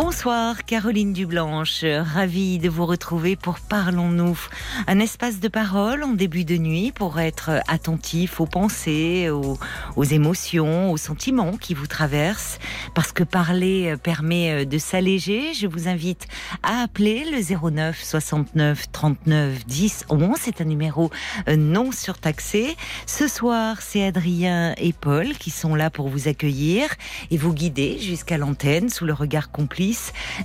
Bonsoir 0.00 0.64
Caroline 0.64 1.12
Dublanche, 1.12 1.84
ravie 1.84 2.60
de 2.60 2.68
vous 2.68 2.86
retrouver 2.86 3.34
pour 3.34 3.58
Parlons-nous, 3.58 4.38
un 4.86 5.00
espace 5.00 5.40
de 5.40 5.48
parole 5.48 6.04
en 6.04 6.12
début 6.12 6.44
de 6.44 6.56
nuit 6.56 6.92
pour 6.92 7.18
être 7.18 7.50
attentif 7.66 8.40
aux 8.40 8.46
pensées, 8.46 9.28
aux, 9.28 10.04
émotions, 10.04 10.92
aux 10.92 10.96
sentiments 10.96 11.56
qui 11.56 11.74
vous 11.74 11.88
traversent, 11.88 12.60
parce 12.94 13.10
que 13.10 13.24
parler 13.24 13.96
permet 14.00 14.64
de 14.64 14.78
s'alléger. 14.78 15.52
Je 15.52 15.66
vous 15.66 15.88
invite 15.88 16.28
à 16.62 16.82
appeler 16.82 17.24
le 17.28 17.70
09 17.70 18.00
69 18.00 18.92
39 18.92 19.66
10 19.66 20.04
11, 20.10 20.38
c'est 20.40 20.60
un 20.60 20.64
numéro 20.64 21.10
non 21.56 21.90
surtaxé. 21.90 22.76
Ce 23.06 23.26
soir, 23.26 23.78
c'est 23.80 24.04
Adrien 24.04 24.74
et 24.78 24.92
Paul 24.92 25.32
qui 25.38 25.50
sont 25.50 25.74
là 25.74 25.90
pour 25.90 26.08
vous 26.08 26.28
accueillir 26.28 26.88
et 27.32 27.36
vous 27.36 27.52
guider 27.52 27.98
jusqu'à 27.98 28.38
l'antenne 28.38 28.90
sous 28.90 29.04
le 29.04 29.12
regard 29.12 29.50
complice 29.50 29.87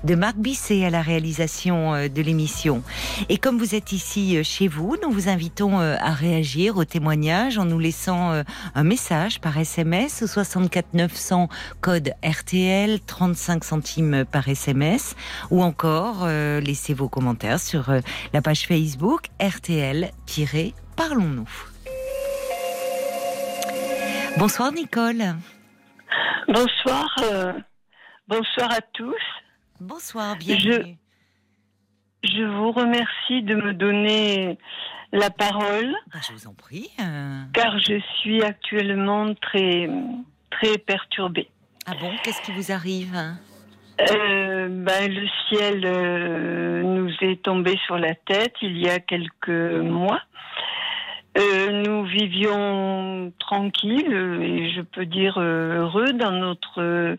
de 0.04 0.16
Marc 0.16 0.38
Bisset 0.38 0.86
à 0.86 0.90
la 0.90 1.02
réalisation 1.02 1.94
euh, 1.94 2.08
de 2.08 2.22
l'émission. 2.22 2.82
Et 3.30 3.38
comme 3.38 3.58
vous 3.58 3.76
êtes 3.76 3.92
ici 3.92 4.38
euh, 4.38 4.44
chez 4.44 4.70
vous, 4.70 4.96
nous 5.04 5.12
vous 5.12 5.30
invitons 5.30 5.80
euh, 5.80 5.96
à 6.00 6.12
réagir 6.12 6.78
au 6.78 6.86
témoignage 6.86 7.58
en 7.58 7.66
nous 7.66 7.80
laissant 7.80 8.44
un 8.76 8.84
message 8.84 9.42
par 9.42 9.58
SMS 9.58 10.22
au 10.24 10.28
64 10.28 10.94
900 10.94 11.50
code 11.82 12.14
RTL 12.24 13.02
35 13.02 13.64
centimes 13.64 14.26
par 14.32 14.48
SMS 14.48 15.16
ou 15.52 15.62
encore 15.64 16.28
laissez 16.28 16.94
vos 16.94 17.10
commentaires 17.10 17.60
sur 17.60 17.92
la 18.34 18.42
page 18.42 18.68
Facebook 18.68 19.24
RTL-Parlons-nous. 19.42 21.50
Bonsoir 24.38 24.72
Nicole. 24.72 25.36
Bonsoir. 26.48 27.64
Bonsoir 28.28 28.72
à 28.72 28.80
tous. 28.80 29.22
Bonsoir, 29.82 30.38
bienvenue. 30.38 30.96
Je, 32.24 32.44
vous 32.44 32.72
remercie 32.72 33.44
de 33.44 33.54
me 33.54 33.74
donner 33.74 34.58
la 35.12 35.30
parole. 35.30 35.94
Bah, 36.14 36.20
je 36.26 36.32
vous 36.32 36.48
en 36.48 36.54
prie. 36.54 36.90
Euh. 37.02 37.42
Car 37.54 37.78
je 37.80 38.00
suis 38.20 38.42
actuellement 38.42 39.34
très, 39.36 39.90
très 40.52 40.78
perturbée. 40.78 41.50
Ah 41.86 41.96
bon 42.00 42.12
Qu'est-ce 42.24 42.42
qui 42.42 42.54
vous 42.54 42.72
arrive? 42.72 43.14
Euh, 44.00 44.70
ben, 44.70 45.14
le 45.14 45.28
ciel 45.50 45.86
euh, 45.86 46.82
nous 46.82 47.12
est 47.20 47.44
tombé 47.44 47.78
sur 47.86 47.98
la 47.98 48.16
tête 48.16 48.54
il 48.62 48.78
y 48.78 48.88
a 48.88 49.02
quelques 49.02 49.50
mois. 49.50 50.22
Nous 51.36 52.04
vivions 52.04 53.32
tranquilles 53.40 54.14
et 54.42 54.70
je 54.72 54.82
peux 54.82 55.06
dire 55.06 55.40
heureux 55.40 56.14
dans 56.14 56.32
notre 56.32 57.18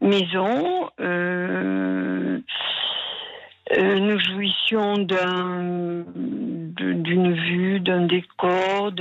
maison. 0.00 0.90
Euh, 1.00 2.38
euh, 3.76 3.98
nous 3.98 4.18
jouissions 4.18 4.96
d'un, 4.96 6.04
d'une 6.16 7.32
vue, 7.32 7.80
d'un 7.80 8.06
décor, 8.06 8.92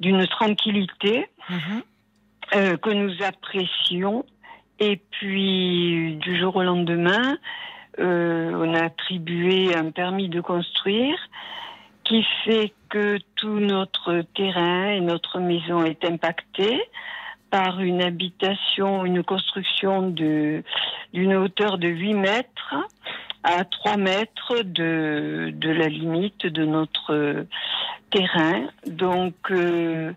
d'une 0.00 0.26
tranquillité 0.26 1.28
mhm. 1.48 1.82
euh, 2.56 2.76
que 2.76 2.90
nous 2.90 3.14
apprécions. 3.22 4.24
Et 4.80 5.00
puis, 5.10 6.16
du 6.20 6.38
jour 6.38 6.56
au 6.56 6.62
lendemain, 6.62 7.38
on 7.96 8.74
a 8.74 8.86
attribué 8.86 9.72
un 9.76 9.92
permis 9.92 10.28
de 10.28 10.40
construire 10.40 11.16
qui 12.02 12.26
fait 12.44 12.72
que 12.94 13.18
tout 13.34 13.58
notre 13.58 14.22
terrain 14.36 14.86
et 14.90 15.00
notre 15.00 15.40
maison 15.40 15.84
est 15.84 16.04
impacté 16.04 16.80
par 17.50 17.80
une 17.80 18.00
habitation, 18.00 19.04
une 19.04 19.24
construction 19.24 20.10
d'une 20.10 21.34
hauteur 21.34 21.78
de 21.78 21.88
8 21.88 22.14
mètres 22.14 22.76
à 23.42 23.64
3 23.64 23.96
mètres 23.96 24.62
de, 24.62 25.52
de 25.56 25.70
la 25.70 25.88
limite 25.88 26.46
de 26.46 26.64
notre 26.64 27.46
terrain. 28.12 28.68
Donc, 28.86 29.34
euh, 29.50 30.12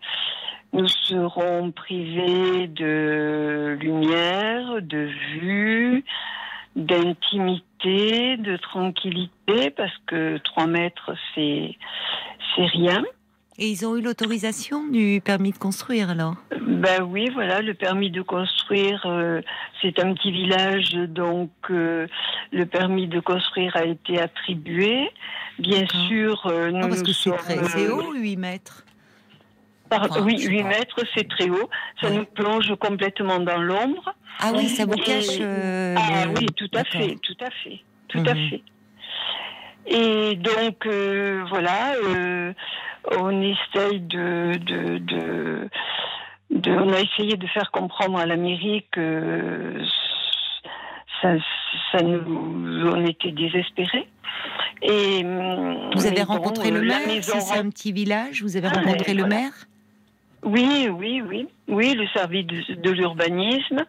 nous 0.72 0.88
serons 0.88 1.72
privés 1.72 2.68
de 2.68 3.76
lumière, 3.82 4.84
de 4.84 5.09
vue, 5.32 6.06
d'intimité, 6.78 8.38
de 8.38 8.56
tranquillité, 8.58 9.72
parce 9.72 9.98
que 10.06 10.38
3 10.38 10.68
mètres, 10.68 11.12
c'est, 11.34 11.76
c'est 12.56 12.66
rien. 12.66 13.04
Et 13.60 13.70
ils 13.70 13.88
ont 13.88 13.98
eu 13.98 14.02
l'autorisation 14.02 14.88
du 14.88 15.20
permis 15.26 15.52
de 15.52 15.58
construire 15.58 16.12
alors? 16.12 16.36
Ben 16.62 17.02
oui, 17.02 17.30
voilà, 17.34 17.62
le 17.62 17.74
permis 17.74 18.12
de 18.12 18.22
construire, 18.22 19.04
euh, 19.08 19.42
c'est 19.82 20.00
un 20.00 20.14
petit 20.14 20.32
village, 20.32 20.92
donc 20.94 21.50
euh, 21.72 22.06
le 22.52 22.68
permis 22.68 23.08
de 23.08 23.20
construire 23.20 23.76
a 23.76 23.86
été 23.86 24.20
attribué. 24.20 25.09
Bien 25.58 25.88
sûr, 26.08 26.46
euh, 26.46 26.70
nous, 26.70 26.88
parce 26.88 27.02
que 27.02 27.12
c'est 27.12 27.32
très 27.32 27.88
haut, 27.88 28.14
8 28.14 28.38
mètres. 28.38 28.86
Oui, 30.22 30.42
8 30.42 30.64
mètres, 30.64 31.02
c'est 31.16 31.28
très 31.28 31.50
haut. 31.50 31.70
Ça 32.02 32.09
nous 32.09 32.25
plonge 32.25 32.74
complètement 32.80 33.40
dans 33.40 33.62
l'ombre. 33.62 34.14
Ah 34.40 34.52
oui, 34.56 34.70
ça 34.70 34.86
vous 34.86 34.96
cache. 34.96 35.40
Ah 35.42 36.25
oui, 36.36 36.46
tout 36.56 36.70
à 36.74 36.84
fait, 36.84 37.16
tout 37.22 37.38
à 37.40 37.50
fait, 37.50 37.80
tout 38.08 38.24
à 38.26 38.34
mhm. 38.34 38.50
fait. 38.50 38.64
Et 39.90 40.36
donc, 40.36 40.86
voilà 41.50 41.94
on 43.16 43.42
essaye 43.42 44.00
de, 44.02 44.58
de, 44.58 45.70
on 46.70 46.94
a 46.94 47.00
essayé 47.00 47.38
de 47.38 47.47
faire 47.47 47.72
comprendre 47.72 48.18
à 48.18 48.26
l'Amérique 48.26 48.88
que 48.92 49.81
ça, 51.22 51.36
ça 51.92 52.02
nous, 52.02 52.90
on 52.92 53.06
était 53.06 53.31
désespérés. 53.31 54.08
Et 54.81 55.24
vous 55.96 56.06
avez 56.06 56.24
rencontré 56.24 56.72
le 56.72 56.81
maire 56.81 57.00
C'est 57.22 57.58
un 57.58 57.70
petit 57.70 57.92
village? 57.92 58.44
Vous 58.44 58.58
avez 58.58 58.68
rencontré 58.68 59.14
le 59.14 59.26
maire? 59.26 59.53
Oui, 60.44 60.88
oui, 60.90 61.22
oui, 61.22 61.48
oui, 61.68 61.94
le 61.94 62.08
service 62.08 62.46
de, 62.46 62.92
l'urbanisme 62.92 63.86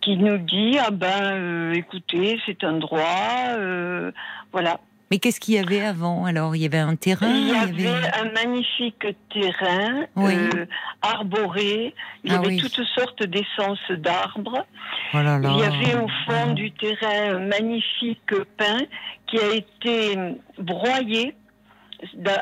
qui 0.00 0.16
nous 0.16 0.38
dit 0.38 0.76
ah 0.78 0.90
ben 0.90 1.32
euh, 1.32 1.72
écoutez 1.72 2.40
c'est 2.46 2.64
un 2.64 2.78
droit, 2.78 3.56
euh, 3.56 4.10
voilà. 4.52 4.80
Mais 5.10 5.18
qu'est-ce 5.18 5.38
qu'il 5.38 5.54
y 5.54 5.58
avait 5.58 5.82
avant 5.82 6.24
Alors, 6.24 6.56
il 6.56 6.62
y 6.62 6.66
avait 6.66 6.78
un 6.78 6.96
terrain 6.96 7.28
Il 7.28 7.48
y, 7.48 7.54
avait, 7.54 7.86
un 7.88 8.32
magnifique 8.32 9.06
terrain 9.32 10.06
euh, 10.16 10.66
arboré. 11.02 11.94
Il 12.24 12.32
y 12.32 12.34
ah 12.34 12.38
avait 12.38 12.56
toutes 12.56 12.82
sortes 12.82 13.22
d'essences 13.22 13.90
d'arbres. 13.90 14.66
Oh 15.12 15.18
il 15.18 15.58
y 15.58 15.62
avait 15.62 15.94
au 15.96 16.08
fond 16.26 16.52
du 16.54 16.72
terrain 16.72 17.36
un 17.36 17.38
magnifique 17.38 18.34
pin 18.56 18.78
qui 19.26 19.38
a 19.38 19.54
été 19.54 20.18
broyé 20.58 21.36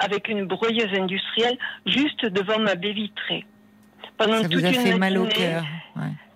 avec 0.01 0.29
une 0.29 0.45
broyeuse 0.45 0.93
industrielle 0.99 1.59
juste 1.87 2.27
devant 2.27 2.59
ma 2.59 2.75
baie 2.75 2.93
vitrée. 2.93 3.45
Pendant 4.17 4.43
Ça 4.43 4.49
vous 4.49 4.65
a 4.65 4.73
fait 4.73 4.99
mal 4.99 5.19
au 5.19 5.27
cœur. 5.27 5.65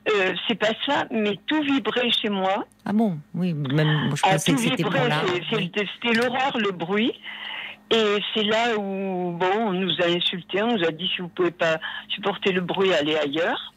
Euh, 0.09 0.35
c'est 0.47 0.55
pas 0.55 0.73
ça, 0.87 1.07
mais 1.11 1.37
tout 1.47 1.61
vibrait 1.63 2.11
chez 2.11 2.29
moi. 2.29 2.65
Ah 2.85 2.93
bon? 2.93 3.19
Oui, 3.35 3.55
même 3.55 4.15
je 4.15 4.23
ah, 4.25 4.33
pensais 4.33 4.53
que 4.53 4.59
c'était 4.61 4.85
C'était 4.85 6.15
l'horreur, 6.15 6.57
le 6.57 6.71
bruit. 6.71 7.13
Et 7.91 8.19
c'est 8.35 8.45
là 8.45 8.77
où, 8.79 9.33
bon, 9.33 9.53
on 9.59 9.73
nous 9.73 9.93
a 10.01 10.07
insultés, 10.07 10.63
on 10.63 10.77
nous 10.77 10.85
a 10.85 10.91
dit 10.91 11.09
si 11.15 11.23
vous 11.23 11.29
pouvez 11.29 11.53
pas 11.53 11.79
supporter 12.09 12.53
le 12.53 12.61
bruit, 12.61 12.93
allez 12.93 13.17
ailleurs. 13.17 13.75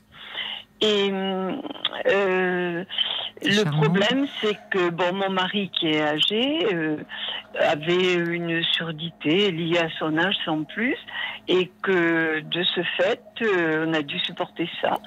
Et 0.82 1.12
euh, 1.12 2.84
le 3.44 3.64
problème, 3.66 4.28
c'est 4.42 4.58
que 4.72 4.90
bon, 4.90 5.14
mon 5.14 5.30
mari 5.30 5.70
qui 5.70 5.90
est 5.90 6.02
âgé 6.02 6.66
euh, 6.74 6.98
avait 7.60 8.14
une 8.14 8.64
surdité 8.64 9.52
liée 9.52 9.80
à 9.80 9.90
son 10.00 10.18
âge 10.18 10.36
sans 10.46 10.64
plus, 10.64 10.98
et 11.48 11.70
que 11.82 12.40
de 12.40 12.64
ce 12.64 12.82
fait, 12.98 13.22
on 13.86 13.94
a 13.94 14.02
dû 14.02 14.20
supporter 14.20 14.70
ça 14.82 14.98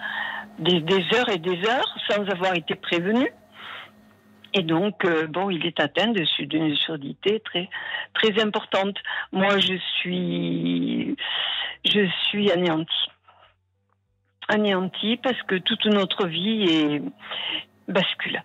des, 0.59 1.05
heures 1.15 1.29
et 1.29 1.39
des 1.39 1.59
heures 1.67 1.97
sans 2.09 2.25
avoir 2.29 2.55
été 2.55 2.75
prévenu. 2.75 3.33
Et 4.55 4.63
donc, 4.63 5.05
euh, 5.05 5.27
bon, 5.27 5.49
il 5.49 5.65
est 5.65 5.81
atteint 5.81 6.13
d'une 6.39 6.77
surdité 6.77 7.41
très, 7.41 7.71
très 8.13 8.41
importante. 8.43 8.97
Moi, 9.33 9.59
je 9.59 9.75
suis, 9.99 11.17
je 11.87 12.07
suis 12.29 12.51
anéantie. 12.51 13.09
Anéantie 14.49 15.19
parce 15.23 15.41
que 15.43 15.57
toute 15.57 15.87
notre 15.87 16.27
vie 16.27 16.65
est 16.65 17.03
bascule. 17.89 18.43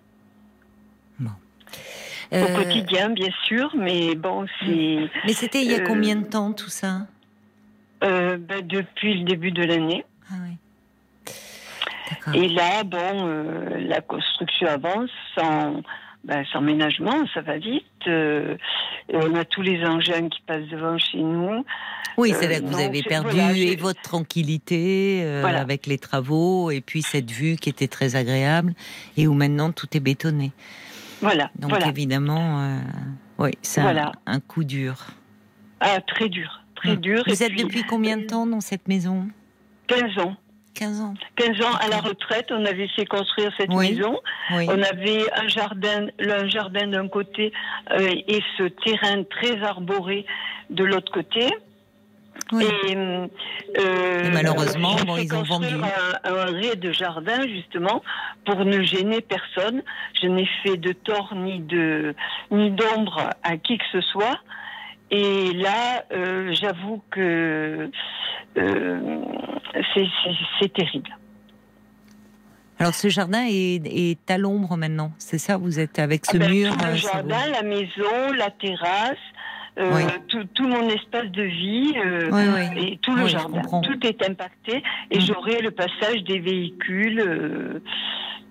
Au 2.30 2.36
euh, 2.36 2.54
quotidien, 2.56 3.08
bien 3.08 3.30
sûr, 3.44 3.74
mais 3.74 4.14
bon, 4.14 4.46
c'est. 4.60 4.98
Mais 5.24 5.32
c'était 5.32 5.62
il 5.62 5.70
y 5.70 5.74
a 5.74 5.80
combien 5.80 6.16
de 6.16 6.26
temps 6.26 6.52
tout 6.52 6.68
ça? 6.68 7.06
Euh, 8.04 8.36
ben, 8.36 8.66
Depuis 8.66 9.18
le 9.18 9.24
début 9.24 9.50
de 9.50 9.64
l'année. 9.64 10.04
Ah 10.30 10.34
oui. 10.42 10.56
Et 12.34 12.48
là, 12.48 12.84
bon, 12.84 12.98
euh, 12.98 13.78
la 13.78 14.02
construction 14.02 14.66
avance 14.66 15.10
sans, 15.34 15.82
ben, 16.24 16.44
sans 16.52 16.60
ménagement, 16.60 17.26
ça 17.32 17.40
va 17.40 17.58
vite. 17.58 17.84
Euh, 18.06 18.56
on 19.12 19.34
a 19.34 19.44
tous 19.44 19.62
les 19.62 19.84
engins 19.84 20.28
qui 20.28 20.40
passent 20.46 20.66
devant 20.68 20.98
chez 20.98 21.18
nous. 21.18 21.64
Oui, 22.16 22.32
Euh, 22.32 22.36
c'est-à-dire 22.38 22.60
que 22.60 22.66
vous 22.66 22.72
non, 22.78 22.86
avez 22.86 22.98
c'est- 23.02 23.08
perdu 23.08 23.36
voilà, 23.36 23.52
et 23.56 23.76
votre 23.76 24.02
tranquillité 24.02 25.20
euh, 25.24 25.40
Voilà. 25.40 25.60
avec 25.60 25.86
les 25.86 25.98
travaux 25.98 26.70
et 26.70 26.80
puis 26.80 27.02
cette 27.02 27.30
vue 27.30 27.56
qui 27.56 27.68
était 27.70 27.88
très 27.88 28.16
agréable 28.16 28.74
et 29.16 29.26
où 29.28 29.34
maintenant 29.34 29.70
tout 29.72 29.86
est 29.96 30.00
bétonné. 30.00 30.52
Voilà, 31.20 31.50
Donc 31.58 31.70
voilà. 31.70 31.88
évidemment, 31.88 32.78
oui, 33.38 33.50
c'est 33.62 33.80
un- 33.80 34.12
un, 34.26 34.40
coup 34.40 34.64
dur. 34.64 35.06
Ah, 35.80 36.00
très 36.00 36.28
dur, 36.28 36.62
très 36.76 36.94
Mm. 36.96 37.00
dur. 37.00 37.22
Vous 37.26 37.42
Et 37.42 37.44
êtes 37.46 37.52
puis, 37.52 37.62
depuis 37.64 37.82
combien 37.84 38.16
de 38.16 38.24
temps 38.24 38.46
dans 38.46 38.60
cette 38.60 38.86
maison? 38.88 39.28
15 39.88 40.18
ans. 40.18 40.36
15 40.78 41.00
ans. 41.00 41.14
15 41.36 41.60
ans 41.62 41.74
à 41.80 41.88
la 41.88 41.98
retraite, 41.98 42.46
on 42.50 42.64
avait 42.64 42.88
fait 42.88 43.04
construire 43.06 43.50
cette 43.58 43.72
Oui. 43.72 43.90
maison. 43.94 44.20
Oui. 44.52 44.66
On 44.68 44.80
avait 44.82 45.24
un 45.34 45.48
jardin, 45.48 46.06
un 46.20 46.48
jardin 46.48 46.86
d'un 46.86 47.08
côté 47.08 47.52
euh, 47.90 47.98
et 48.28 48.40
ce 48.56 48.64
terrain 48.64 49.24
très 49.24 49.60
arboré 49.62 50.24
de 50.70 50.84
l'autre 50.84 51.10
côté. 51.12 51.48
Oui. 52.52 52.64
Et, 52.88 52.96
euh, 52.96 54.24
Et 54.24 54.30
malheureusement, 54.30 54.94
bon, 55.04 55.16
ils 55.16 55.34
ont 55.34 55.42
vendu. 55.42 55.66
Un, 56.24 56.34
un 56.34 56.74
de 56.76 56.92
jardin 56.92 57.42
justement 57.48 58.02
pour 58.46 58.64
ne 58.64 58.80
gêner 58.82 59.20
personne. 59.20 59.82
Je 60.20 60.28
n'ai 60.28 60.48
fait 60.62 60.76
de 60.76 60.92
tort 60.92 61.34
ni 61.34 61.58
de 61.60 62.14
ni 62.50 62.70
d'ombre 62.70 63.30
à 63.42 63.56
qui 63.56 63.78
que 63.78 63.84
ce 63.92 64.00
soit. 64.00 64.38
Et 65.10 65.52
là, 65.54 66.04
euh, 66.12 66.52
j'avoue 66.52 67.02
que 67.10 67.90
euh, 68.58 69.20
c'est- 69.94 70.72
terrible. 70.72 71.16
Alors 72.78 72.94
ce 72.94 73.08
jardin 73.08 73.44
est, 73.48 73.80
est 73.86 74.30
à 74.30 74.38
l'ombre 74.38 74.76
maintenant, 74.76 75.12
c'est 75.18 75.38
ça 75.38 75.56
Vous 75.56 75.80
êtes 75.80 75.98
avec 75.98 76.26
ce 76.26 76.36
Ah 76.36 76.38
ben, 76.38 76.50
mur 76.52 76.76
tout 76.76 76.84
euh, 76.84 76.90
le 76.92 76.96
sur 76.96 77.12
jardin, 77.12 77.36
vous 77.46 77.52
la 77.52 77.62
maison, 77.62 78.32
la 78.36 78.50
terrasse, 78.50 79.16
euh, 79.78 79.92
Oui. 79.96 80.02
tout, 80.28 80.44
tout 80.54 80.68
mon 80.68 80.88
espace 80.88 81.26
de 81.30 81.42
vie 81.42 81.94
euh, 82.04 82.28
Oui, 82.30 82.42
oui. 82.76 82.92
et 82.92 82.98
tout 82.98 83.14
le 83.16 83.26
jardin. 83.26 83.62
Tout 83.82 84.06
est 84.06 84.28
impacté 84.28 84.82
et 85.10 85.18
Mm. 85.18 85.20
j'aurai 85.22 85.60
le 85.60 85.70
passage 85.72 86.22
des 86.24 86.38
véhicules 86.38 87.20
euh, 87.20 87.80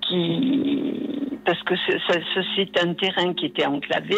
qui 0.07 0.93
parce 1.45 1.63
que 1.63 1.75
ce- 1.77 2.41
c'est 2.57 2.83
un 2.83 2.93
terrain 2.93 3.33
qui 3.33 3.45
était 3.45 3.65
enclavé, 3.65 4.17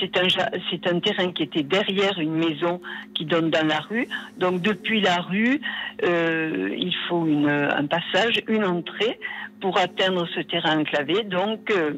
c'est 0.00 0.16
un 0.16 0.26
ja- 0.26 0.50
c'est 0.70 0.86
un 0.86 1.00
terrain 1.00 1.30
qui 1.30 1.42
était 1.42 1.62
derrière 1.62 2.18
une 2.18 2.32
maison 2.32 2.80
qui 3.14 3.26
donne 3.26 3.50
dans 3.50 3.66
la 3.66 3.80
rue. 3.80 4.08
Donc 4.38 4.62
depuis 4.62 5.02
la 5.02 5.16
rue, 5.20 5.60
euh, 6.02 6.74
il 6.74 6.94
faut 7.08 7.26
une, 7.26 7.46
un 7.50 7.84
passage, 7.86 8.40
une 8.48 8.64
entrée 8.64 9.20
pour 9.60 9.76
atteindre 9.78 10.26
ce 10.34 10.40
terrain 10.40 10.80
enclavé. 10.80 11.24
Donc 11.24 11.70
euh, 11.70 11.92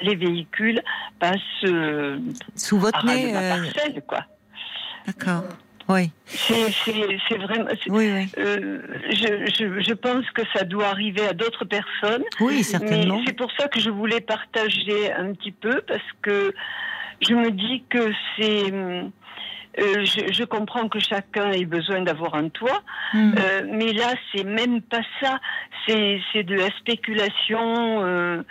les 0.00 0.14
véhicules 0.16 0.80
passent 1.20 1.38
euh, 1.64 2.18
Sous 2.56 2.78
votre 2.78 3.04
nez 3.04 3.34
euh, 3.36 3.50
parcelle, 3.64 4.02
quoi. 4.06 4.24
D'accord. 5.06 5.44
Oui, 5.88 6.10
C'est 6.26 7.36
vraiment. 7.38 7.66
oui, 7.88 8.10
oui. 8.12 8.26
euh, 8.38 8.78
je, 9.10 9.52
je, 9.58 9.80
je 9.80 9.92
pense 9.92 10.24
que 10.30 10.42
ça 10.54 10.64
doit 10.64 10.86
arriver 10.86 11.26
à 11.26 11.32
d'autres 11.34 11.64
personnes. 11.64 12.24
Oui, 12.40 12.62
certainement. 12.64 13.18
Mais 13.18 13.24
c'est 13.26 13.36
pour 13.36 13.50
ça 13.58 13.68
que 13.68 13.78
je 13.80 13.90
voulais 13.90 14.20
partager 14.20 15.12
un 15.12 15.34
petit 15.34 15.52
peu 15.52 15.82
parce 15.86 16.00
que 16.22 16.54
je 17.20 17.34
me 17.34 17.50
dis 17.50 17.84
que 17.90 18.12
c'est. 18.36 18.72
euh, 18.72 20.04
je, 20.04 20.32
je 20.32 20.44
comprends 20.44 20.88
que 20.88 21.00
chacun 21.00 21.50
ait 21.52 21.64
besoin 21.64 22.00
d'avoir 22.02 22.34
un 22.34 22.48
toit, 22.48 22.82
Hmm. 23.12 23.34
euh, 23.38 23.62
mais 23.70 23.92
là 23.92 24.14
c'est 24.32 24.44
même 24.44 24.80
pas 24.80 25.02
ça. 25.20 25.38
C'est 25.86 26.42
de 26.44 26.54
la 26.54 26.70
spéculation. 26.78 28.42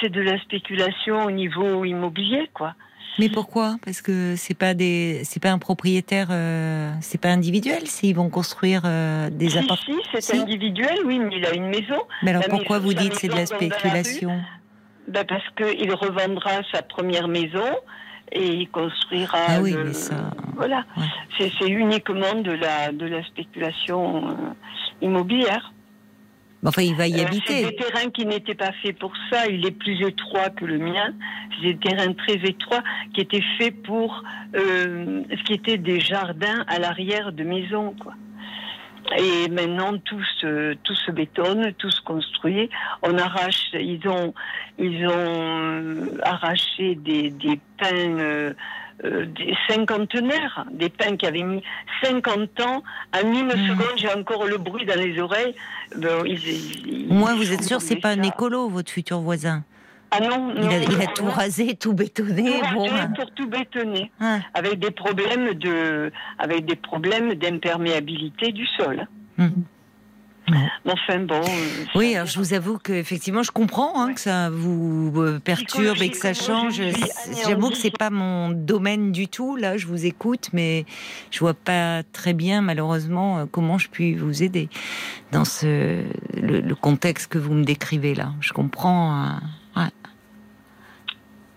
c'est 0.00 0.10
de 0.10 0.20
la 0.22 0.38
spéculation 0.40 1.24
au 1.24 1.30
niveau 1.32 1.84
immobilier, 1.84 2.48
quoi. 2.54 2.74
Mais 3.18 3.28
pourquoi? 3.28 3.76
Parce 3.84 4.00
que 4.02 4.34
c'est 4.36 4.54
pas 4.54 4.74
des, 4.74 5.20
c'est 5.24 5.40
pas 5.42 5.50
un 5.50 5.58
propriétaire, 5.58 6.28
euh, 6.30 6.90
c'est 7.00 7.20
pas 7.20 7.28
individuel. 7.28 7.86
S'ils 7.86 8.16
vont 8.16 8.30
construire 8.30 8.82
euh, 8.84 9.28
des 9.30 9.50
Si, 9.50 9.58
appartements. 9.58 9.98
si, 10.02 10.08
c'est 10.12 10.20
Si. 10.22 10.36
individuel, 10.38 10.98
oui, 11.04 11.18
mais 11.18 11.36
il 11.36 11.44
a 11.46 11.54
une 11.54 11.66
maison. 11.68 12.00
Mais 12.22 12.30
alors 12.30 12.42
la 12.42 12.48
pourquoi 12.48 12.78
maison- 12.80 12.88
vous 12.88 12.94
dites 12.94 13.14
c'est 13.14 13.28
de 13.28 13.34
la 13.34 13.46
spéculation? 13.46 14.40
Ben 15.08 15.24
parce 15.26 15.44
qu'il 15.56 15.92
revendra 15.94 16.50
sa 16.72 16.82
première 16.82 17.28
maison 17.28 17.66
et 18.30 18.46
il 18.46 18.68
construira. 18.70 19.38
Ah 19.48 19.60
oui, 19.60 19.72
le- 19.72 19.84
mais 19.84 19.92
ça- 19.92 20.30
Voilà. 20.54 20.84
Ouais. 20.96 21.48
C'est 21.58 21.68
uniquement 21.68 22.34
de 22.40 22.52
la, 22.52 22.92
de 22.92 23.06
la 23.06 23.22
spéculation 23.24 24.28
euh, 24.28 24.32
immobilière. 25.02 25.71
Enfin, 26.64 26.82
il 26.82 26.94
va 26.94 27.08
y 27.08 27.14
Euh, 27.14 27.16
c'est 27.18 27.26
habiter. 27.26 27.64
des 27.64 27.76
terrains 27.76 28.10
qui 28.10 28.24
n'étaient 28.24 28.54
pas 28.54 28.72
faits 28.82 28.96
pour 28.98 29.12
ça. 29.30 29.46
Il 29.48 29.66
est 29.66 29.72
plus 29.72 30.00
étroit 30.06 30.50
que 30.50 30.64
le 30.64 30.78
mien. 30.78 31.12
C'est 31.56 31.72
des 31.72 31.76
terrains 31.76 32.12
très 32.12 32.34
étroits 32.34 32.82
qui 33.14 33.20
étaient 33.20 33.42
faits 33.58 33.82
pour 33.82 34.22
euh, 34.54 35.22
ce 35.30 35.42
qui 35.44 35.54
était 35.54 35.78
des 35.78 35.98
jardins 36.00 36.64
à 36.68 36.78
l'arrière 36.78 37.32
de 37.32 37.42
maisons, 37.42 37.94
quoi. 38.00 38.14
Et 39.18 39.48
maintenant, 39.50 39.98
tout 39.98 40.22
se, 40.40 40.74
tout 40.84 40.94
se 40.94 41.10
bétonne, 41.10 41.72
tout 41.74 41.90
se 41.90 42.00
construit. 42.02 42.70
On 43.02 43.18
arrache, 43.18 43.70
ils 43.74 44.00
ont, 44.08 44.32
ils 44.78 45.04
ont 45.06 45.10
euh, 45.12 46.06
arraché 46.22 46.94
des, 46.94 47.30
des 47.30 47.58
pins, 47.78 47.90
euh, 48.20 48.52
euh, 49.04 49.26
des 49.26 49.54
cinquantenaires, 49.68 50.64
des 50.72 50.88
pins 50.88 51.16
qui 51.16 51.26
avaient 51.26 51.42
mis 51.42 51.62
50 52.02 52.60
ans. 52.60 52.82
En 53.14 53.32
une 53.32 53.46
Mhm. 53.46 53.66
seconde, 53.68 53.96
j'ai 53.96 54.12
encore 54.12 54.46
le 54.46 54.58
bruit 54.58 54.84
dans 54.86 54.98
les 54.98 55.18
oreilles. 55.20 55.54
Ben, 55.96 56.22
ils- 56.24 56.32
ils- 56.48 57.06
ils 57.10 57.36
vous 57.36 57.52
êtes 57.52 57.64
sûr, 57.64 57.80
c'est 57.80 57.96
pas 57.96 58.10
un 58.10 58.22
écolo, 58.22 58.68
votre 58.68 58.90
futur 58.90 59.20
voisin. 59.20 59.64
Ah 60.14 60.20
non, 60.20 60.52
Il 60.54 60.60
non, 60.62 60.68
a, 60.70 60.76
il 60.78 60.92
a 61.00 61.06
non, 61.06 61.12
tout 61.14 61.24
rasé, 61.30 61.74
tout 61.74 61.90
Tout 61.90 61.94
bétonné. 61.94 62.60
Bon, 62.74 62.84
rasé 62.84 62.90
ben, 62.90 63.12
pour 63.16 63.30
tout 63.32 63.48
bétonner, 63.48 64.12
ah, 64.20 64.40
avec 64.52 64.78
des 64.78 64.90
problèmes 64.90 65.54
de, 65.54 66.12
avec 66.38 66.66
des 66.66 66.76
problèmes 66.76 67.34
d'imperméabilité 67.34 68.52
du 68.52 68.66
sol. 68.66 69.06
hum. 69.38 69.52
Bon. 70.52 70.58
Mais 70.84 70.92
Enfin 70.92 71.18
bon. 71.20 71.40
euh, 71.40 71.84
Oui, 71.94 72.14
alors 72.14 72.26
je 72.26 72.38
vous 72.38 72.52
avoue 72.52 72.78
que 72.78 72.92
effectivement, 72.92 73.42
je 73.42 73.50
comprends 73.50 74.00
hein, 74.02 74.12
que 74.12 74.20
ça 74.20 74.50
vous 74.50 75.12
euh, 75.16 75.38
perturbe 75.38 76.02
et 76.02 76.10
que 76.10 76.16
ça 76.16 76.34
change. 76.34 76.80
J'avoue 77.46 77.70
que 77.70 77.76
c'est 77.76 77.96
pas 77.96 78.10
mon 78.10 78.50
domaine 78.50 79.12
du 79.12 79.28
tout. 79.28 79.56
Là, 79.56 79.76
je 79.78 79.86
vous 79.86 80.04
écoute, 80.04 80.50
mais 80.52 80.84
je 81.30 81.38
vois 81.40 81.54
pas 81.54 82.02
très 82.12 82.34
bien, 82.34 82.60
malheureusement, 82.60 83.38
euh, 83.38 83.44
comment 83.50 83.78
je 83.78 83.88
puis 83.88 84.14
vous 84.14 84.42
aider 84.42 84.68
dans 85.32 85.44
ce 85.46 86.02
le, 86.40 86.60
le 86.60 86.74
contexte 86.74 87.28
que 87.32 87.38
vous 87.38 87.54
me 87.54 87.64
décrivez 87.64 88.14
là. 88.14 88.32
Je 88.40 88.52
comprends. 88.52 89.24
euh, 89.76 89.80
ouais. 89.80 89.88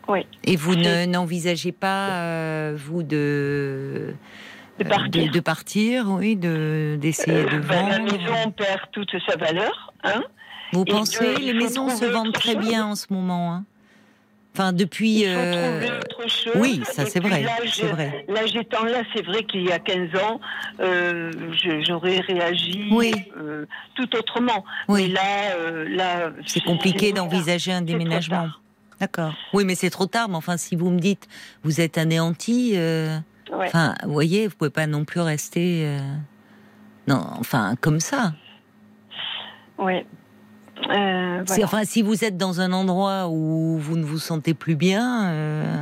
Oui. 0.08 0.26
Et 0.44 0.56
vous 0.56 0.76
ne- 0.76 1.06
n'envisagez 1.08 1.72
pas, 1.72 2.12
euh, 2.22 2.78
vous, 2.78 3.02
de 3.04 4.14
De 4.80 4.86
euh, 4.86 4.90
partir. 4.90 5.26
de, 5.26 5.30
de 5.32 5.40
partir, 5.40 6.06
oui, 6.10 6.36
de 6.36 6.98
d'essayer 7.00 7.38
Euh, 7.46 7.50
de 7.50 7.60
ben, 7.60 7.88
la 7.90 7.98
vendre. 8.00 8.12
maison 8.12 8.52
perd 8.52 8.82
toute 8.92 9.16
sa 9.28 9.38
valeur. 9.38 9.94
Hein 10.04 10.24
Vous 10.74 10.84
Et 10.86 10.92
pensez 10.92 11.36
les 11.38 11.54
maisons 11.54 11.90
se 11.90 12.06
vendent 12.06 12.34
très 12.34 12.54
chose. 12.54 12.68
bien 12.68 12.86
en 12.86 12.96
ce 12.96 13.06
moment 13.12 13.54
hein? 13.54 13.64
Enfin, 14.54 14.72
depuis. 14.72 15.24
Euh, 15.26 16.00
oui, 16.56 16.82
ça, 16.86 17.06
c'est 17.06 17.20
vrai, 17.20 17.46
je- 17.66 17.86
vrai. 17.88 18.26
Là, 18.30 18.40
c'est 19.14 19.22
vrai 19.26 19.44
qu'il 19.44 19.64
y 19.64 19.72
a 19.74 19.80
15 19.80 20.16
ans, 20.22 20.40
euh, 20.80 21.30
j'aurais 21.86 22.22
réagi 22.22 22.88
Oui. 22.90 23.12
euh, 23.38 23.66
tout 23.96 24.16
autrement. 24.16 24.64
Oui. 24.88 25.04
Mais 25.04 25.14
là, 25.14 25.56
euh, 25.58 25.90
là 25.90 26.32
C'est 26.48 26.64
compliqué 26.64 27.12
d'envisager 27.12 27.74
un 27.74 27.82
déménagement. 27.82 28.48
D'accord. 29.02 29.34
Oui, 29.52 29.66
mais 29.66 29.76
c'est 29.76 29.90
trop 29.90 30.06
tard. 30.06 30.30
Mais 30.30 30.36
enfin, 30.38 30.56
si 30.56 30.78
vous 30.78 30.90
me 30.90 31.00
dites, 31.00 31.28
vous 31.64 31.82
êtes 31.82 31.98
anéanti. 31.98 32.76
Ouais. 33.58 33.68
Enfin, 33.68 33.96
vous 34.04 34.14
voyez, 34.14 34.48
vous 34.48 34.56
pouvez 34.56 34.70
pas 34.70 34.88
non 34.88 35.06
plus 35.06 35.22
rester. 35.22 35.84
euh, 35.86 36.00
Non, 37.08 37.26
enfin, 37.40 37.76
comme 37.82 38.00
ça. 38.00 38.34
Ouais. 39.78 40.06
Euh, 40.90 41.44
voilà. 41.46 41.64
Enfin, 41.64 41.84
si 41.86 42.02
vous 42.02 42.24
êtes 42.26 42.38
dans 42.38 42.60
un 42.62 42.72
endroit 42.74 43.28
où 43.30 43.78
vous 43.78 43.98
ne 43.98 44.04
vous 44.04 44.20
sentez 44.20 44.54
plus 44.54 44.76
bien, 44.76 45.28
euh, 45.30 45.82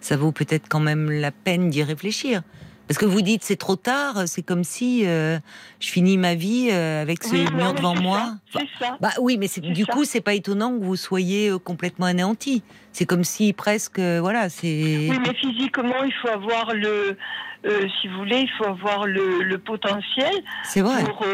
ça 0.00 0.16
vaut 0.16 0.32
peut-être 0.32 0.68
quand 0.68 0.80
même 0.80 1.10
la 1.10 1.30
peine 1.30 1.70
d'y 1.70 1.82
réfléchir. 1.82 2.42
Parce 2.86 2.98
que 2.98 3.06
vous 3.06 3.22
dites 3.22 3.42
c'est 3.42 3.56
trop 3.56 3.76
tard, 3.76 4.24
c'est 4.26 4.42
comme 4.42 4.62
si 4.64 5.06
euh, 5.06 5.38
je 5.80 5.88
finis 5.90 6.18
ma 6.18 6.34
vie 6.34 6.68
euh, 6.70 7.00
avec 7.00 7.24
ce 7.24 7.32
Oui, 7.32 7.46
mur 7.54 7.72
devant 7.72 7.94
moi. 7.94 8.34
ça, 8.52 8.60
C'est 8.60 8.84
ça. 8.84 8.98
Bah 9.00 9.10
oui, 9.20 9.38
mais 9.38 9.48
du 9.70 9.84
ça. 9.84 9.92
coup, 9.92 10.04
c'est 10.04 10.20
pas 10.20 10.34
étonnant 10.34 10.78
que 10.78 10.84
vous 10.84 10.96
soyez 10.96 11.48
euh, 11.48 11.58
complètement 11.58 12.06
anéanti. 12.06 12.62
C'est 12.92 13.06
comme 13.06 13.24
si 13.24 13.52
presque, 13.54 13.98
voilà, 13.98 14.48
c'est. 14.50 15.08
Oui, 15.10 15.18
mais 15.26 15.34
physiquement, 15.34 16.02
il 16.04 16.12
faut 16.22 16.28
avoir 16.28 16.74
le, 16.74 17.16
si 17.64 18.08
vous 18.08 18.18
voulez, 18.18 18.40
il 18.40 18.50
faut 18.58 18.66
avoir 18.66 19.06
le, 19.06 19.42
le 19.42 19.58
potentiel 19.58 20.32
vrai. 20.76 21.04
pour 21.04 21.24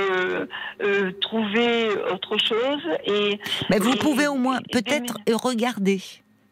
trouver 1.21 1.89
autre 2.13 2.37
chose. 2.39 2.81
Et 3.07 3.39
Mais 3.69 3.79
vous 3.79 3.97
pouvez 3.97 4.27
au 4.27 4.37
moins 4.37 4.61
peut-être 4.73 5.19
regarder. 5.33 6.01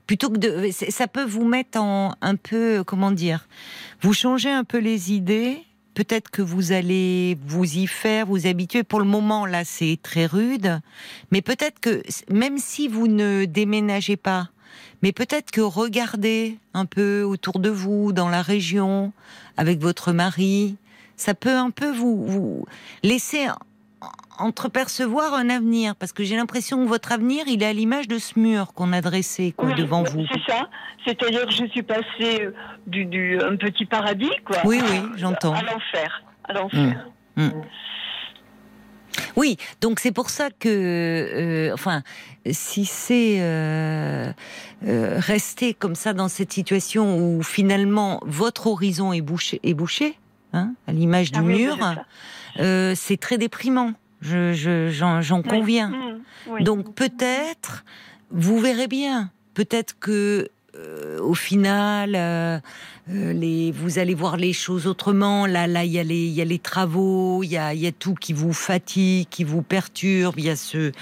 Plutôt 0.06 0.30
que 0.30 0.38
de, 0.38 0.70
ça 0.72 1.06
peut 1.06 1.24
vous 1.24 1.44
mettre 1.44 1.78
en 1.78 2.14
un 2.22 2.36
peu, 2.36 2.82
comment 2.82 3.10
dire, 3.10 3.46
vous 4.00 4.12
changez 4.12 4.50
un 4.50 4.64
peu 4.64 4.78
les 4.78 5.12
idées. 5.12 5.64
peut-être 5.94 6.30
que 6.30 6.42
vous 6.42 6.70
allez 6.70 7.36
vous 7.44 7.64
y 7.64 7.88
faire, 7.88 8.26
vous 8.26 8.46
habituer. 8.46 8.84
Pour 8.84 9.00
le 9.00 9.04
moment, 9.04 9.46
là, 9.46 9.64
c'est 9.64 9.98
très 10.00 10.26
rude, 10.26 10.80
mais 11.32 11.42
peut-être 11.42 11.80
que 11.80 12.02
même 12.30 12.58
si 12.58 12.86
vous 12.86 13.08
ne 13.08 13.46
déménagez 13.46 14.16
pas, 14.16 14.50
mais 15.02 15.10
peut-être 15.10 15.50
que 15.50 15.60
regardez 15.60 16.58
un 16.72 16.86
peu 16.86 17.22
autour 17.22 17.58
de 17.58 17.70
vous, 17.70 18.12
dans 18.12 18.28
la 18.28 18.42
région, 18.42 19.12
avec 19.56 19.80
votre 19.80 20.12
mari, 20.12 20.76
ça 21.16 21.34
peut 21.34 21.56
un 21.56 21.70
peu 21.70 21.90
vous, 21.90 22.24
vous 22.24 22.64
laisser 23.02 23.48
entrepercevoir 24.38 25.34
un 25.34 25.50
avenir 25.50 25.94
Parce 25.96 26.12
que 26.12 26.24
j'ai 26.24 26.36
l'impression 26.36 26.82
que 26.84 26.88
votre 26.88 27.12
avenir, 27.12 27.44
il 27.46 27.62
est 27.62 27.66
à 27.66 27.72
l'image 27.72 28.08
de 28.08 28.18
ce 28.18 28.38
mur 28.38 28.72
qu'on 28.74 28.92
a 28.92 29.00
dressé 29.00 29.52
quoi, 29.56 29.72
devant 29.72 30.02
vous. 30.02 30.24
C'est 30.32 30.52
ça. 30.52 30.68
C'est-à-dire 31.06 31.46
que 31.46 31.52
je 31.52 31.66
suis 31.66 31.82
passée 31.82 32.42
euh, 32.42 32.52
du, 32.86 33.04
du, 33.04 33.40
un 33.40 33.56
petit 33.56 33.86
paradis, 33.86 34.30
quoi. 34.44 34.58
Oui, 34.64 34.80
oui, 34.82 35.00
j'entends. 35.16 35.54
À 35.54 35.62
l'enfer. 35.62 36.22
À 36.44 36.52
l'enfer. 36.52 37.06
Mmh. 37.36 37.44
Mmh. 37.44 37.52
Oui, 39.36 39.56
donc 39.80 40.00
c'est 40.00 40.12
pour 40.12 40.30
ça 40.30 40.50
que, 40.50 40.68
euh, 40.68 41.72
enfin, 41.72 42.02
si 42.50 42.84
c'est 42.84 43.36
euh, 43.40 44.32
euh, 44.86 45.16
rester 45.18 45.74
comme 45.74 45.94
ça 45.94 46.12
dans 46.12 46.28
cette 46.28 46.52
situation 46.52 47.18
où 47.18 47.42
finalement 47.42 48.20
votre 48.24 48.66
horizon 48.66 49.12
est 49.12 49.20
bouché, 49.20 49.60
est 49.62 49.74
bouché 49.74 50.18
hein, 50.52 50.72
à 50.86 50.92
l'image 50.92 51.32
du 51.32 51.40
ah 51.40 51.42
mur, 51.42 51.78
euh, 52.58 52.94
c'est 52.96 53.16
très 53.16 53.38
déprimant. 53.38 53.92
Je, 54.20 54.90
j'en, 54.90 55.42
conviens. 55.42 55.90
Mmh, 56.48 56.62
Donc 56.64 56.94
peut-être, 56.94 57.84
vous 58.30 58.58
verrez 58.58 58.88
bien. 58.88 59.30
Peut-être 59.54 59.98
que 59.98 60.48
euh, 60.76 61.18
au 61.20 61.34
final, 61.34 62.14
euh, 62.14 62.58
les, 63.08 63.72
vous 63.72 63.98
allez 63.98 64.14
voir 64.14 64.36
les 64.36 64.52
choses 64.52 64.86
autrement. 64.86 65.46
Là, 65.46 65.66
là, 65.66 65.84
il 65.84 65.92
y 65.92 65.98
a 65.98 66.04
les, 66.04 66.26
il 66.26 66.32
y 66.32 66.40
a 66.40 66.44
les 66.44 66.58
travaux, 66.58 67.42
il 67.42 67.48
y 67.48 67.56
a, 67.56 67.74
il 67.74 67.80
y 67.80 67.86
a 67.86 67.92
tout 67.92 68.14
qui 68.14 68.32
vous 68.32 68.52
fatigue, 68.52 69.28
qui 69.28 69.44
vous 69.44 69.62
perturbe. 69.62 70.34
Il 70.38 70.44
y 70.44 70.50
a 70.50 70.56
ce, 70.56 70.92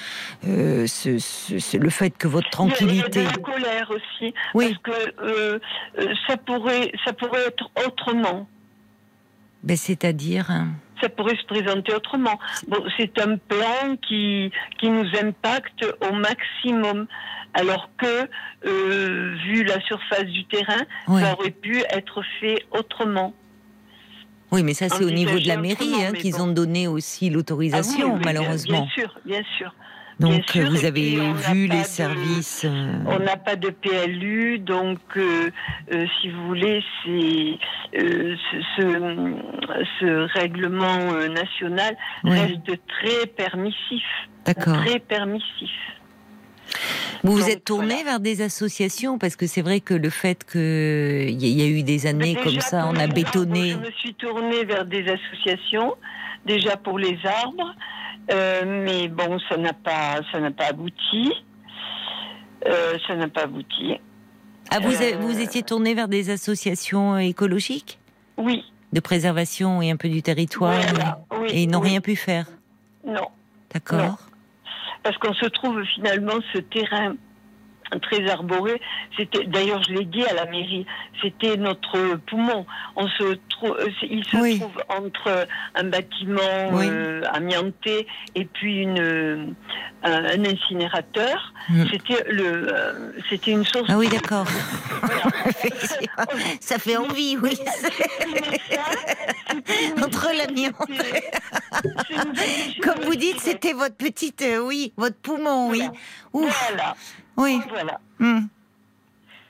ce, 0.42 1.18
ce, 1.18 1.76
le 1.76 1.90
fait 1.90 2.11
que 2.11 2.28
votre 2.28 2.50
tranquillité. 2.50 3.20
Il 3.20 3.25
y 3.25 3.28
a, 3.28 3.32
de 3.32 3.37
la 3.37 3.42
colère 3.42 3.90
aussi, 3.90 4.35
oui. 4.54 4.76
parce 4.85 4.96
que 5.16 5.61
ça 6.28 6.37
pourrait, 6.37 6.92
ça 7.04 7.12
pourrait 7.12 7.46
être 7.46 7.70
autrement. 7.87 8.49
Ben, 9.62 9.76
c'est-à-dire. 9.76 10.50
Hein 10.50 10.68
ça 11.00 11.09
pourrait 11.09 11.37
se 11.37 11.47
présenter 11.47 11.95
autrement. 11.95 12.38
Bon, 12.69 12.83
c'est 12.97 13.19
un 13.21 13.37
plan 13.37 13.97
qui, 14.09 14.50
qui 14.79 14.88
nous 14.88 15.09
impacte 15.21 15.85
au 16.09 16.15
maximum, 16.15 17.07
alors 17.55 17.91
que, 17.97 18.29
euh, 18.67 19.35
vu 19.47 19.65
la 19.65 19.81
surface 19.81 20.25
du 20.25 20.45
terrain, 20.47 20.83
ça 21.07 21.35
aurait 21.35 21.50
pu 21.50 21.83
être 21.91 22.23
fait 22.41 22.67
autrement. 22.71 23.35
Oui, 24.53 24.62
mais 24.62 24.75
ça, 24.75 24.88
c'est 24.88 25.05
au 25.05 25.11
niveau 25.11 25.38
de 25.38 25.49
la 25.49 25.57
mairie 25.57 26.05
hein, 26.05 26.12
qu'ils 26.12 26.41
ont 26.41 26.47
donné 26.47 26.87
aussi 26.87 27.31
l'autorisation, 27.31 28.17
ah 28.17 28.23
malheureusement. 28.25 28.83
Bien 28.83 28.88
sûr, 28.91 29.19
bien 29.25 29.43
sûr. 29.59 29.75
Donc 30.18 30.56
vous 30.56 30.85
avez 30.87 31.18
vu 31.50 31.66
les 31.66 31.85
services. 31.85 32.64
Euh, 32.64 32.92
on 33.06 33.18
n'a 33.18 33.37
pas 33.37 33.56
de 33.56 33.68
PLU, 33.68 34.58
donc 34.58 34.99
euh, 35.16 35.50
euh, 35.92 36.06
si 36.20 36.30
vous 36.30 36.46
voulez, 36.46 36.82
c'est 37.04 37.58
ce, 38.76 39.35
ce, 40.00 40.38
règlement 40.38 41.12
national 41.28 41.96
reste 42.25 42.80
très 42.88 43.26
permissif. 43.26 44.04
D'accord. 44.46 44.82
Très 44.85 45.00
permissif. 45.00 45.70
Vous 47.23 47.32
vous 47.32 47.50
êtes 47.50 47.64
tourné 47.64 48.04
vers 48.04 48.20
des 48.20 48.40
associations? 48.40 49.18
Parce 49.18 49.37
que 49.37 49.46
c'est 49.46 49.62
vrai 49.62 49.80
que 49.80 49.94
le 49.94 50.11
fait 50.11 50.44
qu'il 50.44 51.44
y, 51.44 51.62
a 51.62 51.66
eu 51.66 51.82
des 51.82 52.06
années 52.06 52.37
comme 52.42 52.61
ça, 52.61 52.88
on 52.88 52.96
a 52.96 53.06
bétonné. 53.06 53.73
Je 53.73 53.78
me 53.78 53.90
suis 53.92 54.14
tournée 54.14 54.64
vers 54.64 54.85
des 54.85 55.04
associations, 55.08 55.96
déjà 56.47 56.76
pour 56.76 56.99
les 56.99 57.19
arbres. 57.25 57.75
Euh, 58.31 58.62
mais 58.85 59.09
bon, 59.09 59.38
ça 59.49 59.57
n'a 59.57 59.73
pas, 59.73 60.21
ça 60.33 60.41
n'a 60.41 60.50
pas 60.50 60.67
abouti. 60.67 61.33
Euh, 62.67 62.95
ça 63.07 63.15
n'a 63.15 63.29
pas 63.29 63.43
abouti. 63.43 63.99
Ah, 64.71 64.81
vous, 64.81 64.93
vous 65.21 65.41
étiez 65.41 65.62
tourné 65.62 65.95
vers 65.95 66.09
des 66.09 66.31
associations 66.31 67.19
écologiques? 67.19 67.99
Oui. 68.37 68.65
De 68.93 69.00
préservation 69.00 69.83
et 69.83 69.91
un 69.91 69.97
peu 69.97 70.09
du 70.09 70.23
territoire 70.23 70.75
oui, 71.41 71.49
Et 71.50 71.62
ils 71.62 71.71
n'ont 71.71 71.81
rien 71.81 72.00
pu 72.00 72.17
faire? 72.17 72.47
Non. 73.07 73.29
D'accord. 73.73 74.19
Parce 75.03 75.17
qu'on 75.19 75.35
se 75.35 75.47
trouve 75.47 75.83
finalement 75.95 76.41
ce 76.53 76.59
terrain 76.59 77.15
très 78.00 78.28
arboré. 78.28 78.81
C'était 79.16 79.45
d'ailleurs, 79.45 79.83
je 79.85 79.93
l'ai 79.93 80.05
dit 80.05 80.25
à 80.25 80.35
la 80.35 80.47
mairie, 80.47 80.87
c'était 81.23 81.57
notre 81.57 82.16
poumon. 82.26 82.66
On 82.97 83.09
se 83.09 83.38
trouve, 83.49 83.76
euh, 83.81 83.88
il 84.02 84.25
se 84.25 84.59
trouve 84.59 84.83
entre 84.88 85.47
un 85.75 85.85
bâtiment 85.85 86.40
euh, 86.75 87.23
amianté 87.33 88.07
et 88.35 88.45
puis 88.45 88.83
une 88.83 89.00
euh, 89.00 89.47
un, 90.02 90.45
incinérateur. 90.45 91.52
Mm. 91.69 91.85
C'était 91.90 92.25
le, 92.28 93.14
c'était 93.28 93.52
une 93.52 93.64
source. 93.64 93.88
Ah 93.88 93.99
oui, 93.99 94.09
d'accord. 94.09 94.47
ça 96.61 96.78
fait 96.78 96.97
envie, 96.97 97.37
oui. 97.43 97.59
entre 100.02 100.28
l'amiante. 100.37 100.75
Comme 102.83 103.00
vous 103.05 103.16
dites, 103.16 103.40
c'était 103.40 103.73
votre 103.73 103.97
petite, 103.97 104.45
oui, 104.62 104.93
votre 104.97 105.16
poumon, 105.16 105.71
oui. 105.71 105.83
Voilà. 106.33 106.95
Oui. 107.37 107.61
Voilà. 107.69 108.00
Hmm. 108.19 108.47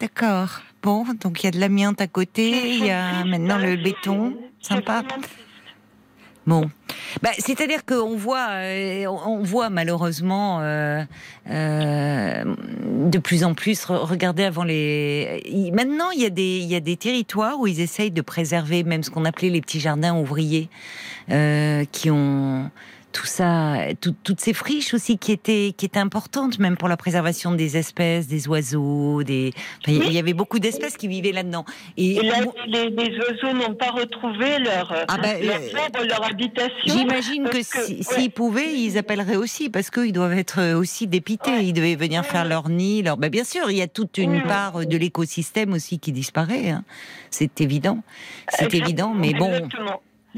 D'accord. 0.00 0.60
Bon, 0.82 1.04
donc 1.20 1.42
il 1.42 1.46
y 1.46 1.48
a 1.48 1.52
de 1.52 1.58
l'amiante 1.58 2.00
à 2.00 2.06
côté, 2.06 2.76
il 2.76 2.84
y 2.84 2.90
a 2.90 3.24
maintenant 3.24 3.58
le 3.58 3.76
béton. 3.76 4.36
Sympa. 4.60 5.02
Bon, 6.46 6.70
bah, 7.22 7.30
c'est-à-dire 7.38 7.84
qu'on 7.84 8.16
voit, 8.16 8.50
euh, 8.50 9.06
on 9.06 9.42
voit 9.42 9.68
malheureusement 9.68 10.60
euh, 10.60 11.02
euh, 11.50 12.44
de 13.10 13.18
plus 13.18 13.42
en 13.42 13.54
plus. 13.54 13.84
Regardez 13.86 14.44
avant 14.44 14.62
les. 14.62 15.42
Maintenant, 15.74 16.10
il 16.12 16.20
y 16.20 16.26
a 16.26 16.30
des, 16.30 16.58
il 16.58 16.66
y 16.70 16.76
a 16.76 16.80
des 16.80 16.96
territoires 16.96 17.58
où 17.58 17.66
ils 17.66 17.80
essayent 17.80 18.12
de 18.12 18.22
préserver 18.22 18.84
même 18.84 19.02
ce 19.02 19.10
qu'on 19.10 19.24
appelait 19.24 19.50
les 19.50 19.60
petits 19.60 19.80
jardins 19.80 20.14
ouvriers, 20.16 20.68
qui 21.28 22.10
ont 22.12 22.70
tout 23.16 23.24
ça, 23.24 23.78
toutes 23.98 24.40
ces 24.40 24.52
friches 24.52 24.92
aussi 24.92 25.16
qui 25.16 25.32
étaient, 25.32 25.72
qui 25.74 25.86
étaient 25.86 25.98
importantes 25.98 26.58
même 26.58 26.76
pour 26.76 26.86
la 26.86 26.98
préservation 26.98 27.52
des 27.52 27.78
espèces, 27.78 28.26
des 28.26 28.46
oiseaux, 28.46 29.22
des. 29.22 29.52
Il 29.86 30.12
y 30.12 30.18
avait 30.18 30.34
beaucoup 30.34 30.58
d'espèces 30.58 30.98
qui 30.98 31.08
vivaient 31.08 31.32
là-dedans. 31.32 31.64
Et, 31.96 32.20
là, 32.22 32.40
les, 32.66 33.18
oiseaux 33.18 33.56
n'ont 33.56 33.74
pas 33.74 33.90
retrouvé 33.90 34.58
leur, 34.58 35.06
ah 35.08 35.16
ben, 35.16 35.42
leur, 35.42 35.56
euh, 35.56 36.04
leur 36.06 36.26
habitation. 36.26 36.94
J'imagine 36.94 37.48
que 37.48 37.62
s'ils 37.62 38.30
pouvaient, 38.30 38.74
ils 38.74 38.98
appelleraient 38.98 39.36
aussi 39.36 39.70
parce 39.70 39.88
qu'ils 39.90 40.12
doivent 40.12 40.36
être 40.36 40.74
aussi 40.74 41.06
dépités. 41.06 41.62
Ils 41.62 41.72
devaient 41.72 41.96
venir 41.96 42.22
faire 42.22 42.44
leur 42.44 42.68
nid. 42.68 43.02
Leur... 43.02 43.16
Ben, 43.16 43.30
bien 43.30 43.44
sûr, 43.44 43.70
il 43.70 43.78
y 43.78 43.82
a 43.82 43.88
toute 43.88 44.18
une 44.18 44.42
part 44.42 44.84
de 44.84 44.96
l'écosystème 44.98 45.72
aussi 45.72 45.98
qui 45.98 46.12
disparaît. 46.12 46.68
Hein. 46.68 46.84
C'est 47.30 47.62
évident. 47.62 48.02
C'est 48.50 48.74
évident, 48.74 49.14
mais 49.14 49.32
bon. 49.32 49.52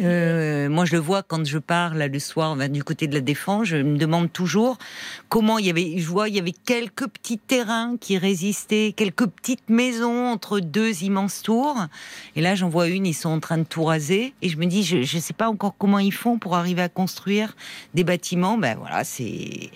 Euh, 0.00 0.68
moi, 0.68 0.84
je 0.84 0.92
le 0.92 0.98
vois 0.98 1.22
quand 1.22 1.44
je 1.44 1.58
parle 1.58 2.02
le 2.02 2.18
soir 2.18 2.56
du 2.68 2.84
côté 2.84 3.06
de 3.06 3.14
la 3.14 3.20
défense. 3.20 3.66
Je 3.66 3.76
me 3.76 3.96
demande 3.96 4.32
toujours 4.32 4.78
comment 5.28 5.58
il 5.58 5.66
y 5.66 5.70
avait. 5.70 5.98
Je 5.98 6.06
vois 6.06 6.28
il 6.28 6.36
y 6.36 6.38
avait 6.38 6.52
quelques 6.52 7.08
petits 7.08 7.38
terrains 7.38 7.96
qui 8.00 8.18
résistaient, 8.18 8.94
quelques 8.96 9.26
petites 9.26 9.68
maisons 9.68 10.26
entre 10.26 10.60
deux 10.60 11.02
immenses 11.02 11.42
tours. 11.42 11.76
Et 12.36 12.40
là, 12.40 12.54
j'en 12.54 12.68
vois 12.68 12.88
une. 12.88 13.06
Ils 13.06 13.14
sont 13.14 13.30
en 13.30 13.40
train 13.40 13.58
de 13.58 13.64
tout 13.64 13.84
raser. 13.84 14.34
Et 14.42 14.48
je 14.48 14.56
me 14.56 14.66
dis, 14.66 14.82
je 14.82 14.98
ne 14.98 15.20
sais 15.20 15.34
pas 15.34 15.48
encore 15.48 15.74
comment 15.78 15.98
ils 15.98 16.12
font 16.12 16.38
pour 16.38 16.56
arriver 16.56 16.82
à 16.82 16.88
construire 16.88 17.54
des 17.94 18.04
bâtiments. 18.04 18.58
Ben 18.58 18.76
voilà, 18.78 19.04
c'est 19.04 19.70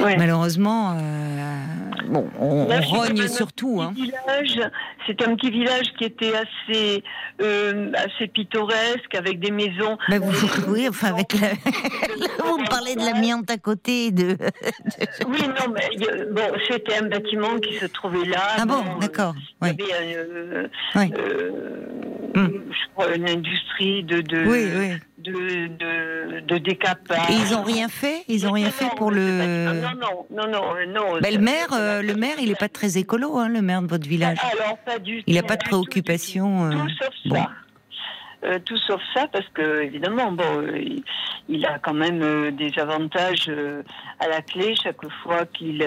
malheureusement. 0.00 0.96
Euh... 0.96 1.64
Bon, 2.08 2.28
on, 2.38 2.68
on 2.70 2.80
rogne 2.82 3.26
surtout. 3.28 3.80
Hein. 3.80 3.94
C'est 5.06 5.26
un 5.26 5.36
petit 5.36 5.50
village 5.50 5.86
qui 5.98 6.04
était 6.04 6.32
assez 6.34 7.02
euh, 7.42 7.92
assez 7.94 8.28
pittoresque 8.28 9.14
avec 9.14 9.40
des 9.40 9.50
maison. 9.56 9.98
vous, 10.08 10.72
oui, 10.72 10.88
enfin, 10.88 11.08
avec 11.08 11.32
la... 11.34 11.48
vous 12.44 12.58
me 12.58 12.68
parlez 12.68 12.94
de 12.94 13.04
l'amiante 13.04 13.50
à 13.50 13.56
côté. 13.56 14.10
De... 14.10 14.36
oui, 15.26 15.38
non, 15.48 15.74
mais 15.74 16.26
bon, 16.30 16.58
c'était 16.68 16.96
un 16.96 17.08
bâtiment 17.08 17.58
qui 17.58 17.74
se 17.74 17.86
trouvait 17.86 18.26
là. 18.26 18.40
Ah 18.58 18.66
bon, 18.66 18.82
d'accord. 19.00 19.34
Il 19.62 19.68
y 19.68 19.70
avait 19.70 20.16
euh, 20.16 20.68
euh, 20.96 22.30
hmm. 22.34 22.48
crois, 22.94 23.14
une 23.14 23.28
industrie 23.28 24.04
de, 24.04 24.20
de, 24.20 24.44
oui, 24.46 24.66
oui. 24.76 24.98
de, 25.18 25.66
de, 25.68 26.40
de 26.40 26.58
décapage. 26.58 27.30
Et 27.30 27.34
ils 27.34 27.52
n'ont 27.52 27.62
rien 27.62 27.88
fait? 27.88 28.22
Ils 28.28 28.44
n'ont 28.44 28.52
rien 28.52 28.70
fait 28.70 28.88
pour 28.96 29.10
le. 29.10 29.80
Non, 29.80 29.90
non, 29.94 30.26
non, 30.30 30.46
non. 30.48 30.62
non 30.88 31.20
ben, 31.20 31.34
le 31.34 31.40
maire, 31.40 31.72
euh, 31.72 32.02
le 32.02 32.14
maire, 32.14 32.36
il 32.40 32.48
n'est 32.48 32.54
pas 32.54 32.68
très 32.68 32.98
écolo, 32.98 33.36
hein, 33.38 33.48
le 33.48 33.62
maire 33.62 33.82
de 33.82 33.88
votre 33.88 34.08
village. 34.08 34.38
Alors, 34.52 34.78
pas 34.78 34.98
du 34.98 35.22
il 35.26 35.34
n'a 35.34 35.42
pas 35.42 35.56
de 35.56 35.64
préoccupation. 35.64 36.70
Tout, 36.70 36.88
sauf 37.00 37.14
bon. 37.26 37.36
ça. 37.36 37.50
Euh, 38.46 38.60
tout 38.64 38.76
sauf 38.76 39.00
ça, 39.12 39.26
parce 39.26 39.48
que 39.54 39.82
évidemment, 39.82 40.30
bon, 40.30 40.44
euh, 40.62 40.78
il, 41.48 41.66
a 41.66 41.80
quand 41.80 41.94
même 41.94 42.22
euh, 42.22 42.50
des 42.52 42.78
avantages 42.78 43.50
à 44.20 44.28
la 44.28 44.40
clé 44.40 44.74
chaque 44.80 45.04
fois 45.22 45.46
qu'il 45.46 45.86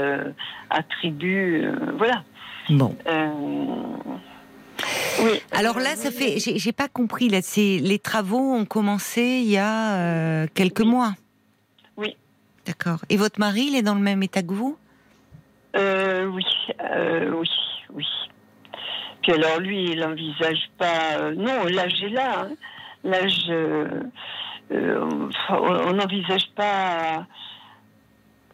attribue, 0.70 1.68
voilà. 1.98 2.24
Bon. 2.70 2.96
Oui. 5.22 5.42
Alors 5.52 5.80
là, 5.80 5.96
ça 5.96 6.12
fait, 6.12 6.38
j'ai 6.40 6.72
pas 6.72 6.88
compris. 6.88 7.30
Là, 7.30 7.42
c'est 7.42 7.80
les 7.82 8.00
travaux 8.00 8.54
ont 8.54 8.66
commencé 8.66 9.22
il 9.22 9.50
y 9.50 9.58
a 9.58 10.48
quelques 10.48 10.82
mois. 10.82 11.14
Oui. 11.98 12.16
D'accord. 12.66 13.00
Et 13.10 13.18
votre 13.18 13.40
mari, 13.40 13.68
il 13.70 13.76
est 13.76 13.82
dans 13.82 13.96
le 13.96 14.02
même 14.02 14.24
état 14.24 14.42
que 14.42 14.54
vous? 14.54 14.78
Oui, 15.76 16.46
oui, 16.84 17.50
oui. 17.94 18.06
Puis 19.22 19.34
alors 19.34 19.60
lui, 19.60 19.92
il 19.92 20.00
n'envisage 20.00 20.70
pas. 20.78 21.18
euh, 21.20 21.34
non, 21.36 21.66
l'âge 21.66 22.02
est 22.04 22.10
là. 22.10 22.42
hein. 22.46 22.50
L'âge, 23.04 23.46
euh, 23.50 23.88
euh, 24.72 25.30
on 25.50 25.94
n'envisage 25.94 26.50
pas. 26.56 27.26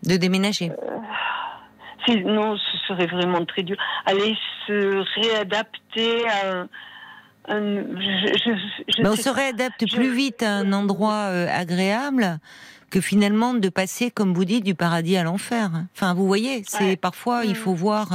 de 0.03 0.17
déménager. 0.17 0.71
Non, 2.23 2.55
ce 2.57 2.77
serait 2.87 3.07
vraiment 3.07 3.43
très 3.45 3.63
dur. 3.63 3.77
Aller 4.05 4.35
se 4.67 5.03
réadapter 5.19 6.27
à. 6.27 6.51
un- 6.51 6.67
un- 7.47 7.83
je, 7.99 8.33
je- 8.45 8.93
je 8.95 9.01
Mais 9.01 9.09
on 9.09 9.15
se 9.15 9.29
réadapte 9.29 9.83
plus 9.91 10.11
vite 10.13 10.43
à 10.43 10.51
un 10.57 10.73
endroit 10.73 11.23
agréable 11.23 12.37
que 12.91 13.01
finalement 13.01 13.55
de 13.55 13.69
passer, 13.69 14.11
comme 14.11 14.33
vous 14.35 14.45
dites, 14.45 14.63
du 14.63 14.75
paradis 14.75 15.17
à 15.17 15.23
l'enfer. 15.23 15.69
Enfin, 15.95 16.13
vous 16.13 16.27
voyez, 16.27 16.63
c'est 16.67 16.83
Ouais. 16.83 16.95
parfois 16.97 17.45
il 17.45 17.51
Mm. 17.51 17.55
faut 17.55 17.73
voir 17.73 18.09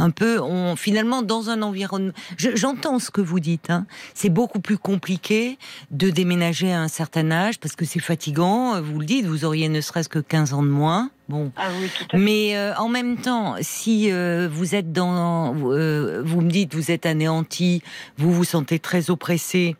un 0.00 0.10
peu. 0.10 0.40
On 0.40 0.76
finalement 0.76 1.22
dans 1.22 1.50
un 1.50 1.62
environnement. 1.62 2.12
je- 2.36 2.56
J'entends 2.56 2.98
ce 2.98 3.10
que 3.10 3.20
vous 3.20 3.40
dites. 3.40 3.70
Hein. 3.70 3.86
C'est 4.14 4.28
beaucoup 4.30 4.60
plus 4.60 4.78
compliqué 4.78 5.58
de 5.90 6.10
déménager 6.10 6.72
à 6.72 6.80
un 6.80 6.88
certain 6.88 7.30
âge 7.30 7.58
parce 7.60 7.76
que 7.76 7.84
c'est 7.84 8.00
fatigant. 8.00 8.80
Vous 8.80 8.98
le 9.00 9.06
dites, 9.06 9.26
vous 9.26 9.44
auriez 9.44 9.68
ne 9.68 9.80
serait-ce 9.80 10.08
que 10.08 10.18
15 10.18 10.52
ans 10.54 10.62
de 10.62 10.68
moins. 10.68 11.10
Bon. 11.28 11.52
Ah 11.56 11.68
oui, 11.80 11.88
tout 11.96 12.04
à 12.04 12.08
fait. 12.10 12.18
Mais 12.18 12.56
euh, 12.56 12.74
en 12.76 12.88
même 12.88 13.16
temps, 13.18 13.54
si 13.60 14.10
euh, 14.10 14.48
vous 14.50 14.74
êtes 14.74 14.92
dans, 14.92 15.54
euh, 15.70 16.22
vous 16.24 16.40
me 16.40 16.50
dites, 16.50 16.74
vous 16.74 16.90
êtes 16.90 17.06
anéanti, 17.06 17.82
vous 18.18 18.32
vous 18.32 18.44
sentez 18.44 18.78
très 18.80 19.10
oppressé 19.10 19.76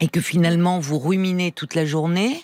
et 0.00 0.08
que 0.08 0.20
finalement 0.20 0.78
vous 0.78 0.98
ruminez 0.98 1.52
toute 1.52 1.74
la 1.74 1.84
journée, 1.86 2.42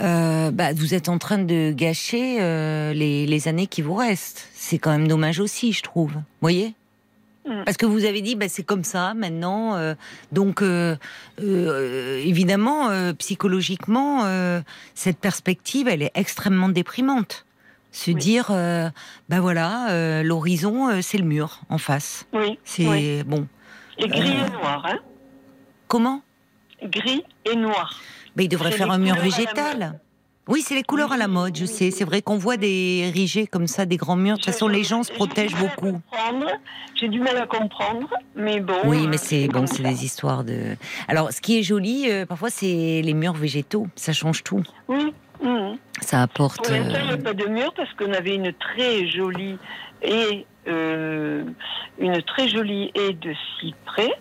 euh, 0.00 0.50
bah, 0.50 0.72
vous 0.74 0.94
êtes 0.94 1.08
en 1.08 1.18
train 1.18 1.38
de 1.38 1.72
gâcher 1.72 2.38
euh, 2.40 2.92
les, 2.92 3.26
les 3.26 3.48
années 3.48 3.66
qui 3.66 3.82
vous 3.82 3.94
restent. 3.94 4.48
C'est 4.54 4.78
quand 4.78 4.90
même 4.90 5.08
dommage 5.08 5.40
aussi, 5.40 5.72
je 5.72 5.82
trouve. 5.82 6.12
Vous 6.12 6.22
voyez 6.40 6.74
Mm. 7.46 7.64
parce 7.64 7.78
que 7.78 7.86
vous 7.86 8.04
avez 8.04 8.20
dit, 8.20 8.34
bah, 8.36 8.46
c'est 8.50 8.62
comme 8.62 8.84
ça 8.84 9.14
maintenant. 9.14 9.74
euh, 9.76 9.94
donc, 10.32 10.60
euh, 10.60 10.96
euh, 11.40 12.20
évidemment, 12.22 12.90
euh, 12.90 13.14
psychologiquement, 13.14 14.26
euh, 14.26 14.60
cette 14.94 15.16
perspective, 15.18 15.88
elle 15.88 16.02
est 16.02 16.10
extrêmement 16.14 16.68
déprimante. 16.68 17.46
Se 17.90 18.10
Oui. 18.10 18.16
dire, 18.16 18.48
euh, 18.50 18.90
bah 19.30 19.40
voilà, 19.40 19.88
euh, 19.92 20.22
l'horizon, 20.22 20.90
euh, 20.90 20.98
c'est 21.00 21.16
le 21.16 21.24
mur 21.24 21.60
en 21.70 21.78
face. 21.78 22.26
Oui. 22.34 22.58
C'est 22.64 22.86
oui. 22.86 23.22
bon. 23.24 23.46
Et 23.96 24.08
gris 24.08 24.28
et 24.46 24.50
noir, 24.50 24.84
hein. 24.86 24.98
Comment? 25.86 26.20
Gris 26.84 27.24
et 27.50 27.56
noir. 27.56 27.98
Mais 28.38 28.44
il 28.44 28.48
devrait 28.48 28.70
faire 28.70 28.90
un 28.90 28.98
mur 28.98 29.16
végétal. 29.16 30.00
Oui, 30.46 30.62
c'est 30.62 30.74
les 30.74 30.82
couleurs 30.82 31.12
à 31.12 31.18
la 31.18 31.28
mode, 31.28 31.56
je 31.56 31.66
sais. 31.66 31.90
C'est 31.90 32.04
vrai 32.04 32.22
qu'on 32.22 32.38
voit 32.38 32.56
des 32.56 33.02
érigés 33.06 33.46
comme 33.46 33.66
ça, 33.66 33.84
des 33.84 33.98
grands 33.98 34.16
murs. 34.16 34.36
De 34.36 34.42
toute 34.42 34.52
façon, 34.52 34.66
les 34.66 34.82
gens 34.82 35.02
se 35.02 35.12
protègent 35.12 35.56
beaucoup. 35.56 36.00
J'ai 36.94 37.08
du 37.08 37.20
mal 37.20 37.36
à 37.36 37.46
comprendre, 37.46 38.08
mais 38.34 38.60
bon. 38.60 38.74
Oui, 38.84 39.04
euh, 39.04 39.08
mais 39.08 39.18
c'est 39.18 39.46
bon, 39.48 39.66
c'est 39.66 39.82
des 39.82 40.04
histoires 40.04 40.44
de. 40.44 40.76
Alors, 41.06 41.32
ce 41.32 41.42
qui 41.42 41.58
est 41.58 41.62
joli, 41.62 42.10
euh, 42.10 42.24
parfois, 42.24 42.48
c'est 42.48 43.02
les 43.04 43.12
murs 43.12 43.34
végétaux. 43.34 43.88
Ça 43.94 44.14
change 44.14 44.42
tout. 44.42 44.62
Oui. 44.88 45.12
mhm. 45.42 45.76
Ça 46.00 46.22
apporte. 46.22 46.64
Pour 46.64 46.72
l'instant, 46.72 46.98
il 46.98 47.06
n'y 47.06 47.12
euh, 47.12 47.14
a 47.14 47.18
pas 47.18 47.34
de 47.34 47.46
mur 47.46 47.74
parce 47.76 47.92
qu'on 47.92 48.12
avait 48.14 48.34
une 48.34 48.52
très 48.54 49.06
jolie 49.06 49.58
et 50.00 50.46
euh, 50.66 51.44
une 51.98 52.22
très 52.22 52.48
jolie 52.48 52.90
haie 52.94 53.12
de 53.12 53.34
cyprès. 53.60 54.12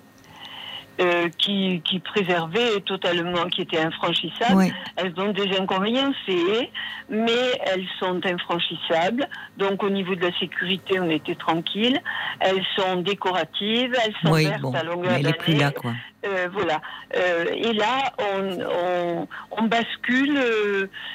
Euh, 1.00 1.30
qui, 1.38 1.82
qui 1.86 2.00
préservait 2.00 2.80
totalement, 2.86 3.46
qui 3.50 3.62
était 3.62 3.80
infranchissable. 3.80 4.56
ouais. 4.56 4.74
Elles 4.96 5.14
ont 5.18 5.32
des 5.32 5.58
inconvénients, 5.60 6.12
ces 6.26 6.34
haies, 6.34 6.72
mais 7.10 7.32
elles 7.66 7.86
sont 8.00 8.20
infranchissables. 8.26 9.28
Donc 9.58 9.84
au 9.84 9.90
niveau 9.90 10.16
de 10.16 10.26
la 10.26 10.38
sécurité, 10.40 11.00
on 11.00 11.10
était 11.10 11.36
tranquille. 11.36 12.00
Elles 12.40 12.64
sont 12.76 12.98
décoratives, 13.02 13.94
elles 14.04 14.14
sont 14.24 14.32
Oui, 14.34 14.46
vertes 14.46 14.62
bon, 14.62 14.74
à 14.74 14.84
longueur 14.84 15.12
mais 15.14 15.20
elle 15.20 15.28
est 15.28 15.34
plus 15.34 15.54
d'année. 15.54 15.64
là, 15.66 15.72
quoi. 15.72 15.94
Euh, 16.26 16.48
voilà. 16.52 16.82
Euh, 17.16 17.46
et 17.54 17.74
là, 17.74 18.12
on, 18.34 18.60
on, 18.62 19.28
on 19.52 19.64
bascule 19.68 20.40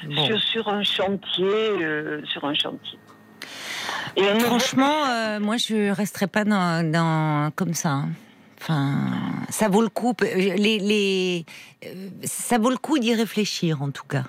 Bon. 0.05 0.25
sur, 0.25 0.39
sur 0.39 0.67
un 0.69 0.83
chantier, 0.83 1.51
sur 2.31 2.45
un 2.45 2.53
chantier. 2.53 2.97
Et 4.15 4.23
Franchement, 4.39 5.39
moi, 5.41 5.57
je 5.57 5.91
resterai 5.91 6.27
pas 6.27 6.45
dans, 6.45 6.89
dans 6.89 7.51
comme 7.55 7.73
ça. 7.73 7.89
hein. 7.89 8.09
Enfin, 8.63 9.11
ça 9.49 9.67
vaut 9.67 9.81
le 9.81 9.89
coup. 9.89 10.13
Les, 10.21 10.79
les, 10.79 11.45
euh, 11.85 11.89
ça 12.23 12.57
vaut 12.57 12.69
le 12.69 12.77
coup 12.77 12.97
d'y 12.97 13.13
réfléchir, 13.13 13.81
en 13.81 13.91
tout 13.91 14.05
cas. 14.07 14.23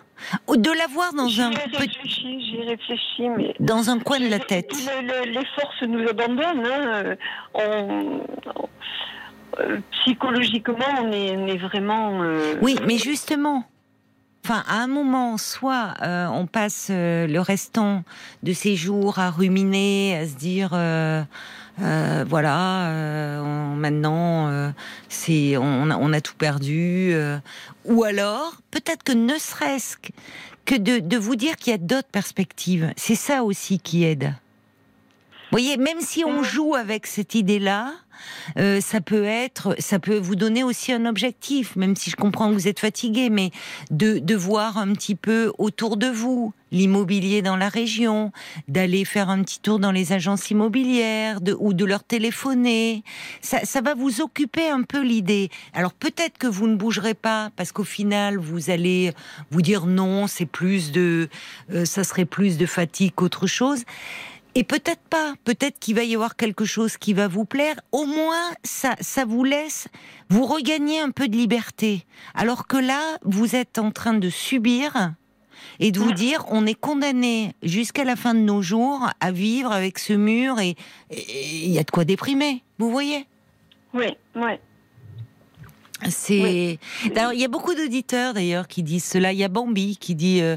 De 0.49 0.71
l'avoir 0.77 1.13
dans 1.13 1.29
un 1.41 1.51
petit, 1.51 2.41
j'y 2.41 2.57
ai 2.57 2.65
réfléchi, 2.71 3.29
mais 3.37 3.55
dans 3.61 3.91
un 3.91 4.01
coin 4.01 4.19
de 4.19 4.27
la 4.27 4.41
tête. 4.41 4.73
Le- 4.73 5.07
le- 5.07 5.31
les 5.39 5.47
forces 5.55 5.83
nous 5.83 6.09
abandonnent. 6.09 6.67
hein. 6.67 6.81
Euh, 7.05 7.17
On, 7.55 8.21
on- 8.57 8.69
euh, 9.61 9.79
psychologiquement, 10.03 10.85
on 11.01 11.13
est, 11.13 11.37
on 11.37 11.47
est 11.47 11.57
vraiment. 11.59 12.23
euh, 12.25 12.57
Oui, 12.61 12.77
mais 12.89 12.99
justement, 12.99 13.63
enfin, 14.45 14.65
à 14.67 14.79
un 14.83 14.89
moment, 14.89 15.39
soit 15.39 15.95
euh, 16.03 16.27
on 16.27 16.47
passe 16.49 16.89
euh, 16.91 17.29
le 17.29 17.41
restant 17.41 18.03
de 18.43 18.53
ces 18.53 18.75
jours 18.75 19.21
à 19.21 19.31
ruminer, 19.31 20.17
à 20.17 20.27
se 20.27 20.35
dire, 20.35 20.71
euh, 21.83 22.25
voilà, 22.29 22.89
euh, 22.91 23.41
on- 23.41 23.77
maintenant, 23.77 24.49
euh, 24.49 24.71
c'est, 25.09 25.57
on, 25.57 25.91
a- 25.91 25.97
on 25.97 26.13
a 26.13 26.21
tout 26.21 26.35
perdu, 26.37 27.11
euh, 27.13 27.39
ou 27.85 28.05
alors, 28.05 28.55
peut-être 28.71 29.03
que 29.03 29.13
ne 29.13 29.37
serait-ce 29.39 29.97
que- 29.97 30.13
que 30.65 30.75
de, 30.77 30.99
de 31.01 31.17
vous 31.17 31.37
dire 31.37 31.57
qu'il 31.57 31.73
y 31.73 31.75
a 31.75 31.79
d'autres 31.79 32.09
perspectives. 32.09 32.93
C'est 32.97 33.17
ça 33.17 33.43
aussi 33.45 33.79
qui 33.81 34.05
aide. 34.05 34.35
Vous 35.55 35.61
voyez, 35.61 35.77
même 35.77 36.01
si 36.01 36.25
on 36.25 36.39
Mhm. 36.39 36.43
joue 36.43 36.75
avec 36.75 37.07
cette 37.07 37.37
idée-là, 37.37 37.93
euh, 38.59 38.81
ça 38.81 39.01
peut 39.01 39.23
être, 39.23 39.77
ça 39.79 40.01
peut 40.01 40.19
vous 40.19 40.35
donner 40.35 40.65
aussi 40.65 40.91
un 40.93 41.07
objectif, 41.07 41.77
même 41.77 41.95
si 41.95 42.11
je 42.11 42.17
comprends 42.17 42.49
que 42.49 42.55
vous 42.55 42.67
êtes 42.67 42.81
fatigué, 42.81 43.31
mais 43.31 43.53
de, 43.93 44.19
de 44.19 44.35
voir 44.35 44.79
un 44.79 44.93
petit 44.95 45.15
peu 45.15 45.53
autour 45.59 45.97
de 45.97 46.09
vous 46.09 46.53
l'immobilier 46.73 47.41
dans 47.41 47.55
la 47.57 47.69
région, 47.69 48.33
d'aller 48.67 49.05
faire 49.05 49.31
un 49.31 49.45
petit 49.45 49.61
tour 49.61 49.79
dans 49.79 49.93
les 49.93 50.13
agences 50.13 50.51
immobilières, 50.51 51.41
de, 51.41 51.57
ou 51.61 51.73
de 51.73 51.85
leur 51.85 52.03
téléphoner. 52.03 53.05
Ça, 53.41 53.61
ça 53.65 53.81
va 53.81 53.95
vous 53.95 54.21
occuper 54.23 54.69
un 54.69 54.83
peu 54.83 55.03
l'idée. 55.05 55.51
Alors 55.73 55.93
peut-être 55.93 56.37
que 56.37 56.49
vous 56.49 56.67
ne 56.67 56.75
bougerez 56.75 57.15
pas 57.15 57.51
parce 57.55 57.71
qu'au 57.71 57.85
final 57.85 58.39
vous 58.39 58.71
allez 58.71 59.13
vous 59.53 59.63
dire 59.63 59.87
non, 59.87 60.27
c'est 60.27 60.47
plus 60.47 60.91
de, 60.91 61.29
euh, 61.73 61.85
ça 61.85 62.03
serait 62.03 62.25
plus 62.25 62.59
de 62.59 62.67
fatigue 62.67 63.13
qu'autre 63.15 63.47
chose. 63.47 63.85
Et 64.57 64.63
peut-être 64.63 65.03
pas, 65.11 65.35
peut-être 65.45 65.81
qu'il 65.81 65.97
va 65.97 66.05
y 66.05 66.15
avoir 66.15 66.37
quelque 66.37 66.65
chose 66.65 66.97
qui 66.97 67.13
va 67.13 67.27
vous 67.27 67.45
plaire. 67.45 67.81
Au 67.91 68.05
moins, 68.05 68.53
ça, 68.63 68.95
ça 69.01 69.25
vous 69.25 69.43
laisse 69.43 69.89
vous 70.29 70.47
regagner 70.47 71.01
un 71.01 71.11
peu 71.11 71.27
de 71.27 71.37
liberté. 71.37 72.07
Alors 72.35 72.69
que 72.69 72.77
là, 72.77 73.19
vous 73.23 73.57
êtes 73.57 73.79
en 73.79 73.91
train 73.91 74.15
de 74.15 74.31
subir 74.31 75.13
et 75.81 75.91
de 75.91 75.99
vous 75.99 76.13
dire, 76.13 76.45
on 76.49 76.67
est 76.67 76.79
condamné 76.79 77.55
jusqu'à 77.63 78.05
la 78.05 78.15
fin 78.15 78.35
de 78.35 78.41
nos 78.41 78.63
jours 78.63 79.09
à 79.19 79.33
vivre 79.33 79.73
avec 79.73 79.99
ce 79.99 80.13
mur 80.13 80.61
et 80.61 80.77
et 81.11 81.67
il 81.67 81.73
y 81.73 81.79
a 81.79 81.83
de 81.83 81.91
quoi 81.91 82.05
déprimer. 82.05 82.63
Vous 82.79 82.91
voyez? 82.91 83.27
Oui, 83.93 84.17
oui. 84.37 84.53
C'est. 86.09 86.79
Alors, 87.17 87.33
il 87.33 87.41
y 87.41 87.45
a 87.45 87.49
beaucoup 87.49 87.75
d'auditeurs 87.75 88.35
d'ailleurs 88.35 88.69
qui 88.69 88.83
disent 88.83 89.05
cela. 89.05 89.33
Il 89.33 89.39
y 89.39 89.45
a 89.45 89.49
Bambi 89.49 89.97
qui 89.97 90.15
dit 90.15 90.41
euh, 90.43 90.57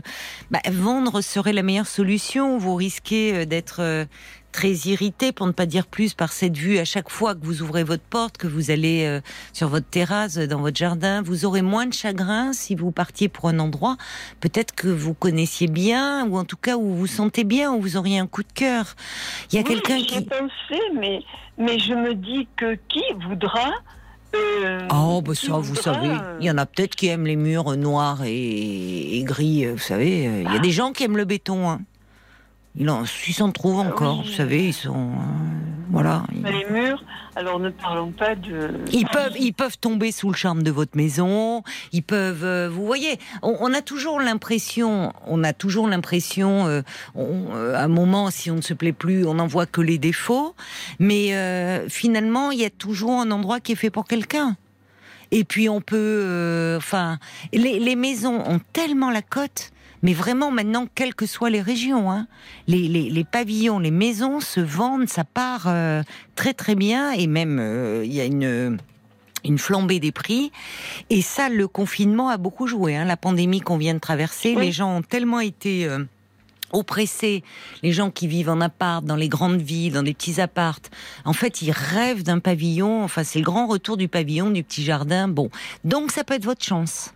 bah, 0.51 0.59
vendre 0.71 1.21
serait 1.21 1.53
la 1.53 1.63
meilleure 1.63 1.87
solution. 1.87 2.57
Vous 2.57 2.75
risquez 2.75 3.33
euh, 3.33 3.45
d'être 3.45 3.81
euh, 3.81 4.05
très 4.53 4.71
irrité, 4.71 5.31
pour 5.31 5.45
ne 5.45 5.51
pas 5.51 5.67
dire 5.67 5.85
plus, 5.85 6.15
par 6.15 6.31
cette 6.31 6.57
vue 6.57 6.79
à 6.79 6.85
chaque 6.85 7.09
fois 7.11 7.35
que 7.35 7.45
vous 7.45 7.61
ouvrez 7.61 7.83
votre 7.83 8.03
porte, 8.03 8.37
que 8.37 8.47
vous 8.47 8.71
allez 8.71 9.05
euh, 9.05 9.21
sur 9.53 9.67
votre 9.67 9.85
terrasse, 9.87 10.35
dans 10.37 10.59
votre 10.61 10.77
jardin. 10.77 11.21
Vous 11.21 11.45
aurez 11.45 11.61
moins 11.61 11.85
de 11.85 11.93
chagrin 11.93 12.53
si 12.53 12.73
vous 12.73 12.91
partiez 12.91 13.27
pour 13.29 13.49
un 13.49 13.59
endroit 13.59 13.97
peut-être 14.39 14.73
que 14.73 14.87
vous 14.87 15.13
connaissiez 15.13 15.67
bien, 15.67 16.25
ou 16.27 16.37
en 16.37 16.43
tout 16.45 16.57
cas 16.57 16.75
où 16.75 16.81
vous 16.81 16.97
vous 16.97 17.07
sentez 17.07 17.43
bien, 17.43 17.71
où 17.71 17.81
vous 17.81 17.97
auriez 17.97 18.17
un 18.17 18.25
coup 18.25 18.41
de 18.41 18.51
cœur. 18.51 18.95
Il 19.51 19.57
y 19.57 19.59
a 19.59 19.61
Oui, 19.61 19.75
quelqu'un 19.75 20.01
qui. 20.01 20.21
pensé, 20.21 20.81
mais, 20.95 21.19
mais 21.59 21.77
je 21.77 21.93
me 21.93 22.15
dis 22.15 22.47
que 22.55 22.75
qui 22.89 23.03
voudra. 23.27 23.71
Euh, 24.37 24.87
Oh, 24.93 25.21
bah 25.21 25.33
ça, 25.35 25.53
vous 25.57 25.75
savez, 25.75 26.09
il 26.39 26.45
y 26.45 26.51
en 26.51 26.57
a 26.57 26.65
peut-être 26.65 26.95
qui 26.95 27.07
aiment 27.07 27.25
les 27.25 27.35
murs 27.35 27.75
noirs 27.77 28.23
et, 28.25 29.17
et 29.17 29.23
gris, 29.23 29.65
euh, 29.65 29.71
vous 29.73 29.77
savez. 29.79 30.27
euh, 30.27 30.43
Il 30.45 30.53
y 30.53 30.55
a 30.55 30.59
des 30.59 30.71
gens 30.71 30.91
qui 30.91 31.03
aiment 31.03 31.17
le 31.17 31.25
béton. 31.25 31.69
Hein. 31.69 31.81
Il 32.79 32.89
en, 32.89 33.03
ils 33.27 33.33
s'en 33.33 33.51
trouvent 33.51 33.79
encore, 33.79 34.19
Oui. 34.19 34.27
vous 34.27 34.33
savez, 34.33 34.67
ils 34.67 34.73
sont... 34.73 34.93
euh, 34.93 35.57
voilà. 35.89 36.23
Les 36.43 36.65
murs, 36.69 37.03
alors 37.35 37.59
ne 37.59 37.69
parlons 37.69 38.11
pas 38.11 38.35
de. 38.35 38.71
Ils 38.91 39.07
peuvent, 39.07 39.35
ils 39.39 39.53
peuvent 39.53 39.77
tomber 39.79 40.11
sous 40.11 40.29
le 40.29 40.35
charme 40.35 40.61
de 40.63 40.69
votre 40.71 40.97
maison. 40.97 41.63
Ils 41.93 42.03
peuvent, 42.03 42.43
euh, 42.43 42.69
vous 42.69 42.85
voyez, 42.85 43.17
on, 43.41 43.73
a 43.73 43.81
toujours 43.81 44.19
l'impression, 44.19 45.13
on 45.25 45.43
a 45.43 45.53
toujours 45.53 45.87
l'impression, 45.87 46.67
euh, 46.67 46.81
euh, 47.15 47.75
à 47.75 47.83
un 47.83 47.87
moment, 47.87 48.29
si 48.31 48.51
on 48.51 48.57
ne 48.57 48.61
se 48.61 48.73
plaît 48.73 48.91
plus, 48.91 49.25
on 49.25 49.35
n'en 49.35 49.47
voit 49.47 49.65
que 49.65 49.81
les 49.81 49.97
défauts. 49.97 50.55
Mais 50.99 51.31
finalement, 51.89 52.51
il 52.51 52.59
y 52.59 52.65
a 52.65 52.69
toujours 52.69 53.21
un 53.21 53.31
endroit 53.31 53.59
qui 53.59 53.71
est 53.71 53.75
fait 53.75 53.89
pour 53.89 54.05
quelqu'un. 54.05 54.55
Et 55.31 55.43
puis 55.43 55.67
on 55.67 55.81
peut, 55.81 56.75
enfin, 56.77 57.17
les, 57.53 57.79
les 57.79 57.95
maisons 57.95 58.41
ont 58.47 58.59
tellement 58.71 59.09
la 59.11 59.21
cote 59.21 59.71
mais 60.03 60.13
vraiment 60.13 60.51
maintenant, 60.51 60.87
quelles 60.93 61.15
que 61.15 61.25
soient 61.25 61.49
les 61.49 61.61
régions, 61.61 62.11
hein, 62.11 62.27
les, 62.67 63.25
pavillons, 63.29 63.79
les 63.79 63.91
maisons 63.91 64.39
se 64.39 64.59
vendent, 64.59 65.09
ça 65.09 65.23
part 65.23 65.65
euh, 65.67 66.03
très 66.35 66.53
très 66.53 66.75
bien, 66.75 67.11
et 67.11 67.27
même 67.27 67.59
euh, 67.59 68.03
il 68.05 68.13
y 68.13 68.21
a 68.21 68.25
une 68.25 68.77
une 69.43 69.57
flambée 69.57 69.99
des 69.99 70.11
prix. 70.11 70.51
Et 71.09 71.21
ça, 71.21 71.47
le 71.49 71.67
confinement 71.67 72.29
a 72.29 72.37
beaucoup 72.37 72.67
joué. 72.67 72.95
Hein. 72.95 73.05
La 73.05 73.17
pandémie 73.17 73.61
qu'on 73.61 73.77
vient 73.77 73.93
de 73.93 73.99
traverser, 73.99 74.55
les 74.55 74.71
gens 74.71 74.97
ont 74.97 75.01
tellement 75.01 75.39
été 75.39 75.85
euh, 75.85 76.03
oppressés, 76.73 77.43
les 77.83 77.91
gens 77.91 78.11
qui 78.11 78.27
vivent 78.27 78.49
en 78.49 78.61
appart, 78.61 79.03
dans 79.05 79.15
les 79.15 79.29
grandes 79.29 79.61
villes, 79.61 79.93
dans 79.93 80.03
des 80.03 80.13
petits 80.13 80.41
appartes. 80.41 80.91
En 81.25 81.33
fait, 81.33 81.61
ils 81.61 81.71
rêvent 81.71 82.23
d'un 82.23 82.39
pavillon. 82.39 83.03
Enfin, 83.03 83.23
c'est 83.23 83.39
le 83.39 83.45
grand 83.45 83.67
retour 83.67 83.97
du 83.97 84.07
pavillon, 84.07 84.49
du 84.49 84.63
petit 84.63 84.83
jardin. 84.83 85.27
Bon, 85.27 85.49
donc 85.83 86.11
ça 86.11 86.23
peut 86.23 86.33
être 86.33 86.45
votre 86.45 86.63
chance. 86.63 87.13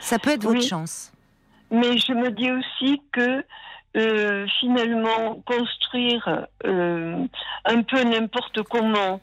Ça 0.00 0.18
peut 0.18 0.30
être 0.30 0.44
votre 0.44 0.62
chance. 0.62 1.12
Mais 1.70 1.98
je 1.98 2.12
me 2.12 2.30
dis 2.30 2.50
aussi 2.50 3.02
que 3.12 3.44
euh, 3.96 4.46
finalement, 4.60 5.40
construire 5.46 6.46
euh, 6.66 7.26
un 7.64 7.82
peu 7.82 8.02
n'importe 8.02 8.62
comment 8.64 9.20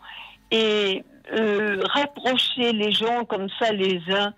et 0.50 1.04
euh, 1.32 1.82
rapprocher 1.94 2.74
les 2.74 2.92
gens 2.92 3.24
comme 3.26 3.50
ça 3.60 3.72
les 3.72 4.02
uns 4.10 4.34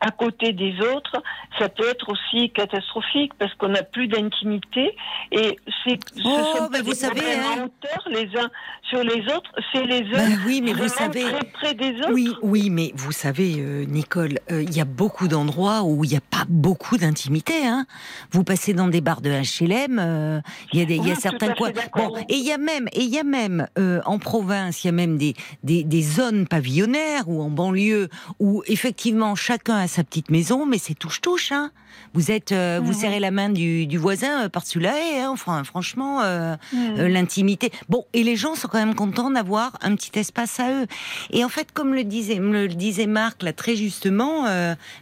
à 0.00 0.10
côté 0.10 0.52
des 0.52 0.74
autres, 0.80 1.22
ça 1.58 1.68
peut 1.68 1.88
être 1.88 2.10
aussi 2.10 2.50
catastrophique 2.50 3.32
parce 3.38 3.52
qu'on 3.54 3.68
n'a 3.68 3.82
plus 3.82 4.08
d'intimité 4.08 4.94
et 5.32 5.56
c'est 5.84 5.98
oh, 6.24 6.68
ben 6.70 6.82
vous 6.82 6.94
savez 6.94 7.20
hein. 7.20 7.68
les 8.10 8.28
uns 8.38 8.50
sur 8.88 9.02
les 9.02 9.22
autres, 9.34 9.50
c'est 9.72 9.84
les 9.84 10.02
uns 10.14 10.28
ben 10.28 10.38
oui, 10.46 10.60
mais 10.62 10.72
vous 10.72 10.88
savez 10.88 11.22
très 11.22 11.44
près 11.52 11.74
des 11.74 11.96
autres. 12.00 12.12
Oui, 12.12 12.32
oui, 12.42 12.70
mais 12.70 12.92
vous 12.94 13.12
savez, 13.12 13.56
euh, 13.58 13.84
Nicole, 13.84 14.38
euh, 14.52 14.62
il 14.62 14.76
y 14.76 14.80
a 14.80 14.84
beaucoup 14.84 15.28
d'endroits 15.28 15.82
où 15.82 16.04
il 16.04 16.10
n'y 16.10 16.16
a 16.16 16.20
pas 16.20 16.44
beaucoup 16.48 16.96
d'intimité. 16.96 17.66
Hein. 17.66 17.86
Vous 18.30 18.44
passez 18.44 18.74
dans 18.74 18.88
des 18.88 19.00
bars 19.00 19.20
de 19.20 19.30
HLM, 19.30 19.98
euh, 19.98 20.40
il 20.72 20.78
y 20.78 20.82
a 20.82 20.84
des, 20.84 20.96
il 20.96 21.06
y 21.06 21.10
a 21.10 21.16
certains 21.16 21.52
coins. 21.54 21.72
Bon, 21.96 22.16
et 22.28 22.34
il 22.34 22.44
y 22.44 22.52
a 22.52 22.58
même, 22.58 22.88
et 22.92 23.02
il 23.02 23.10
y 23.10 23.18
a 23.18 23.24
même 23.24 23.66
en 24.04 24.18
province, 24.18 24.84
il 24.84 24.88
y 24.88 24.90
a 24.90 24.92
même 24.92 25.18
des, 25.18 25.34
des, 25.62 25.82
des 25.82 26.02
zones 26.02 26.46
pavillonnaires 26.46 27.28
ou 27.28 27.42
en 27.42 27.50
banlieue 27.50 28.08
où 28.38 28.62
effectivement 28.66 29.34
chacun 29.34 29.85
sa 29.86 30.04
petite 30.04 30.30
maison, 30.30 30.66
mais 30.66 30.78
c'est 30.78 30.94
touche-touche. 30.94 31.52
Hein. 31.52 31.70
Vous 32.14 32.30
êtes, 32.30 32.52
euh, 32.52 32.80
vous 32.82 32.92
serrez 32.92 33.20
la 33.20 33.30
main 33.30 33.48
du, 33.48 33.98
voisin 33.98 34.44
euh, 34.44 34.48
par-dessus 34.48 34.80
la 34.80 34.96
haie. 34.98 35.20
Hein. 35.20 35.30
Enfin, 35.32 35.64
franchement, 35.64 36.22
euh, 36.22 36.56
l'intimité. 36.72 37.72
Bon, 37.88 38.04
et 38.12 38.22
les 38.22 38.36
gens 38.36 38.54
sont 38.54 38.68
quand 38.68 38.78
même 38.78 38.94
contents 38.94 39.30
d'avoir 39.30 39.76
un 39.82 39.94
petit 39.94 40.18
espace 40.18 40.60
à 40.60 40.70
eux. 40.70 40.86
Et 41.30 41.44
en 41.44 41.48
fait, 41.48 41.72
comme 41.72 41.94
le 41.94 42.04
disait, 42.04 42.36
le 42.36 42.68
disait 42.68 43.06
Marc 43.06 43.42
là 43.42 43.52
très 43.52 43.76
justement, 43.76 44.46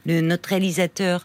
notre 0.07 0.49
réalisateur, 0.49 1.25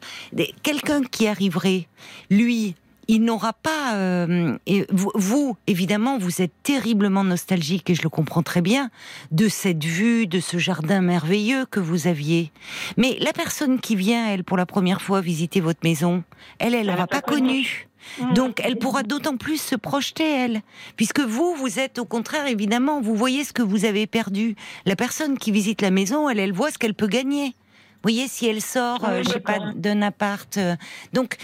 quelqu'un 0.64 1.02
qui 1.04 1.28
arriverait, 1.28 1.88
lui, 2.30 2.76
il 3.10 3.24
n'aura 3.24 3.54
pas. 3.54 3.96
Euh, 3.96 4.58
et 4.68 4.86
vous, 4.92 5.58
évidemment, 5.66 6.20
vous 6.20 6.44
êtes 6.44 6.54
terriblement 6.62 7.24
nostalgique 7.24 7.90
et 7.90 7.96
je 7.96 8.04
le 8.04 8.10
comprends 8.10 8.44
très 8.44 8.62
bien 8.62 8.92
de 9.32 9.50
cette 9.50 9.84
vue, 9.84 10.28
de 10.28 10.40
ce 10.40 10.60
jardin 10.60 11.02
merveilleux 11.02 11.66
que 11.66 11.80
vous 11.80 12.06
aviez. 12.06 12.52
Mais 12.98 13.18
la 13.20 13.34
personne 13.34 13.80
qui 13.80 13.96
vient, 13.96 14.28
elle, 14.28 14.44
pour 14.44 14.58
la 14.58 14.68
première 14.68 15.02
fois 15.02 15.22
visiter 15.22 15.60
votre 15.60 15.80
maison, 15.84 16.24
elle, 16.60 16.76
elle 16.76 16.86
n'aura 16.86 17.08
pas, 17.08 17.22
connu. 17.22 17.88
Mmh. 18.22 18.34
Donc, 18.34 18.62
elle 18.64 18.78
pourra 18.78 19.02
d'autant 19.02 19.38
plus 19.38 19.60
se 19.60 19.76
projeter, 19.76 20.32
elle. 20.32 20.62
Puisque 20.96 21.20
vous, 21.20 21.56
vous 21.56 21.80
êtes 21.80 21.98
au 21.98 22.06
contraire, 22.06 22.46
évidemment, 22.46 23.02
vous 23.02 23.16
voyez 23.16 23.44
ce 23.44 23.54
que 23.54 23.64
vous 23.64 23.86
avez 23.86 24.06
perdu. 24.06 24.56
La 24.86 24.96
personne 24.96 25.40
qui 25.40 25.52
visite 25.52 25.82
la 25.82 25.90
maison, 25.90 26.30
elle, 26.30 26.40
elle 26.40 26.54
voit 26.54 26.70
ce 26.70 26.78
qu'elle 26.78 26.94
peut 26.94 27.08
gagner. 27.08 27.56
Vous 28.02 28.12
voyez, 28.12 28.30
si 28.30 28.48
elle 28.48 28.62
sort, 28.62 29.04
euh, 29.04 29.24
je 29.24 29.30
sais 29.30 29.40
pas, 29.42 29.60
d'un 29.76 30.02
appart. 30.02 30.58
Euh, 30.58 30.76
donc, 31.12 31.38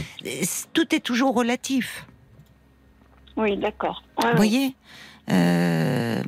tout 0.73 0.95
est 0.95 1.01
toujours 1.01 1.35
relatif. 1.35 2.05
Oui, 3.35 3.57
d'accord. 3.57 4.03
Vous 4.21 4.37
voyez 4.37 4.73
euh, 5.31 6.21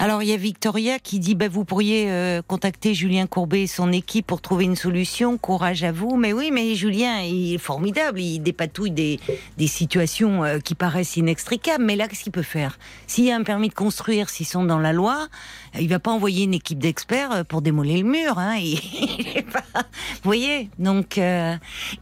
alors 0.00 0.22
il 0.22 0.28
y 0.28 0.32
a 0.32 0.36
Victoria 0.36 1.00
qui 1.00 1.18
dit 1.18 1.34
bah, 1.34 1.48
vous 1.48 1.64
pourriez 1.64 2.08
euh, 2.08 2.40
contacter 2.40 2.94
Julien 2.94 3.26
Courbet 3.26 3.64
et 3.64 3.66
son 3.66 3.90
équipe 3.90 4.28
pour 4.28 4.40
trouver 4.40 4.64
une 4.64 4.76
solution. 4.76 5.36
Courage 5.38 5.82
à 5.82 5.90
vous. 5.90 6.16
Mais 6.16 6.32
oui, 6.32 6.50
mais 6.52 6.76
Julien 6.76 7.20
il 7.22 7.54
est 7.54 7.58
formidable. 7.58 8.20
Il 8.20 8.38
dépatouille 8.38 8.92
des, 8.92 9.18
des 9.56 9.66
situations 9.66 10.44
euh, 10.44 10.60
qui 10.60 10.76
paraissent 10.76 11.16
inextricables. 11.16 11.84
Mais 11.84 11.96
là, 11.96 12.06
qu'est-ce 12.06 12.22
qu'il 12.22 12.32
peut 12.32 12.42
faire? 12.42 12.78
S'il 13.08 13.24
y 13.24 13.32
a 13.32 13.36
un 13.36 13.42
permis 13.42 13.70
de 13.70 13.74
construire, 13.74 14.30
s'ils 14.30 14.46
sont 14.46 14.64
dans 14.64 14.78
la 14.78 14.92
loi, 14.92 15.26
il 15.80 15.88
va 15.88 15.98
pas 15.98 16.10
envoyer 16.10 16.44
une 16.44 16.54
équipe 16.54 16.78
d'experts 16.78 17.32
euh, 17.32 17.44
pour 17.44 17.62
démolir 17.62 18.04
le 18.04 18.10
mur. 18.10 18.38
Hein. 18.38 18.58
Vous 20.22 20.24
voyez 20.24 20.70
Donc 20.78 21.18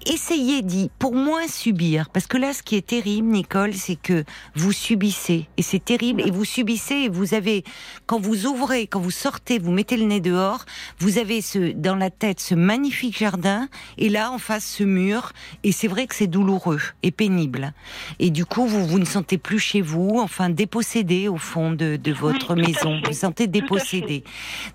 essayez 0.06 0.62
dit 0.62 0.90
pour 0.98 1.14
moins 1.14 1.46
subir. 1.48 2.08
Parce 2.10 2.26
que 2.26 2.38
là, 2.38 2.52
ce 2.52 2.62
qui 2.62 2.76
est 2.76 2.86
terrible, 2.86 3.28
Nicole, 3.28 3.74
c'est 3.74 3.96
que 3.96 4.24
vous 4.54 4.72
subissez 4.72 5.46
et 5.56 5.62
c'est 5.62 5.84
terrible 5.84 6.22
et 6.22 6.30
vous 6.30 6.44
subissez 6.44 6.94
et 6.94 7.08
vous 7.08 7.34
avez 7.34 7.64
quand 8.06 8.20
vous 8.20 8.46
ouvrez, 8.46 8.86
quand 8.86 9.00
vous 9.00 9.10
sortez, 9.10 9.58
vous 9.58 9.72
mettez 9.72 9.96
le 9.96 10.04
nez 10.04 10.20
dehors, 10.20 10.64
vous 10.98 11.18
avez 11.18 11.40
ce, 11.40 11.72
dans 11.72 11.96
la 11.96 12.10
tête 12.10 12.40
ce 12.40 12.54
magnifique 12.54 13.18
jardin, 13.18 13.68
et 13.98 14.08
là, 14.08 14.30
en 14.30 14.38
face, 14.38 14.64
ce 14.64 14.84
mur, 14.84 15.32
et 15.64 15.72
c'est 15.72 15.88
vrai 15.88 16.06
que 16.06 16.14
c'est 16.14 16.26
douloureux 16.26 16.80
et 17.02 17.10
pénible. 17.10 17.72
Et 18.18 18.30
du 18.30 18.44
coup, 18.44 18.66
vous, 18.66 18.86
vous 18.86 18.98
ne 18.98 19.04
sentez 19.04 19.38
plus 19.38 19.58
chez 19.58 19.80
vous, 19.80 20.18
enfin, 20.20 20.50
dépossédé 20.50 21.28
au 21.28 21.36
fond 21.36 21.72
de, 21.72 21.98
votre 22.12 22.54
maison. 22.54 23.00
Vous 23.00 23.08
vous 23.08 23.12
sentez 23.12 23.46
dépossédé. 23.46 23.65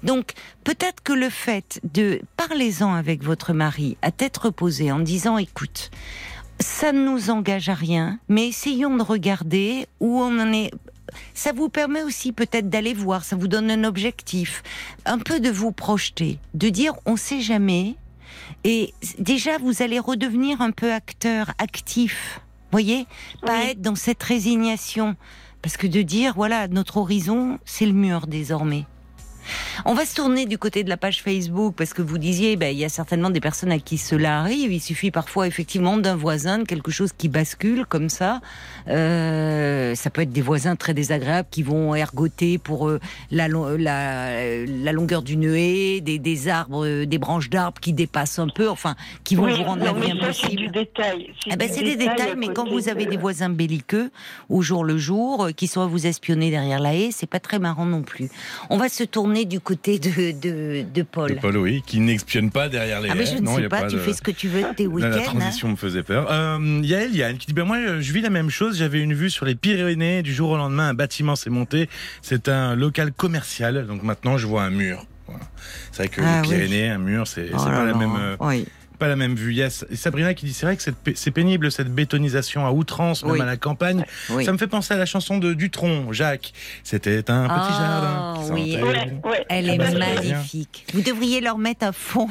Donc, 0.03 0.33
peut-être 0.63 1.01
que 1.03 1.13
le 1.13 1.29
fait 1.29 1.79
de, 1.93 2.21
parlez-en 2.37 2.93
avec 2.93 3.23
votre 3.23 3.53
mari, 3.53 3.97
à 4.01 4.11
tête 4.11 4.37
reposée, 4.37 4.91
en 4.91 4.99
disant, 4.99 5.37
écoute, 5.37 5.91
ça 6.59 6.91
ne 6.91 7.03
nous 7.03 7.29
engage 7.29 7.69
à 7.69 7.73
rien, 7.73 8.19
mais 8.29 8.47
essayons 8.47 8.95
de 8.95 9.03
regarder 9.03 9.87
où 9.99 10.19
on 10.19 10.39
en 10.39 10.51
est 10.51 10.71
ça 11.33 11.51
vous 11.51 11.69
permet 11.69 12.03
aussi 12.03 12.31
peut-être 12.31 12.69
d'aller 12.69 12.93
voir, 12.93 13.23
ça 13.23 13.35
vous 13.35 13.47
donne 13.47 13.69
un 13.69 13.83
objectif, 13.83 14.63
un 15.05 15.17
peu 15.17 15.39
de 15.39 15.49
vous 15.49 15.71
projeter, 15.71 16.39
de 16.53 16.69
dire 16.69 16.93
on 17.05 17.17
sait 17.17 17.41
jamais. 17.41 17.95
Et 18.63 18.93
déjà, 19.17 19.57
vous 19.57 19.81
allez 19.81 19.99
redevenir 19.99 20.61
un 20.61 20.71
peu 20.71 20.93
acteur, 20.93 21.51
actif. 21.57 22.41
Voyez, 22.71 23.05
pas 23.41 23.65
être 23.65 23.81
dans 23.81 23.95
cette 23.95 24.23
résignation, 24.23 25.15
parce 25.61 25.77
que 25.77 25.87
de 25.87 26.01
dire 26.01 26.33
voilà 26.35 26.67
notre 26.67 26.97
horizon, 26.97 27.59
c'est 27.65 27.85
le 27.85 27.93
mur 27.93 28.27
désormais. 28.27 28.85
On 29.85 29.93
va 29.93 30.05
se 30.05 30.15
tourner 30.15 30.45
du 30.45 30.57
côté 30.57 30.83
de 30.83 30.89
la 30.89 30.97
page 30.97 31.21
Facebook 31.21 31.75
parce 31.77 31.93
que 31.93 32.01
vous 32.01 32.17
disiez, 32.17 32.55
ben, 32.55 32.73
il 32.73 32.79
y 32.79 32.85
a 32.85 32.89
certainement 32.89 33.29
des 33.29 33.39
personnes 33.39 33.71
à 33.71 33.79
qui 33.79 33.97
cela 33.97 34.39
arrive. 34.39 34.71
Il 34.71 34.79
suffit 34.79 35.11
parfois 35.11 35.47
effectivement 35.47 35.97
d'un 35.97 36.15
voisin, 36.15 36.59
de 36.59 36.63
quelque 36.63 36.91
chose 36.91 37.11
qui 37.17 37.29
bascule 37.29 37.85
comme 37.85 38.09
ça. 38.09 38.41
Euh, 38.87 39.95
ça 39.95 40.09
peut 40.09 40.21
être 40.21 40.31
des 40.31 40.41
voisins 40.41 40.75
très 40.75 40.93
désagréables 40.93 41.47
qui 41.51 41.63
vont 41.63 41.95
ergoter 41.95 42.57
pour 42.57 42.87
euh, 42.87 42.99
la, 43.31 43.47
la, 43.47 44.91
longueur 44.91 45.21
d'une 45.21 45.43
haie, 45.43 46.01
des, 46.01 46.19
des 46.19 46.47
arbres, 46.47 47.05
des 47.05 47.17
branches 47.17 47.49
d'arbres 47.49 47.79
qui 47.79 47.93
dépassent 47.93 48.39
un 48.39 48.47
peu, 48.47 48.69
enfin, 48.69 48.95
qui 49.23 49.35
vont 49.35 49.47
vous 49.47 49.63
rendre 49.63 49.83
la 49.83 49.93
vie 49.93 50.11
impossible. 50.11 50.63
C'est 50.65 50.71
détail. 50.71 51.33
C'est 51.43 51.51
ah 51.53 51.55
ben, 51.55 51.69
des 51.69 51.95
détails, 51.95 52.35
mais 52.37 52.49
quand 52.49 52.69
vous 52.69 52.89
avez 52.89 53.05
des 53.05 53.17
voisins 53.17 53.49
belliqueux 53.49 54.11
au 54.49 54.61
jour 54.61 54.83
le 54.83 54.97
jour, 54.97 55.45
euh, 55.45 55.51
qui 55.51 55.67
sont 55.67 55.81
à 55.81 55.87
vous 55.87 56.07
espionner 56.07 56.49
derrière 56.49 56.79
la 56.79 56.95
haie, 56.95 57.09
c'est 57.11 57.29
pas 57.29 57.39
très 57.39 57.59
marrant 57.59 57.85
non 57.85 58.01
plus. 58.01 58.29
On 58.69 58.77
va 58.77 58.89
se 58.89 59.03
tourner 59.03 59.30
du 59.45 59.59
côté 59.59 59.99
de, 59.99 60.31
de, 60.31 60.83
de 60.83 61.01
Paul. 61.03 61.35
Paul, 61.41 61.57
oui, 61.57 61.81
qui 61.85 61.99
n'expionne 61.99 62.51
pas 62.51 62.69
derrière 62.69 63.01
les 63.01 63.09
ah, 63.09 63.15
mais 63.15 63.25
je 63.25 63.37
ne 63.37 63.47
sais 63.47 63.67
pas, 63.67 63.87
tu 63.87 63.97
fais 63.97 64.13
ce 64.13 64.21
que 64.21 64.31
tu 64.31 64.47
veux 64.47 64.63
tes 64.75 64.87
week-ends. 64.87 65.09
La 65.09 65.21
transition 65.21 65.69
me 65.69 65.75
faisait 65.75 66.03
peur. 66.03 66.31
Euh, 66.31 66.81
Yael, 66.83 67.15
Yael 67.15 67.37
qui 67.37 67.47
dit 67.47 67.53
ben 67.53 67.65
moi 67.65 67.99
je 67.99 68.13
vis 68.13 68.21
la 68.21 68.29
même 68.29 68.49
chose, 68.49 68.77
j'avais 68.77 69.01
une 69.01 69.13
vue 69.13 69.29
sur 69.29 69.45
les 69.45 69.55
Pyrénées, 69.55 70.21
du 70.21 70.33
jour 70.33 70.51
au 70.51 70.57
lendemain 70.57 70.89
un 70.89 70.93
bâtiment 70.93 71.35
s'est 71.35 71.49
monté, 71.49 71.89
c'est 72.21 72.49
un 72.49 72.75
local 72.75 73.11
commercial, 73.11 73.85
donc 73.87 74.03
maintenant 74.03 74.37
je 74.37 74.47
vois 74.47 74.63
un 74.63 74.69
mur. 74.69 75.05
C'est 75.91 76.03
vrai 76.03 76.07
que 76.09 76.21
les 76.21 76.27
ah 76.27 76.41
Pyrénées, 76.41 76.89
un 76.89 76.97
mur, 76.97 77.27
c'est 77.27 77.49
oh 77.53 77.57
pas 77.57 77.85
la 77.85 77.93
même. 77.93 78.15
Euh, 78.17 78.63
pas 79.01 79.07
la 79.07 79.15
même 79.15 79.33
vue. 79.33 79.51
Il 79.51 79.57
y 79.57 79.63
a 79.63 79.71
Sabrina 79.71 80.35
qui 80.35 80.45
dit 80.45 80.53
c'est 80.53 80.67
vrai 80.67 80.77
que 80.77 80.83
c'est 81.15 81.31
pénible 81.31 81.71
cette 81.71 81.91
bétonisation 81.91 82.67
à 82.67 82.71
outrance, 82.71 83.25
même 83.25 83.41
à 83.41 83.45
la 83.45 83.57
campagne. 83.57 84.05
Ça 84.27 84.51
me 84.51 84.59
fait 84.59 84.67
penser 84.67 84.93
à 84.93 84.97
la 84.97 85.07
chanson 85.07 85.39
de 85.39 85.55
Dutronc, 85.55 86.13
Jacques. 86.13 86.53
C'était 86.83 87.31
un 87.31 87.47
petit 87.47 87.67
oh, 87.67 87.79
jardin. 87.79 88.33
Oui, 88.51 88.77
elle 89.49 89.69
est 89.69 89.77
magnifique. 89.77 90.85
Vous 90.93 91.01
devriez 91.01 91.41
leur 91.41 91.57
mettre 91.57 91.87
à 91.87 91.91
fond. 91.93 92.27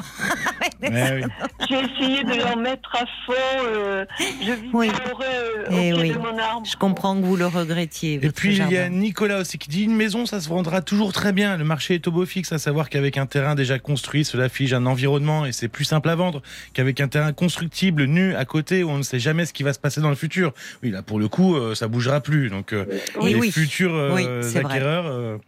J'ai 0.81 0.87
essayé 0.89 2.23
de 2.23 2.37
leur 2.37 2.55
mettre 2.55 2.95
à 2.95 3.05
fond. 3.25 3.33
Euh, 3.65 4.05
je 4.19 4.53
oui. 4.73 4.89
Euh, 4.89 5.69
au 5.69 5.73
eh 5.73 5.93
pied 5.93 6.13
de 6.13 6.19
mon 6.19 6.37
arbre. 6.37 6.65
Je 6.65 6.77
comprends 6.77 7.19
que 7.19 7.25
vous 7.25 7.35
le 7.35 7.47
regrettiez. 7.47 8.19
Et 8.23 8.31
puis 8.31 8.55
il 8.55 8.71
y 8.71 8.77
a 8.77 8.87
Nicolas 8.87 9.39
aussi 9.39 9.57
qui 9.57 9.69
dit 9.69 9.83
une 9.83 9.95
maison, 9.95 10.25
ça 10.25 10.39
se 10.39 10.47
vendra 10.47 10.81
toujours 10.81 11.11
très 11.11 11.33
bien. 11.33 11.57
Le 11.57 11.65
marché 11.65 11.95
est 11.95 12.07
au 12.07 12.11
beau 12.11 12.25
fixe, 12.25 12.53
à 12.53 12.59
savoir 12.59 12.89
qu'avec 12.89 13.17
un 13.17 13.25
terrain 13.25 13.55
déjà 13.55 13.77
construit, 13.77 14.23
cela 14.23 14.47
fige 14.47 14.73
un 14.73 14.85
environnement 14.85 15.45
et 15.45 15.51
c'est 15.51 15.67
plus 15.67 15.85
simple 15.85 16.07
à 16.07 16.15
vendre 16.15 16.41
qu'avec 16.73 16.99
un 17.01 17.07
terrain 17.07 17.33
constructible 17.33 18.05
nu 18.05 18.35
à 18.35 18.45
côté 18.45 18.83
où 18.83 18.89
on 18.89 18.97
ne 18.97 19.03
sait 19.03 19.19
jamais 19.19 19.45
ce 19.45 19.53
qui 19.53 19.63
va 19.63 19.73
se 19.73 19.79
passer 19.79 20.01
dans 20.01 20.09
le 20.09 20.15
futur. 20.15 20.53
Oui, 20.83 20.91
là 20.91 21.01
pour 21.01 21.19
le 21.19 21.27
coup, 21.27 21.55
euh, 21.55 21.75
ça 21.75 21.87
bougera 21.87 22.21
plus. 22.21 22.49
Donc 22.49 22.73
les 23.21 23.51
futurs 23.51 24.15
acquéreurs, 24.55 25.39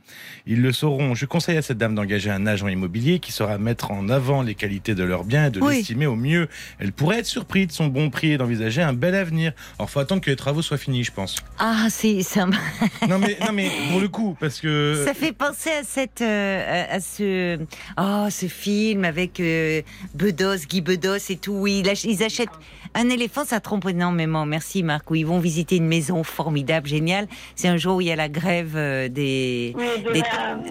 ils 0.46 0.62
le 0.62 0.72
sauront. 0.72 1.16
Je 1.16 1.26
conseille 1.26 1.58
à 1.58 1.62
cette 1.62 1.78
dame 1.78 1.96
d'engager 1.96 2.30
un 2.30 2.46
agent 2.46 2.68
immobilier 2.68 3.20
qui 3.20 3.32
saura 3.32 3.58
mettre 3.58 3.92
en 3.92 4.10
avant 4.10 4.42
les 4.42 4.56
qualités 4.56 4.96
de 4.96 5.04
leur 5.04 5.24
bien 5.24 5.48
et 5.48 5.50
de 5.50 5.60
l'estimer 5.60 6.06
au 6.06 6.16
mieux. 6.16 6.48
Elle 6.80 6.92
pourrait 6.92 7.20
être 7.20 7.26
surprise 7.26 7.68
de 7.68 7.72
son 7.72 7.88
bon 7.88 8.10
prix 8.10 8.32
et 8.32 8.38
d'envisager 8.38 8.82
un 8.82 8.94
bel 8.94 9.16
avenir. 9.16 9.54
Alors, 9.80 9.90
faut 9.90 10.00
attendre 10.00 10.22
que 10.22 10.30
les 10.30 10.36
travaux 10.36 10.62
soient 10.62 10.78
finis, 10.78 11.04
je 11.04 11.12
pense. 11.12 11.38
Ah, 11.60 11.88
c'est 11.90 12.22
ça. 12.24 12.46
non 13.08 13.20
mais 13.20 13.38
non 13.42 13.54
mais 13.54 13.70
pour 13.92 14.00
le 14.00 14.08
coup, 14.08 14.36
parce 14.40 14.60
que 14.60 15.04
ça 15.06 15.14
fait 15.14 15.32
penser 15.32 15.70
à 15.70 15.84
cette 15.84 16.22
euh, 16.22 16.86
à 16.90 17.00
ce 17.00 17.60
oh 17.98 18.28
ce 18.30 18.48
film 18.48 19.06
avec 19.06 19.40
euh, 19.40 19.82
Bedos, 20.14 20.66
Guy 20.68 20.82
Bedos 20.82 21.03
et 21.06 21.38
tout. 21.38 21.68
Ils 21.68 22.24
achètent 22.24 22.50
un 22.96 23.10
éléphant, 23.10 23.46
ça 23.46 23.60
trompe 23.60 23.88
énormément. 23.88 24.46
Merci 24.46 24.84
Marc. 24.84 25.10
Où 25.12 25.16
ils 25.16 25.26
vont 25.26 25.40
visiter 25.40 25.78
une 25.78 25.88
maison 25.88 26.24
formidable, 26.24 26.88
géniale. 26.88 27.28
C'est 27.56 27.68
un 27.68 27.78
jour 27.78 27.98
où 27.98 28.02
il 28.02 28.08
y 28.08 28.12
a 28.12 28.16
la 28.16 28.30
grève 28.30 28.74
euh, 28.76 29.10
des 29.10 29.76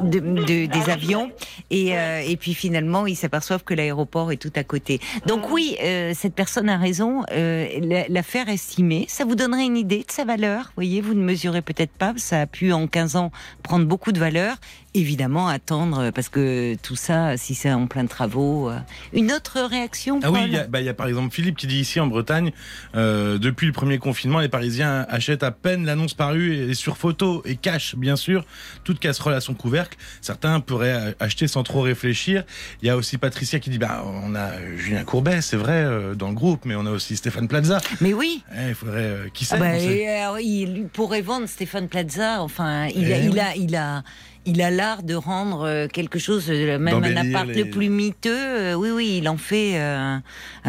des, 0.02 0.90
avions 0.90 1.30
et, 1.70 1.90
et 1.90 2.36
puis 2.36 2.54
finalement 2.54 3.06
ils 3.06 3.16
s'aperçoivent 3.16 3.64
que 3.64 3.74
l'aéroport 3.74 4.32
est 4.32 4.36
tout 4.36 4.52
à 4.56 4.64
côté. 4.64 5.00
Donc 5.26 5.50
oui, 5.50 5.76
cette 6.14 6.34
personne 6.34 6.68
a 6.68 6.76
raison. 6.76 7.22
la 7.30 8.22
faire 8.22 8.48
estimer, 8.48 9.06
ça 9.08 9.24
vous 9.24 9.34
donnerait 9.34 9.64
une 9.64 9.76
idée 9.76 10.04
de 10.06 10.10
sa 10.10 10.24
valeur? 10.24 10.64
Vous 10.66 10.72
voyez, 10.76 11.00
vous 11.00 11.14
ne 11.14 11.22
mesurez 11.22 11.62
peut-être 11.62 11.92
pas. 11.92 12.14
Ça 12.16 12.42
a 12.42 12.46
pu 12.46 12.72
en 12.72 12.86
15 12.86 13.16
ans 13.16 13.30
prendre 13.62 13.86
beaucoup 13.86 14.12
de 14.12 14.18
valeur 14.18 14.56
évidemment 14.94 15.48
attendre 15.48 15.98
euh, 15.98 16.10
parce 16.10 16.28
que 16.28 16.76
tout 16.82 16.96
ça, 16.96 17.36
si 17.36 17.54
c'est 17.54 17.72
en 17.72 17.86
plein 17.86 18.04
de 18.04 18.08
travaux. 18.08 18.68
Euh, 18.68 18.78
une 19.12 19.32
autre 19.32 19.60
réaction 19.60 20.20
Ah 20.22 20.30
oui, 20.30 20.54
bah, 20.68 20.80
il 20.80 20.86
y, 20.86 20.88
a 20.88 20.94
par 20.94 21.06
exemple 21.06 21.32
Philippe 21.32 21.56
qui 21.56 21.66
dit 21.66 21.80
ici 21.80 22.00
en 22.00 22.08
Bretagne, 22.12 22.52
euh, 22.94 23.38
depuis 23.38 23.66
le 23.66 23.72
premier 23.72 23.98
confinement, 23.98 24.38
les 24.38 24.48
Parisiens 24.48 25.04
achètent 25.08 25.42
à 25.42 25.50
peine 25.50 25.84
l'annonce 25.84 26.14
parue 26.14 26.54
et 26.54 26.74
sur 26.74 26.96
photo 26.96 27.42
et 27.44 27.56
cachent 27.56 27.96
bien 27.96 28.16
sûr 28.16 28.44
toute 28.84 29.00
casserole 29.00 29.34
à 29.34 29.40
son 29.40 29.54
couvercle. 29.54 29.98
Certains 30.20 30.60
pourraient 30.60 31.16
acheter 31.18 31.48
sans 31.48 31.62
trop 31.62 31.80
réfléchir. 31.80 32.44
Il 32.82 32.86
y 32.86 32.90
a 32.90 32.96
aussi 32.96 33.18
Patricia 33.18 33.58
qui 33.58 33.70
dit 33.70 33.78
bah 33.78 34.04
on 34.06 34.34
a 34.34 34.50
Julien 34.76 35.04
Courbet, 35.04 35.40
c'est 35.40 35.56
vrai 35.56 36.14
dans 36.16 36.28
le 36.28 36.34
groupe, 36.34 36.64
mais 36.64 36.76
on 36.76 36.86
a 36.86 36.90
aussi 36.90 37.16
Stéphane 37.16 37.48
Plaza. 37.48 37.80
Mais 38.00 38.12
oui. 38.12 38.44
Eh, 38.56 38.68
il 38.68 38.74
faudrait 38.74 39.30
qui 39.34 39.44
sait. 39.44 39.56
Ah 39.56 40.32
bah, 40.32 40.40
il 40.40 40.86
pourrait 40.92 41.22
vendre 41.22 41.48
Stéphane 41.48 41.88
Plaza. 41.88 42.42
Enfin, 42.42 42.86
il 42.94 43.12
a, 43.12 43.18
eh 43.18 43.24
il 43.26 43.40
a, 43.40 43.56
il 43.56 43.72
a 43.72 43.72
il 43.72 43.76
a 43.76 44.02
l'art 44.46 45.02
de 45.02 45.14
rendre 45.14 45.66
euh, 45.66 45.88
quelque 45.88 46.18
chose, 46.18 46.46
euh, 46.48 46.78
même 46.78 47.02
un 47.04 47.16
appart 47.16 47.46
le 47.46 47.64
plus 47.70 47.88
miteux. 47.88 48.30
Euh, 48.32 48.74
oui, 48.74 48.90
oui, 48.90 49.18
il 49.18 49.28
en 49.28 49.36
fait 49.36 49.78
un 49.78 50.22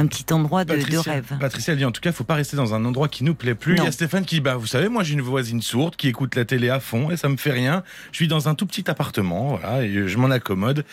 petit 0.08 0.32
endroit 0.34 0.66
de, 0.66 0.74
rêve. 0.98 1.38
Patricia 1.40 1.76
dit 1.76 1.86
en 1.86 1.92
tout 1.92 2.02
cas, 2.02 2.12
il 2.12 2.16
faut 2.16 2.24
pas 2.24 2.36
rester 2.36 2.58
dans 2.58 2.74
un 2.74 2.86
endroit 2.86 3.08
qui 3.08 3.24
nous 3.24 3.36
plaît 3.36 3.56
plus. 3.56 3.76
Il 3.76 3.84
y 3.84 3.88
a 3.88 3.92
Stéphane 3.92 4.26
qui 4.26 4.36
dit, 4.36 4.42
bah, 4.42 4.56
vous 4.56 4.68
savez, 4.68 4.90
moi 4.90 5.04
j'ai 5.04 5.14
une 5.14 5.22
voisine 5.22 5.62
sourde 5.62 5.96
qui 5.96 6.08
écoute 6.08 6.36
la 6.36 6.46
télé 6.46 6.70
à 6.70 6.80
fond 6.80 7.12
et 7.12 7.18
ça 7.18 7.30
me 7.30 7.38
fait 7.38 7.52
rien. 7.52 7.84
Je 8.12 8.18
suis 8.18 8.28
dans 8.28 8.48
un 8.48 8.56
tout 8.56 8.66
petit 8.66 8.90
appartement, 8.90 9.58
voilà, 9.58 9.84
et 9.84 10.08
je 10.08 10.18
m'en 10.18 10.30
accommode. 10.30 10.86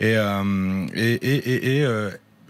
Et, 0.00 0.14
et, 0.94 1.12
et, 1.14 1.78
et 1.78 1.86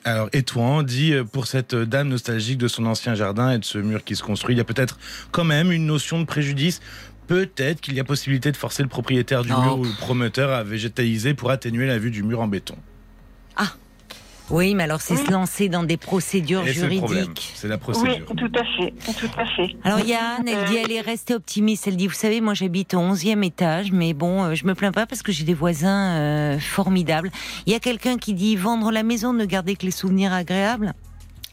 alors, 0.05 0.29
Étouan 0.33 0.85
dit 0.85 1.15
pour 1.33 1.49
cette 1.49 1.75
dame 1.75 2.09
nostalgique 2.09 2.59
de 2.59 2.69
son 2.69 2.87
ancien 2.87 3.17
jardin 3.17 3.51
et 3.51 3.59
de 3.59 3.65
ce 3.65 3.79
mur 3.79 4.05
qui 4.05 4.15
se 4.15 4.23
construit, 4.23 4.55
il 4.55 4.59
y 4.59 4.61
a 4.61 4.65
peut-être 4.65 4.99
quand 5.33 5.45
même 5.45 5.73
une 5.73 5.87
notion 5.87 6.21
de 6.21 6.25
préjudice 6.25 6.81
peut-être 7.27 7.81
qu'il 7.81 7.95
y 7.95 8.01
a 8.01 8.05
possibilité 8.05 8.53
de 8.53 8.57
forcer 8.57 8.83
le 8.83 8.89
propriétaire 8.89 9.43
du 9.43 9.51
mur 9.51 9.79
ou 9.79 9.85
le 9.85 9.97
promoteur 9.99 10.51
à 10.51 10.63
végétaliser 10.63 11.35
pour 11.35 11.51
atténuer 11.51 11.87
la 11.87 11.99
vue 11.99 12.11
du 12.11 12.23
mur 12.23 12.41
en 12.41 12.49
béton. 12.49 12.77
Ah 13.57 13.73
oui, 14.49 14.77
mais 14.77 14.85
alors 14.85 15.01
c'est 15.01 15.17
se 15.17 15.31
lancer 15.31 15.69
dans 15.69 15.83
des 15.83 15.97
procédures 15.97 16.65
juridiques. 16.67 17.53
C'est 17.55 17.67
la 17.67 17.79
procédure. 17.79 18.25
Oui, 18.31 18.37
tout 18.37 18.53
à 18.55 18.65
fait, 18.65 18.95
tout 19.19 19.31
à 19.37 19.45
fait. 19.45 19.77
Alors 19.83 20.01
Yann, 20.01 20.47
elle 20.47 20.65
dit, 20.67 20.77
elle 20.77 20.93
est 20.93 21.01
restée 21.01 21.35
optimiste. 21.35 21.89
Elle 21.89 21.97
dit, 21.97 22.07
vous 22.07 22.15
savez, 22.15 22.41
moi 22.41 22.55
j'habite 22.55 22.95
au 22.95 22.99
11e 22.99 23.45
étage, 23.45 23.91
mais 23.91 24.15
bon, 24.15 24.45
euh, 24.45 24.55
je 24.55 24.65
me 24.65 24.75
plains 24.75 24.93
pas 24.93 25.07
parce 25.07 25.23
que 25.23 25.33
j'ai 25.33 25.45
des 25.45 25.55
voisins 25.55 26.17
euh, 26.17 26.59
formidables. 26.61 27.33
Il 27.67 27.73
y 27.73 27.77
a 27.77 27.81
quelqu'un 27.81 28.19
qui 28.19 28.35
dit, 28.35 28.55
vendre 28.55 28.93
la 28.93 29.03
maison, 29.03 29.33
ne 29.33 29.45
garder 29.45 29.75
que 29.75 29.85
les 29.85 29.91
souvenirs 29.91 30.33
agréables 30.33 30.95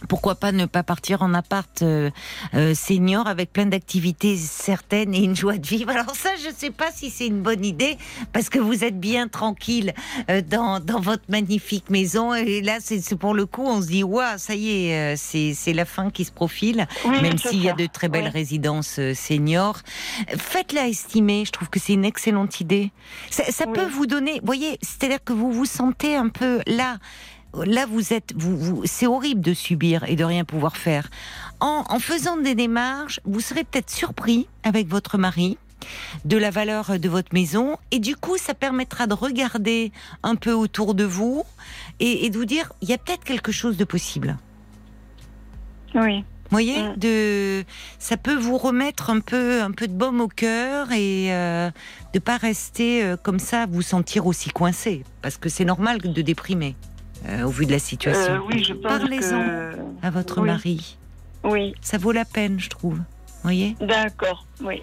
pourquoi 0.07 0.35
pas 0.35 0.51
ne 0.51 0.65
pas 0.65 0.83
partir 0.83 1.21
en 1.21 1.33
appart 1.33 1.81
euh, 1.81 2.09
euh, 2.53 2.73
senior 2.73 3.27
avec 3.27 3.51
plein 3.51 3.65
d'activités 3.65 4.37
certaines 4.37 5.13
et 5.13 5.23
une 5.23 5.35
joie 5.35 5.57
de 5.57 5.65
vivre. 5.65 5.89
Alors 5.89 6.15
ça, 6.15 6.29
je 6.41 6.49
ne 6.49 6.53
sais 6.53 6.71
pas 6.71 6.91
si 6.93 7.09
c'est 7.09 7.27
une 7.27 7.41
bonne 7.41 7.65
idée 7.65 7.97
parce 8.31 8.49
que 8.49 8.59
vous 8.59 8.83
êtes 8.83 8.99
bien 8.99 9.27
tranquille 9.27 9.93
euh, 10.29 10.41
dans, 10.41 10.79
dans, 10.79 10.99
votre 10.99 11.23
magnifique 11.29 11.89
maison 11.89 12.33
et 12.33 12.61
là, 12.61 12.77
c'est 12.79 13.15
pour 13.15 13.33
le 13.33 13.45
coup, 13.45 13.63
on 13.65 13.81
se 13.81 13.87
dit 13.87 14.03
waouh, 14.03 14.37
ça 14.37 14.55
y 14.55 14.87
est, 14.87 15.15
c'est 15.17 15.73
la 15.73 15.85
fin 15.85 16.09
qui 16.09 16.23
se 16.25 16.31
profile, 16.31 16.87
même 17.21 17.37
s'il 17.37 17.61
y 17.61 17.69
a 17.69 17.73
de 17.73 17.85
très 17.85 18.07
belles 18.07 18.27
résidences 18.27 18.99
seniors. 19.13 19.79
Faites-la 20.37 20.87
estimer. 20.87 21.43
Je 21.45 21.51
trouve 21.51 21.69
que 21.69 21.79
c'est 21.79 21.93
une 21.93 22.05
excellente 22.05 22.61
idée. 22.61 22.91
Ça, 23.29 23.43
ça 23.51 23.65
peut 23.65 23.85
vous 23.85 24.05
donner, 24.05 24.39
voyez, 24.43 24.77
c'est-à-dire 24.81 25.23
que 25.23 25.33
vous 25.33 25.51
vous 25.51 25.65
sentez 25.65 26.15
un 26.15 26.29
peu 26.29 26.61
là 26.67 26.97
là, 27.65 27.85
vous 27.85 28.13
êtes, 28.13 28.33
vous, 28.35 28.81
c'est 28.85 29.07
horrible 29.07 29.41
de 29.41 29.53
subir 29.53 30.03
et 30.05 30.15
de 30.15 30.23
rien 30.23 30.43
pouvoir 30.43 30.77
faire. 30.77 31.09
En, 31.59 31.99
faisant 31.99 32.37
des 32.37 32.55
démarches, 32.55 33.19
vous 33.23 33.39
serez 33.39 33.63
peut-être 33.63 33.89
surpris 33.89 34.47
avec 34.63 34.87
votre 34.87 35.17
mari 35.17 35.57
de 36.25 36.37
la 36.37 36.49
valeur 36.49 36.99
de 36.99 37.09
votre 37.09 37.33
maison 37.33 37.77
et 37.91 37.99
du 37.99 38.15
coup 38.15 38.37
ça 38.37 38.53
permettra 38.53 39.05
de 39.05 39.13
regarder 39.13 39.91
un 40.23 40.35
peu 40.35 40.53
autour 40.53 40.93
de 40.93 41.03
vous 41.03 41.43
et, 41.99 42.29
de 42.29 42.37
vous 42.37 42.45
dire 42.45 42.71
il 42.81 42.89
y 42.89 42.93
a 42.93 42.97
peut-être 42.97 43.23
quelque 43.23 43.51
chose 43.51 43.77
de 43.77 43.83
possible. 43.83 44.37
Oui. 45.95 46.19
Vous 46.19 46.49
voyez, 46.51 46.83
mm. 46.83 46.95
de 46.97 47.63
ça 47.99 48.15
peut 48.15 48.35
vous 48.35 48.57
remettre 48.57 49.09
un 49.09 49.19
peu 49.19 49.61
un 49.61 49.71
peu 49.71 49.87
de 49.87 49.93
baume 49.93 50.21
au 50.21 50.27
cœur 50.27 50.91
et 50.91 51.33
euh, 51.33 51.71
de 52.13 52.19
pas 52.19 52.37
rester 52.37 53.03
euh, 53.03 53.17
comme 53.17 53.39
ça, 53.39 53.65
vous 53.65 53.81
sentir 53.81 54.25
aussi 54.25 54.49
coincé 54.49 55.03
parce 55.21 55.37
que 55.37 55.49
c'est 55.49 55.65
normal 55.65 55.99
de 55.99 56.21
déprimer. 56.21 56.75
Euh, 57.27 57.43
au 57.43 57.49
vu 57.49 57.65
de 57.65 57.71
la 57.71 57.79
situation. 57.79 58.33
Euh, 58.33 58.39
oui, 58.47 58.63
je 58.63 58.73
Parlez-en 58.73 59.71
à 60.01 60.09
votre 60.09 60.41
mari. 60.41 60.97
Oui. 61.43 61.73
Ça 61.81 61.97
vaut 61.97 62.11
la 62.11 62.25
peine, 62.25 62.59
je 62.59 62.69
trouve. 62.69 62.99
voyez 63.43 63.75
D'accord, 63.79 64.45
oui. 64.61 64.81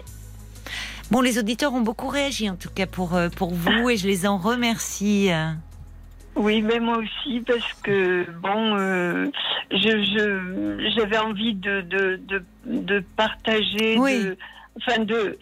Bon, 1.11 1.21
les 1.21 1.37
auditeurs 1.37 1.73
ont 1.73 1.81
beaucoup 1.81 2.07
réagi, 2.07 2.49
en 2.49 2.55
tout 2.55 2.69
cas 2.69 2.87
pour, 2.87 3.15
euh, 3.15 3.29
pour 3.29 3.53
vous, 3.53 3.89
et 3.89 3.97
je 3.97 4.07
les 4.07 4.25
en 4.25 4.37
remercie. 4.37 5.29
Oui, 6.35 6.61
mais 6.61 6.79
moi 6.79 6.97
aussi, 6.97 7.41
parce 7.41 7.73
que, 7.83 8.25
bon, 8.39 8.77
je, 9.69 10.89
j'avais 10.95 11.17
envie 11.17 11.53
de, 11.53 11.81
de, 11.81 12.19
de, 12.27 12.43
de 12.65 13.03
partager, 13.17 13.97
oui. 13.99 14.23
de, 14.23 14.37
enfin, 14.77 15.03
de, 15.03 15.37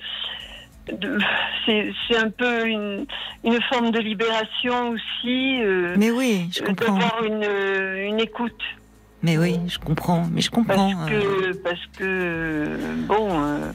c'est 1.65 2.17
un 2.17 2.29
peu 2.29 2.67
une, 2.67 3.05
une, 3.43 3.61
forme 3.63 3.91
de 3.91 3.99
libération 3.99 4.89
aussi. 4.89 5.61
Euh, 5.61 5.95
Mais 5.97 6.11
oui, 6.11 6.49
je 6.51 6.63
comprends. 6.63 6.97
D'avoir 6.97 7.23
une, 7.23 7.43
une 7.43 8.19
écoute. 8.19 8.61
Mais 9.21 9.37
oui, 9.37 9.59
je 9.67 9.77
comprends. 9.79 10.27
Mais 10.31 10.41
je 10.41 10.49
comprends. 10.49 10.93
Parce 10.95 11.09
que, 11.09 11.57
parce 11.57 11.85
que 11.97 12.77
bon, 13.05 13.27
euh, 13.31 13.71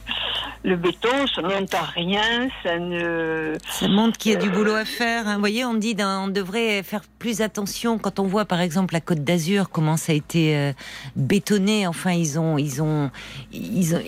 le 0.63 0.75
béton, 0.75 1.27
ça 1.33 1.43
monte 1.43 1.71
à 1.75 1.83
rien, 1.83 2.49
ça 2.63 2.79
ne. 2.79 3.55
Ça 3.69 3.87
montre 3.87 4.17
qu'il 4.17 4.31
y 4.31 4.35
a 4.35 4.39
du 4.39 4.49
boulot 4.49 4.73
à 4.73 4.85
faire. 4.85 5.27
Hein. 5.27 5.35
Vous 5.35 5.39
voyez, 5.39 5.63
on 5.65 5.75
dit, 5.75 5.95
on 5.99 6.29
devrait 6.29 6.81
faire 6.81 7.01
plus 7.19 7.41
attention 7.41 7.99
quand 7.99 8.17
on 8.17 8.25
voit, 8.25 8.45
par 8.45 8.59
exemple, 8.59 8.95
la 8.95 9.01
Côte 9.01 9.23
d'Azur, 9.23 9.69
comment 9.69 9.97
ça 9.97 10.13
a 10.13 10.15
été 10.15 10.55
euh, 10.55 10.73
bétonné. 11.15 11.85
Enfin, 11.85 12.13
ils 12.13 12.39
ont, 12.39 12.57
ils 12.57 12.81
ont, 12.81 13.11
ils 13.53 13.95
ont, 13.95 14.01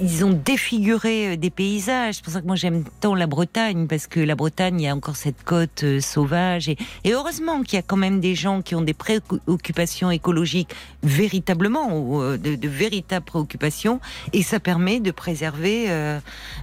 ils, 0.00 0.24
ont 0.24 0.30
défiguré 0.30 1.34
euh, 1.34 1.36
des 1.36 1.50
paysages. 1.50 2.16
C'est 2.16 2.24
pour 2.24 2.32
ça 2.32 2.40
que 2.40 2.46
moi 2.46 2.56
j'aime 2.56 2.84
tant 3.00 3.14
la 3.14 3.26
Bretagne, 3.26 3.86
parce 3.86 4.06
que 4.06 4.20
la 4.20 4.34
Bretagne, 4.34 4.80
il 4.80 4.84
y 4.84 4.88
a 4.88 4.94
encore 4.94 5.16
cette 5.16 5.44
côte 5.44 5.84
euh, 5.84 6.00
sauvage. 6.00 6.70
Et, 6.70 6.78
et 7.04 7.12
heureusement 7.12 7.60
qu'il 7.60 7.76
y 7.76 7.80
a 7.80 7.82
quand 7.82 7.98
même 7.98 8.20
des 8.20 8.34
gens 8.34 8.62
qui 8.62 8.74
ont 8.74 8.82
des 8.82 8.94
préoccupations 8.94 10.10
écologiques 10.10 10.45
véritablement, 11.02 11.88
de, 12.36 12.54
de 12.54 12.68
véritables 12.68 13.24
préoccupations, 13.24 14.00
et 14.32 14.42
ça 14.42 14.60
permet 14.60 15.00
de 15.00 15.10
préserver 15.10 15.86
euh, 15.88 16.18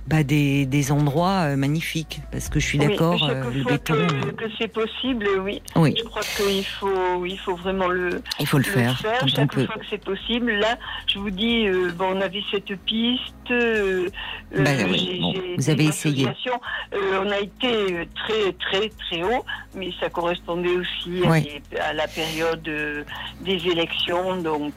bah, 0.07 0.23
des, 0.23 0.65
des 0.65 0.91
endroits 0.91 1.47
euh, 1.47 1.55
magnifiques. 1.55 2.21
Parce 2.31 2.49
que 2.49 2.59
je 2.59 2.65
suis 2.65 2.79
Oui, 2.79 2.87
d'accord, 2.87 3.23
euh, 3.29 3.43
le 3.51 3.63
béton, 3.63 3.93
que, 3.93 4.31
que 4.31 4.45
c'est 4.57 4.67
possible, 4.67 5.27
oui. 5.41 5.61
oui, 5.75 5.95
Je 5.97 6.03
crois 6.03 6.21
qu'il 6.21 6.65
faut, 6.65 7.25
il 7.25 7.37
faut 7.37 7.55
vraiment 7.55 7.87
le, 7.87 8.21
il 8.39 8.47
faut 8.47 8.57
le 8.57 8.63
faire 8.63 9.01
on 9.21 9.27
chaque 9.27 9.53
fois 9.53 9.75
que 9.75 9.85
c'est 9.89 10.03
possible. 10.03 10.51
Là, 10.53 10.77
je 11.07 11.19
vous 11.19 11.29
dis, 11.29 11.67
euh, 11.67 11.91
bon, 11.95 12.15
on 12.15 12.21
avait 12.21 12.43
cette 12.51 12.75
piste. 12.85 13.33
Euh, 13.51 14.09
Ben 14.55 14.79
euh, 14.79 14.91
oui, 14.91 15.19
bon, 15.21 15.33
vous 15.57 15.69
avez 15.69 15.85
essayé. 15.85 16.27
Euh, 16.27 17.23
on 17.25 17.29
a 17.31 17.39
été 17.39 18.07
très, 18.15 18.53
très, 18.53 18.89
très 18.89 19.23
haut, 19.23 19.43
mais 19.75 19.89
ça 19.99 20.09
correspondait 20.09 20.75
aussi 20.75 21.25
à, 21.25 21.29
Oui. 21.31 21.61
des- 21.71 21.77
à 21.77 21.93
la 21.93 22.07
période 22.07 22.63
des 23.41 23.67
élections. 23.67 24.41
Donc, 24.41 24.73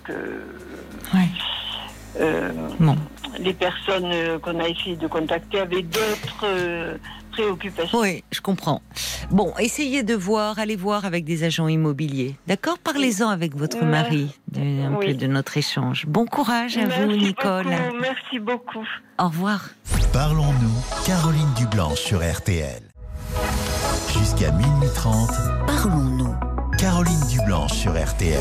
Bon. 2.81 2.97
les 3.39 3.53
personnes 3.53 4.39
qu'on 4.41 4.59
a 4.61 4.69
essayé 4.69 4.97
de 4.97 5.07
contacter 5.07 5.61
avaient 5.61 5.83
d'autres 5.83 6.47
Oui, 7.95 8.25
je 8.31 8.41
comprends. 8.41 8.83
Bon, 9.31 9.53
essayez 9.59 10.03
de 10.03 10.15
voir, 10.15 10.59
allez 10.59 10.77
voir 10.77 11.05
avec 11.05 11.25
des 11.25 11.45
agents 11.45 11.69
immobiliers. 11.69 12.37
D'accord? 12.47 12.79
Parlez-en 12.79 13.29
avec 13.29 13.55
votre 13.57 13.85
mari 13.85 14.35
de- 14.53 14.61
un 14.87 14.95
Oui. 14.97 15.07
peu 15.09 15.15
de 15.15 15.27
notre 15.27 15.57
échange. 15.57 16.07
Bon 16.07 16.27
courage 16.27 16.77
à 16.77 16.87
Merci 16.87 17.01
vous, 17.03 17.13
Nicole. 17.13 17.65
beaucoup, 17.65 17.97
merci 18.01 18.39
beaucoup. 18.39 18.87
Au 19.19 19.25
revoir. 19.29 19.69
Parlons-nous, 20.13 21.05
Caroline 21.07 21.53
Dublanche 21.57 21.99
sur 22.01 22.21
RTL. 22.23 22.83
Jusqu'à 24.19 24.51
minuit 24.53 24.89
30, 24.95 25.31
Parlons-nous. 25.67 26.56
Caroline 26.79 27.21
Dublanche 27.31 27.73
sur 27.73 27.93
RTL. 27.93 28.39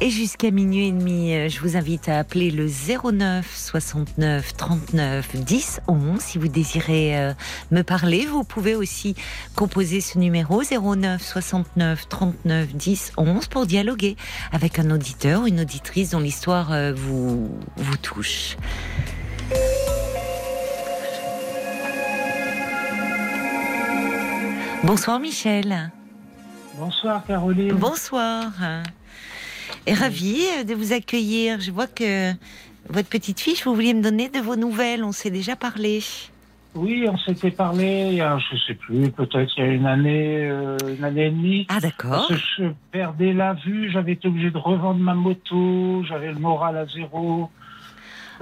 Et 0.00 0.10
jusqu'à 0.10 0.50
minuit 0.50 0.88
et 0.88 0.92
demi, 0.92 1.34
euh, 1.34 1.48
je 1.48 1.60
vous 1.60 1.76
invite 1.76 2.08
à 2.08 2.18
appeler 2.18 2.50
le 2.50 2.66
09 2.66 3.46
69 3.56 4.54
39 4.56 5.36
10 5.36 5.80
11 5.88 6.20
si 6.20 6.38
vous 6.38 6.48
désirez 6.48 7.18
euh, 7.18 7.32
me 7.70 7.82
parler. 7.82 8.26
Vous 8.26 8.44
pouvez 8.44 8.74
aussi 8.74 9.14
composer 9.56 10.00
ce 10.00 10.18
numéro 10.18 10.62
09 10.62 11.22
69 11.22 12.08
39 12.08 12.74
10 12.74 13.12
11 13.16 13.46
pour 13.46 13.66
dialoguer 13.66 14.16
avec 14.52 14.78
un 14.78 14.90
auditeur 14.90 15.42
ou 15.42 15.46
une 15.46 15.60
auditrice 15.60 16.10
dont 16.10 16.20
l'histoire 16.20 16.72
euh, 16.72 16.92
vous, 16.92 17.50
vous 17.76 17.96
touche. 17.96 18.56
Bonsoir 24.84 25.18
Michel. 25.18 25.92
Bonsoir 26.78 27.24
Caroline. 27.26 27.72
Bonsoir. 27.74 28.52
Et 29.86 29.94
ravie 29.94 30.64
de 30.66 30.74
vous 30.74 30.92
accueillir. 30.92 31.60
Je 31.60 31.70
vois 31.70 31.86
que 31.86 32.32
votre 32.88 33.08
petite 33.08 33.40
fiche, 33.40 33.64
vous 33.64 33.74
vouliez 33.74 33.94
me 33.94 34.02
donner 34.02 34.28
de 34.28 34.38
vos 34.38 34.56
nouvelles. 34.56 35.04
On 35.04 35.12
s'est 35.12 35.30
déjà 35.30 35.56
parlé. 35.56 36.00
Oui, 36.74 37.04
on 37.06 37.18
s'était 37.18 37.50
parlé, 37.50 38.08
il 38.12 38.14
y 38.14 38.20
a, 38.22 38.38
je 38.38 38.56
sais 38.66 38.72
plus, 38.72 39.10
peut-être 39.10 39.52
il 39.58 39.60
y 39.60 39.66
a 39.66 39.70
une 39.72 39.84
année, 39.84 40.48
euh, 40.48 40.78
une 40.96 41.04
année 41.04 41.26
et 41.26 41.30
demie. 41.30 41.66
Ah 41.68 41.80
d'accord. 41.80 42.28
Je 42.30 42.64
perdais 42.90 43.34
la 43.34 43.52
vue, 43.52 43.90
j'avais 43.92 44.12
été 44.12 44.26
obligé 44.26 44.50
de 44.50 44.56
revendre 44.56 44.98
ma 44.98 45.12
moto, 45.12 46.02
j'avais 46.08 46.32
le 46.32 46.38
moral 46.38 46.78
à 46.78 46.86
zéro. 46.86 47.50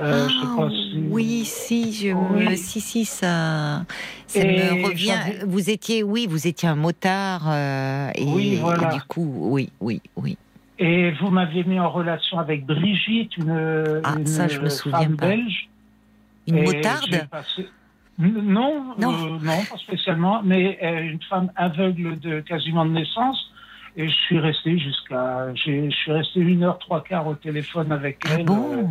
Euh, 0.00 0.28
Ah, 0.42 0.68
oui, 1.10 1.44
si, 1.44 1.92
je 1.92 2.12
Oui. 2.12 2.56
si, 2.56 2.80
si, 2.80 3.04
ça, 3.04 3.82
ça 4.26 4.44
me 4.44 4.86
revient. 4.86 5.18
Vous 5.46 5.68
étiez, 5.70 6.02
oui, 6.02 6.26
vous 6.28 6.46
étiez 6.46 6.68
un 6.68 6.76
motard, 6.76 7.42
euh, 7.48 8.10
et, 8.14 8.24
Oui, 8.24 8.56
voilà. 8.60 8.90
et 8.90 8.94
du 8.94 9.02
coup, 9.02 9.30
oui, 9.50 9.70
oui, 9.80 10.00
oui. 10.16 10.36
Et 10.78 11.10
vous 11.20 11.28
m'aviez 11.30 11.64
mis 11.64 11.78
en 11.78 11.90
relation 11.90 12.38
avec 12.38 12.64
Brigitte, 12.64 13.36
une, 13.36 14.00
Ah, 14.02 14.14
une 14.18 14.26
ça, 14.26 14.48
je 14.48 14.60
me 14.60 14.70
souviens 14.70 15.00
femme 15.00 15.16
pas. 15.16 15.26
belge. 15.28 15.68
Une 16.48 16.56
Et 16.58 16.62
motarde. 16.64 17.28
passé- 17.30 17.68
Non, 18.18 18.94
Non. 18.98 19.12
euh, 19.12 19.38
non, 19.42 19.64
pas 19.64 19.76
spécialement, 19.78 20.42
mais 20.42 20.78
une 20.82 21.20
femme 21.28 21.50
aveugle 21.56 22.18
de 22.18 22.40
quasiment 22.40 22.84
de 22.86 22.92
naissance. 22.92 23.50
Et 23.96 24.08
je 24.08 24.14
suis 24.14 24.38
resté 24.38 24.78
jusqu'à, 24.78 25.52
je 25.54 25.90
suis 25.90 26.12
resté 26.12 26.40
une 26.40 26.62
heure 26.62 26.78
trois 26.78 27.02
quarts 27.02 27.26
au 27.26 27.34
téléphone 27.34 27.90
avec 27.92 28.18
Ah 28.26 28.34
elle. 28.38 28.44
bon? 28.44 28.88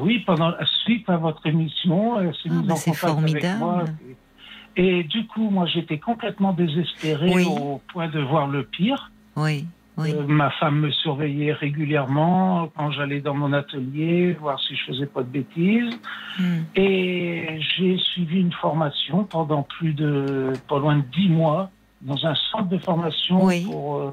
Oui, 0.00 0.20
pendant 0.26 0.52
suite 0.84 1.08
à 1.08 1.16
votre 1.16 1.46
émission, 1.46 2.20
elle 2.20 2.34
s'est 2.34 2.48
Ah, 2.50 2.54
mise 2.54 2.66
bah, 2.66 2.72
en 2.74 2.76
c'est 2.76 2.90
avec 2.90 3.00
formidable. 3.00 3.58
moi. 3.58 3.84
Et, 4.76 4.98
et 4.98 5.04
du 5.04 5.26
coup, 5.26 5.50
moi, 5.50 5.66
j'étais 5.66 5.98
complètement 5.98 6.52
désespéré 6.52 7.30
Oui. 7.34 7.44
au 7.46 7.80
point 7.92 8.08
de 8.08 8.20
voir 8.20 8.46
le 8.46 8.64
pire. 8.64 9.10
Oui, 9.36 9.66
oui. 9.96 10.12
Euh, 10.14 10.26
ma 10.26 10.50
femme 10.50 10.80
me 10.80 10.90
surveillait 10.90 11.52
régulièrement 11.52 12.70
quand 12.76 12.90
j'allais 12.92 13.20
dans 13.20 13.34
mon 13.34 13.52
atelier, 13.52 14.34
voir 14.40 14.60
si 14.60 14.76
je 14.76 14.84
faisais 14.84 15.06
pas 15.06 15.22
de 15.22 15.28
bêtises. 15.28 15.98
Hmm. 16.38 16.60
Et 16.76 17.60
j'ai 17.76 17.98
suivi 17.98 18.40
une 18.40 18.52
formation 18.52 19.24
pendant 19.24 19.62
plus 19.62 19.92
de, 19.94 20.52
pas 20.68 20.78
loin 20.78 20.96
de 20.98 21.04
dix 21.16 21.28
mois, 21.28 21.70
dans 22.02 22.24
un 22.26 22.34
centre 22.52 22.68
de 22.68 22.78
formation 22.78 23.44
Oui. 23.44 23.64
pour 23.66 23.96
euh, 23.96 24.10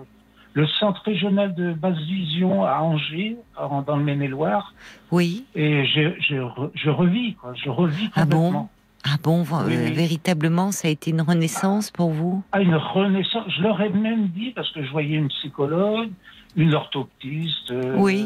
le 0.55 0.65
centre 0.67 1.01
régional 1.03 1.53
de 1.53 1.73
basse 1.73 1.97
vision 1.99 2.63
à 2.65 2.79
Angers, 2.79 3.35
en- 3.57 3.81
dans 3.81 3.97
le 3.97 4.03
Maine-et-Loire. 4.03 4.73
Oui. 5.11 5.45
Et 5.53 5.85
j'ai 5.85 6.07
re- 6.39 6.71
je 6.73 6.89
revis, 6.89 7.35
quoi. 7.35 7.53
Je 7.55 7.69
revis 7.69 8.09
Ah 8.15 8.25
bon. 8.25 8.67
Ah 9.07 9.17
bon, 9.21 9.41
Oui, 9.41 9.75
euh, 9.75 9.85
oui. 9.85 9.91
véritablement, 9.93 10.71
ça 10.71 10.87
a 10.87 10.91
été 10.91 11.11
une 11.11 11.21
renaissance 11.21 11.91
pour 11.91 12.09
vous? 12.09 12.41
Ah, 12.53 12.61
une 12.61 12.73
renaissance. 12.75 13.43
Je 13.55 13.61
leur 13.61 13.79
ai 13.81 13.89
même 13.89 14.29
dit, 14.29 14.49
parce 14.55 14.71
que 14.71 14.81
je 14.83 14.89
voyais 14.91 15.17
une 15.17 15.27
psychologue, 15.27 16.09
une 16.55 16.73
orthoptiste, 16.73 17.69
euh, 17.71 17.95
Oui. 17.97 18.25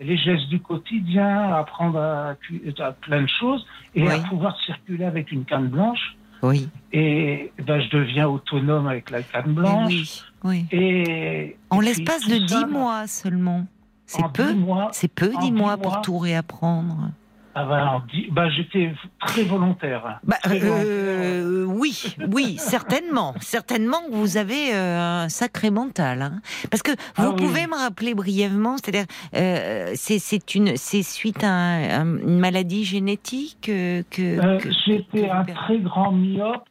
les 0.00 0.16
gestes 0.16 0.48
du 0.48 0.60
quotidien, 0.60 1.52
apprendre 1.52 1.98
à, 1.98 2.30
à 2.78 2.92
plein 2.92 3.22
de 3.22 3.28
choses, 3.28 3.66
et 3.94 4.08
à 4.08 4.18
pouvoir 4.20 4.56
circuler 4.64 5.04
avec 5.04 5.32
une 5.32 5.44
canne 5.44 5.66
blanche. 5.68 6.16
Oui. 6.42 6.68
Et 6.92 7.50
ben, 7.66 7.80
je 7.80 7.90
deviens 7.96 8.28
autonome 8.28 8.86
avec 8.88 9.10
la 9.10 9.22
canne 9.22 9.44
Eh 9.48 9.52
blanche. 9.52 10.22
Oui, 10.46 10.66
oui. 10.72 10.78
Et, 10.78 11.56
En 11.70 11.80
l'espace 11.80 12.26
de 12.26 12.36
dix 12.38 12.64
mois 12.66 13.06
seulement. 13.06 13.66
C'est 14.06 14.22
peu 14.32 14.54
C'est 14.92 15.08
peu, 15.12 15.32
dix 15.40 15.50
mois 15.52 15.76
pour 15.76 15.92
mois. 15.92 16.00
tout 16.02 16.16
réapprendre. 16.18 17.10
ah 17.56 17.64
ben, 17.64 18.02
dix- 18.12 18.28
ben, 18.30 18.48
j'étais 18.50 18.92
très 19.18 19.42
volontaire. 19.42 20.20
Bah, 20.22 20.36
Très 20.44 20.60
euh, 20.62 21.64
oui, 21.64 22.14
oui, 22.30 22.56
certainement. 22.58 23.34
Certainement 23.40 23.98
que 24.08 24.14
vous 24.14 24.36
avez 24.36 24.72
euh, 24.74 25.24
un 25.24 25.28
sacré 25.28 25.70
mental. 25.70 26.22
hein. 26.22 26.40
Parce 26.70 26.82
que 26.84 26.92
vous 26.92 26.96
Ah 27.16 27.30
oui. 27.30 27.36
pouvez 27.36 27.66
me 27.66 27.74
rappeler 27.74 28.14
brièvement, 28.14 28.76
c'est-à-dire, 28.76 29.06
euh, 29.34 29.90
c'est 29.96 30.20
c'est 30.20 30.54
une, 30.54 30.76
c'est 30.76 31.02
suite 31.02 31.42
à 31.42 31.48
un- 31.50 32.00
un- 32.02 32.18
une 32.18 32.38
maladie 32.38 32.84
génétique 32.84 33.58
que. 33.62 34.02
Que- 34.02 34.70
J'étais 34.86 35.28
un 35.28 35.42
très 35.44 35.78
grand 35.80 36.12
myope. 36.12 36.62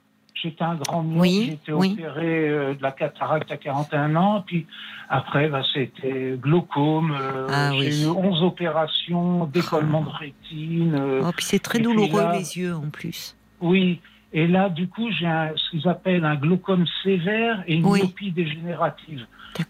J'étais 0.46 0.64
un 0.64 0.76
grand 0.76 1.02
myope. 1.02 1.22
Oui, 1.22 1.44
J'ai 1.48 1.54
été 1.54 1.74
oui. 1.74 1.94
opéré 1.94 2.50
euh, 2.50 2.74
de 2.76 2.84
la 2.84 2.92
cataracte 2.92 3.52
à 3.52 3.58
41 3.58 4.16
ans. 4.16 4.44
Puis 4.46 4.68
après, 5.10 5.50
bah, 5.50 5.64
c'était 5.74 6.38
glaucome. 6.40 7.18
euh, 7.20 7.48
Ah 7.50 7.72
J'ai 7.74 7.80
oui. 7.90 8.04
eu 8.04 8.08
11 8.08 8.44
opérations, 8.44 9.46
décollement 9.46 10.02
de 10.04 10.10
rétine. 10.10 10.96
euh, 11.00 11.24
Oh, 11.26 11.32
puis 11.36 11.46
c'est 11.46 11.58
très 11.60 11.80
douloureux 11.80 12.22
là- 12.22 12.34
les 12.38 12.60
yeux 12.60 12.76
en 12.76 12.90
plus. 12.92 13.36
Oui. 13.60 14.00
Et 14.34 14.46
là, 14.46 14.70
du 14.70 14.88
coup, 14.88 15.10
j'ai 15.20 15.26
ce 15.56 15.70
qu'ils 15.72 15.88
appellent 15.88 16.26
un 16.26 16.36
glaucome 16.36 16.86
sévère 17.04 17.64
et 17.68 17.76
une 17.76 17.82
myopie 17.92 18.32
dégénérative. 18.32 19.26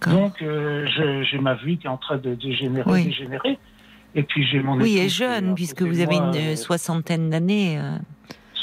Donc, 0.08 0.34
j'ai 0.42 1.38
ma 1.40 1.54
vue 1.54 1.78
qui 1.78 1.88
est 1.88 1.90
en 1.90 1.98
train 1.98 2.18
de 2.18 2.34
dégénérer, 2.36 2.92
Oui. 2.92 3.06
dégénérer. 3.06 3.58
Et 4.16 4.24
puis, 4.24 4.46
j'ai 4.48 4.60
mon 4.62 4.76
Oui, 4.78 4.98
et 4.98 5.08
jeune, 5.08 5.56
puisque 5.56 5.84
vous 5.84 6.02
avez 6.02 6.16
une 6.16 6.56
soixantaine 6.58 7.30
d'années. 7.30 7.80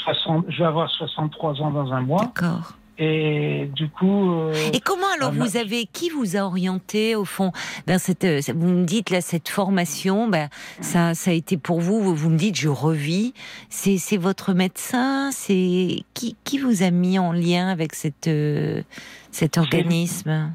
60 0.03 0.45
je 0.49 0.59
vais 0.59 0.65
avoir 0.65 0.89
63 0.89 1.61
ans 1.61 1.71
dans 1.71 1.91
un 1.93 2.01
mois. 2.01 2.21
D'accord. 2.25 2.73
Et 2.99 3.71
du 3.75 3.89
coup. 3.89 4.31
euh, 4.33 4.53
Et 4.71 4.79
comment 4.79 5.07
alors 5.17 5.31
Ah, 5.33 5.43
vous 5.43 5.57
avez 5.57 5.85
qui 5.87 6.11
vous 6.11 6.37
a 6.37 6.41
orienté 6.41 7.15
au 7.15 7.25
fond? 7.25 7.51
Vers 7.87 7.99
cette 7.99 8.23
euh, 8.23 8.39
vous 8.55 8.67
me 8.69 8.85
dites 8.85 9.09
là 9.09 9.19
cette 9.19 9.49
formation 9.49 10.27
ben 10.27 10.47
ça 10.79 11.15
ça 11.15 11.31
a 11.31 11.33
été 11.33 11.57
pour 11.57 11.79
vous 11.81 11.99
vous, 12.01 12.13
vous 12.15 12.29
me 12.29 12.37
dites 12.37 12.55
je 12.55 12.69
revis 12.69 13.33
c'est 13.69 13.97
c'est 13.97 14.17
votre 14.17 14.53
médecin? 14.53 15.31
C'est 15.31 16.03
qui 16.13 16.35
qui 16.43 16.59
vous 16.59 16.83
a 16.83 16.91
mis 16.91 17.17
en 17.17 17.31
lien 17.31 17.67
avec 17.69 17.95
cette 17.95 18.27
euh, 18.27 18.83
cet 19.31 19.57
organisme? 19.57 20.51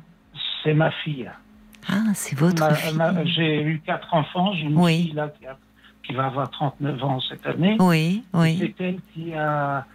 C'est 0.63 0.75
ma 0.75 0.93
fille. 0.93 1.29
ah 1.89 2.05
c'est 2.15 2.39
votre 2.39 2.61
Ma- 2.63 2.75
fille 2.75 2.97
ma- 2.97 3.25
J'ai 3.25 3.63
eu 3.63 3.83
quatre 3.85 4.15
enfants. 4.15 4.53
J'ai 4.55 4.63
une 4.63 4.79
Oui. 4.79 5.03
fille 5.07 5.13
là 5.15 5.29
qui, 5.37 5.45
a- 5.45 5.59
qui 6.09 6.15
va 6.15 6.27
avoir 6.27 6.51
39 6.51 7.05
ans 7.05 7.21
cette 7.21 7.47
année. 7.47 7.77
oui 7.79 8.25
oui. 8.33 8.57
C'est 8.59 8.85
elle 8.85 8.99
qui 9.15 9.35
a 9.35 9.87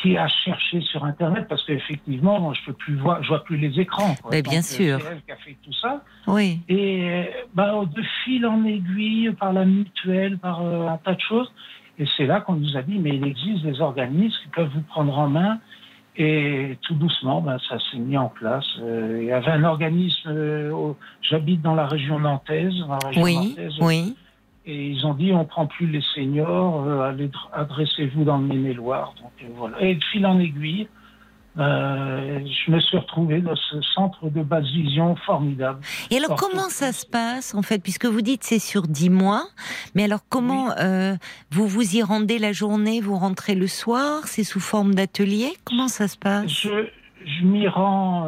qui 0.00 0.16
a 0.16 0.26
cherché 0.26 0.80
sur 0.80 1.04
internet 1.04 1.46
parce 1.48 1.62
qu'effectivement 1.64 2.52
je 2.54 2.64
peux 2.64 2.72
plus 2.72 2.96
voir 2.96 3.22
je 3.22 3.28
vois 3.28 3.44
plus 3.44 3.58
les 3.58 3.78
écrans 3.78 4.14
quoi. 4.22 4.30
Donc, 4.32 4.44
bien 4.48 4.62
sûr. 4.62 4.98
c'est 5.00 5.12
elle 5.12 5.22
qui 5.22 5.32
a 5.32 5.36
fait 5.36 5.56
tout 5.62 5.72
ça. 5.74 6.02
Oui. 6.26 6.60
Et 6.68 7.28
bah, 7.54 7.74
de 7.84 8.02
fil 8.24 8.46
en 8.46 8.64
aiguille 8.64 9.30
par 9.38 9.52
la 9.52 9.64
mutuelle 9.64 10.38
par 10.38 10.62
euh, 10.62 10.88
un 10.88 10.96
tas 10.96 11.14
de 11.14 11.20
choses. 11.20 11.52
Et 11.98 12.06
c'est 12.16 12.26
là 12.26 12.40
qu'on 12.40 12.54
nous 12.54 12.76
a 12.76 12.82
dit 12.82 12.98
mais 12.98 13.10
il 13.10 13.26
existe 13.26 13.62
des 13.62 13.80
organismes 13.80 14.36
qui 14.42 14.48
peuvent 14.48 14.70
vous 14.74 14.82
prendre 14.82 15.16
en 15.18 15.28
main. 15.28 15.58
Et 16.16 16.78
tout 16.82 16.94
doucement 16.94 17.42
ben, 17.42 17.58
ça 17.68 17.76
s'est 17.90 17.98
mis 17.98 18.16
en 18.16 18.28
place. 18.28 18.66
Euh, 18.80 19.18
il 19.20 19.28
y 19.28 19.32
avait 19.32 19.52
un 19.52 19.64
organisme 19.64 20.28
euh, 20.28 20.92
j'habite 21.20 21.60
dans 21.60 21.74
la 21.74 21.86
région 21.86 22.18
nantaise 22.18 22.74
dans 22.80 22.88
la 22.88 22.98
région 23.06 23.22
oui 23.22 23.34
nantaise, 23.34 23.74
oui 23.80 24.16
Et 24.64 24.90
ils 24.90 25.04
ont 25.04 25.14
dit 25.14 25.32
on 25.32 25.44
prend 25.44 25.66
plus 25.66 25.88
les 25.88 26.02
seniors, 26.14 26.86
euh, 26.86 27.28
adressez-vous 27.52 28.22
dans 28.22 28.38
le 28.38 28.46
Maine-et-Loire. 28.46 29.12
Donc 29.20 29.32
euh, 29.42 29.46
voilà. 29.56 29.82
Et 29.82 29.96
de 29.96 30.04
fil 30.04 30.24
en 30.24 30.38
aiguille, 30.38 30.86
euh, 31.58 32.38
je 32.46 32.70
me 32.70 32.78
suis 32.78 32.96
retrouvé 32.96 33.40
dans 33.40 33.56
ce 33.56 33.82
centre 33.82 34.30
de 34.30 34.40
basse 34.40 34.66
vision 34.66 35.16
formidable. 35.16 35.80
Et 36.12 36.16
alors, 36.16 36.36
comment 36.36 36.68
ça 36.68 36.92
se 36.92 37.04
passe, 37.04 37.56
en 37.56 37.62
fait, 37.62 37.82
puisque 37.82 38.06
vous 38.06 38.22
dites 38.22 38.44
c'est 38.44 38.60
sur 38.60 38.82
dix 38.82 39.10
mois, 39.10 39.48
mais 39.96 40.04
alors 40.04 40.20
comment 40.28 40.70
euh, 40.78 41.16
vous 41.50 41.66
vous 41.66 41.96
y 41.96 42.02
rendez 42.02 42.38
la 42.38 42.52
journée, 42.52 43.00
vous 43.00 43.16
rentrez 43.16 43.56
le 43.56 43.66
soir, 43.66 44.28
c'est 44.28 44.44
sous 44.44 44.60
forme 44.60 44.94
d'atelier? 44.94 45.54
Comment 45.64 45.88
ça 45.88 46.06
se 46.06 46.16
passe? 46.16 46.46
Je, 46.46 46.86
je 47.26 47.44
m'y 47.44 47.66
rends 47.66 48.26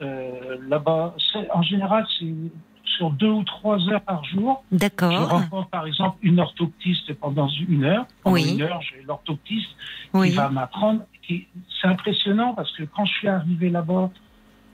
là-bas. 0.00 1.16
En 1.54 1.62
général, 1.62 2.06
c'est 2.18 2.26
sur 2.84 3.10
deux 3.10 3.30
ou 3.30 3.42
trois 3.44 3.78
heures 3.88 4.02
par 4.02 4.24
jour. 4.24 4.62
Je 4.72 4.76
D'accord. 4.78 5.28
rencontre 5.28 5.68
par 5.70 5.86
exemple 5.86 6.18
une 6.22 6.38
orthoptiste 6.40 7.12
pendant 7.14 7.48
une 7.68 7.84
heure. 7.84 8.06
Pendant 8.22 8.34
Oui. 8.34 8.54
une 8.54 8.62
heure, 8.62 8.80
j'ai 8.82 9.02
l'orthoptiste 9.02 9.70
Oui. 10.12 10.30
qui 10.30 10.36
va 10.36 10.48
m'apprendre. 10.48 11.00
C'est 11.28 11.88
impressionnant 11.88 12.54
parce 12.54 12.70
que 12.76 12.82
quand 12.84 13.04
je 13.06 13.12
suis 13.14 13.28
arrivé 13.28 13.70
là-bas, 13.70 14.10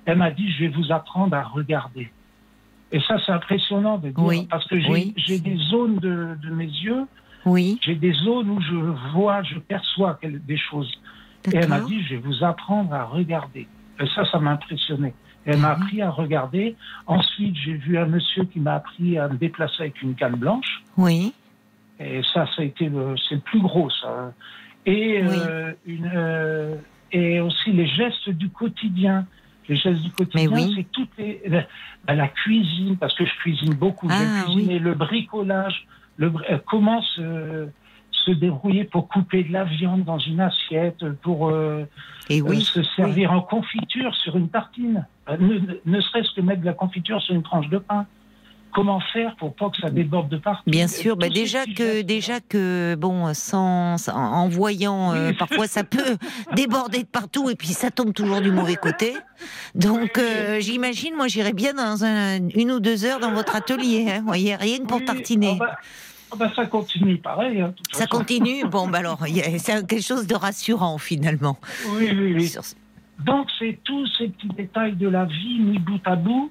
elle 0.04 0.18
m'a 0.18 0.30
dit 0.30 0.50
je 0.52 0.64
vais 0.64 0.68
vous 0.68 0.90
apprendre 0.92 1.34
à 1.36 1.42
regarder. 1.44 2.11
Et 2.92 3.00
ça, 3.00 3.16
c'est 3.24 3.32
impressionnant 3.32 3.98
de 3.98 4.08
dire 4.11 4.18
Oui. 4.24 4.46
parce 4.50 4.66
que 4.66 4.76
j'ai 4.80 5.38
des 5.38 5.56
zones 5.70 5.96
de, 5.98 6.36
de 6.42 6.50
mes 6.50 6.64
yeux, 6.66 7.06
Oui. 7.46 7.78
j'ai 7.82 7.94
des 7.94 8.12
zones 8.12 8.50
où 8.50 8.61
je 8.61 8.74
vois, 9.12 9.42
je 9.44 9.58
perçois 9.61 10.18
des 10.22 10.56
choses. 10.56 10.92
Et 11.52 11.56
elle 11.56 11.68
m'a 11.68 11.80
dit 11.80 12.02
je 12.02 12.16
vais 12.16 12.20
vous 12.20 12.42
apprendre 12.44 12.92
à 12.92 13.04
regarder. 13.04 13.68
Et 14.00 14.06
ça, 14.14 14.24
ça 14.30 14.38
m'a 14.40 14.50
impressionné. 14.52 15.14
Elle 15.47 15.59
m'a 15.59 15.74
Mhm. 15.76 15.82
appris 15.82 16.03
à 16.03 16.11
regarder. 16.11 16.76
Ensuite, 17.07 17.57
j'ai 17.57 17.72
vu 17.74 17.97
un 17.99 18.07
monsieur 18.07 18.45
qui 18.45 18.61
m'a 18.61 18.74
appris 18.74 19.18
à 19.18 19.28
me 19.28 19.36
déplacer 19.36 19.82
avec 19.84 20.03
une 20.03 20.14
canne 20.14 20.36
blanche. 20.36 20.82
Oui. 20.97 21.32
Et 21.99 22.22
ça, 22.32 22.47
ça 22.55 22.62
a 22.62 22.64
été 22.64 22.88
le, 22.88 23.14
c'est 23.28 23.36
le 23.36 23.41
plus 23.41 23.61
gros, 23.61 23.88
ça. 23.91 24.32
Et, 24.86 25.22
Oui. 25.22 25.28
euh, 25.38 25.72
une, 25.86 26.11
euh, 26.14 26.76
et 27.12 27.41
aussi 27.41 27.72
les 27.72 27.86
gestes 27.86 28.30
du 28.30 28.49
quotidien. 28.51 29.26
Les 29.68 29.76
gestes 29.76 30.03
du 30.03 30.11
quotidien, 30.11 30.51
oui. 30.53 30.72
c'est 30.76 30.91
toutes 30.91 31.11
les, 31.18 31.41
la, 31.47 31.64
bah, 32.07 32.14
la 32.14 32.28
cuisine, 32.28 32.97
parce 32.97 33.14
que 33.14 33.24
je 33.24 33.34
cuisine 33.36 33.74
beaucoup. 33.74 34.09
Ah, 34.11 34.18
J'ai 34.18 34.45
cuisiné 34.55 34.78
le 34.78 34.95
bricolage, 34.95 35.86
le, 36.16 36.32
euh, 36.51 36.59
comment 36.66 37.01
se, 37.03 37.68
se 38.25 38.31
débrouiller 38.33 38.85
pour 38.85 39.09
couper 39.09 39.45
de 39.45 39.53
la 39.53 39.64
viande 39.64 40.05
dans 40.05 40.18
une 40.18 40.41
assiette, 40.41 41.05
pour 41.23 41.49
euh, 41.49 41.85
Et 42.29 42.41
euh, 42.43 42.61
se 42.61 42.83
servir 42.97 43.33
en 43.33 43.41
confiture 43.41 44.14
sur 44.16 44.37
une 44.37 44.49
tartine. 44.49 45.07
Euh, 45.29 45.37
Ne, 45.87 46.01
serait-ce 46.01 46.31
que 46.35 46.41
mettre 46.41 46.61
de 46.61 46.66
la 46.66 46.75
confiture 46.75 47.21
sur 47.23 47.35
une 47.35 47.43
tranche 47.43 47.68
de 47.68 47.79
pain. 47.79 48.07
Comment 48.73 49.01
faire 49.12 49.35
pour 49.37 49.53
pas 49.57 49.68
que 49.71 49.79
ça 49.81 49.91
déborde 49.91 50.29
de 50.29 50.37
partout? 50.37 50.71
Bien 50.71 50.87
sûr, 50.87 51.16
bah 51.16 51.29
déjà 51.29 51.64
que 51.66 52.03
déjà 52.03 52.39
que 52.39 52.95
bon, 52.95 53.35
sans, 53.35 53.99
sans- 53.99 54.14
en 54.14 54.49
voyant, 54.49 55.12
euh, 55.12 55.33
parfois 55.33 55.66
ça 55.66 55.83
peut 55.83 56.16
déborder 56.55 57.03
de 57.03 57.09
partout 57.09 57.51
et 57.51 57.57
puis 57.57 57.68
ça 57.68 57.91
tombe 57.91 58.12
toujours 58.12 58.41
du 58.41 58.53
mauvais 58.53 58.77
côté. 58.77 59.12
Donc 59.75 60.18
euh, 60.18 60.61
j'imagine, 60.61 61.16
moi 61.16 61.27
j'irais 61.27 61.53
bien 61.53 61.75
dans 61.75 62.05
un, 62.05 62.49
une 62.55 62.71
ou 62.71 62.79
deux 62.79 63.05
heures 63.05 63.18
dans 63.18 63.33
votre 63.33 63.57
atelier, 63.57 64.07
hein, 64.09 64.23
voyez, 64.25 64.55
rien 64.55 64.79
que 64.79 64.87
pour 64.87 64.99
Oui, 64.99 65.05
tartiner. 65.05 65.57
ah 65.61 65.64
bah, 65.64 65.77
ah 66.33 66.37
bah, 66.37 66.51
ça 66.55 66.66
continue 66.66 67.18
pareil. 67.18 67.61
hein, 67.61 67.74
Ça 67.93 68.07
façon. 68.07 68.18
continue? 68.18 68.64
Bon, 68.66 68.89
bah 68.93 68.99
alors, 68.99 69.18
c'est 69.59 69.87
quelque 69.87 70.03
chose 70.03 70.26
de 70.26 70.35
rassurant 70.35 70.99
finalement. 70.99 71.59
Oui, 71.97 72.09
oui, 72.12 72.35
oui. 72.35 72.49
Sur- 72.49 72.62
Donc, 73.24 73.49
c'est 73.59 73.78
tous 73.85 74.07
ces 74.18 74.28
petits 74.28 74.49
détails 74.49 74.95
de 74.97 75.09
la 75.09 75.24
vie 75.26 75.59
mis 75.59 75.78
bout 75.78 76.01
à 76.05 76.16
bout 76.16 76.51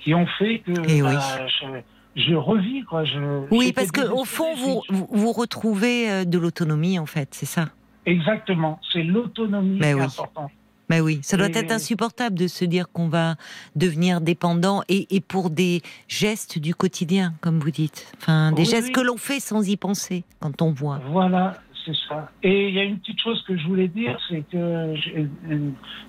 qui 0.00 0.14
ont 0.14 0.26
fait 0.38 0.58
que 0.60 0.72
Eh 0.88 1.02
oui. 1.02 1.14
bah, 1.14 1.46
je, 1.46 2.20
je 2.22 2.34
revis. 2.34 2.82
Quoi. 2.82 3.04
Je, 3.04 3.46
Oui, 3.50 3.72
parce 3.72 3.90
que 3.90 4.02
au 4.10 4.24
fond, 4.24 4.54
vous, 4.54 4.82
vous, 4.90 5.32
retrouvez 5.32 6.10
euh, 6.10 6.24
de 6.24 6.38
l'autonomie 6.38 6.98
en 6.98 7.06
fait, 7.06 7.28
c'est 7.32 7.46
ça? 7.46 7.66
Exactement, 8.06 8.78
c'est 8.92 9.02
l'autonomie 9.02 9.78
qui 9.80 9.86
est 9.86 9.94
oui. 9.94 10.02
importante. 10.02 10.50
Ben 10.94 11.00
oui, 11.02 11.18
ça 11.22 11.36
doit 11.36 11.48
Et- 11.48 11.56
être 11.58 11.72
insupportable 11.72 12.36
de 12.38 12.46
se 12.46 12.64
dire 12.64 12.86
qu'on 12.92 13.08
va 13.08 13.34
devenir 13.74 14.20
dépendant 14.20 14.82
et, 14.88 15.08
et 15.16 15.20
pour 15.20 15.50
des 15.50 15.82
gestes 16.06 16.58
du 16.60 16.72
quotidien, 16.74 17.34
comme 17.40 17.58
vous 17.58 17.70
dites. 17.72 18.06
Enfin, 18.18 18.52
des 18.52 18.62
Oui, 18.62 18.68
gestes 18.68 18.86
oui. 18.88 18.92
que 18.92 19.00
l'on 19.00 19.16
fait 19.16 19.40
sans 19.40 19.68
y 19.68 19.76
penser 19.76 20.22
quand 20.40 20.62
on 20.62 20.70
voit. 20.72 21.00
Voilà, 21.08 21.54
c'est 21.84 21.96
ça. 22.08 22.30
Et 22.44 22.68
il 22.68 22.74
y 22.74 22.78
a 22.78 22.84
une 22.84 22.98
petite 23.00 23.20
chose 23.20 23.42
que 23.46 23.56
je 23.56 23.66
voulais 23.66 23.88
dire, 23.88 24.16
c'est 24.28 24.44
que 24.52 24.94
j'ai 24.94 25.28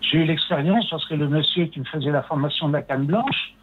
j'ai 0.01 0.17
eu 0.19 0.25
l'expérience 0.25 0.87
parce 0.91 1.05
que 1.07 1.15
le 1.15 1.27
monsieur 1.29 1.65
qui 1.65 1.79
me 1.79 1.85
faisait 1.85 2.11
la 2.11 2.21
formation 2.21 2.67
de 2.67 2.73
la 2.73 2.83
canne 2.83 3.05
blanche, 3.05 3.55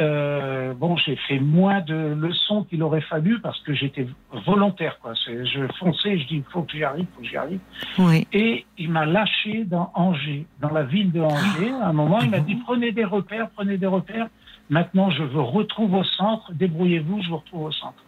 euh, 0.00 0.74
bon, 0.74 0.96
j'ai 0.96 1.16
fait 1.16 1.38
moins 1.40 1.80
de 1.80 1.94
leçons 2.18 2.64
qu'il 2.64 2.82
aurait 2.82 3.00
fallu 3.02 3.40
parce 3.40 3.58
que 3.62 3.74
j'étais 3.74 4.06
volontaire. 4.46 4.98
Quoi. 5.00 5.14
Je 5.26 5.66
fonçais, 5.78 6.18
je 6.18 6.26
dis, 6.28 6.36
il 6.36 6.44
faut 6.52 6.62
que 6.62 6.72
j'y 6.72 6.84
arrive, 6.84 7.06
il 7.10 7.14
faut 7.14 7.20
que 7.22 7.26
j'y 7.28 7.36
arrive. 7.36 7.60
Oui. 7.98 8.26
Et 8.32 8.64
il 8.78 8.90
m'a 8.90 9.06
lâché 9.06 9.64
dans 9.64 9.90
Angers, 9.94 10.46
dans 10.60 10.70
la 10.70 10.84
ville 10.84 11.10
de 11.12 11.20
Angers. 11.20 11.72
À 11.82 11.88
un 11.88 11.92
moment, 11.92 12.20
il 12.20 12.30
m'a 12.30 12.40
dit, 12.40 12.56
prenez 12.56 12.92
des 12.92 13.04
repères, 13.04 13.50
prenez 13.50 13.76
des 13.76 13.86
repères. 13.86 14.28
Maintenant, 14.70 15.10
je 15.10 15.22
vous 15.22 15.44
retrouve 15.44 15.94
au 15.94 16.04
centre, 16.04 16.52
débrouillez-vous, 16.52 17.22
je 17.22 17.28
vous 17.30 17.38
retrouve 17.38 17.62
au 17.64 17.72
centre. 17.72 18.02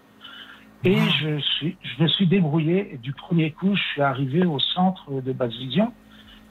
Et 0.85 0.95
Wow. 0.95 1.01
je, 1.21 1.39
suis, 1.41 1.77
je 1.83 2.03
me 2.03 2.09
suis 2.09 2.27
débrouillé. 2.27 2.95
Et 2.95 2.99
du 2.99 3.13
premier 3.13 3.51
coup, 3.51 3.75
je 3.75 3.83
suis 3.93 4.03
arrivé 4.03 4.45
au 4.47 4.59
centre 4.59 5.21
de 5.21 5.33
Basse 5.33 5.55
Vision. 5.57 5.93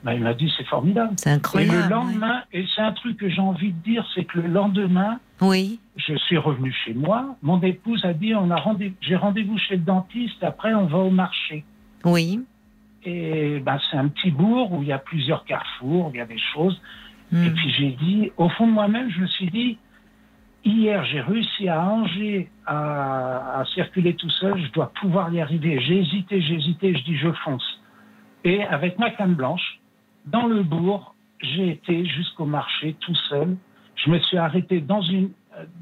Ben, 0.03 0.13
il 0.13 0.21
m'a 0.21 0.33
dit, 0.33 0.51
c'est 0.57 0.65
formidable. 0.67 1.13
C'est 1.17 1.29
Et 1.29 1.33
incroyable. 1.33 1.83
le 1.83 1.89
lendemain, 1.89 2.43
et 2.53 2.65
c'est 2.75 2.81
un 2.81 2.91
truc 2.93 3.17
que 3.17 3.27
j'ai 3.29 3.41
envie 3.41 3.71
de 3.73 3.79
dire, 3.83 4.05
c'est 4.15 4.23
que 4.25 4.39
le 4.39 4.47
lendemain, 4.47 5.19
Oui. 5.41 5.79
je 5.95 6.15
suis 6.15 6.37
revenu 6.37 6.71
chez 6.85 6.93
moi. 6.93 7.35
Mon 7.41 7.61
épouse 7.61 8.03
a 8.05 8.13
dit, 8.13 8.35
on 8.35 8.49
a 8.51 8.55
rendez 8.55 8.93
j'ai 9.01 9.15
rendez-vous 9.15 9.57
chez 9.57 9.75
le 9.77 9.83
dentiste, 9.83 10.43
après 10.43 10.73
on 10.73 10.85
va 10.85 10.97
au 10.97 11.09
marché. 11.09 11.63
Oui. 12.05 12.41
Et 13.03 13.59
ben, 13.59 13.79
c'est 13.89 13.97
un 13.97 14.09
petit 14.09 14.31
bourg 14.31 14.73
où 14.73 14.81
il 14.81 14.89
y 14.89 14.91
a 14.91 14.97
plusieurs 14.97 15.45
carrefours, 15.45 16.11
il 16.13 16.17
y 16.17 16.21
a 16.21 16.25
des 16.25 16.39
choses. 16.53 16.81
Hmm. 17.31 17.45
Et 17.45 17.49
puis 17.51 17.69
j'ai 17.77 17.91
dit, 17.91 18.31
au 18.37 18.49
fond 18.49 18.67
de 18.67 18.71
moi-même, 18.71 19.09
je 19.09 19.21
me 19.21 19.27
suis 19.27 19.49
dit, 19.49 19.77
hier 20.65 21.03
j'ai 21.05 21.21
réussi 21.21 21.69
à 21.69 21.81
Angers 21.83 22.49
à, 22.65 23.59
à 23.59 23.65
circuler 23.65 24.15
tout 24.15 24.29
seul, 24.29 24.61
je 24.61 24.71
dois 24.71 24.91
pouvoir 24.99 25.33
y 25.33 25.39
arriver. 25.39 25.79
J'ai 25.81 25.99
hésité, 25.99 26.41
j'ai 26.41 26.55
hésité, 26.55 26.95
je 26.95 27.03
dis 27.03 27.17
je 27.17 27.31
fonce. 27.43 27.81
Et 28.43 28.63
avec 28.63 28.99
ma 28.99 29.09
canne 29.11 29.35
blanche, 29.35 29.79
dans 30.25 30.47
le 30.47 30.63
bourg, 30.63 31.15
j'ai 31.41 31.69
été 31.71 32.05
jusqu'au 32.05 32.45
marché 32.45 32.95
tout 32.99 33.15
seul. 33.29 33.55
Je 34.05 34.09
me 34.11 34.19
suis 34.19 34.37
arrêté 34.37 34.79
dans 34.81 35.01
une, 35.01 35.29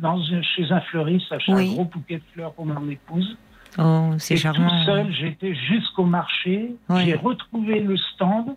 dans 0.01 0.19
une- 0.21 0.43
chez 0.43 0.71
un 0.71 0.81
fleuriste, 0.81 1.31
acheter 1.31 1.53
Oui. 1.53 1.69
un 1.69 1.73
gros 1.73 1.85
bouquet 1.85 2.17
de 2.17 2.23
fleurs 2.33 2.53
pour 2.53 2.65
mon 2.65 2.89
épouse. 2.89 3.37
Oh, 3.77 4.11
c'est 4.17 4.33
Et 4.35 4.37
charmant. 4.37 4.67
tout 4.67 4.85
seul, 4.85 5.11
j'étais 5.13 5.53
jusqu'au 5.53 6.05
marché. 6.05 6.75
J'ai 7.03 7.15
retrouvé 7.15 7.79
le 7.79 7.95
stand. 7.97 8.55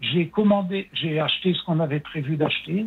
J'ai 0.00 0.28
commandé, 0.28 0.88
j'ai 0.92 1.20
acheté 1.20 1.54
ce 1.54 1.62
qu'on 1.64 1.80
avait 1.80 2.00
prévu 2.00 2.36
d'acheter. 2.36 2.86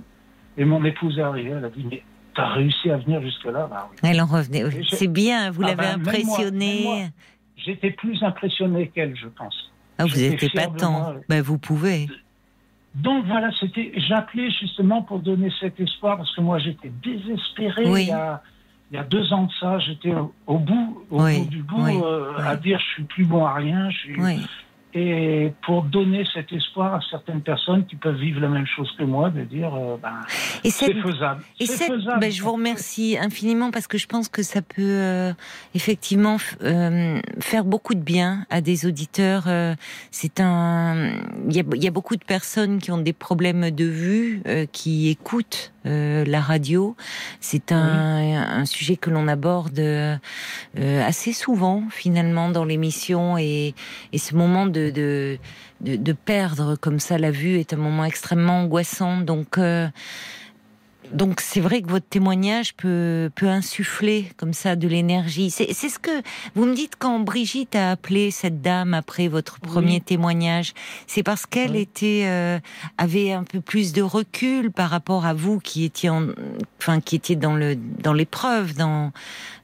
Et 0.57 0.65
mon 0.65 0.83
épouse 0.85 1.17
est 1.17 1.21
arrivée. 1.23 1.51
Elle 1.51 1.65
a 1.65 1.69
dit 1.69 1.85
Mais 1.89 2.03
t'as 2.35 2.47
réussi 2.53 2.89
à 2.91 2.97
venir 2.97 3.21
jusque-là? 3.21 3.67
Bah 3.69 3.89
oui. 3.91 3.97
Elle 4.03 4.21
en 4.21 4.25
revenait. 4.25 4.63
C'est 4.89 5.07
bien, 5.11 5.51
vous 5.51 5.61
Ah 5.63 5.67
l'avez 5.67 5.75
ben, 5.77 5.97
même 5.97 6.01
moi, 6.01 6.09
impressionné. 6.13 6.73
même 6.75 6.83
moi. 6.83 7.07
J'étais 7.57 7.91
plus 7.91 8.23
impressionné 8.23 8.87
qu'elle, 8.89 9.15
je 9.15 9.27
pense. 9.27 9.71
Ah, 9.97 10.05
vous 10.05 10.15
n'étiez 10.17 10.49
pas 10.49 10.67
tant. 10.67 11.13
Ben, 11.27 11.41
vous 11.41 11.57
pouvez. 11.57 12.07
Donc 12.99 13.25
voilà, 13.25 13.49
c'était. 13.59 13.91
J'appelais 13.95 14.49
justement 14.51 15.01
pour 15.01 15.19
donner 15.19 15.51
cet 15.59 15.79
espoir 15.79 16.17
parce 16.17 16.33
que 16.35 16.41
moi 16.41 16.59
j'étais 16.59 16.91
désespéré 17.03 17.89
Oui. 17.89 18.03
il, 18.03 18.07
y 18.09 18.11
a, 18.11 18.41
il 18.91 18.95
y 18.95 18.99
a 18.99 19.03
deux 19.03 19.31
ans 19.33 19.43
de 19.43 19.51
ça. 19.59 19.79
J'étais 19.79 20.13
au, 20.13 20.33
au 20.47 20.57
bout, 20.57 21.03
au 21.09 21.23
Oui, 21.23 21.39
bout 21.39 21.49
du 21.49 21.61
bout, 21.63 21.83
oui, 21.83 21.99
euh, 22.03 22.33
à 22.39 22.55
dire 22.55 22.79
je 22.79 22.93
suis 22.93 23.03
plus 23.03 23.25
bon 23.25 23.45
à 23.45 23.53
rien. 23.53 23.89
Je 23.89 23.97
suis, 23.97 24.21
Oui. 24.21 24.45
Et 24.93 25.51
pour 25.65 25.83
donner 25.83 26.25
cet 26.33 26.51
espoir 26.51 26.95
à 26.95 26.99
certaines 27.11 27.41
personnes 27.41 27.85
qui 27.85 27.95
peuvent 27.95 28.15
vivre 28.17 28.39
la 28.41 28.47
même 28.47 28.65
chose 28.65 28.89
que 28.97 29.03
moi, 29.03 29.29
de 29.29 29.41
dire 29.43 29.73
euh, 29.75 29.97
ben, 30.01 30.21
c'est 30.63 30.93
faisable. 30.93 31.43
Et 31.59 31.65
C'est 31.67 31.73
cette- 31.77 31.93
faisable. 31.93 32.19
ben, 32.19 32.31
je 32.31 32.41
vous 32.41 32.53
remercie 32.53 33.17
infiniment 33.19 33.69
parce 33.71 33.85
que 33.87 33.97
je 33.99 34.07
pense 34.07 34.29
que 34.29 34.41
ça 34.41 34.61
peut 34.61 34.75
euh, 34.79 35.31
effectivement 35.75 36.37
euh, 36.63 37.19
faire 37.39 37.65
beaucoup 37.65 37.93
de 37.93 38.01
bien 38.01 38.45
à 38.49 38.61
des 38.61 38.85
auditeurs. 38.87 39.43
euh, 39.47 39.75
c'est 40.11 40.39
un, 40.39 41.11
il 41.49 41.55
y 41.55 41.63
y 41.83 41.87
a 41.87 41.91
beaucoup 41.91 42.15
de 42.15 42.23
personnes 42.25 42.79
qui 42.79 42.91
ont 42.91 42.97
des 42.97 43.13
problèmes 43.13 43.69
de 43.71 43.85
vue, 43.85 44.41
euh, 44.47 44.65
qui 44.71 45.09
écoutent 45.09 45.71
euh, 45.85 46.25
la 46.25 46.41
radio. 46.41 46.95
C'est 47.39 47.71
un, 47.71 48.61
un 48.61 48.65
sujet 48.65 48.95
que 48.95 49.09
l'on 49.09 49.27
aborde 49.27 49.79
euh, 49.79 50.17
assez 50.75 51.33
souvent 51.33 51.83
finalement 51.89 52.49
dans 52.49 52.65
l'émission 52.65 53.37
et, 53.37 53.73
et 54.13 54.17
ce 54.17 54.35
moment 54.35 54.65
de, 54.65 54.89
de, 54.89 55.37
de, 55.81 55.95
de 55.95 56.13
perdre 56.13 56.75
comme 56.75 56.99
ça 56.99 57.17
la 57.17 57.31
vue 57.31 57.59
est 57.59 57.73
un 57.73 57.77
moment 57.77 58.05
extrêmement 58.05 58.61
angoissant. 58.61 59.21
Donc 59.21 59.57
euh, 59.57 59.87
Donc 61.11 61.41
c'est 61.41 61.59
vrai 61.59 61.81
que 61.81 61.89
votre 61.89 62.07
témoignage 62.07 62.75
peut, 62.75 63.29
peut 63.35 63.47
insuffler 63.47 64.31
comme 64.37 64.53
ça 64.53 64.75
de 64.75 64.87
l'énergie. 64.87 65.49
C'est 65.49 65.73
ce 65.73 65.99
que 65.99 66.11
vous 66.55 66.65
me 66.65 66.75
dites 66.75 66.93
quand 66.97 67.19
Brigitte 67.19 67.75
a 67.75 67.91
appelé 67.91 68.31
cette 68.31 68.61
dame 68.61 68.93
après 68.93 69.27
votre 69.27 69.59
premier 69.59 70.01
témoignage. 70.01 70.73
C'est 71.07 71.23
parce 71.23 71.45
qu'elle 71.45 71.75
était 71.75 72.23
euh, 72.25 72.59
avait 72.97 73.31
un 73.31 73.43
peu 73.43 73.61
plus 73.61 73.93
de 73.93 74.01
recul 74.01 74.71
par 74.71 74.89
rapport 74.89 75.25
à 75.25 75.33
vous 75.33 75.59
qui 75.59 75.83
étiez 75.83 76.09
en, 76.09 76.27
enfin 76.79 76.99
qui 76.99 77.15
étiez 77.15 77.35
dans 77.35 77.55
le 77.55 77.75
dans 77.75 78.13
l'épreuve, 78.13 78.75
dans 78.75 79.11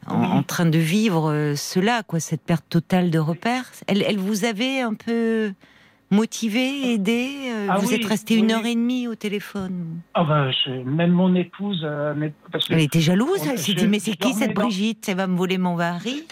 en, 0.08 0.44
train 0.44 0.66
de 0.66 0.78
vivre 0.78 1.32
euh, 1.32 1.56
cela 1.56 2.04
quoi, 2.04 2.20
cette 2.20 2.42
perte 2.42 2.66
totale 2.70 3.12
de 3.12 3.20
repères. 3.20 3.72
Elle, 3.88 4.04
elle 4.04 4.20
vous 4.20 4.46
avait 4.46 4.82
un 4.82 4.94
peu 4.94 5.54
motivé, 6.12 6.94
aidé 6.94 7.30
euh, 7.48 7.68
ah 7.70 7.78
Vous 7.78 7.94
êtes 7.94 8.06
resté 8.06 8.36
une 8.36 8.52
heure 8.52 8.66
et 8.66 8.76
demie 8.76 9.08
au 9.08 9.16
téléphone? 9.16 10.02
Ah 10.14 10.24
ben, 10.24 10.52
Même 10.86 11.12
mon 11.12 11.36
épouse... 11.36 11.82
Euh, 11.84 12.14
parce 12.52 12.70
elle 12.70 12.82
était 12.82 13.02
jalouse, 13.02 13.48
elle 13.50 13.60
s'est 13.60 13.74
dit, 13.74 13.88
mais 13.88 14.00
c'est 14.00 14.16
qui 14.16 14.34
cette 14.34 14.54
Brigitte? 14.54 15.10
Elle 15.10 15.18
va 15.18 15.28
me 15.28 15.36
voler 15.36 15.58
mon 15.58 15.76
mari? 15.76 16.24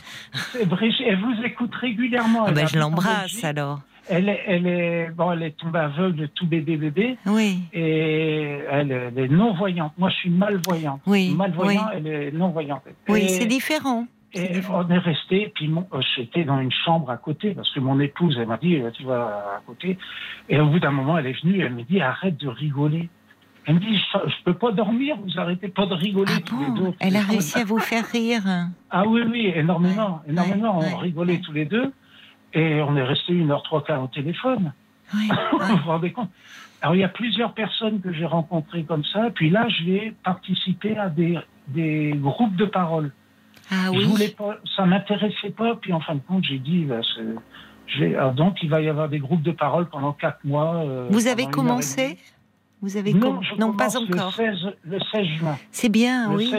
Brigitte, 0.65 1.05
Elle 1.07 1.19
vous 1.19 1.43
écoute 1.43 1.73
régulièrement. 1.75 2.45
Ah 2.47 2.51
ben, 2.51 2.67
je 2.67 2.77
l'embrasse 2.77 3.43
alors. 3.43 3.81
Elle 4.09 4.27
est, 4.27 4.41
elle 4.47 4.67
est, 4.67 5.09
bon, 5.15 5.31
elle 5.31 5.43
est 5.43 5.57
tombée 5.57 5.79
aveugle 5.79 6.17
de 6.17 6.25
tout 6.25 6.45
bébé 6.45 6.75
bébé. 6.75 7.17
Oui. 7.25 7.59
Et 7.71 8.59
elle, 8.69 8.91
est 8.91 9.27
non 9.29 9.53
voyante. 9.53 9.93
Moi, 9.97 10.09
je 10.09 10.15
suis 10.15 10.29
malvoyante. 10.29 10.99
Oui. 11.05 11.33
Malvoyante, 11.33 11.89
elle 11.95 12.07
est 12.07 12.31
non 12.31 12.49
voyante. 12.49 12.83
Oui, 13.07 13.29
c'est 13.29 13.45
différent. 13.45 14.05
Et 14.35 14.61
on 14.67 14.89
est 14.89 14.97
resté, 14.97 15.51
puis 15.53 15.71
euh, 15.71 16.01
j'étais 16.15 16.43
dans 16.43 16.59
une 16.59 16.71
chambre 16.71 17.11
à 17.11 17.17
côté, 17.17 17.53
parce 17.53 17.71
que 17.71 17.79
mon 17.79 17.99
épouse, 17.99 18.35
elle 18.39 18.47
m'a 18.47 18.57
dit, 18.57 18.77
euh, 18.77 18.89
tu 18.91 19.03
vas 19.03 19.57
à 19.57 19.61
côté. 19.65 19.97
Et 20.49 20.59
au 20.59 20.65
bout 20.67 20.79
d'un 20.79 20.91
moment, 20.91 21.17
elle 21.19 21.27
est 21.27 21.39
venue, 21.43 21.61
elle 21.61 21.73
me 21.73 21.83
dit, 21.83 22.01
arrête 22.01 22.37
de 22.37 22.47
rigoler. 22.47 23.09
Elle 23.65 23.75
me 23.75 23.79
dit, 23.79 23.95
je, 23.95 24.17
ne 24.17 24.43
peux 24.43 24.55
pas 24.55 24.71
dormir, 24.71 25.17
vous 25.17 25.39
arrêtez 25.39 25.67
pas 25.67 25.85
de 25.85 25.93
rigoler 25.93 26.33
ah 26.35 26.41
tous 26.43 26.59
les 26.59 26.81
deux. 26.81 26.93
Elle 26.99 27.15
a 27.15 27.21
réussi 27.21 27.59
à 27.59 27.63
vous 27.63 27.77
faire 27.77 28.05
rire. 28.05 28.41
Ah 28.89 29.07
oui, 29.07 29.21
oui, 29.29 29.51
énormément, 29.55 30.21
énormément. 30.27 30.79
on 30.79 30.97
rigolait 30.97 31.39
tous 31.39 31.53
les 31.53 31.65
deux. 31.65 31.93
Et 32.53 32.81
on 32.81 32.95
est 32.95 33.03
resté 33.03 33.33
une 33.33 33.51
heure 33.51 33.63
trois 33.63 33.83
quarts 33.83 34.03
au 34.03 34.07
téléphone. 34.07 34.73
vous 35.13 35.19
vous 35.59 35.85
rendez 35.85 36.11
compte? 36.11 36.29
Alors 36.81 36.95
il 36.95 36.99
y 36.99 37.03
a 37.03 37.09
plusieurs 37.09 37.53
personnes 37.53 38.01
que 38.01 38.11
j'ai 38.11 38.25
rencontrées 38.25 38.83
comme 38.83 39.05
ça. 39.05 39.29
Puis 39.33 39.49
là, 39.49 39.67
j'ai 39.69 40.13
participé 40.23 40.97
à 40.97 41.09
des, 41.09 41.39
des 41.69 42.13
groupes 42.15 42.55
de 42.55 42.65
parole. 42.65 43.11
Ah 43.71 43.91
oui. 43.91 44.01
Je 44.01 44.05
voulais 44.07 44.29
pas, 44.29 44.57
ça 44.75 44.85
m'intéressait 44.85 45.51
pas. 45.51 45.75
Puis 45.75 45.93
en 45.93 45.99
fin 45.99 46.15
de 46.15 46.21
compte, 46.27 46.43
j'ai 46.43 46.59
dit, 46.59 46.85
bah, 46.85 47.01
donc 48.31 48.57
il 48.61 48.69
va 48.69 48.81
y 48.81 48.89
avoir 48.89 49.09
des 49.09 49.19
groupes 49.19 49.43
de 49.43 49.51
parole 49.51 49.89
pendant 49.89 50.13
quatre 50.13 50.43
mois. 50.43 50.83
Euh, 50.85 51.07
Vous 51.09 51.27
avez 51.27 51.47
commencé 51.47 52.17
vous 52.83 52.97
avez 52.97 53.13
non, 53.13 53.39
non 53.57 53.71
pas 53.71 53.95
encore. 53.95 54.35
Le 54.83 54.99
16, 54.99 55.25
juin. 55.39 55.57
C'est 55.71 55.87
bien, 55.87 56.29
oui. 56.33 56.53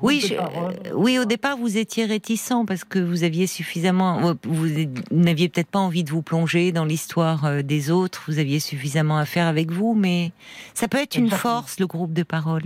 Oui, 0.00 0.32
euh, 0.32 0.70
oui, 0.94 1.18
au 1.18 1.26
départ 1.26 1.58
vous 1.58 1.76
étiez 1.76 2.06
réticent 2.06 2.64
parce 2.66 2.82
que 2.82 2.98
vous 2.98 3.24
aviez 3.24 3.46
suffisamment, 3.46 4.34
vous 4.44 4.68
n'aviez 5.10 5.50
peut-être 5.50 5.68
pas 5.68 5.78
envie 5.78 6.02
de 6.02 6.08
vous 6.08 6.22
plonger 6.22 6.72
dans 6.72 6.86
l'histoire 6.86 7.44
euh, 7.44 7.60
des 7.60 7.90
autres. 7.90 8.22
Vous 8.26 8.38
aviez 8.38 8.58
suffisamment 8.58 9.18
à 9.18 9.26
faire 9.26 9.46
avec 9.46 9.70
vous, 9.70 9.94
mais 9.94 10.32
ça 10.72 10.88
peut 10.88 10.96
être 10.96 11.16
une 11.16 11.28
force 11.28 11.78
le 11.78 11.86
groupe 11.86 12.14
de 12.14 12.22
parole 12.22 12.64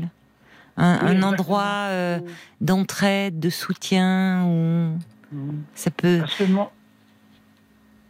un, 0.77 1.23
endroit 1.23 1.89
euh, 1.89 2.19
d'entraide, 2.61 3.39
de 3.39 3.51
soutien 3.51 4.45
ou 4.45 4.99
mm. 5.33 5.63
ça 5.75 5.91
peut. 5.91 6.23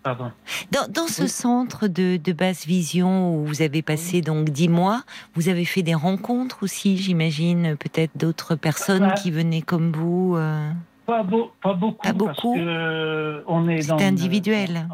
Pardon. 0.02 0.32
Dans, 0.70 1.06
ce 1.06 1.26
centre 1.26 1.86
de, 1.88 2.32
basse 2.32 2.66
vision 2.66 3.36
où 3.36 3.46
vous 3.46 3.62
avez 3.62 3.80
passé 3.80 4.20
donc 4.20 4.50
dix 4.50 4.68
mois, 4.68 5.02
vous 5.34 5.48
avez 5.48 5.64
fait 5.64 5.82
des 5.82 5.94
rencontres 5.94 6.62
aussi, 6.62 6.98
j'imagine, 6.98 7.74
peut-être 7.78 8.10
d'autres 8.14 8.54
personnes 8.54 9.14
qui 9.14 9.30
venaient 9.30 9.62
comme 9.62 9.92
vous. 9.92 10.34
Euh... 10.36 10.70
Pas, 11.06 11.22
beaucoup. 11.22 11.52
Pas 11.62 12.12
beaucoup. 12.12 12.32
Parce 12.32 12.38
que, 12.42 12.68
euh, 12.68 13.42
on 13.46 13.66
est 13.66 13.88
dans. 13.88 13.98
individuel 13.98 14.88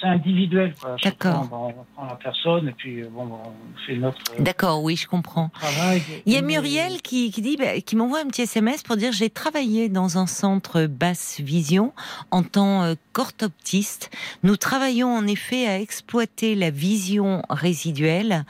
c'est 0.00 0.06
individuel. 0.06 0.74
D'accord. 1.02 1.48
On, 1.52 1.72
prend 1.94 2.06
la 2.06 2.16
personne 2.16 2.68
et 2.68 2.72
puis 2.72 3.02
bon, 3.02 3.28
on 3.32 3.78
fait 3.86 3.96
notre. 3.96 4.18
D'accord, 4.38 4.82
oui, 4.82 4.96
je 4.96 5.06
comprends. 5.06 5.50
Il 6.26 6.32
y 6.32 6.36
a 6.36 6.42
Muriel 6.42 7.02
qui, 7.02 7.30
qui 7.30 7.42
dit, 7.42 7.56
bah, 7.56 7.80
qui 7.80 7.96
m'envoie 7.96 8.20
un 8.20 8.26
petit 8.26 8.42
SMS 8.42 8.82
pour 8.82 8.96
dire 8.96 9.12
j'ai 9.12 9.30
travaillé 9.30 9.88
dans 9.88 10.18
un 10.18 10.26
centre 10.26 10.86
basse 10.86 11.40
vision 11.40 11.92
en 12.30 12.42
tant 12.42 12.82
euh, 12.82 12.94
qu'orthoptiste. 13.12 14.10
Nous 14.42 14.56
travaillons 14.56 15.14
en 15.14 15.26
effet 15.26 15.66
à 15.66 15.78
exploiter 15.78 16.54
la 16.54 16.70
vision 16.70 17.42
résiduelle. 17.50 18.44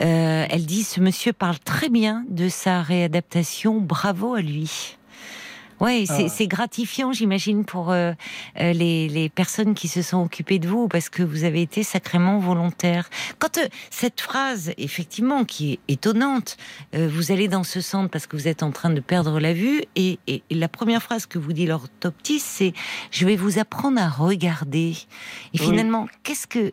Euh, 0.00 0.46
elle 0.48 0.66
dit 0.66 0.82
ce 0.82 1.00
monsieur 1.00 1.32
parle 1.32 1.58
très 1.58 1.88
bien 1.88 2.24
de 2.28 2.48
sa 2.48 2.82
réadaptation. 2.82 3.80
Bravo 3.80 4.34
à 4.34 4.40
lui. 4.40 4.96
Oui, 5.80 6.06
c'est 6.06 6.46
gratifiant, 6.46 7.12
j'imagine, 7.12 7.64
pour 7.64 7.90
euh, 7.90 8.12
euh, 8.58 8.72
les, 8.72 9.08
les, 9.08 9.28
personnes 9.28 9.74
qui 9.74 9.88
se 9.88 10.00
sont 10.00 10.22
occupées 10.22 10.58
de 10.58 10.68
vous, 10.68 10.88
parce 10.88 11.10
que 11.10 11.22
vous 11.22 11.44
avez 11.44 11.60
été 11.60 11.82
sacrément 11.82 12.38
volontaire. 12.38 13.10
Quand 13.38 13.58
euh, 13.58 13.66
cette 13.90 14.20
phrase, 14.20 14.72
effectivement, 14.78 15.44
qui 15.44 15.74
est 15.74 15.78
étonnante, 15.88 16.56
vous 16.94 17.30
allez 17.30 17.48
dans 17.48 17.64
ce 17.64 17.80
centre 17.80 18.10
parce 18.10 18.26
que 18.26 18.36
vous 18.36 18.48
êtes 18.48 18.62
en 18.62 18.70
train 18.70 18.90
de 18.90 19.00
perdre 19.00 19.38
la 19.38 19.52
vue, 19.52 19.82
et, 19.96 20.18
et, 20.26 20.42
la 20.50 20.68
première 20.68 21.02
phrase 21.02 21.26
que 21.26 21.38
vous 21.38 21.52
dit 21.52 21.66
l'orthoptiste, 21.66 22.46
c'est 22.46 22.72
«je 23.10 23.26
vais 23.26 23.36
vous 23.36 23.58
apprendre 23.58 24.00
à 24.00 24.08
regarder». 24.08 24.96
Et 25.54 25.58
finalement, 25.58 26.08
qu'est-ce 26.22 26.46
que 26.46 26.70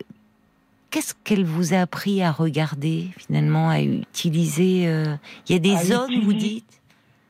qu'est-ce 0.90 1.14
qu'elle 1.24 1.44
vous 1.44 1.74
a 1.74 1.78
appris 1.78 2.22
à 2.22 2.30
regarder, 2.30 3.08
finalement, 3.18 3.68
à 3.68 3.80
utiliser 3.82 4.84
Il 5.48 5.52
y 5.52 5.54
a 5.54 5.58
des 5.58 5.76
zones, 5.76 6.20
vous 6.22 6.32
dites? 6.32 6.64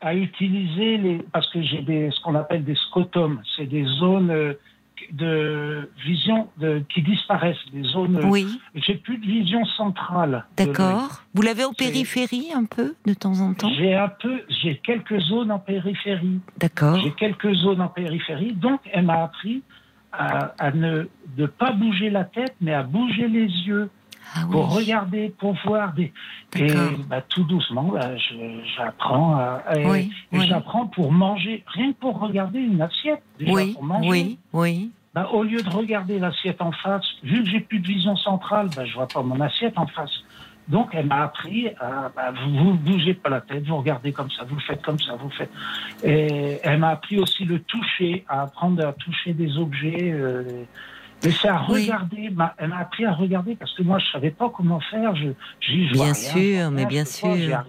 À 0.04 0.14
utiliser 0.14 0.98
les 0.98 1.18
parce 1.32 1.48
que 1.50 1.62
j'ai 1.62 1.80
des 1.80 2.10
ce 2.10 2.20
qu'on 2.20 2.34
appelle 2.34 2.62
des 2.62 2.74
scotomes, 2.74 3.40
c'est 3.56 3.66
des 3.66 3.84
zones 3.84 4.30
euh, 4.30 4.52
de 5.10 5.90
vision 6.04 6.48
de, 6.58 6.82
qui 6.92 7.02
disparaissent, 7.02 7.64
des 7.72 7.82
zones. 7.82 8.20
Oui. 8.24 8.46
J'ai 8.74 8.94
plus 8.94 9.18
de 9.18 9.26
vision 9.26 9.64
centrale. 9.64 10.44
D'accord. 10.56 11.22
Vous 11.34 11.42
l'avez 11.42 11.64
en 11.64 11.72
périphérie 11.72 12.48
un 12.54 12.64
peu 12.64 12.94
de 13.06 13.14
temps 13.14 13.40
en 13.40 13.54
temps? 13.54 13.70
J'ai 13.76 13.94
un 13.94 14.08
peu, 14.08 14.42
j'ai 14.62 14.76
quelques 14.76 15.18
zones 15.20 15.50
en 15.50 15.58
périphérie. 15.58 16.40
D'accord. 16.58 16.98
J'ai 17.00 17.12
quelques 17.12 17.54
zones 17.54 17.80
en 17.80 17.88
périphérie, 17.88 18.52
donc 18.52 18.80
elle 18.92 19.06
m'a 19.06 19.24
appris 19.24 19.62
à, 20.12 20.54
à 20.58 20.70
ne 20.70 21.08
de 21.36 21.46
pas 21.46 21.72
bouger 21.72 22.10
la 22.10 22.24
tête, 22.24 22.54
mais 22.60 22.74
à 22.74 22.82
bouger 22.82 23.26
les 23.28 23.48
yeux. 23.66 23.90
Ah 24.34 24.40
pour 24.50 24.74
regarder, 24.74 25.32
pour 25.38 25.54
voir 25.64 25.92
des. 25.92 26.12
Et 26.56 26.66
bah, 27.08 27.22
tout 27.28 27.44
doucement, 27.44 27.84
bah, 27.84 28.16
j'apprends. 28.76 29.60
Oui, 29.84 30.10
J'apprends 30.32 30.86
pour 30.86 31.12
manger, 31.12 31.62
rien 31.68 31.92
que 31.92 31.98
pour 31.98 32.18
regarder 32.18 32.58
une 32.58 32.80
assiette. 32.80 33.22
Déjà, 33.38 33.52
oui, 33.52 33.72
pour 33.74 33.84
manger. 33.84 34.08
oui, 34.08 34.38
oui. 34.52 34.90
Bah, 35.14 35.28
au 35.32 35.44
lieu 35.44 35.62
de 35.62 35.70
regarder 35.70 36.18
l'assiette 36.18 36.60
en 36.60 36.72
face, 36.72 37.06
vu 37.22 37.44
que 37.44 37.48
j'ai 37.48 37.60
plus 37.60 37.78
de 37.78 37.86
vision 37.86 38.16
centrale, 38.16 38.68
bah, 38.74 38.84
je 38.84 38.94
vois 38.94 39.06
pas 39.06 39.22
mon 39.22 39.40
assiette 39.40 39.78
en 39.78 39.86
face. 39.86 40.10
Donc, 40.66 40.90
elle 40.92 41.06
m'a 41.06 41.22
appris 41.22 41.68
à, 41.78 42.10
bah, 42.14 42.32
vous, 42.32 42.72
ne 42.72 42.76
bougez 42.78 43.14
pas 43.14 43.28
la 43.28 43.40
tête, 43.40 43.64
vous 43.64 43.76
regardez 43.76 44.12
comme 44.12 44.30
ça, 44.30 44.44
vous 44.44 44.58
faites 44.58 44.82
comme 44.82 44.98
ça, 44.98 45.14
vous 45.14 45.30
faites. 45.30 45.50
Et 46.02 46.58
elle 46.62 46.78
m'a 46.78 46.90
appris 46.90 47.18
aussi 47.18 47.44
le 47.44 47.60
toucher, 47.60 48.24
à 48.28 48.42
apprendre 48.42 48.84
à 48.84 48.92
toucher 48.92 49.34
des 49.34 49.56
objets. 49.56 50.10
Euh, 50.10 50.64
mais 51.22 51.30
c'est 51.30 51.48
à 51.48 51.58
regarder. 51.58 52.30
Elle 52.58 52.68
m'a 52.68 52.78
appris 52.78 53.04
à 53.04 53.12
regarder 53.12 53.54
parce 53.54 53.72
que 53.74 53.82
moi, 53.82 53.98
je 53.98 54.06
savais 54.12 54.30
pas 54.30 54.50
comment 54.50 54.80
faire. 54.80 55.14
Je, 55.16 55.28
je 55.60 55.92
bien 55.92 56.14
sûr, 56.14 56.70
mais 56.70 56.86
bien 56.86 57.04
sûr. 57.04 57.64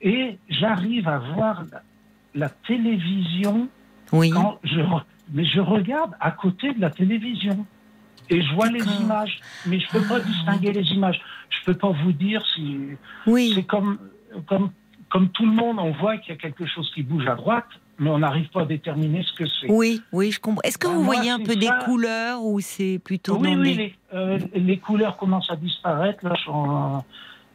Et 0.00 0.38
j'arrive 0.48 1.08
à 1.08 1.18
voir 1.18 1.64
la, 2.34 2.48
télévision. 2.48 3.68
Oui. 4.12 4.30
Quand 4.30 4.58
je, 4.62 4.80
mais 5.32 5.44
je 5.44 5.60
regarde 5.60 6.12
à 6.20 6.30
côté 6.30 6.72
de 6.74 6.80
la 6.80 6.90
télévision 6.90 7.66
et 8.30 8.42
je 8.42 8.54
vois 8.54 8.70
les 8.70 8.84
images, 9.00 9.40
mais 9.66 9.80
je 9.80 9.88
peux 9.88 10.02
pas 10.02 10.20
distinguer 10.20 10.72
les 10.72 10.86
images. 10.92 11.20
Je 11.50 11.64
peux 11.64 11.74
pas 11.74 11.90
vous 11.90 12.12
dire 12.12 12.44
si. 12.54 12.80
Oui. 13.26 13.52
C'est 13.54 13.64
comme 13.64 13.98
comme 14.46 14.70
comme 15.08 15.28
tout 15.30 15.46
le 15.46 15.52
monde, 15.52 15.78
on 15.78 15.92
voit 15.92 16.18
qu'il 16.18 16.34
y 16.34 16.36
a 16.36 16.40
quelque 16.40 16.66
chose 16.66 16.90
qui 16.94 17.02
bouge 17.02 17.26
à 17.26 17.34
droite 17.36 17.68
mais 17.98 18.10
on 18.10 18.18
n'arrive 18.18 18.48
pas 18.50 18.62
à 18.62 18.64
déterminer 18.64 19.22
ce 19.22 19.32
que 19.32 19.48
c'est. 19.48 19.70
Oui, 19.70 20.02
oui, 20.12 20.30
je 20.30 20.40
comprends. 20.40 20.62
Est-ce 20.62 20.78
que 20.78 20.86
ben, 20.86 20.94
vous 20.94 21.04
voyez 21.04 21.30
un 21.30 21.40
peu 21.40 21.56
des 21.56 21.70
couleurs 21.84 22.42
ou 22.42 22.60
c'est 22.60 23.00
plutôt 23.02 23.36
Oui, 23.38 23.54
oui, 23.56 23.74
les, 23.74 23.94
euh, 24.14 24.38
les, 24.54 24.78
couleurs 24.78 25.16
commencent 25.16 25.50
à 25.50 25.56
disparaître. 25.56 26.24
Là, 26.24 26.34
je, 26.34 26.50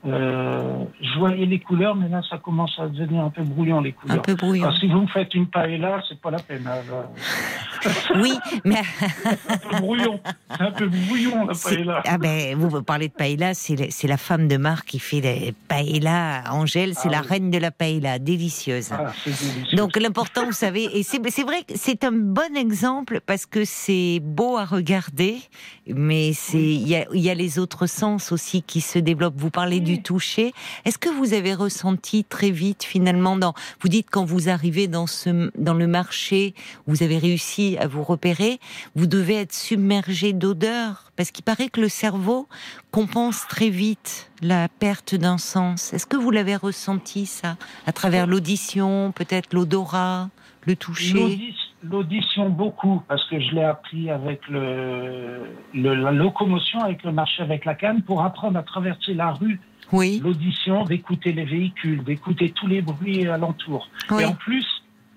euh, 0.06 0.86
je 1.02 1.20
voyais 1.20 1.46
les 1.46 1.60
couleurs, 1.60 1.94
mais 1.94 2.08
là, 2.08 2.22
ça 2.30 2.38
commence 2.38 2.80
à 2.80 2.88
devenir 2.88 3.26
un 3.26 3.30
peu 3.30 3.44
brouillon, 3.44 3.82
les 3.82 3.92
couleurs. 3.92 4.18
Un 4.18 4.22
peu 4.22 4.36
brouillon. 4.36 4.64
Alors, 4.64 4.78
si 4.78 4.88
vous 4.88 5.02
me 5.02 5.08
faites 5.08 5.34
une 5.36 5.48
paella, 5.48 6.02
c'est 6.08 6.20
pas 6.22 6.32
la 6.32 6.40
peine. 6.40 6.66
Hein, 6.66 7.90
oui, 8.16 8.34
mais. 8.64 8.82
un 9.26 9.58
peu 9.58 9.78
brouillon. 9.78 10.20
C'est 10.52 10.62
un 10.62 10.72
peu 10.72 10.88
brouillon, 10.88 11.48
la 11.48 11.54
paella. 11.54 12.02
Ah 12.06 12.18
ben, 12.18 12.56
vous 12.56 12.82
parlez 12.82 13.10
de 13.10 13.14
paella, 13.14 13.54
c'est 13.54 14.08
la 14.08 14.18
femme 14.18 14.48
de 14.48 14.56
Marc 14.56 14.88
qui 14.88 15.00
fait 15.00 15.20
des 15.20 15.54
paella. 15.68 16.44
Angèle, 16.50 16.94
c'est 16.96 17.10
ah 17.10 17.12
la 17.12 17.22
reine 17.22 17.52
de 17.52 17.58
la 17.58 17.72
paella, 17.72 18.20
délicieuse. 18.20 18.92
Ah, 18.94 19.12
délicieux. 19.26 19.76
Donc, 19.76 19.98
l'important, 19.98 20.46
vous 20.46 20.54
savez, 20.54 20.86
et 20.98 21.04
c'est 21.04 21.44
vrai 21.44 21.64
que 21.68 21.74
c'est 21.76 22.06
un 22.06 22.14
bon 22.14 22.56
exemple 22.56 23.20
parce 23.26 23.46
que 23.46 23.66
c'est 23.66 24.22
beau 24.24 24.58
à 24.58 24.64
regarder, 24.64 25.40
mais 25.88 26.30
il 26.54 26.88
y, 26.88 26.96
a, 26.96 27.06
y 27.12 27.30
a 27.30 27.34
les 27.34 27.60
autres 27.60 27.86
sens 27.86 28.32
aussi 28.32 28.64
qui 28.64 28.80
se 28.80 28.98
développent. 28.98 29.38
Vous 29.38 29.50
parlez 29.50 29.82
du 29.82 29.89
du 29.90 30.02
toucher. 30.02 30.54
Est-ce 30.86 31.00
que 31.00 31.10
vous 31.10 31.34
avez 31.34 31.54
ressenti 31.54 32.24
très 32.24 32.52
vite 32.52 32.84
finalement 32.84 33.36
dans 33.36 33.54
vous 33.82 33.90
dites 33.90 34.08
quand 34.12 34.26
vous 34.26 34.48
arrivez 34.50 34.88
dans 34.88 35.08
ce 35.08 35.52
dans 35.58 35.74
le 35.74 35.88
marché, 35.88 36.54
vous 36.86 37.02
avez 37.02 37.18
réussi 37.18 37.78
à 37.80 37.88
vous 37.88 38.04
repérer, 38.04 38.60
vous 38.96 39.08
devez 39.08 39.36
être 39.36 39.54
submergé 39.54 40.34
d'odeurs? 40.34 41.12
Parce 41.16 41.32
qu'il 41.32 41.44
paraît 41.44 41.70
que 41.70 41.82
le 41.82 41.90
cerveau 41.90 42.48
compense 42.92 43.48
très 43.48 43.70
vite 43.70 44.32
la 44.42 44.68
perte 44.68 45.16
d'un 45.16 45.38
sens. 45.38 45.92
Est-ce 45.94 46.06
que 46.06 46.18
vous 46.18 46.32
l'avez 46.32 46.56
ressenti 46.56 47.26
ça 47.26 47.58
à 47.86 47.92
travers 47.92 48.26
l'audition, 48.28 49.12
peut-être 49.12 49.54
l'odorat, 49.54 50.30
le 50.66 50.76
toucher? 50.76 51.54
L'audition 51.82 52.50
beaucoup, 52.50 53.02
parce 53.08 53.24
que 53.30 53.40
je 53.40 53.56
l'ai 53.56 53.64
appris 53.64 54.10
avec 54.10 54.42
le, 54.50 55.46
la 55.74 56.12
locomotion, 56.12 56.80
avec 56.82 57.04
le 57.04 57.12
marché 57.12 57.42
avec 57.42 57.64
la 57.66 57.74
canne, 57.74 58.02
pour 58.04 58.22
apprendre 58.22 58.60
à 58.60 58.64
traverser 58.64 59.14
la 59.14 59.32
rue. 59.32 59.60
Oui. 59.92 60.20
L'audition, 60.24 60.84
d'écouter 60.86 61.32
les 61.32 61.46
véhicules, 61.46 62.04
d'écouter 62.04 62.52
tous 62.52 62.68
les 62.68 62.82
bruits 62.82 63.28
alentours. 63.28 63.90
Et 64.20 64.26
en 64.26 64.34
plus, 64.34 64.66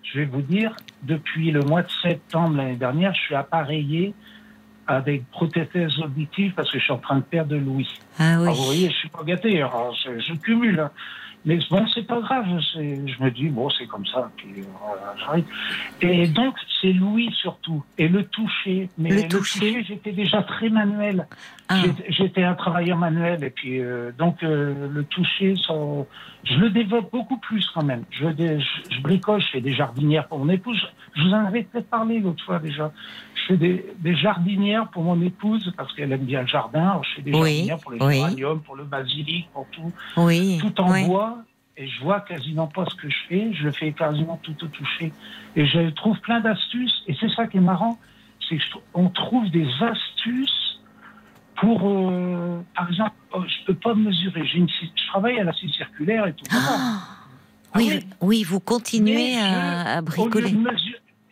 je 0.02 0.20
vais 0.20 0.24
vous 0.26 0.42
dire, 0.42 0.74
depuis 1.02 1.50
le 1.50 1.60
mois 1.60 1.82
de 1.82 1.90
septembre 2.02 2.56
l'année 2.56 2.76
dernière, 2.76 3.14
je 3.14 3.20
suis 3.20 3.34
appareillé 3.34 4.14
avec 4.86 5.28
prothèse 5.30 5.98
auditive 5.98 6.52
parce 6.54 6.70
que 6.70 6.78
je 6.78 6.84
suis 6.84 6.92
en 6.92 6.98
train 6.98 7.16
de 7.16 7.22
perdre 7.22 7.50
de 7.50 7.56
l'ouïe. 7.56 7.88
Ah 8.18 8.38
oui. 8.40 8.48
vous 8.48 8.64
voyez, 8.64 8.90
je 8.90 8.94
suis 8.94 9.08
pas 9.08 9.22
gâté, 9.24 9.64
je, 10.04 10.20
je, 10.20 10.34
cumule. 10.34 10.90
Mais 11.44 11.58
bon, 11.70 11.84
c'est 11.92 12.06
pas 12.06 12.20
grave. 12.20 12.46
Je 12.74 13.22
me 13.22 13.30
dis, 13.30 13.48
bon, 13.48 13.68
c'est 13.70 13.86
comme 13.86 14.06
ça. 14.06 14.30
Puis 14.36 14.62
voilà, 14.80 15.14
j'arrive. 15.18 15.44
Et 16.00 16.28
donc, 16.28 16.54
c'est 16.80 16.92
l'ouïe 16.92 17.32
surtout. 17.32 17.82
Et 17.98 18.08
le 18.08 18.24
toucher. 18.24 18.88
Mais 18.96 19.22
le, 19.22 19.28
toucher, 19.28 19.82
j'étais 19.82 20.12
déjà 20.12 20.42
très 20.42 20.68
manuel. 20.68 21.26
Ah. 21.68 21.82
J'étais 22.08 22.44
un 22.44 22.54
travailleur 22.54 22.96
manuel. 22.96 23.42
Et 23.42 23.50
puis, 23.50 23.80
euh, 23.80 24.12
donc, 24.16 24.42
euh, 24.42 24.88
le 24.88 25.04
toucher, 25.04 25.54
ça, 25.66 25.74
je 26.44 26.56
le 26.56 26.70
développe 26.70 27.10
beaucoup 27.12 27.38
plus 27.38 27.68
quand 27.72 27.84
même. 27.84 28.04
Je, 28.10 28.26
je, 28.36 28.64
je, 28.90 29.00
bricole, 29.00 29.40
je 29.40 29.48
fais 29.48 29.60
des 29.60 29.72
jardinières 29.72 30.26
pour 30.26 30.38
mon 30.38 30.48
épouse. 30.48 30.80
Je 31.14 31.22
vous 31.22 31.34
en 31.34 31.46
avais 31.46 31.62
peut-être 31.62 31.88
parlé 31.88 32.18
l'autre 32.18 32.44
fois 32.44 32.58
déjà. 32.58 32.92
Je 33.34 33.46
fais 33.48 33.56
des, 33.56 33.86
des, 33.98 34.16
jardinières 34.16 34.88
pour 34.88 35.02
mon 35.04 35.20
épouse 35.22 35.72
parce 35.76 35.92
qu'elle 35.94 36.10
aime 36.10 36.24
bien 36.24 36.42
le 36.42 36.48
jardin. 36.48 37.00
je 37.04 37.16
fais 37.16 37.22
des 37.22 37.32
jardinières 37.32 37.78
pour 37.78 37.92
les 37.92 37.98
géraniums, 37.98 38.60
pour 38.60 38.76
le 38.76 38.84
basilic, 38.84 39.48
pour 39.52 39.66
tout. 39.70 39.92
Oui. 40.16 40.58
Tout 40.60 40.80
en 40.80 41.06
bois. 41.06 41.31
Et 41.76 41.88
je 41.88 42.02
vois 42.02 42.20
quasiment 42.20 42.66
pas 42.66 42.84
ce 42.86 42.94
que 42.94 43.08
je 43.08 43.16
fais. 43.28 43.52
Je 43.54 43.70
fais 43.70 43.92
quasiment 43.92 44.38
tout 44.42 44.56
au 44.62 44.68
toucher. 44.68 45.12
Et 45.56 45.66
je 45.66 45.90
trouve 45.90 46.18
plein 46.20 46.40
d'astuces. 46.40 47.02
Et 47.06 47.16
c'est 47.18 47.30
ça 47.30 47.46
qui 47.46 47.56
est 47.56 47.60
marrant. 47.60 47.98
C'est 48.48 48.58
qu'on 48.92 49.08
trouve 49.08 49.50
des 49.50 49.68
astuces 49.80 50.80
pour, 51.56 51.88
euh, 51.88 52.60
par 52.74 52.88
exemple, 52.88 53.14
oh, 53.32 53.42
je 53.46 53.66
peux 53.66 53.74
pas 53.74 53.94
mesurer. 53.94 54.42
Une, 54.54 54.68
je 54.68 55.06
travaille 55.08 55.38
à 55.38 55.44
la 55.44 55.52
scie 55.52 55.70
circulaire 55.70 56.26
et 56.26 56.34
tout. 56.34 56.44
Ah, 56.50 57.00
oui, 57.74 58.00
oui, 58.20 58.42
vous 58.42 58.60
continuez 58.60 59.38
à, 59.38 59.98
à, 59.98 60.02
bricoler 60.02 60.54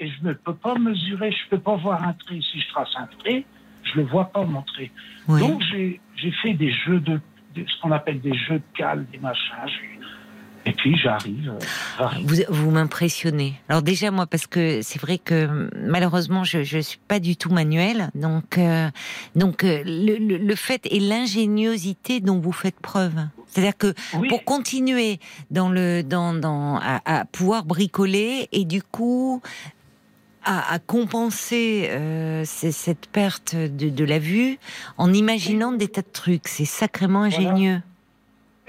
et 0.01 0.09
je 0.09 0.27
ne 0.27 0.33
peux 0.33 0.55
pas 0.55 0.75
mesurer, 0.77 1.31
je 1.31 1.45
ne 1.45 1.51
peux 1.51 1.61
pas 1.61 1.77
voir 1.77 2.03
un 2.03 2.15
trait. 2.15 2.41
Si 2.41 2.61
je 2.61 2.69
trace 2.69 2.89
un 2.97 3.07
trait, 3.19 3.45
je 3.85 3.99
ne 3.99 4.03
le 4.03 4.09
vois 4.09 4.27
pas 4.27 4.45
mon 4.45 4.63
trait. 4.63 4.91
Donc 5.29 5.63
j'ai 5.63 6.33
fait 6.43 6.55
des 6.55 6.73
jeux 6.73 7.01
de, 7.01 7.21
ce 7.55 7.81
qu'on 7.81 7.93
appelle 7.93 8.21
des 8.21 8.35
jeux 8.35 8.59
de 8.59 8.77
cale, 8.77 9.07
des 9.13 9.19
machins. 9.19 9.55
Et 10.67 10.73
puis 10.73 10.97
j'arrive. 10.97 11.55
Euh, 12.01 12.07
vous, 12.25 12.37
vous 12.49 12.71
m'impressionnez. 12.71 13.55
Alors 13.69 13.83
déjà 13.83 14.11
moi 14.11 14.27
parce 14.27 14.47
que 14.47 14.83
c'est 14.83 15.01
vrai 15.01 15.19
que 15.19 15.69
malheureusement 15.75 16.45
je 16.45 16.63
je 16.65 16.79
suis 16.79 17.01
pas 17.09 17.19
du 17.19 17.37
tout 17.37 17.51
manuel, 17.51 18.11
donc 18.15 18.59
euh, 18.59 18.91
donc 19.35 19.65
euh, 19.65 19.83
le, 19.85 20.17
le, 20.19 20.55
fait 20.55 20.87
et 20.91 21.01
l'ingéniosité 21.01 22.21
dont 22.21 22.39
vous 22.39 22.53
faites 22.53 22.79
preuve. 22.79 23.15
C'est-à-dire 23.47 23.77
que 23.77 23.95
pour 24.29 24.45
continuer 24.45 25.19
dans 25.51 25.71
le 25.71 26.03
dans 26.03 26.35
dans 26.35 26.77
à, 26.77 27.01
à 27.05 27.25
pouvoir 27.25 27.65
bricoler 27.65 28.49
et 28.53 28.65
du 28.65 28.83
coup 28.83 29.43
à, 30.45 30.79
compenser 30.79 31.89
euh, 31.91 32.45
cette 32.45 33.07
perte 33.09 33.55
de, 33.55 34.05
la 34.05 34.19
vue 34.19 34.59
en 34.97 35.13
imaginant 35.13 35.73
des 35.73 35.89
tas 35.89 36.03
de 36.03 36.09
trucs. 36.13 36.49
C'est 36.49 36.65
sacrément 36.65 37.23
ingénieux. 37.23 37.83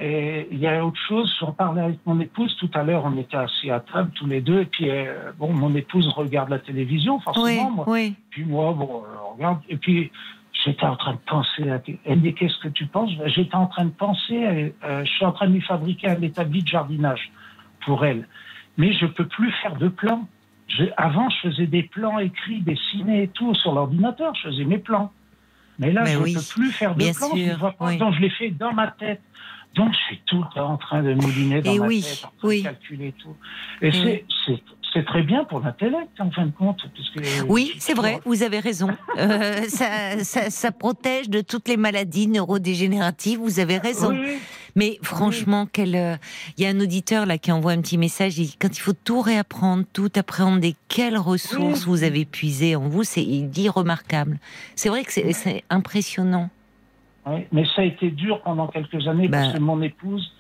Et 0.04 0.48
il 0.52 0.58
y 0.58 0.68
a 0.68 0.84
autre 0.84 1.00
chose, 1.08 1.32
j'en 1.40 1.52
parlais 1.52 1.82
avec 1.82 2.00
mon 2.08 2.20
épouse 2.20 2.56
tout 2.58 2.70
à 2.74 2.84
l'heure, 2.84 3.04
on 3.06 3.16
était 3.18 3.38
assis 3.38 3.70
à 3.70 3.80
table 3.80 4.10
tous 4.16 4.26
les 4.26 4.42
deux, 4.42 4.62
et 4.62 4.66
puis 4.66 4.90
euh, 4.90 5.32
bon, 5.38 5.54
mon 5.54 5.76
épouse 5.76 6.08
regarde 6.08 6.50
la 6.50 6.58
télévision, 6.58 7.20
forcément, 7.20 7.70
moi. 7.70 7.86
Oui. 7.88 8.16
Puis 8.32 8.44
moi, 8.44 8.74
bon, 8.74 9.04
on 9.24 9.36
regarde, 9.36 9.60
et 9.70 9.78
puis 9.78 10.12
j'étais 10.66 10.86
en 10.86 10.96
train 10.96 11.14
de 11.14 11.20
penser, 11.28 11.70
à... 11.70 11.80
elle 12.06 12.18
me 12.18 12.22
dit 12.24 12.34
qu'est-ce 12.34 12.58
que 12.64 12.70
tu 12.70 12.88
penses? 12.88 13.12
J'étais 13.28 13.56
en 13.56 13.68
train 13.68 13.86
de 13.86 13.92
penser, 13.92 14.74
euh, 14.84 15.06
je 15.06 15.12
suis 15.12 15.26
en 15.26 15.34
train 15.34 15.48
de 15.48 15.54
lui 15.54 15.62
fabriquer 15.62 16.10
un 16.10 16.22
établi 16.22 16.64
de 16.64 16.68
jardinage 16.68 17.32
pour 17.86 18.04
elle, 18.04 18.28
mais 18.78 18.94
je 18.94 19.06
peux 19.06 19.28
plus 19.28 19.52
faire 19.62 19.76
de 19.76 19.88
plan 19.88 20.28
avant, 20.98 21.30
je 21.30 21.50
faisais 21.50 21.68
des 21.68 21.84
plans 21.84 22.20
écrits, 22.20 22.62
dessinés 22.62 23.24
et 23.24 23.28
tout 23.28 23.54
sur 23.56 23.74
l'ordinateur. 23.74 24.34
Je 24.36 24.50
faisais 24.50 24.64
mes 24.64 24.78
plans. 24.78 25.12
Mais 25.80 25.92
là, 25.92 26.06
je 26.06 26.18
ne 26.18 26.24
peux 26.24 26.54
plus 26.54 26.72
faire 26.72 26.96
de 26.96 27.04
plans. 27.18 27.36
je 27.36 27.98
Donc, 27.98 28.14
je 28.16 28.22
les 28.22 28.30
fais 28.30 28.50
dans 28.52 28.74
ma 28.74 28.88
tête. 28.88 29.22
Donc, 29.76 29.94
je 29.94 30.00
suis 30.00 30.22
tout 30.26 30.38
le 30.38 30.54
temps 30.54 30.74
en 30.74 30.78
train 30.78 31.02
de 31.02 31.14
mouliner 31.14 31.62
dans 31.62 31.76
ma 31.76 31.88
tête, 31.90 32.26
en 32.26 32.38
train 32.38 32.56
de 32.56 32.62
calculer 32.62 33.14
tout. 33.14 33.36
Et 33.82 33.92
c'est 33.92 34.26
c'est 34.94 35.06
très 35.06 35.24
bien 35.24 35.46
pour 35.46 35.60
l'intellect, 35.60 36.10
en 36.20 36.32
fin 36.32 36.46
de 36.46 36.52
compte. 36.52 36.82
oui, 37.48 37.74
c'est 37.80 37.94
vrai, 37.94 38.20
vous 38.26 38.44
avez 38.44 38.60
raison. 38.60 38.90
Euh, 39.18 39.62
ça, 39.70 40.72
protège 40.72 41.30
de 41.30 41.42
toutes 41.42 41.68
les 41.68 41.78
maladies 41.78 42.28
neurodégénératives, 42.28 43.40
vous 43.40 43.60
avez 43.60 43.78
raison. 43.78 44.18
Mais 44.76 45.00
franchement, 45.02 45.68
quel, 45.72 45.96
euh, 45.96 46.16
il 46.58 46.64
y 46.64 46.68
a 46.68 46.70
un 46.70 46.80
auditeur 46.80 47.26
là 47.26 47.38
qui 47.38 47.52
envoie 47.52 47.72
un 47.72 47.82
petit 47.82 47.98
message, 47.98 48.38
il 48.38 48.48
dit, 48.48 48.58
quand 48.60 48.76
il 48.76 48.80
faut 48.80 48.94
tout 48.94 49.22
réapprendre, 49.22 49.84
tout 49.94 50.12
appréhender, 50.16 50.76
quelles 50.88 51.18
ressources 51.18 51.86
vous 51.86 52.04
avez 52.04 52.26
puisées 52.26 52.76
en 52.76 52.88
vous, 52.88 53.04
c'est, 53.04 53.24
il 53.24 53.50
dit 53.50 53.70
remarquable. 53.70 54.40
C'est 54.76 54.90
vrai 54.90 55.04
que 55.04 55.12
c'est 55.12 55.64
impressionnant. 55.70 56.50
Oui, 57.26 57.46
mais 57.52 57.66
ça 57.76 57.82
a 57.82 57.86
été 57.86 58.10
dur 58.10 58.42
pendant 58.42 58.68
quelques 58.68 59.08
années 59.08 59.30
parce 59.30 59.48
bah. 59.48 59.54
que 59.54 59.60
mon 59.60 59.82
épouse, 59.82 60.34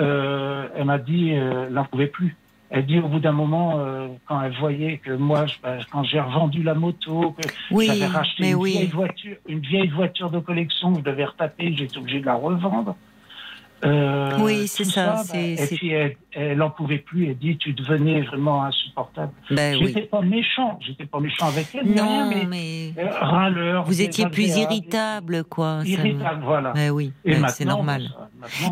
euh, 0.00 0.68
elle 0.74 0.86
m'a 0.86 0.98
dit, 0.98 1.30
elle 1.30 1.72
n'en 1.72 1.84
pouvait 1.84 2.06
plus. 2.06 2.36
Elle 2.70 2.86
dit 2.86 2.98
au 2.98 3.08
bout 3.08 3.20
d'un 3.20 3.32
moment, 3.32 3.74
euh, 3.78 4.08
quand 4.26 4.42
elle 4.42 4.56
voyait 4.58 4.98
que 4.98 5.12
moi, 5.12 5.46
bah, 5.62 5.78
quand 5.92 6.02
j'ai 6.02 6.18
revendu 6.18 6.62
la 6.62 6.74
moto, 6.74 7.32
que 7.38 7.48
j'avais 7.70 8.06
racheté 8.06 8.50
une, 8.50 8.64
vieille 8.64 8.86
voiture, 8.88 9.36
une 9.46 9.60
vieille 9.60 9.88
voiture 9.88 10.30
de 10.30 10.40
collection 10.40 10.92
que 10.92 10.98
je 10.98 11.04
devais 11.04 11.24
retaper, 11.24 11.72
j'étais 11.76 11.98
obligé 11.98 12.20
de 12.20 12.26
la 12.26 12.34
revendre. 12.34 12.96
Euh, 13.84 14.38
oui, 14.40 14.66
c'est 14.66 14.84
ça. 14.84 15.22
Et 15.34 15.56
puis 15.56 15.90
elle, 15.90 16.56
n'en 16.56 16.70
pouvait 16.70 16.98
plus. 16.98 17.28
Elle 17.28 17.38
dit, 17.38 17.56
tu 17.58 17.72
devenais 17.72 18.22
vraiment 18.22 18.64
insupportable. 18.64 19.32
Ben, 19.50 19.78
j'étais 19.78 20.02
pas 20.02 20.22
méchant, 20.22 20.78
j'étais 20.80 21.06
pas 21.06 21.20
méchant 21.20 21.48
avec 21.48 21.66
elle. 21.74 21.86
Non, 21.86 22.30
mais, 22.48 22.92
euh, 22.98 23.08
râleur. 23.20 23.84
Vous 23.84 24.00
étiez 24.00 24.26
plus 24.28 24.56
irritable, 24.56 25.44
quoi. 25.44 25.80
Irritable, 25.84 26.42
voilà. 26.44 26.72
Ben 26.72 26.90
oui, 26.90 27.12
ben, 27.24 27.46
c'est 27.48 27.64
normal. 27.64 28.08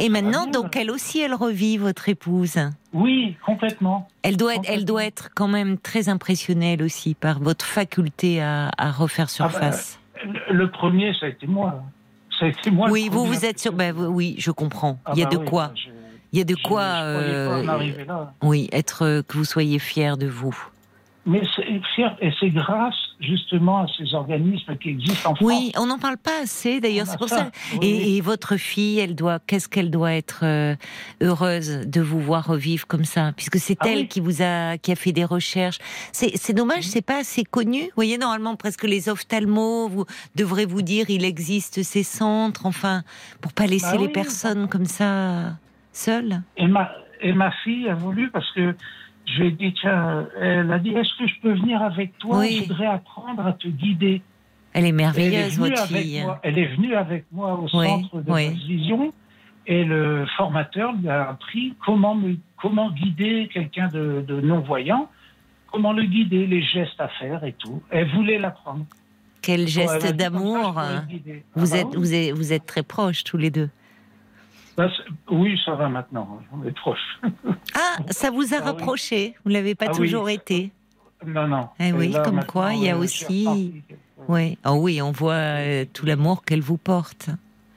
et 0.00 0.08
maintenant, 0.08 0.46
donc 0.46 0.76
elle 0.76 0.90
aussi, 0.90 1.20
elle 1.20 1.34
revit 1.34 1.76
votre 1.76 2.08
épouse? 2.08 2.58
Oui, 2.92 3.36
complètement. 3.44 4.08
Elle 4.22 4.36
doit, 4.36 4.56
Être, 4.56 4.64
elle 4.68 4.84
doit 4.84 5.04
être 5.04 5.30
quand 5.34 5.48
même 5.48 5.78
très 5.78 6.10
impressionnée 6.10 6.74
elle 6.74 6.82
aussi 6.82 7.14
par 7.14 7.40
votre 7.40 7.64
faculté 7.64 8.42
à, 8.42 8.70
refaire 8.78 9.26
ah 9.28 9.48
surface. 9.48 10.00
le 10.50 10.70
premier, 10.70 11.14
ça 11.18 11.26
a 11.26 11.28
été 11.30 11.46
moi 11.46 11.82
oui, 12.90 13.08
vous, 13.10 13.26
vous 13.26 13.44
êtes 13.44 13.58
sûr. 13.58 13.72
Ben, 13.72 13.94
oui, 13.96 14.34
je 14.38 14.50
comprends. 14.50 14.98
Ah 15.04 15.12
il 15.14 15.20
y 15.20 15.22
a 15.22 15.26
bah 15.26 15.36
de 15.36 15.48
quoi. 15.48 15.72
il 16.32 16.38
y 16.38 16.42
a 16.42 16.44
de 16.44 16.54
quoi. 16.54 16.82
Euh, 16.82 17.62
oui, 18.42 18.68
être 18.72 19.04
euh, 19.04 19.22
que 19.22 19.36
vous 19.36 19.44
soyez 19.44 19.78
fier 19.78 20.16
de 20.16 20.26
vous. 20.26 20.56
Mais 21.24 21.42
c'est 21.54 21.62
et 22.20 22.32
c'est 22.40 22.50
grâce 22.50 22.96
justement 23.20 23.82
à 23.82 23.86
ces 23.96 24.12
organismes 24.14 24.76
qui 24.76 24.88
existent 24.88 25.30
en 25.30 25.34
France. 25.36 25.46
Oui, 25.46 25.72
on 25.78 25.86
n'en 25.86 25.98
parle 25.98 26.16
pas 26.16 26.42
assez 26.42 26.80
d'ailleurs, 26.80 27.06
c'est 27.06 27.18
pour 27.18 27.28
ça. 27.28 27.50
Et, 27.80 28.20
votre 28.20 28.56
fille, 28.56 28.98
elle 28.98 29.14
doit, 29.14 29.38
qu'est-ce 29.38 29.68
qu'elle 29.68 29.90
doit 29.90 30.12
être 30.12 30.40
euh, 30.44 30.74
heureuse 31.20 31.86
de 31.86 32.00
vous 32.00 32.20
voir 32.20 32.46
revivre 32.46 32.86
comme 32.86 33.04
ça, 33.04 33.32
puisque 33.36 33.58
c'est 33.58 33.78
ah 33.80 33.88
elle 33.88 34.08
qui 34.08 34.20
vous 34.20 34.42
a, 34.42 34.78
qui 34.78 34.92
a 34.92 34.96
fait 34.96 35.12
des 35.12 35.24
recherches. 35.24 35.78
C'est 36.12 36.54
dommage, 36.54 36.84
c'est 36.84 37.04
pas 37.04 37.18
assez 37.18 37.44
connu. 37.44 37.82
Vous 37.82 37.96
voyez, 37.96 38.18
normalement, 38.18 38.56
presque 38.56 38.84
les 38.84 39.08
ophtalmos 39.08 39.88
vous 39.88 40.04
devraient 40.34 40.66
vous 40.66 40.82
dire, 40.82 41.08
il 41.08 41.24
existe 41.24 41.82
ces 41.82 42.02
centres, 42.02 42.66
enfin, 42.66 43.02
pour 43.40 43.52
pas 43.52 43.66
laisser 43.66 43.96
bah 43.96 44.02
les 44.02 44.08
personnes 44.08 44.68
comme 44.68 44.86
ça 44.86 45.52
seules. 45.92 46.42
Et 46.56 46.66
ma, 46.66 46.90
et 47.20 47.32
ma 47.32 47.50
fille 47.64 47.88
a 47.88 47.94
voulu 47.94 48.30
parce 48.30 48.50
que 48.52 48.74
je 49.26 49.40
lui 49.40 49.48
ai 49.48 49.50
dit, 49.52 49.74
tiens, 49.80 50.26
elle 50.40 50.72
a 50.72 50.78
dit, 50.78 50.90
est-ce 50.90 51.16
que 51.18 51.26
je 51.26 51.40
peux 51.40 51.52
venir 51.52 51.82
avec 51.82 52.18
toi? 52.18 52.44
Je 52.46 52.62
voudrais 52.62 52.86
apprendre 52.86 53.46
à 53.46 53.52
te 53.52 53.68
guider. 53.68 54.22
Elle 54.72 54.86
est 54.86 54.92
merveilleuse, 54.92 55.58
votre 55.58 55.86
fille. 55.86 56.24
elle 56.42 56.58
est 56.58 56.74
venue 56.74 56.94
avec 56.94 57.26
moi 57.30 57.58
au 57.58 57.68
centre 57.68 58.20
de 58.20 58.30
oui. 58.30 58.50
vision 58.66 59.12
et 59.66 59.84
le 59.84 60.26
formateur 60.36 60.92
lui 60.92 61.08
a 61.08 61.30
appris 61.30 61.74
comment, 61.84 62.18
comment 62.60 62.90
guider 62.90 63.48
quelqu'un 63.52 63.88
de, 63.88 64.40
non-voyant, 64.42 65.08
comment 65.70 65.92
le 65.92 66.04
guider, 66.04 66.46
les 66.46 66.62
gestes 66.62 67.00
à 67.00 67.08
faire 67.08 67.44
et 67.44 67.52
tout. 67.52 67.82
Elle 67.90 68.08
voulait 68.10 68.38
l'apprendre. 68.38 68.84
Quel 69.40 69.66
geste 69.66 70.14
d'amour. 70.14 70.72
Vous, 70.72 70.78
ah 70.78 71.04
bah 71.56 71.78
êtes, 71.78 71.94
vous, 71.94 72.14
êtes, 72.14 72.32
vous 72.32 72.52
êtes 72.52 72.66
très 72.66 72.82
proches 72.82 73.24
tous 73.24 73.36
les 73.36 73.50
deux. 73.50 73.70
Bah, 74.76 74.88
oui, 75.30 75.60
ça 75.64 75.74
va 75.74 75.88
maintenant. 75.88 76.40
On 76.52 76.66
est 76.66 76.74
proche. 76.74 77.20
Ah, 77.74 78.02
ça 78.10 78.30
vous 78.30 78.52
a 78.52 78.58
ah 78.60 78.64
rapproché. 78.64 79.34
Vous 79.44 79.50
l'avez 79.50 79.74
pas 79.74 79.86
ah 79.88 79.94
toujours 79.94 80.28
été. 80.28 80.70
Non, 81.26 81.48
non. 81.48 81.68
Eh 81.80 81.92
oui, 81.92 82.14
comme 82.24 82.44
quoi, 82.44 82.74
il 82.74 82.82
y 82.82 82.90
a 82.90 82.98
aussi. 82.98 83.82
Oui. 84.28 84.58
Oh 84.66 84.76
oui, 84.78 85.00
on 85.00 85.10
voit 85.10 85.34
euh, 85.34 85.84
tout 85.90 86.04
l'amour 86.04 86.44
qu'elle 86.44 86.60
vous 86.60 86.76
porte. 86.76 87.30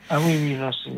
Ah 0.10 0.20
oui, 0.22 0.38
oui, 0.40 0.58
là, 0.58 0.70
c'est 0.84 0.92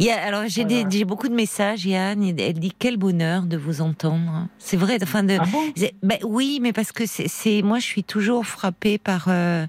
Il 0.00 0.06
y 0.06 0.10
a, 0.10 0.20
alors, 0.24 0.42
j'ai, 0.48 1.04
beaucoup 1.04 1.28
de 1.28 1.34
messages, 1.34 1.86
Yann. 1.86 2.22
Elle 2.38 2.54
dit 2.54 2.72
quel 2.76 2.96
bonheur 2.96 3.42
de 3.42 3.56
vous 3.56 3.80
entendre. 3.80 4.48
C'est 4.58 4.76
vrai. 4.76 4.98
Enfin, 5.02 5.22
de, 5.22 5.36
ah 5.40 5.44
bon? 5.46 5.62
ben, 6.02 6.18
oui, 6.24 6.58
mais 6.60 6.72
parce 6.72 6.90
que 6.90 7.04
c'est, 7.06 7.62
moi, 7.62 7.78
je 7.78 7.84
suis 7.84 8.02
toujours 8.02 8.46
frappée 8.46 8.98
par 8.98 9.26
euh, 9.28 9.66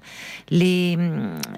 les, 0.50 0.96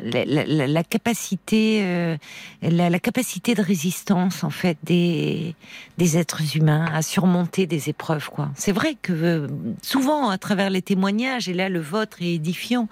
la, 0.02 0.66
la, 0.66 0.84
capacité, 0.84 1.80
euh, 1.82 2.16
la, 2.60 2.90
la, 2.90 2.98
capacité 2.98 3.54
de 3.54 3.62
résistance, 3.62 4.44
en 4.44 4.50
fait, 4.50 4.76
des, 4.82 5.54
des 5.96 6.18
êtres 6.18 6.56
humains 6.56 6.86
à 6.92 7.00
surmonter 7.00 7.66
des 7.66 7.88
épreuves, 7.88 8.28
quoi. 8.28 8.50
C'est 8.54 8.72
vrai 8.72 8.96
que 9.00 9.12
euh, 9.12 9.48
souvent, 9.80 10.28
à 10.28 10.36
travers 10.36 10.68
les 10.68 10.82
témoignages, 10.82 11.48
et 11.48 11.54
là, 11.54 11.70
le 11.70 11.80
vôtre 11.80 12.18
est 12.20 12.34
édifiant, 12.34 12.88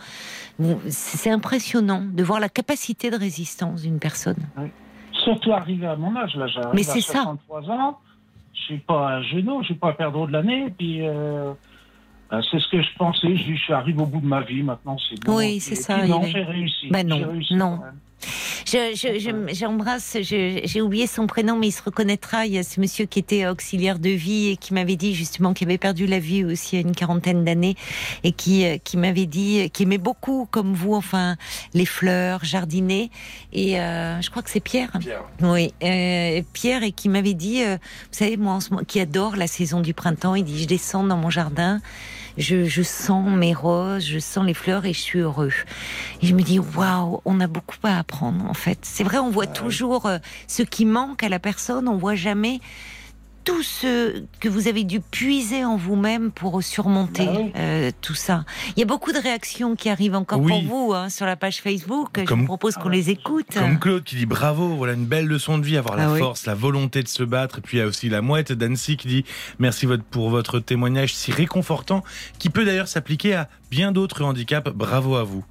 c'est 0.88 1.30
impressionnant 1.30 2.02
de 2.10 2.22
voir 2.22 2.40
la 2.40 2.48
capacité 2.48 3.10
de 3.10 3.16
résistance 3.16 3.82
d'une 3.82 3.98
personne. 3.98 4.21
Surtout 5.12 5.52
arrivé 5.52 5.86
à 5.86 5.96
mon 5.96 6.16
âge, 6.16 6.34
là, 6.34 6.46
j'ai 6.46 7.00
63 7.00 7.70
ans, 7.70 7.98
je 8.54 8.60
suis 8.60 8.78
pas 8.78 9.16
un 9.16 9.22
genou, 9.22 9.60
je 9.60 9.66
suis 9.66 9.74
pas 9.74 9.90
un 9.90 9.92
perdreau 9.92 10.26
de 10.26 10.32
l'année, 10.32 10.72
puis 10.76 11.06
euh, 11.06 11.52
ben, 12.30 12.40
c'est 12.50 12.58
ce 12.58 12.68
que 12.68 12.82
je 12.82 12.88
pensais, 12.98 13.36
je, 13.36 13.54
suis 13.54 13.72
arrivé 13.72 14.00
au 14.00 14.06
bout 14.06 14.20
de 14.20 14.26
ma 14.26 14.40
vie, 14.40 14.62
maintenant 14.62 14.96
c'est 15.08 15.22
bon. 15.24 15.36
Oui, 15.36 15.60
c'est 15.60 15.74
ça. 15.74 16.06
non, 16.06 16.22
j'ai 16.22 16.42
réussi. 16.42 16.88
Ben 16.90 17.06
non, 17.06 17.38
non. 17.50 17.80
J'embrasse, 18.64 20.16
j'ai 20.20 20.80
oublié 20.80 21.06
son 21.06 21.26
prénom, 21.26 21.56
mais 21.56 21.68
il 21.68 21.72
se 21.72 21.82
reconnaîtra. 21.82 22.46
Il 22.46 22.52
y 22.52 22.58
a 22.58 22.62
ce 22.62 22.80
monsieur 22.80 23.06
qui 23.06 23.18
était 23.18 23.46
auxiliaire 23.46 23.98
de 23.98 24.10
vie 24.10 24.50
et 24.50 24.56
qui 24.56 24.74
m'avait 24.74 24.96
dit 24.96 25.14
justement 25.14 25.52
qu'il 25.52 25.68
avait 25.68 25.78
perdu 25.78 26.06
la 26.06 26.18
vie 26.18 26.44
aussi 26.44 26.76
à 26.76 26.80
une 26.80 26.94
quarantaine 26.94 27.44
d'années 27.44 27.76
et 28.24 28.32
qui, 28.32 28.64
euh, 28.64 28.78
qui 28.82 28.96
m'avait 28.96 29.26
dit 29.26 29.70
qu'il 29.70 29.86
aimait 29.86 29.98
beaucoup, 29.98 30.46
comme 30.50 30.74
vous, 30.74 30.94
enfin, 30.94 31.36
les 31.74 31.86
fleurs, 31.86 32.44
jardiner. 32.44 33.10
Et 33.52 33.80
euh, 33.80 34.20
je 34.20 34.30
crois 34.30 34.42
que 34.42 34.50
c'est 34.50 34.60
Pierre. 34.60 34.92
Pierre. 35.00 35.24
Oui, 35.42 35.72
euh, 35.82 36.42
Pierre 36.52 36.82
et 36.82 36.92
qui 36.92 37.08
m'avait 37.08 37.34
dit, 37.34 37.62
vous 37.64 37.78
savez, 38.10 38.36
moi, 38.36 38.54
en 38.54 38.60
ce 38.60 38.70
moment, 38.70 38.84
qui 38.84 39.00
adore 39.00 39.36
la 39.36 39.46
saison 39.46 39.80
du 39.80 39.94
printemps, 39.94 40.34
il 40.34 40.44
dit, 40.44 40.62
je 40.62 40.68
descends 40.68 41.04
dans 41.04 41.16
mon 41.16 41.30
jardin 41.30 41.80
je, 42.38 42.82
sens 42.82 43.28
mes 43.30 43.54
roses, 43.54 44.06
je 44.06 44.18
sens 44.18 44.44
les 44.46 44.54
fleurs 44.54 44.84
et 44.84 44.92
je 44.92 45.00
suis 45.00 45.20
heureux. 45.20 45.52
Et 46.20 46.26
je 46.26 46.34
me 46.34 46.42
dis, 46.42 46.58
waouh, 46.58 47.20
on 47.24 47.40
a 47.40 47.46
beaucoup 47.46 47.76
à 47.84 47.98
apprendre 47.98 48.44
en 48.48 48.54
fait. 48.54 48.78
C'est 48.82 49.04
vrai, 49.04 49.18
on 49.18 49.30
voit 49.30 49.44
ah 49.48 49.52
toujours 49.52 50.06
euh, 50.06 50.18
ce 50.46 50.62
qui 50.62 50.84
manque 50.84 51.22
à 51.22 51.28
la 51.28 51.38
personne, 51.38 51.88
on 51.88 51.96
voit 51.96 52.14
jamais 52.14 52.60
tout 53.44 53.62
ce 53.62 54.22
que 54.40 54.48
vous 54.48 54.68
avez 54.68 54.84
dû 54.84 55.00
puiser 55.00 55.64
en 55.64 55.76
vous-même 55.76 56.30
pour 56.30 56.62
surmonter 56.62 57.26
bah 57.26 57.58
euh, 57.58 57.90
tout 58.00 58.14
ça. 58.14 58.44
Il 58.76 58.80
y 58.80 58.82
a 58.82 58.86
beaucoup 58.86 59.12
de 59.12 59.18
réactions 59.18 59.74
qui 59.76 59.88
arrivent 59.88 60.14
encore 60.14 60.40
pour 60.40 60.62
vous 60.62 60.92
hein, 60.94 61.08
sur 61.08 61.26
la 61.26 61.36
page 61.36 61.60
Facebook. 61.60 62.20
je 62.26 62.34
vous 62.34 62.44
propose 62.44 62.74
qu'on 62.74 62.88
les 62.88 63.10
écoute. 63.10 63.46
Comme 63.54 63.78
Claude 63.78 64.04
qui 64.04 64.16
dit 64.16 64.26
bravo, 64.26 64.68
voilà 64.68 64.94
une 64.94 65.06
belle 65.06 65.26
leçon 65.26 65.58
de 65.58 65.64
vie, 65.64 65.76
avoir 65.76 65.96
la 65.96 66.12
ah 66.12 66.16
force, 66.16 66.46
la 66.46 66.54
volonté 66.54 67.02
de 67.02 67.08
se 67.08 67.22
battre. 67.22 67.58
Et 67.58 67.60
puis 67.60 67.78
il 67.78 67.80
y 67.80 67.82
a 67.82 67.86
aussi 67.86 68.08
la 68.08 68.22
mouette 68.22 68.52
d'Annecy 68.52 68.96
qui 68.96 69.08
dit 69.08 69.24
merci 69.58 69.86
pour 70.10 70.30
votre 70.30 70.60
témoignage 70.60 71.14
si 71.14 71.32
réconfortant, 71.32 72.02
qui 72.38 72.50
peut 72.50 72.64
d'ailleurs 72.64 72.88
s'appliquer 72.88 73.34
à 73.34 73.48
bien 73.70 73.92
d'autres 73.92 74.22
handicaps. 74.22 74.70
Bravo 74.72 75.16
à 75.16 75.24
vous. 75.24 75.44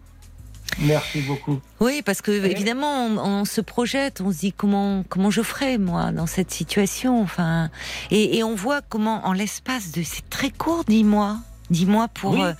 Merci 0.79 1.21
beaucoup. 1.21 1.59
Oui, 1.79 2.01
parce 2.05 2.21
que 2.21 2.31
évidemment, 2.31 3.07
on, 3.07 3.45
se 3.45 3.61
projette, 3.61 4.21
on 4.21 4.31
se 4.31 4.39
dit 4.39 4.53
comment 4.53 5.03
comment 5.07 5.29
je 5.29 5.41
ferais 5.41 5.77
moi 5.77 6.11
dans 6.11 6.27
cette 6.27 6.51
situation. 6.51 7.21
Enfin, 7.21 7.69
et, 8.09 8.43
on 8.43 8.55
voit 8.55 8.81
comment 8.81 9.25
en 9.25 9.33
l'espace 9.33 9.91
de 9.91 10.01
c'est 10.03 10.29
très 10.29 10.49
court, 10.49 10.83
dix 10.87 11.03
mois, 11.03 11.37
dix 11.69 11.85
mois 11.85 12.07
pour 12.07 12.41
euh, 12.43 12.53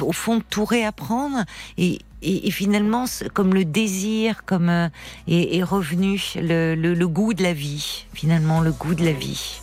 au 0.00 0.12
fond 0.12 0.40
tout 0.48 0.64
réapprendre 0.64 1.44
et 1.78 2.00
et, 2.22 2.50
finalement, 2.50 3.06
comme 3.32 3.54
le 3.54 3.64
désir, 3.64 4.44
comme 4.44 4.68
euh, 4.68 4.88
est, 5.26 5.62
revenu 5.62 6.20
le, 6.36 6.74
le, 6.74 7.08
goût 7.08 7.32
de 7.32 7.42
la 7.42 7.54
vie, 7.54 8.04
finalement 8.12 8.60
le 8.60 8.72
goût 8.72 8.94
de 8.94 9.02
la 9.02 9.12
vie. 9.12 9.58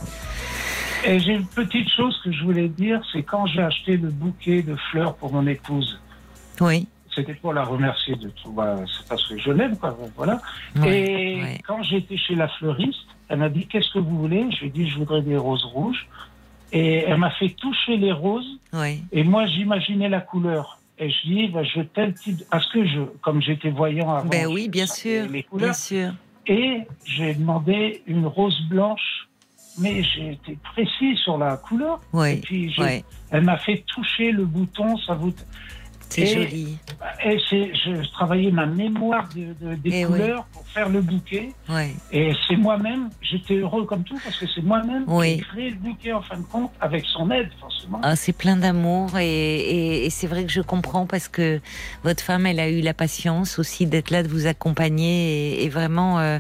Et 1.05 1.19
j'ai 1.19 1.33
une 1.33 1.45
petite 1.45 1.87
chose 1.95 2.19
que 2.23 2.31
je 2.31 2.43
voulais 2.43 2.67
dire, 2.67 2.99
c'est 3.13 3.21
quand 3.21 3.45
j'ai 3.45 3.61
acheté 3.61 3.97
le 3.97 4.09
bouquet 4.09 4.63
de 4.63 4.75
fleurs 4.89 5.15
pour 5.17 5.31
mon 5.31 5.45
épouse. 5.45 5.99
Oui 6.59 6.87
c'était 7.17 7.33
pour 7.33 7.53
la 7.53 7.63
remercier 7.63 8.15
de 8.15 8.29
tout. 8.29 8.51
Bah, 8.51 8.77
c'est 8.85 9.07
parce 9.07 9.27
que 9.27 9.37
je 9.37 9.51
l'aime, 9.51 9.77
quoi. 9.77 9.97
Voilà. 10.15 10.39
et 10.85 11.41
quand 11.67 11.81
j'étais 11.83 12.17
chez 12.17 12.35
la 12.35 12.47
fleuriste, 12.47 12.99
elle 13.29 13.39
m'a 13.39 13.49
dit 13.49 13.67
Qu'est-ce 13.67 13.91
que 13.91 13.99
vous 13.99 14.17
voulez? 14.17 14.45
Je 14.51 14.61
lui 14.61 14.67
ai 14.67 14.69
dit 14.69 14.89
Je 14.89 14.97
voudrais 14.97 15.21
des 15.21 15.37
roses 15.37 15.65
rouges. 15.65 16.07
Et 16.71 17.05
elle 17.07 17.17
m'a 17.17 17.31
fait 17.31 17.49
toucher 17.49 17.97
les 17.97 18.11
roses. 18.11 18.59
Et 19.11 19.23
moi, 19.23 19.45
j'imaginais 19.47 20.09
la 20.09 20.21
couleur. 20.21 20.79
Et 20.99 21.09
je 21.09 21.27
dis 21.27 21.47
bah, 21.47 21.63
Je 21.63 21.81
tel 21.81 22.13
type. 22.13 22.43
Parce 22.51 22.71
que 22.71 22.85
je, 22.85 23.01
comme 23.21 23.41
j'étais 23.41 23.69
voyant 23.69 24.13
avant. 24.13 24.29
Ben 24.29 24.47
oui, 24.47 24.69
bien 24.69 24.87
sûr. 24.87 25.27
Les 25.29 25.43
couleurs. 25.43 25.69
Bien 25.69 25.73
sûr. 25.73 26.11
Et 26.45 26.83
j'ai 27.03 27.33
demandé 27.33 28.03
une 28.05 28.25
rose 28.25 28.61
blanche 28.69 29.27
mais 29.79 30.03
j'ai 30.03 30.31
été 30.31 30.57
précis 30.63 31.15
sur 31.17 31.37
la 31.37 31.57
couleur. 31.57 31.99
Oui, 32.13 32.31
et 32.31 32.37
puis, 32.37 32.75
elle 33.29 33.43
m'a 33.43 33.57
fait 33.57 33.83
toucher 33.87 34.31
le 34.31 34.45
bouton, 34.45 34.97
ça 34.97 35.13
vous. 35.13 35.33
C'est 36.09 36.25
joli. 36.25 36.77
Et 37.23 37.37
je 37.39 38.11
travaillais 38.11 38.51
ma 38.51 38.65
mémoire 38.65 39.27
de, 39.35 39.75
des 39.75 40.01
eh 40.01 40.05
couleurs 40.05 40.45
pour 40.45 40.65
faire 40.67 40.89
le 40.89 41.01
bouquet. 41.01 41.49
Et 42.11 42.33
c'est 42.47 42.55
moi-même, 42.55 43.09
j'étais 43.21 43.55
heureux 43.55 43.85
comme 43.85 44.03
tout 44.03 44.19
parce 44.23 44.37
que 44.37 44.45
c'est 44.47 44.63
moi-même 44.63 45.05
qui 45.05 45.29
ai 45.29 45.37
créé 45.37 45.69
le 45.71 45.75
bouquet 45.75 46.13
en 46.13 46.21
fin 46.21 46.37
de 46.37 46.43
compte 46.43 46.71
avec 46.79 47.05
son 47.05 47.29
aide 47.31 47.49
forcément. 47.59 47.99
Ah, 48.03 48.15
c'est 48.15 48.33
plein 48.33 48.55
d'amour 48.55 49.17
et, 49.17 50.05
et, 50.05 50.09
c'est 50.09 50.27
vrai 50.27 50.45
que 50.45 50.51
je 50.51 50.61
comprends 50.61 51.05
parce 51.05 51.27
que 51.27 51.59
votre 52.03 52.23
femme, 52.23 52.45
elle 52.45 52.59
a 52.59 52.69
eu 52.69 52.81
la 52.81 52.93
patience 52.93 53.59
aussi 53.59 53.85
d'être 53.85 54.11
là, 54.11 54.23
de 54.23 54.27
vous 54.27 54.47
accompagner 54.47 55.63
et, 55.63 55.69
vraiment, 55.69 56.19
euh, 56.19 56.39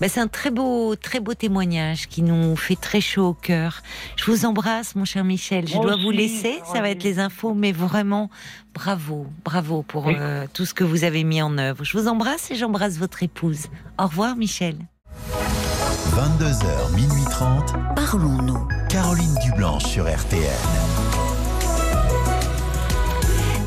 bah, 0.00 0.08
c'est 0.08 0.20
un 0.20 0.28
très 0.28 0.50
beau, 0.50 0.96
très 0.96 1.20
beau 1.20 1.34
témoignage 1.34 2.08
qui 2.08 2.22
nous 2.22 2.56
fait 2.56 2.76
très 2.76 3.00
chaud 3.00 3.28
au 3.28 3.34
cœur. 3.34 3.82
Je 4.16 4.24
vous 4.30 4.44
embrasse, 4.44 4.94
mon 4.94 5.04
cher 5.04 5.24
Michel. 5.24 5.66
Je 5.68 5.74
dois 5.74 5.96
vous 5.96 6.10
laisser, 6.10 6.60
ça 6.64 6.80
va 6.80 6.90
être 6.90 7.04
les 7.04 7.18
infos, 7.18 7.54
mais 7.54 7.72
vraiment 7.72 8.30
Bravo, 8.72 8.89
bravo 8.96 9.82
pour 9.82 10.08
euh, 10.08 10.46
tout 10.52 10.64
ce 10.64 10.74
que 10.74 10.84
vous 10.84 11.04
avez 11.04 11.24
mis 11.24 11.42
en 11.42 11.58
œuvre. 11.58 11.84
Je 11.84 11.96
vous 11.96 12.08
embrasse 12.08 12.50
et 12.50 12.54
j'embrasse 12.54 12.96
votre 12.98 13.22
épouse. 13.22 13.66
Au 13.98 14.06
revoir, 14.06 14.36
Michel. 14.36 14.76
22h, 16.14 16.94
minuit 16.94 17.24
30. 17.30 17.74
Parlons-nous. 17.94 18.68
Caroline 18.88 19.34
Dublanche 19.44 19.84
sur 19.84 20.04
RTN. 20.04 20.89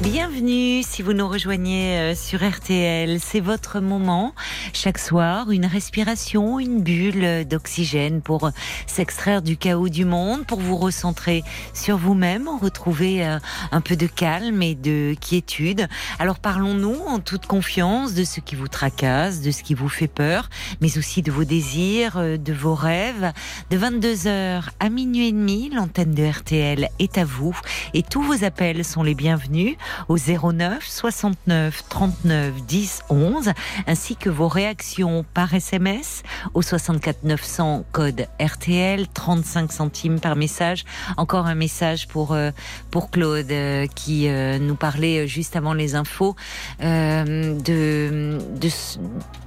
Bienvenue 0.03 0.83
si 0.83 1.01
vous 1.01 1.13
nous 1.13 1.29
rejoignez 1.29 1.97
euh, 1.97 2.13
sur 2.13 2.45
RTL. 2.45 3.19
C'est 3.21 3.39
votre 3.39 3.79
moment. 3.79 4.35
Chaque 4.73 4.97
soir, 4.97 5.49
une 5.49 5.65
respiration, 5.65 6.59
une 6.59 6.81
bulle 6.81 7.47
d'oxygène 7.47 8.21
pour 8.21 8.51
s'extraire 8.85 9.41
du 9.41 9.55
chaos 9.55 9.87
du 9.87 10.03
monde, 10.03 10.45
pour 10.45 10.59
vous 10.59 10.75
recentrer 10.75 11.41
sur 11.73 11.95
vous-même, 11.95 12.49
retrouver 12.49 13.25
euh, 13.25 13.39
un 13.71 13.79
peu 13.79 13.95
de 13.95 14.05
calme 14.05 14.61
et 14.61 14.75
de 14.75 15.15
quiétude. 15.21 15.87
Alors 16.19 16.39
parlons-nous 16.39 16.99
en 17.07 17.19
toute 17.19 17.45
confiance 17.45 18.13
de 18.13 18.25
ce 18.25 18.41
qui 18.41 18.55
vous 18.55 18.67
tracasse, 18.67 19.39
de 19.39 19.51
ce 19.51 19.63
qui 19.63 19.73
vous 19.73 19.89
fait 19.89 20.09
peur, 20.09 20.49
mais 20.81 20.97
aussi 20.97 21.21
de 21.21 21.31
vos 21.31 21.45
désirs, 21.45 22.17
euh, 22.17 22.35
de 22.35 22.51
vos 22.51 22.75
rêves. 22.75 23.31
De 23.69 23.77
22h 23.77 24.63
à 24.81 24.89
minuit 24.89 25.29
et 25.29 25.31
demi, 25.31 25.69
l'antenne 25.69 26.13
de 26.13 26.25
RTL 26.25 26.89
est 26.99 27.17
à 27.17 27.23
vous 27.23 27.57
et 27.93 28.03
tous 28.03 28.21
vos 28.21 28.43
appels 28.43 28.83
sont 28.83 29.01
les 29.01 29.15
bienvenus 29.15 29.77
au 30.09 30.17
09 30.17 30.85
69 30.85 31.83
39 31.89 32.65
10 32.65 33.03
11, 33.09 33.51
ainsi 33.87 34.15
que 34.15 34.29
vos 34.29 34.47
réactions 34.47 35.25
par 35.33 35.53
SMS 35.53 36.23
au 36.53 36.61
64 36.61 37.23
900 37.23 37.85
code 37.91 38.27
RTL, 38.39 39.07
35 39.07 39.71
centimes 39.71 40.19
par 40.19 40.35
message. 40.35 40.83
Encore 41.17 41.47
un 41.47 41.55
message 41.55 42.07
pour 42.07 42.33
euh, 42.33 42.51
pour 42.91 43.11
Claude 43.11 43.51
euh, 43.51 43.87
qui 43.87 44.27
euh, 44.27 44.59
nous 44.59 44.75
parlait 44.75 45.27
juste 45.27 45.55
avant 45.55 45.73
les 45.73 45.95
infos 45.95 46.35
de, 46.79 48.37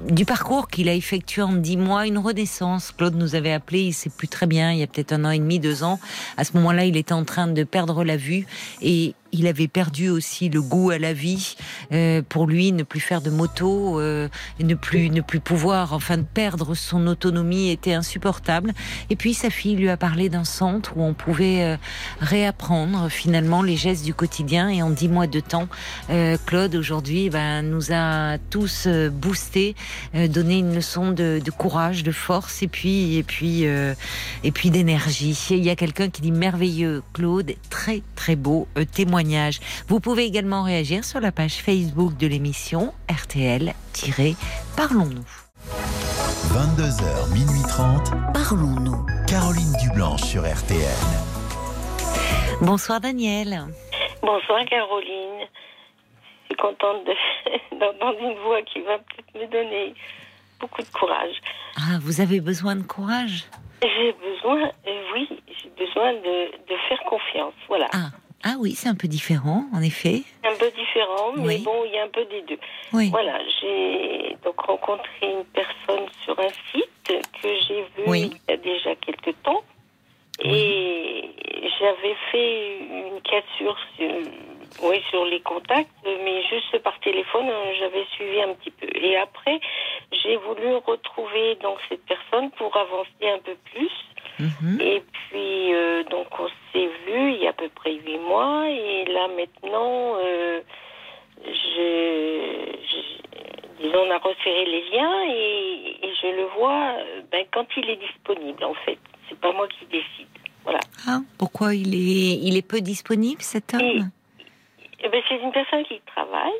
du 0.08 0.24
parcours 0.24 0.68
qu'il 0.68 0.88
a 0.88 0.94
effectué 0.94 1.42
en 1.42 1.52
10 1.52 1.76
mois, 1.76 2.06
une 2.06 2.18
renaissance. 2.18 2.92
Claude 2.92 3.14
nous 3.14 3.34
avait 3.34 3.52
appelé, 3.52 3.80
il 3.80 3.92
sait 3.92 4.10
plus 4.10 4.28
très 4.28 4.46
bien, 4.46 4.72
il 4.72 4.78
y 4.78 4.82
a 4.82 4.86
peut-être 4.86 5.12
un 5.12 5.24
an 5.24 5.30
et 5.30 5.38
demi, 5.38 5.58
deux 5.58 5.82
ans. 5.82 5.98
À 6.36 6.44
ce 6.44 6.52
moment-là, 6.54 6.84
il 6.84 6.96
était 6.96 7.12
en 7.12 7.24
train 7.24 7.46
de 7.46 7.64
perdre 7.64 8.04
la 8.04 8.16
vue 8.16 8.46
et 8.82 9.14
il 9.38 9.46
avait 9.46 9.68
perdu 9.68 10.08
aussi 10.08 10.48
le 10.48 10.62
goût 10.62 10.90
à 10.90 10.98
la 10.98 11.12
vie. 11.12 11.56
pour 12.28 12.46
lui, 12.46 12.72
ne 12.72 12.82
plus 12.82 13.00
faire 13.00 13.20
de 13.20 13.30
moto, 13.30 14.00
ne 14.00 14.74
plus 14.74 15.10
ne 15.10 15.20
plus 15.20 15.40
pouvoir, 15.40 15.92
enfin, 15.92 16.22
perdre 16.22 16.74
son 16.74 17.06
autonomie 17.06 17.70
était 17.70 17.94
insupportable. 17.94 18.72
Et 19.10 19.16
puis 19.16 19.34
sa 19.34 19.50
fille 19.50 19.76
lui 19.76 19.88
a 19.88 19.96
parlé 19.96 20.28
d'un 20.28 20.44
centre 20.44 20.96
où 20.96 21.02
on 21.02 21.14
pouvait 21.14 21.78
réapprendre 22.20 23.08
finalement 23.08 23.62
les 23.62 23.76
gestes 23.76 24.04
du 24.04 24.14
quotidien. 24.14 24.68
Et 24.68 24.82
en 24.82 24.90
dix 24.90 25.08
mois 25.08 25.26
de 25.26 25.40
temps, 25.40 25.68
Claude 26.46 26.74
aujourd'hui 26.74 27.30
ben, 27.30 27.62
nous 27.62 27.92
a 27.92 28.38
tous 28.50 28.88
boosté, 29.12 29.74
donné 30.14 30.58
une 30.58 30.74
leçon 30.74 31.12
de, 31.12 31.40
de, 31.44 31.50
courage, 31.50 32.02
de 32.02 32.12
force 32.12 32.62
et 32.62 32.68
puis 32.68 33.16
et 33.16 33.22
puis 33.22 33.64
et 33.64 34.50
puis 34.52 34.70
d'énergie. 34.70 35.38
Il 35.50 35.64
y 35.64 35.70
a 35.70 35.76
quelqu'un 35.76 36.10
qui 36.10 36.22
dit 36.22 36.32
merveilleux, 36.32 37.02
Claude, 37.12 37.54
très 37.70 38.02
très 38.14 38.36
beau 38.36 38.68
euh, 38.76 38.84
Vous 39.88 40.00
pouvez 40.00 40.24
également 40.24 40.62
réagir 40.62 41.04
sur 41.04 41.20
la 41.20 41.32
page 41.32 41.56
Facebook 41.56 42.16
de 42.16 42.26
l'émission 42.26 42.94
RTL-Parlons-nous. 43.10 45.26
22h, 46.52 47.32
minuit 47.32 47.62
30. 47.68 48.12
Parlons-nous. 48.32 49.04
Caroline 49.26 49.72
Dublanche 49.82 50.22
sur 50.22 50.42
RTL. 50.42 50.78
Bonsoir 52.62 53.00
Daniel. 53.00 53.64
Bonsoir 54.22 54.64
Caroline. 54.66 55.48
Je 56.42 56.46
suis 56.46 56.56
contente 56.56 57.04
d'entendre 57.72 58.18
une 58.20 58.38
voix 58.44 58.62
qui 58.62 58.80
va 58.82 58.98
peut-être 58.98 59.34
me 59.34 59.46
donner 59.50 59.94
beaucoup 60.60 60.82
de 60.82 60.88
courage. 60.88 61.34
Ah, 61.76 61.98
vous 62.00 62.20
avez 62.20 62.40
besoin 62.40 62.76
de 62.76 62.84
courage? 62.84 63.46
J'ai 63.82 64.12
besoin, 64.12 64.70
euh, 64.86 65.02
oui, 65.14 65.28
j'ai 65.48 65.70
besoin 65.84 66.12
de, 66.14 66.52
de, 66.52 66.76
faire 66.88 67.02
confiance. 67.08 67.54
Voilà. 67.68 67.88
Ah. 67.92 68.10
Ah 68.48 68.54
oui, 68.60 68.74
c'est 68.76 68.88
un 68.88 68.94
peu 68.94 69.08
différent, 69.08 69.64
en 69.74 69.82
effet. 69.82 70.22
Un 70.44 70.54
peu 70.54 70.70
différent, 70.70 71.32
mais 71.36 71.58
bon, 71.58 71.84
il 71.84 71.92
y 71.92 71.98
a 71.98 72.04
un 72.04 72.08
peu 72.08 72.24
des 72.26 72.42
deux. 72.42 72.58
Oui. 72.92 73.10
Voilà, 73.10 73.40
j'ai 73.60 74.36
donc 74.44 74.60
rencontré 74.60 75.22
une 75.22 75.44
personne 75.46 76.06
sur 76.24 76.38
un 76.38 76.50
site 76.70 77.24
que 77.42 77.48
j'ai 77.66 77.82
vu 77.96 78.04
il 78.06 78.38
y 78.48 78.52
a 78.52 78.56
déjà 78.56 78.94
quelques 78.94 79.34
temps. 79.42 79.64
Et 80.44 81.28
j'avais 81.80 82.14
fait 82.30 82.78
une 82.78 83.20
cassure 83.22 83.76
sur, 83.96 84.14
oui, 84.82 85.02
sur 85.10 85.24
les 85.24 85.40
contacts, 85.40 85.90
mais 86.04 86.42
juste 86.44 86.78
par 86.82 86.98
téléphone, 87.00 87.46
j'avais 87.78 88.04
suivi 88.14 88.40
un 88.42 88.54
petit 88.54 88.70
peu. 88.70 88.86
Et 88.94 89.16
après, 89.16 89.60
j'ai 90.12 90.36
voulu 90.36 90.74
retrouver 90.76 91.56
donc 91.62 91.78
cette 91.88 92.04
personne 92.04 92.50
pour 92.52 92.76
avancer 92.76 93.10
un 93.22 93.38
peu 93.38 93.56
plus. 93.72 93.90
Mhm. 94.38 94.80
Et 94.80 95.02
puis, 95.12 95.74
euh, 95.74 96.04
donc, 96.04 96.26
on 96.38 96.48
s'est 96.72 96.90
vu 97.06 97.32
il 97.32 97.42
y 97.42 97.46
a 97.46 97.50
à 97.50 97.52
peu 97.54 97.68
près 97.70 97.94
huit 97.94 98.18
mois. 98.18 98.68
Et 98.68 99.04
là, 99.06 99.28
maintenant, 99.28 100.16
euh, 100.18 100.60
je, 101.42 102.76
disons, 103.80 104.00
on 104.06 104.10
a 104.10 104.18
resserré 104.18 104.66
les 104.66 104.90
liens 104.90 105.22
et, 105.28 105.96
et 106.02 106.14
je 106.22 106.26
le 106.36 106.44
vois 106.58 106.96
ben, 107.32 107.46
quand 107.52 107.66
il 107.76 107.88
est 107.88 107.96
disponible, 107.96 108.62
en 108.64 108.74
fait. 108.74 108.98
C'est 109.28 109.40
pas 109.40 109.52
moi 109.52 109.66
qui 109.68 109.86
décide. 109.86 110.28
Voilà. 110.64 110.80
Ah, 111.06 111.20
pourquoi 111.38 111.74
il 111.74 111.94
est, 111.94 112.38
il 112.42 112.56
est 112.56 112.66
peu 112.66 112.80
disponible, 112.80 113.40
cet 113.40 113.72
homme? 113.74 114.10
Eh 115.00 115.08
ben, 115.08 115.22
C'est 115.28 115.38
une 115.38 115.52
personne 115.52 115.84
qui 115.84 116.00
travaille. 116.06 116.52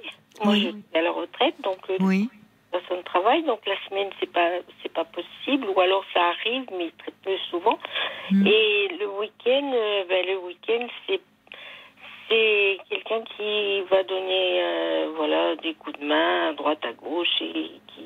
Moi, 0.44 0.54
je 0.54 0.60
suis 0.60 0.84
à 0.94 1.00
la 1.00 1.12
retraite, 1.12 1.54
donc 1.62 1.78
euh, 1.88 1.96
oui. 2.00 2.28
personne 2.70 3.02
travaille, 3.04 3.42
donc 3.44 3.60
la 3.66 3.76
semaine, 3.88 4.10
c'est 4.20 4.30
pas, 4.30 4.50
c'est 4.82 4.92
pas 4.92 5.04
possible, 5.04 5.66
ou 5.74 5.80
alors 5.80 6.04
ça 6.12 6.20
arrive, 6.20 6.66
mais 6.76 6.90
très 6.98 7.12
peu 7.24 7.36
souvent. 7.50 7.78
Mm. 8.30 8.46
Et 8.46 8.88
le 9.00 9.08
week-end, 9.18 9.72
euh, 9.74 10.04
ben, 10.08 10.26
le 10.26 10.38
week-end, 10.46 10.86
c'est 11.06 11.20
c'est 12.28 12.78
quelqu'un 12.88 13.22
qui 13.36 13.80
va 13.90 14.02
donner 14.02 14.60
euh, 14.60 15.12
voilà 15.16 15.54
des 15.56 15.74
coups 15.74 15.98
de 15.98 16.04
main 16.04 16.50
à 16.50 16.52
droite 16.54 16.84
à 16.84 16.92
gauche 16.92 17.40
et 17.40 17.52
qui, 17.52 18.04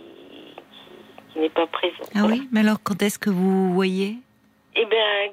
qui, 1.32 1.38
n'est 1.38 1.48
pas 1.48 1.66
présent. 1.66 2.04
Ah 2.14 2.26
oui, 2.26 2.46
mais 2.52 2.60
alors 2.60 2.82
quand 2.82 3.02
est-ce 3.02 3.18
que 3.18 3.30
vous 3.30 3.72
voyez? 3.72 4.16
Eh 4.76 4.84
bien, 4.84 5.30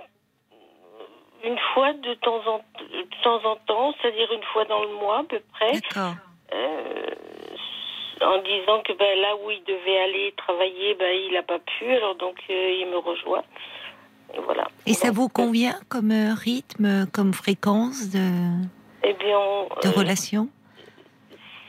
une 1.43 1.57
fois 1.73 1.93
de 1.93 2.13
temps 2.15 2.41
en, 2.47 2.57
de 2.79 3.07
temps, 3.23 3.43
en 3.45 3.55
temps, 3.67 3.93
c'est-à-dire 4.01 4.31
une 4.31 4.43
fois 4.53 4.65
dans 4.65 4.81
le 4.81 4.93
mois 4.95 5.19
à 5.19 5.23
peu 5.23 5.41
près. 5.53 5.73
D'accord. 5.73 6.15
Euh, 6.53 7.11
en 8.21 8.41
disant 8.41 8.81
que 8.83 8.93
ben, 8.93 9.19
là 9.21 9.35
où 9.43 9.51
il 9.51 9.63
devait 9.63 9.99
aller 9.99 10.33
travailler, 10.37 10.95
ben, 10.95 11.15
il 11.15 11.33
n'a 11.33 11.43
pas 11.43 11.59
pu, 11.59 11.85
alors 11.91 12.15
donc 12.15 12.37
euh, 12.49 12.71
il 12.79 12.87
me 12.87 12.97
rejoint. 12.97 13.43
Et 14.33 14.39
voilà. 14.39 14.67
Et 14.85 14.93
ça 14.93 15.11
vous 15.11 15.29
convient 15.29 15.79
comme 15.89 16.11
euh, 16.11 16.33
rythme, 16.33 17.05
comme 17.13 17.33
fréquence 17.33 18.09
de, 18.09 18.29
eh 19.03 19.13
bien, 19.13 19.39
de 19.83 19.89
relation? 19.89 20.49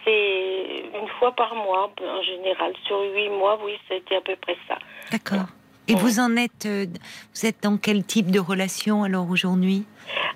C'est 0.05 0.85
une 0.95 1.09
fois 1.19 1.33
par 1.33 1.55
mois 1.55 1.93
en 2.01 2.23
général. 2.23 2.73
Sur 2.87 3.01
huit 3.01 3.29
mois, 3.29 3.59
oui, 3.63 3.79
c'était 3.89 4.17
à 4.17 4.21
peu 4.23 4.37
près 4.37 4.57
ça. 4.67 4.79
D'accord. 5.13 5.49
Et 5.89 5.95
vous 5.95 6.21
en 6.21 6.37
êtes, 6.37 6.67
euh, 6.67 6.87
vous 7.35 7.47
êtes 7.47 7.63
dans 7.63 7.79
quel 7.79 8.05
type 8.05 8.31
de 8.31 8.39
relation 8.39 9.05
alors 9.05 9.31
aujourd'hui? 9.31 9.85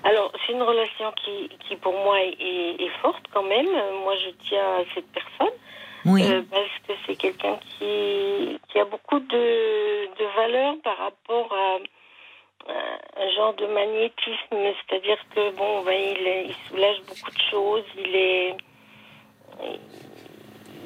Alors 0.02 0.32
c'est 0.46 0.52
une 0.52 0.62
relation 0.62 1.12
qui, 1.24 1.50
qui 1.66 1.76
pour 1.76 1.92
moi 1.92 2.20
est, 2.20 2.82
est, 2.82 2.90
forte 3.02 3.24
quand 3.32 3.42
même. 3.42 3.66
Moi 4.02 4.14
je 4.24 4.30
tiens 4.48 4.80
à 4.80 4.84
cette 4.94 5.06
personne. 5.12 5.54
Oui. 6.04 6.22
Euh, 6.24 6.42
parce 6.50 6.78
que 6.88 6.92
c'est 7.06 7.16
quelqu'un 7.16 7.58
qui, 7.78 8.58
qui 8.68 8.78
a 8.78 8.84
beaucoup 8.84 9.20
de, 9.20 10.06
de 10.18 10.36
valeur 10.36 10.74
par 10.82 10.98
rapport 10.98 11.52
à, 11.52 11.78
un 13.16 13.30
genre 13.34 13.54
de 13.54 13.66
magnétisme, 13.66 14.56
c'est-à-dire 14.88 15.18
que 15.34 15.50
bon, 15.56 15.82
ben, 15.82 15.94
il, 15.94 16.48
il, 16.48 16.54
soulage 16.68 17.00
beaucoup 17.08 17.30
de 17.30 17.42
choses, 17.50 17.84
il 17.98 18.14
est, 18.14 18.56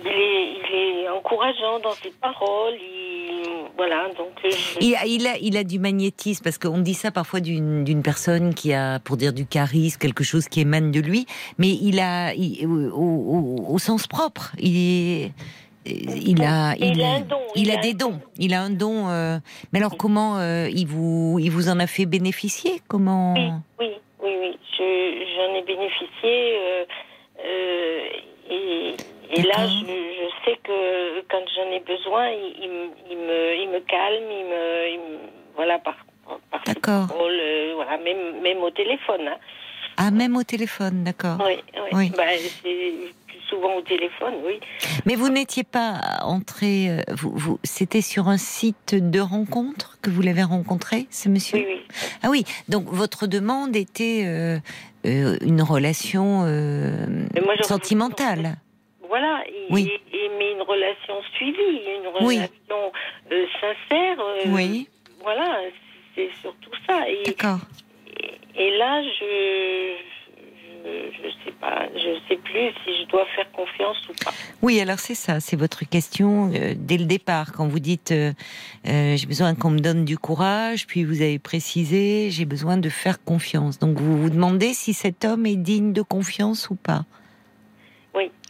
il 0.04 0.08
est, 0.08 0.52
il 0.72 1.04
est 1.04 1.08
encourageant 1.08 1.78
dans 1.80 1.92
ses 1.92 2.10
paroles, 2.10 2.74
voilà, 3.76 4.08
donc. 4.16 4.32
Euh, 4.44 4.50
il, 4.80 4.94
a, 4.96 5.04
il, 5.06 5.26
a, 5.26 5.36
il 5.40 5.56
a 5.56 5.64
du 5.64 5.78
magnétisme 5.78 6.42
parce 6.42 6.58
qu'on 6.58 6.78
dit 6.78 6.94
ça 6.94 7.10
parfois 7.10 7.40
d'une 7.40 8.02
personne 8.02 8.54
qui 8.54 8.72
a, 8.72 8.98
pour 9.00 9.16
dire 9.16 9.32
du 9.32 9.46
charisme, 9.46 9.98
quelque 9.98 10.24
chose 10.24 10.48
qui 10.48 10.60
émane 10.60 10.90
de 10.90 11.00
lui, 11.00 11.26
mais 11.58 11.68
il 11.68 12.00
a, 12.00 12.32
au, 12.94 13.78
sens 13.78 14.06
propre, 14.06 14.52
il 14.58 15.30
il 15.88 16.42
a, 16.42 16.74
il, 16.80 17.00
a, 17.00 17.18
il, 17.54 17.80
des 17.80 17.94
dons. 17.94 18.18
Il 18.38 18.54
a 18.54 18.60
un 18.60 18.70
don. 18.70 19.08
Euh, 19.08 19.38
mais 19.72 19.78
alors, 19.78 19.96
comment 19.96 20.36
euh, 20.38 20.68
il 20.68 20.88
vous, 20.88 21.38
il 21.40 21.50
vous 21.50 21.68
en 21.68 21.78
a 21.78 21.86
fait 21.86 22.06
bénéficier 22.06 22.80
Comment 22.88 23.34
Oui, 23.34 23.52
oui, 23.78 23.92
oui, 24.20 24.32
oui. 24.40 24.58
J'en 25.36 25.54
ai 25.54 25.62
bénéficié. 25.62 26.58
et 28.50 28.96
et 29.30 29.42
là, 29.42 29.66
je, 29.66 29.86
je, 29.86 30.44
sais 30.44 30.58
que 30.62 31.20
quand 31.28 31.42
j'en 31.54 31.70
ai 31.72 31.80
besoin, 31.80 32.28
il, 32.30 32.90
il, 33.10 33.18
me, 33.18 33.56
il 33.62 33.68
me 33.70 33.80
calme, 33.80 34.30
il 34.30 34.44
me, 34.44 34.90
il 34.92 34.98
me 34.98 35.18
voilà 35.54 35.78
par, 35.78 35.96
par 36.50 36.62
D'accord. 36.64 37.08
Euh, 37.20 37.72
voilà, 37.74 37.98
même, 37.98 38.40
même 38.42 38.58
au 38.58 38.70
téléphone. 38.70 39.28
Hein. 39.28 39.36
Ah, 39.96 40.10
même 40.10 40.36
au 40.36 40.42
téléphone, 40.42 41.04
d'accord. 41.04 41.38
Oui, 41.44 41.56
oui. 41.74 41.88
oui. 41.92 42.12
Bah, 42.16 42.24
plus 42.62 43.40
souvent 43.48 43.76
au 43.76 43.80
téléphone, 43.80 44.34
oui. 44.44 44.60
Mais 45.06 45.14
vous 45.14 45.30
n'étiez 45.30 45.64
pas 45.64 46.18
entré. 46.22 46.90
Euh, 46.90 47.00
vous, 47.14 47.32
vous, 47.34 47.58
C'était 47.64 48.02
sur 48.02 48.28
un 48.28 48.36
site 48.36 48.94
de 48.94 49.20
rencontre 49.20 49.98
que 50.02 50.10
vous 50.10 50.20
l'avez 50.20 50.42
rencontré, 50.42 51.06
ce 51.10 51.28
monsieur? 51.28 51.58
Oui, 51.58 51.66
oui. 51.66 51.82
Ah 52.22 52.28
oui, 52.30 52.44
donc 52.68 52.84
votre 52.88 53.26
demande 53.26 53.74
était 53.74 54.24
euh, 54.26 54.58
euh, 55.06 55.36
une 55.40 55.62
relation 55.62 56.42
euh, 56.44 57.26
sentimentale. 57.62 58.56
Voilà, 59.08 59.42
et, 59.46 59.66
oui. 59.70 59.90
et, 60.12 60.30
mais 60.38 60.52
une 60.52 60.62
relation 60.62 61.14
suivie, 61.36 61.80
une 62.00 62.08
relation 62.08 62.92
euh, 63.32 63.46
sincère. 63.60 64.20
Euh, 64.20 64.42
oui. 64.48 64.88
Voilà, 65.22 65.60
c'est 66.14 66.30
surtout 66.40 66.70
ça. 66.86 67.00
D'accord. 67.24 67.58
Et, 68.06 68.62
et, 68.62 68.76
là, 68.78 69.02
je, 69.02 69.96
je, 70.84 71.28
sais 71.44 71.52
pas, 71.60 71.86
je 71.94 72.18
sais 72.28 72.36
plus 72.36 72.70
si 72.84 73.02
je 73.02 73.08
dois 73.08 73.26
faire 73.34 73.50
confiance 73.52 73.96
ou 74.08 74.12
pas. 74.24 74.32
Oui, 74.62 74.80
alors 74.80 74.98
c'est 74.98 75.14
ça, 75.14 75.40
c'est 75.40 75.56
votre 75.56 75.84
question 75.88 76.52
euh, 76.54 76.74
dès 76.76 76.96
le 76.96 77.04
départ 77.04 77.52
quand 77.52 77.66
vous 77.66 77.80
dites 77.80 78.14
j'ai 78.84 79.26
besoin 79.26 79.54
qu'on 79.54 79.70
me 79.70 79.80
donne 79.80 80.04
du 80.04 80.16
courage, 80.16 80.86
puis 80.86 81.04
vous 81.04 81.22
avez 81.22 81.38
précisé 81.38 82.30
j'ai 82.30 82.44
besoin 82.44 82.76
de 82.76 82.88
faire 82.88 83.22
confiance. 83.22 83.78
Donc 83.78 83.98
vous 83.98 84.16
vous 84.16 84.30
demandez 84.30 84.74
si 84.74 84.94
cet 84.94 85.24
homme 85.24 85.46
est 85.46 85.56
digne 85.56 85.92
de 85.92 86.02
confiance 86.02 86.70
ou 86.70 86.76
pas. 86.76 87.04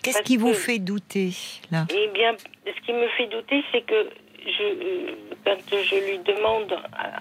Qu'est-ce 0.03 0.23
qui 0.23 0.37
vous 0.37 0.55
fait 0.55 0.79
douter 0.79 1.33
là? 1.71 1.87
Eh 1.91 2.09
bien, 2.15 2.35
ce 2.65 2.81
qui 2.87 2.93
me 2.93 3.09
fait 3.09 3.27
douter, 3.27 3.65
c'est 3.73 3.83
que 3.83 4.09
je, 4.47 5.15
quand 5.45 5.57
je 5.71 6.11
lui 6.11 6.19
demande, 6.21 6.77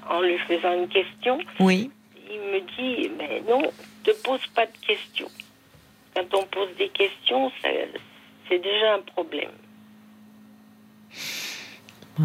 en 0.10 0.22
lui 0.22 0.38
faisant 0.40 0.74
une 0.74 0.88
question, 0.88 1.40
oui. 1.60 1.90
il 2.30 2.40
me 2.40 2.60
dit 2.78 3.12
Mais 3.18 3.42
non, 3.50 3.62
ne 3.62 4.14
pose 4.24 4.46
pas 4.54 4.66
de 4.66 4.78
questions. 4.86 5.30
Quand 6.16 6.34
on 6.34 6.46
pose 6.46 6.70
des 6.78 6.90
questions, 6.90 7.52
c'est 7.62 8.60
déjà 8.60 8.96
un 8.96 9.02
problème. 9.02 9.52
Euh, 12.20 12.24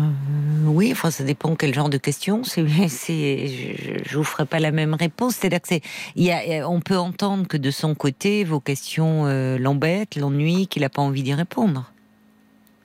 Oui, 0.70 0.90
enfin, 0.92 1.10
ça 1.10 1.24
dépend 1.24 1.56
quel 1.56 1.74
genre 1.74 1.90
de 1.90 1.98
questions. 1.98 2.42
C'est, 2.44 2.66
je, 2.66 3.92
ne 3.92 4.16
vous 4.16 4.24
ferai 4.24 4.46
pas 4.46 4.60
la 4.60 4.70
même 4.70 4.94
réponse. 4.94 5.36
C'est-à-dire 5.36 5.60
que 5.60 5.68
c'est, 5.68 5.82
il 6.16 6.24
y 6.24 6.32
a, 6.32 6.68
on 6.68 6.80
peut 6.80 6.96
entendre 6.96 7.46
que 7.46 7.56
de 7.56 7.70
son 7.70 7.94
côté, 7.94 8.44
vos 8.44 8.60
questions 8.60 9.26
euh, 9.26 9.58
l'embêtent, 9.58 10.16
l'ennuient, 10.16 10.66
qu'il 10.66 10.82
n'a 10.82 10.88
pas 10.88 11.02
envie 11.02 11.22
d'y 11.22 11.34
répondre. 11.34 11.92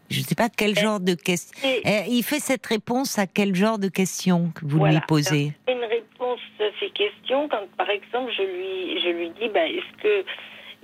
Je 0.10 0.20
ne 0.20 0.26
sais 0.26 0.36
pas 0.36 0.50
quel 0.50 0.78
genre 0.78 1.00
de 1.00 1.16
question. 1.16 1.58
Eh, 1.64 2.04
il 2.08 2.24
fait 2.24 2.40
cette 2.40 2.66
réponse 2.66 3.18
à 3.18 3.26
quel 3.26 3.56
genre 3.56 3.80
de 3.80 3.88
questions 3.88 4.52
que 4.54 4.66
vous 4.66 4.86
lui 4.86 5.00
posez? 5.08 5.54
Une 5.68 5.84
réponse 5.84 6.40
à 6.60 6.70
ces 6.80 6.90
questions 6.92 7.48
quand, 7.50 7.68
par 7.78 7.90
exemple, 7.90 8.32
je 8.38 8.44
lui, 8.44 9.02
je 9.02 9.10
lui 9.10 9.30
dis, 9.32 9.50
ben, 9.50 9.68
est-ce 9.68 10.04
que 10.04 10.26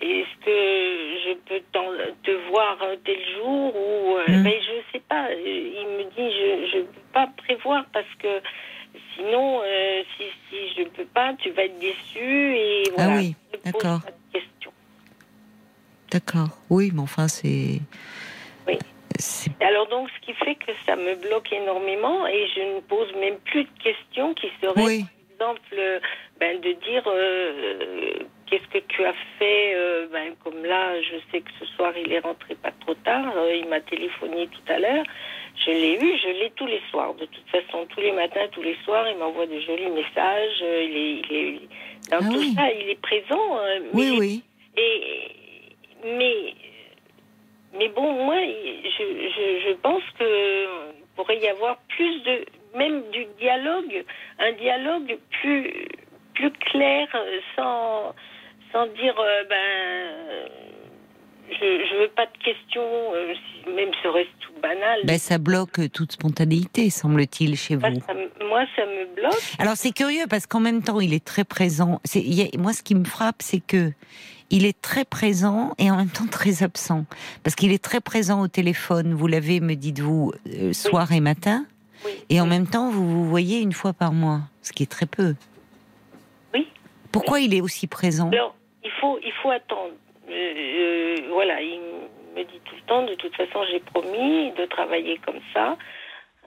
est-ce 0.02 0.45
que 0.45 0.52
je 1.26 1.34
peux 1.47 1.62
te 2.24 2.49
voir 2.49 2.78
tel 3.04 3.20
jour 3.38 3.76
ou 3.76 4.18
euh, 4.18 4.26
hmm. 4.28 4.43
ben, 4.43 4.54
je 4.62 4.91
sais 4.91 5.04
pas. 5.08 5.32
Il 5.34 5.88
me 5.97 6.04
dit 6.04 6.70
je 6.72 6.78
ne 6.78 6.84
peux 6.84 7.02
pas 7.14 7.28
prévoir 7.38 7.86
parce 7.93 8.14
que 8.20 8.41
sinon 9.16 9.62
euh, 9.64 10.04
si, 10.18 10.24
si 10.49 10.74
je 10.78 10.84
peux 10.89 11.06
pas 11.06 11.34
tu 11.36 11.52
vas 11.52 11.66
être 11.66 11.80
déçu 11.80 12.56
et 12.56 12.84
ah 12.88 12.91
voilà. 12.95 13.14
Ah 13.14 13.18
oui, 13.18 13.36
d'accord. 13.66 13.99
D'accord. 16.12 16.49
Oui, 16.70 16.91
mais 16.93 16.99
enfin 16.99 17.30
c'est. 17.30 17.80
Oui. 18.68 18.78
Alors 19.62 19.88
donc, 19.88 20.10
ce 20.10 20.26
qui 20.26 20.34
fait 20.34 20.56
que 20.56 20.72
ça 20.86 20.95
me 20.97 21.16
bloque 21.16 21.52
énormément 21.54 22.28
et 22.28 22.47
je 22.54 22.76
ne 22.76 22.80
pose 22.82 23.14
même 23.16 23.38
plus 23.45 23.64
de 23.64 23.70
questions 23.82 24.34
qui 24.34 24.47
seraient, 24.62 24.74
par 24.74 25.47
exemple, 25.47 26.02
ben, 26.39 26.60
de 26.60 26.72
dire 26.74 27.04
euh, 27.08 28.20
qu'est-ce 28.52 28.68
que 28.68 28.86
tu 28.89 29.06
as 29.06 29.14
fait 29.39 29.74
euh, 29.76 30.08
ben, 30.12 30.36
Comme 30.43 30.64
là, 30.64 31.02
je 31.02 31.16
sais 31.32 31.39
que 31.39 31.49
ce 31.60 31.66
soir, 31.74 31.93
il 31.97 32.12
est 32.12 32.20
rentré 32.20 32.56
pas 32.56 32.72
trop 32.82 32.93
tard. 32.93 33.34
Euh, 33.38 33.56
il 33.56 33.68
m'a 33.68 33.80
téléphoné 33.80 34.47
tout 34.47 34.72
à 34.72 34.78
l'heure. 34.78 35.06
Je 35.66 35.72
l'ai 35.72 35.95
eu, 35.95 36.18
je 36.18 36.28
l'ai 36.39 36.52
tous 36.56 36.68
les 36.68 36.82
soirs. 36.91 37.14
De 37.16 37.26
toute 37.26 37.49
façon, 37.49 37.86
tous 37.88 38.02
les 38.02 38.12
matins, 38.12 38.47
tous 38.52 38.62
les 38.62 38.76
soirs, 38.84 39.08
il 39.10 39.18
m'envoie 39.18 39.47
de 39.47 39.60
jolis 39.62 39.89
messages. 39.89 40.62
il, 40.62 40.97
est, 40.97 41.22
il 41.30 41.36
est, 41.36 41.60
dans 42.12 42.20
ah 42.20 42.30
tout 42.30 42.43
ça, 42.56 42.72
il 42.72 42.89
est 42.89 43.02
présent. 43.02 43.60
oui, 43.93 44.16
oui. 44.20 44.43
Et, 44.78 45.02
mais, 46.04 46.54
mais 47.78 47.88
bon, 47.89 48.26
moi, 48.26 48.36
je, 48.38 48.89
je, 48.99 49.70
je 49.70 49.74
pense 49.76 50.04
que 50.20 50.91
pourrait 51.16 51.39
y 51.39 51.47
avoir 51.47 51.78
plus 51.89 52.24
de, 52.24 52.45
même 52.76 53.04
du 53.12 53.26
dialogue, 53.39 54.06
un 54.39 54.52
dialogue 54.54 55.18
plus, 55.41 55.88
plus 56.34 56.52
clair, 56.52 57.08
sans 57.56 58.14
sans 58.72 58.86
dire 58.88 59.15
euh, 59.19 59.43
ben 59.49 60.49
je, 61.59 62.01
veux 62.01 62.09
pas 62.09 62.26
de 62.26 62.43
questions, 62.43 62.82
euh, 63.13 63.34
même 63.76 63.91
serait-ce 64.01 64.30
tout 64.39 64.53
banal. 64.61 65.01
Ben, 65.03 65.19
ça 65.19 65.38
bloque 65.38 65.91
toute 65.91 66.13
spontanéité, 66.13 66.89
semble-t-il, 66.89 67.55
chez 67.55 67.76
vous. 67.76 67.82
moi, 68.47 68.65
ça 68.76 68.86
me 68.86 69.15
bloque. 69.15 69.34
Alors, 69.59 69.76
c'est 69.76 69.91
curieux 69.91 70.26
parce 70.30 70.47
qu'en 70.47 70.59
même 70.59 70.82
temps, 70.82 70.99
il 70.99 71.13
est 71.13 71.24
très 71.24 71.43
présent. 71.43 72.01
moi, 72.57 72.74
ce 72.74 72.84
qui 72.84 72.95
me 72.95 73.05
frappe, 73.05 73.41
c'est 73.41 73.59
que 73.59 73.91
il 74.49 74.65
est 74.65 74.80
très 74.82 75.05
présent 75.05 75.74
et 75.78 75.89
en 75.89 75.95
même 75.95 76.09
temps 76.09 76.28
très 76.28 76.61
absent. 76.61 77.05
Parce 77.43 77.55
qu'il 77.55 77.72
est 77.72 77.82
très 77.82 78.01
présent 78.01 78.41
au 78.41 78.49
téléphone, 78.49 79.13
vous 79.13 79.28
l'avez, 79.28 79.61
me 79.61 79.76
dites-vous, 79.76 80.34
euh, 80.47 80.74
soir 80.74 81.11
et 81.13 81.22
matin. 81.22 81.65
Et 82.30 82.41
en 82.41 82.47
même 82.47 82.67
temps, 82.67 82.89
vous 82.89 83.07
vous 83.07 83.30
voyez 83.30 83.59
une 83.59 83.72
fois 83.72 83.93
par 83.93 84.11
mois, 84.11 84.41
ce 84.61 84.74
qui 84.74 84.84
est 84.84 84.91
très 84.91 85.05
peu. 85.05 85.36
Oui. 86.53 86.67
Pourquoi 87.11 87.39
il 87.39 87.53
est 87.53 87.61
aussi 87.61 87.88
présent? 87.88 88.30
Il 88.84 88.91
faut, 88.91 89.19
il 89.23 89.32
faut 89.41 89.51
attendre. 89.51 89.93
Euh, 90.29 90.34
euh, 90.34 91.15
voilà, 91.29 91.61
il 91.61 91.79
me 92.36 92.43
dit 92.43 92.59
tout 92.65 92.75
le 92.75 92.82
temps, 92.88 93.03
de 93.03 93.15
toute 93.15 93.36
façon, 93.36 93.63
j'ai 93.71 93.79
promis 93.79 94.51
de 94.51 94.65
travailler 94.65 95.19
comme 95.25 95.39
ça 95.53 95.77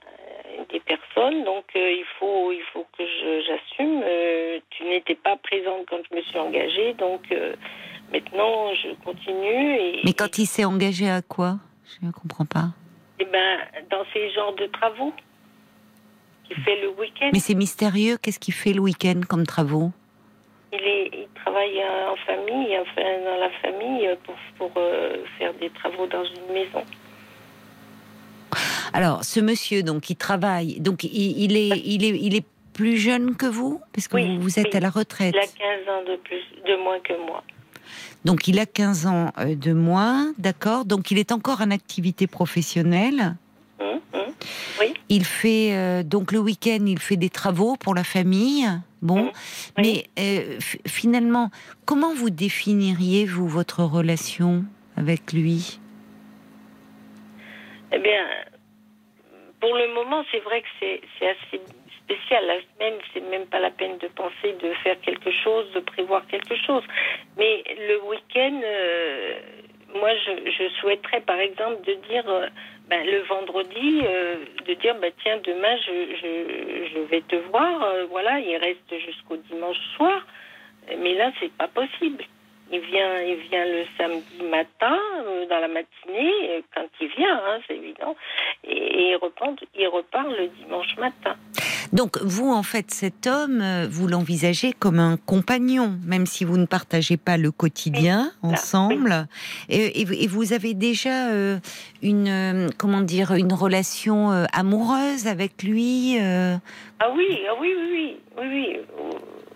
euh, 0.05 0.63
des 0.71 0.79
personnes, 0.79 1.43
donc 1.43 1.65
il 1.75 2.05
faut, 2.19 2.51
il 2.51 2.63
faut 2.73 2.85
que 2.97 3.03
j'assume. 3.47 4.03
tu 4.71 4.83
n'étais 4.85 5.15
pas 5.15 5.37
présente 5.37 5.85
quand 5.89 5.99
je 6.09 6.15
me 6.15 6.21
suis 6.21 6.39
engagée, 6.39 6.93
donc 6.93 7.21
maintenant 8.11 8.73
je 8.73 8.93
continue. 9.03 9.75
Et, 9.75 10.01
Mais 10.03 10.13
quand 10.13 10.37
il 10.37 10.45
s'est 10.45 10.65
engagé 10.65 11.09
à 11.09 11.21
quoi? 11.21 11.57
Je 11.85 12.05
ne 12.05 12.11
comprends 12.11 12.45
pas. 12.45 12.69
Eh 13.19 13.25
ben, 13.25 13.59
dans 13.91 14.03
ces 14.13 14.31
genres 14.31 14.55
de 14.55 14.65
travaux 14.65 15.13
qu'il 16.45 16.57
fait 16.63 16.81
le 16.81 16.89
week-end. 16.89 17.29
Mais 17.33 17.39
c'est 17.39 17.55
mystérieux. 17.55 18.17
Qu'est-ce 18.21 18.39
qu'il 18.39 18.53
fait 18.53 18.73
le 18.73 18.81
week-end 18.81 19.21
comme 19.27 19.45
travaux? 19.45 19.91
Il, 20.83 21.27
travaille 21.35 21.79
euh, 21.79 22.11
en 22.11 22.15
famille, 22.25 22.77
enfin, 22.79 23.01
dans 23.23 23.39
la 23.39 23.49
famille, 23.61 24.07
euh, 24.07 24.15
pour, 24.23 24.35
pour 24.57 24.71
euh, 24.77 25.23
faire 25.37 25.53
des 25.55 25.69
travaux 25.69 26.07
dans 26.07 26.23
une 26.23 26.53
maison. 26.53 26.83
Alors, 28.93 29.23
ce 29.23 29.39
monsieur, 29.39 29.83
donc, 29.83 30.09
il 30.09 30.15
travaille, 30.15 30.79
donc, 30.79 31.03
il, 31.03 31.57
est, 31.57 31.81
il, 31.85 32.05
est, 32.05 32.19
il 32.19 32.35
est 32.35 32.45
plus 32.73 32.97
jeune 32.97 33.35
que 33.35 33.45
vous 33.45 33.81
Parce 33.93 34.07
que 34.07 34.39
vous, 34.39 34.59
êtes 34.59 34.73
à 34.75 34.79
la 34.79 34.89
retraite. 34.89 35.35
Il 35.35 35.39
a 35.39 35.47
15 35.85 35.89
ans 35.89 36.03
de, 36.07 36.15
plus, 36.17 36.43
de 36.65 36.75
moins 36.81 36.99
que 36.99 37.13
moi. 37.25 37.43
Donc, 38.23 38.47
il 38.47 38.59
a 38.59 38.65
15 38.65 39.05
ans 39.07 39.31
de 39.37 39.73
moins, 39.73 40.33
d'accord. 40.37 40.85
Donc, 40.85 41.11
il 41.11 41.19
est 41.19 41.31
encore 41.31 41.61
en 41.61 41.71
activité 41.71 42.27
professionnelle. 42.27 43.35
Hum. 43.79 43.99
Oui. 44.79 44.93
Il 45.09 45.25
fait, 45.25 46.03
donc, 46.03 46.31
le 46.31 46.39
week-end, 46.39 46.83
il 46.85 46.99
fait 46.99 47.17
des 47.17 47.29
travaux 47.29 47.75
pour 47.77 47.95
la 47.95 48.03
famille. 48.03 48.67
Bon, 49.05 49.31
mais 49.77 50.05
euh, 50.17 50.57
finalement, 50.87 51.51
comment 51.85 52.15
vous 52.15 52.31
définiriez, 52.31 53.25
vous, 53.25 53.47
votre 53.47 53.83
relation 53.83 54.63
avec 54.97 55.31
lui? 55.31 55.79
Eh 57.91 57.99
bien, 57.99 58.25
pour 59.59 59.75
le 59.75 59.93
moment, 59.93 60.23
c'est 60.31 60.39
vrai 60.39 60.63
que 60.63 60.67
c'est 60.79 61.27
assez 61.27 61.61
spécial. 62.03 62.47
La 62.47 62.55
semaine, 62.55 62.99
c'est 63.13 63.29
même 63.29 63.45
pas 63.45 63.59
la 63.59 63.69
peine 63.69 63.99
de 63.99 64.07
penser 64.07 64.55
de 64.59 64.73
faire 64.83 64.99
quelque 65.01 65.31
chose, 65.43 65.71
de 65.75 65.81
prévoir 65.81 66.25
quelque 66.25 66.55
chose. 66.65 66.81
Mais 67.37 67.63
le 67.87 68.01
week-end, 68.09 68.59
euh, 68.63 69.39
moi, 69.99 70.09
je, 70.15 70.69
souhaiterais, 70.81 71.21
par 71.21 71.37
exemple, 71.37 71.85
de 71.85 71.93
dire... 72.09 72.27
Euh, 72.27 72.47
ben, 72.89 73.03
le 73.05 73.23
vendredi, 73.23 74.01
euh, 74.03 74.35
de 74.67 74.73
dire 74.75 74.95
bah, 75.01 75.07
tiens, 75.23 75.37
demain 75.43 75.75
je, 75.77 76.91
je, 76.93 76.99
vais 77.09 77.21
te 77.21 77.35
voir, 77.35 77.83
euh, 77.83 78.05
voilà, 78.09 78.39
il 78.39 78.55
reste 78.57 78.97
jusqu'au 79.05 79.37
dimanche 79.37 79.79
soir. 79.95 80.25
Mais 80.99 81.15
là, 81.15 81.31
c'est 81.39 81.51
pas 81.53 81.67
possible. 81.67 82.23
Il 82.71 82.79
vient, 82.81 83.21
il 83.21 83.37
vient 83.37 83.65
le 83.65 83.85
samedi 83.97 84.43
matin, 84.43 84.99
euh, 85.25 85.45
dans 85.47 85.59
la 85.59 85.67
matinée, 85.67 86.63
quand 86.75 86.85
il 87.01 87.07
vient, 87.09 87.41
hein, 87.47 87.59
c'est 87.67 87.75
évident, 87.75 88.15
et, 88.63 89.09
il, 89.09 89.15
repart, 89.15 89.55
il 89.75 89.87
repart 89.87 90.27
le 90.29 90.47
dimanche 90.47 90.95
matin. 90.97 91.35
Donc 91.93 92.17
vous, 92.21 92.51
en 92.51 92.63
fait, 92.63 92.91
cet 92.91 93.27
homme, 93.27 93.61
euh, 93.61 93.87
vous 93.89 94.07
l'envisagez 94.07 94.73
comme 94.73 94.99
un 94.99 95.17
compagnon, 95.17 95.97
même 96.05 96.25
si 96.25 96.45
vous 96.45 96.57
ne 96.57 96.65
partagez 96.65 97.17
pas 97.17 97.37
le 97.37 97.51
quotidien 97.51 98.31
ensemble. 98.41 99.27
Et, 99.69 100.05
vous 100.27 100.53
avez 100.53 100.73
déjà 100.73 101.29
euh, 101.29 101.57
une, 102.01 102.27
euh, 102.27 102.69
comment 102.77 103.01
dire, 103.01 103.33
une 103.33 103.53
relation 103.53 104.29
amoureuse 104.53 105.27
avec 105.27 105.63
lui 105.63 106.17
Ah 106.19 107.11
oui, 107.15 107.41
ah 107.49 107.53
oui, 107.59 107.73
oui, 107.77 108.17
oui, 108.37 108.47
oui, 108.47 108.79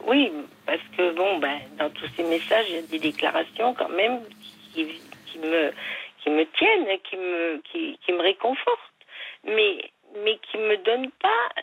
oui, 0.07 0.31
parce 0.65 0.81
que 0.97 1.15
bon, 1.15 1.39
ben, 1.39 1.59
dans 1.77 1.89
tous 1.89 2.07
ces 2.15 2.23
messages, 2.23 2.65
il 2.69 2.75
y 2.75 2.79
a 2.79 2.81
des 2.83 2.99
déclarations 2.99 3.73
quand 3.73 3.89
même 3.89 4.19
qui, 4.73 4.85
me, 5.39 5.71
qui 6.23 6.29
me 6.29 6.45
tiennent, 6.57 6.97
qui 7.09 7.17
me, 7.17 7.61
qui, 7.71 7.99
qui 8.05 8.11
me 8.13 8.21
réconfortent, 8.21 8.79
mais, 9.45 9.91
mais 10.23 10.39
qui 10.51 10.57
me 10.57 10.77
donnent 10.83 11.11
pas 11.21 11.61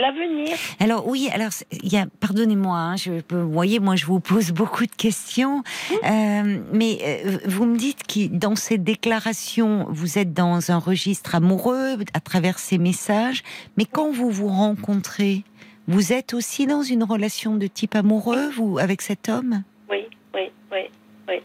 l'avenir. 0.00 0.56
Alors 0.80 1.06
oui, 1.08 1.28
alors 1.32 1.50
il 1.72 1.92
y 1.92 1.96
a, 1.96 2.06
pardonnez-moi, 2.20 2.76
hein, 2.76 2.96
je 2.96 3.20
peux, 3.20 3.40
vous 3.40 3.52
voyez, 3.52 3.78
moi 3.78 3.96
je 3.96 4.06
vous 4.06 4.20
pose 4.20 4.50
beaucoup 4.50 4.84
de 4.86 4.94
questions, 4.94 5.62
euh, 6.04 6.58
mais 6.72 6.98
euh, 7.02 7.38
vous 7.46 7.64
me 7.64 7.76
dites 7.76 8.06
que 8.06 8.26
dans 8.26 8.56
ces 8.56 8.78
déclarations, 8.78 9.86
vous 9.88 10.18
êtes 10.18 10.34
dans 10.34 10.70
un 10.70 10.78
registre 10.78 11.34
amoureux 11.34 11.96
à 12.12 12.20
travers 12.20 12.58
ces 12.58 12.78
messages, 12.78 13.42
mais 13.76 13.84
quand 13.84 14.10
vous 14.10 14.30
vous 14.30 14.48
rencontrez, 14.48 15.42
vous 15.88 16.12
êtes 16.12 16.34
aussi 16.34 16.66
dans 16.66 16.82
une 16.82 17.04
relation 17.04 17.54
de 17.54 17.66
type 17.66 17.94
amoureux, 17.94 18.50
vous, 18.50 18.78
avec 18.78 19.02
cet 19.02 19.28
homme? 19.28 19.62
Oui, 19.90 20.04
oui, 20.34 20.50
oui, 20.72 20.80
oui. 21.28 21.40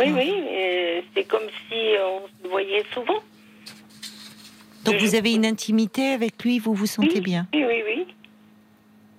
Oui, 0.00 0.12
oui, 0.16 0.32
c'est 1.14 1.24
comme 1.24 1.46
si 1.68 1.76
on 2.00 2.26
se 2.42 2.48
voyait 2.48 2.84
souvent. 2.94 3.20
Donc 4.84 4.96
vous 4.96 5.14
avez 5.14 5.32
une 5.32 5.46
intimité 5.46 6.12
avec 6.12 6.42
lui, 6.44 6.58
vous 6.58 6.74
vous 6.74 6.86
sentez 6.86 7.20
bien 7.20 7.46
Oui, 7.54 7.64
oui, 7.66 7.82
oui. 7.86 8.06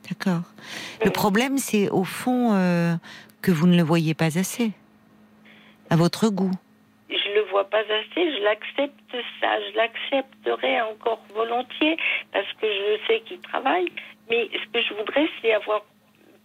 D'accord. 0.09 0.43
Le 1.03 1.09
problème, 1.09 1.57
c'est 1.57 1.89
au 1.89 2.03
fond 2.03 2.53
euh, 2.53 2.95
que 3.41 3.51
vous 3.51 3.67
ne 3.67 3.75
le 3.75 3.83
voyez 3.83 4.13
pas 4.13 4.37
assez, 4.37 4.71
à 5.89 5.95
votre 5.95 6.29
goût. 6.29 6.51
Je 7.09 7.33
le 7.35 7.41
vois 7.49 7.69
pas 7.69 7.79
assez, 7.79 8.31
je 8.37 8.43
l'accepte 8.43 9.15
ça, 9.41 9.47
je 9.71 9.77
l'accepterai 9.77 10.81
encore 10.81 11.21
volontiers 11.33 11.97
parce 12.31 12.51
que 12.61 12.67
je 12.67 13.07
sais 13.07 13.21
qu'il 13.21 13.39
travaille. 13.39 13.91
Mais 14.29 14.49
ce 14.53 14.71
que 14.71 14.81
je 14.81 14.93
voudrais, 14.95 15.27
c'est 15.41 15.53
avoir 15.53 15.83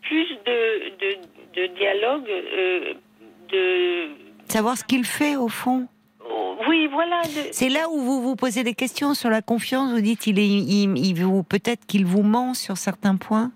plus 0.02 0.28
de, 0.46 1.16
de, 1.54 1.66
dialogue, 1.74 2.28
euh, 2.28 2.94
de... 3.50 4.08
Savoir 4.48 4.76
ce 4.76 4.84
qu'il 4.84 5.04
fait 5.04 5.36
au 5.36 5.48
fond 5.48 5.88
oui, 6.68 6.88
voilà. 6.90 7.22
C'est 7.52 7.68
là 7.68 7.88
où 7.90 7.98
vous 8.00 8.22
vous 8.22 8.36
posez 8.36 8.62
des 8.62 8.74
questions 8.74 9.14
sur 9.14 9.30
la 9.30 9.42
confiance. 9.42 9.92
Vous 9.92 10.00
dites, 10.00 10.26
il 10.26 10.38
est, 10.38 10.46
il, 10.46 11.14
vous, 11.14 11.42
peut-être 11.42 11.86
qu'il 11.86 12.04
vous 12.04 12.22
ment 12.22 12.54
sur 12.54 12.76
certains 12.76 13.16
points. 13.16 13.50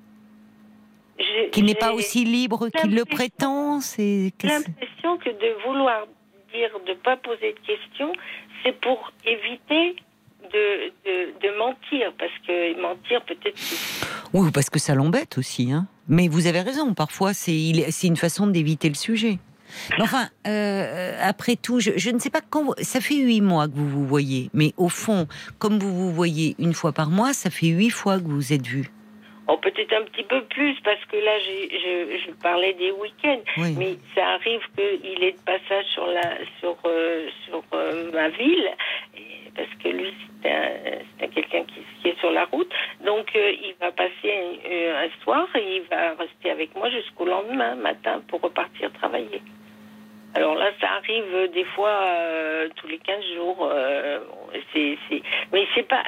Qu'il 1.53 1.67
n'est 1.67 1.75
pas 1.75 1.93
aussi 1.93 2.25
libre 2.25 2.69
qu'il 2.69 2.95
le 2.95 3.05
prétend. 3.05 3.81
C'est 3.81 4.33
l'impression 4.43 5.17
que 5.19 5.31
de 5.31 5.63
vouloir 5.67 6.07
dire 6.53 6.71
de 6.87 6.91
ne 6.91 6.97
pas 6.97 7.17
poser 7.17 7.53
de 7.53 7.59
questions, 7.67 8.13
c'est 8.63 8.79
pour 8.81 9.13
éviter 9.25 9.97
de, 10.53 10.93
de, 11.43 11.59
mentir, 11.59 12.13
parce 12.19 12.33
que 12.47 12.81
mentir 12.81 13.25
peut-être. 13.25 13.59
Oui, 14.33 14.51
parce 14.53 14.71
que 14.71 14.79
ça 14.79 14.95
l'embête 14.95 15.39
aussi. 15.39 15.73
Hein. 15.73 15.87
Mais 16.09 16.29
vous 16.29 16.47
avez 16.47 16.61
raison, 16.61 16.95
parfois 16.95 17.35
c'est 17.35 17.73
une 18.05 18.17
façon 18.17 18.47
d'éviter 18.47 18.89
le 18.89 18.95
sujet. 18.95 19.39
Enfin, 20.01 20.29
euh, 20.47 21.17
après 21.23 21.57
tout, 21.57 21.81
je, 21.81 22.11
ne 22.11 22.19
sais 22.19 22.31
pas 22.31 22.41
quand. 22.41 22.75
Ça 22.83 23.01
fait 23.01 23.17
huit 23.17 23.41
mois 23.41 23.69
que 23.69 23.75
vous 23.75 23.89
vous 23.89 24.07
voyez, 24.07 24.51
mais 24.55 24.73
au 24.77 24.89
fond, 24.89 25.27
comme 25.59 25.79
vous 25.79 25.95
vous 25.95 26.13
voyez 26.13 26.55
une 26.59 26.75
fois 26.75 26.93
par 26.93 27.11
mois, 27.11 27.33
ça 27.33 27.51
fait 27.51 27.69
huit 27.69 27.91
fois 27.91 28.19
que 28.19 28.25
vous 28.25 28.37
vous 28.37 28.53
êtes 28.53 28.67
vu. 28.67 28.91
Oh, 29.47 29.59
peut-être 29.59 29.93
un 29.93 30.05
petit 30.05 30.23
peu 30.23 30.43
plus, 30.45 30.75
parce 30.83 31.05
que 31.05 31.17
là, 31.17 31.39
je, 31.39 32.31
parlais 32.43 32.73
des 32.75 32.91
week-ends, 32.93 33.43
mais 33.77 33.97
ça 34.15 34.27
arrive 34.27 34.63
qu'il 34.75 35.23
est 35.23 35.33
de 35.33 35.45
passage 35.45 35.85
sur, 35.93 36.07
la, 36.07 36.39
sur, 36.61 36.77
euh, 36.87 37.29
sur 37.45 37.63
euh, 37.75 38.11
ma 38.13 38.31
ville, 38.31 38.71
parce 39.55 39.69
que 39.83 39.89
lui, 39.89 40.15
c'est 40.43 41.29
quelqu'un 41.29 41.65
qui, 41.65 42.09
est 42.09 42.19
sur 42.21 42.31
la 42.31 42.47
route. 42.47 42.71
Donc, 43.05 43.37
euh, 43.37 43.53
il 43.53 43.75
va 43.81 43.93
passer 43.93 44.33
un, 44.33 45.23
soir 45.23 45.47
et 45.57 45.77
il 45.77 45.83
va 45.91 46.15
rester 46.15 46.51
avec 46.51 46.75
moi 46.75 46.89
jusqu'au 46.91 47.27
lendemain 47.27 47.75
matin 47.75 48.23
pour 48.29 48.41
repartir 48.41 48.91
travailler. 48.93 49.43
Alors 50.35 50.55
là, 50.57 50.71
ça 50.81 50.89
arrive 50.99 51.53
des 51.53 51.65
fois 51.65 52.01
tous 52.77 52.89
les 52.89 52.99
15 52.99 53.17
jours. 53.37 53.73
c'est, 54.73 54.99
mais 55.53 55.67
c'est 55.75 55.87
pas, 55.87 56.03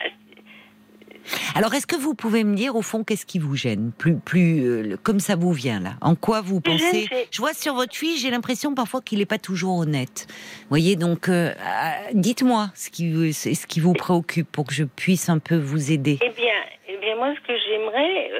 alors, 1.55 1.75
est-ce 1.75 1.87
que 1.87 1.97
vous 1.97 2.15
pouvez 2.15 2.45
me 2.45 2.55
dire, 2.55 2.77
au 2.77 2.83
fond, 2.83 3.05
qu'est-ce 3.05 3.27
qui 3.27 3.39
vous 3.39 3.57
gêne? 3.57 3.93
Plus, 3.99 4.19
plus 4.19 4.67
euh, 4.67 4.97
comme 5.03 5.21
ça 5.21 5.37
vous 5.37 5.53
vient 5.53 5.81
là. 5.81 5.93
En 6.01 6.15
quoi 6.15 6.41
vous 6.41 6.61
pensez 6.61 7.09
Je 7.31 7.39
vois 7.39 7.55
sur 7.55 7.75
votre 7.75 7.95
fille, 7.95 8.19
j'ai 8.19 8.31
l'impression 8.31 8.75
parfois 8.75 9.01
qu'il 9.01 9.19
n'est 9.19 9.27
pas 9.27 9.39
toujours 9.39 9.79
honnête. 9.79 10.27
Vous 10.29 10.69
voyez, 10.69 10.97
donc, 10.97 11.29
euh, 11.29 11.51
euh, 11.51 12.11
dites-moi 12.13 12.69
ce 12.75 12.91
qui, 12.91 13.33
ce 13.33 13.67
qui 13.67 13.81
vous 13.81 13.95
préoccupe 13.95 14.51
pour 14.51 14.67
que 14.67 14.75
je 14.75 14.85
puisse 14.85 15.29
un 15.29 15.39
peu 15.39 15.57
vous 15.57 15.91
aider. 15.91 16.19
Eh 16.23 16.31
bien, 16.31 16.55
eh 16.89 16.97
bien 16.99 17.17
moi, 17.17 17.33
ce 17.35 17.41
que 17.47 17.59
j'aimerais, 17.59 18.31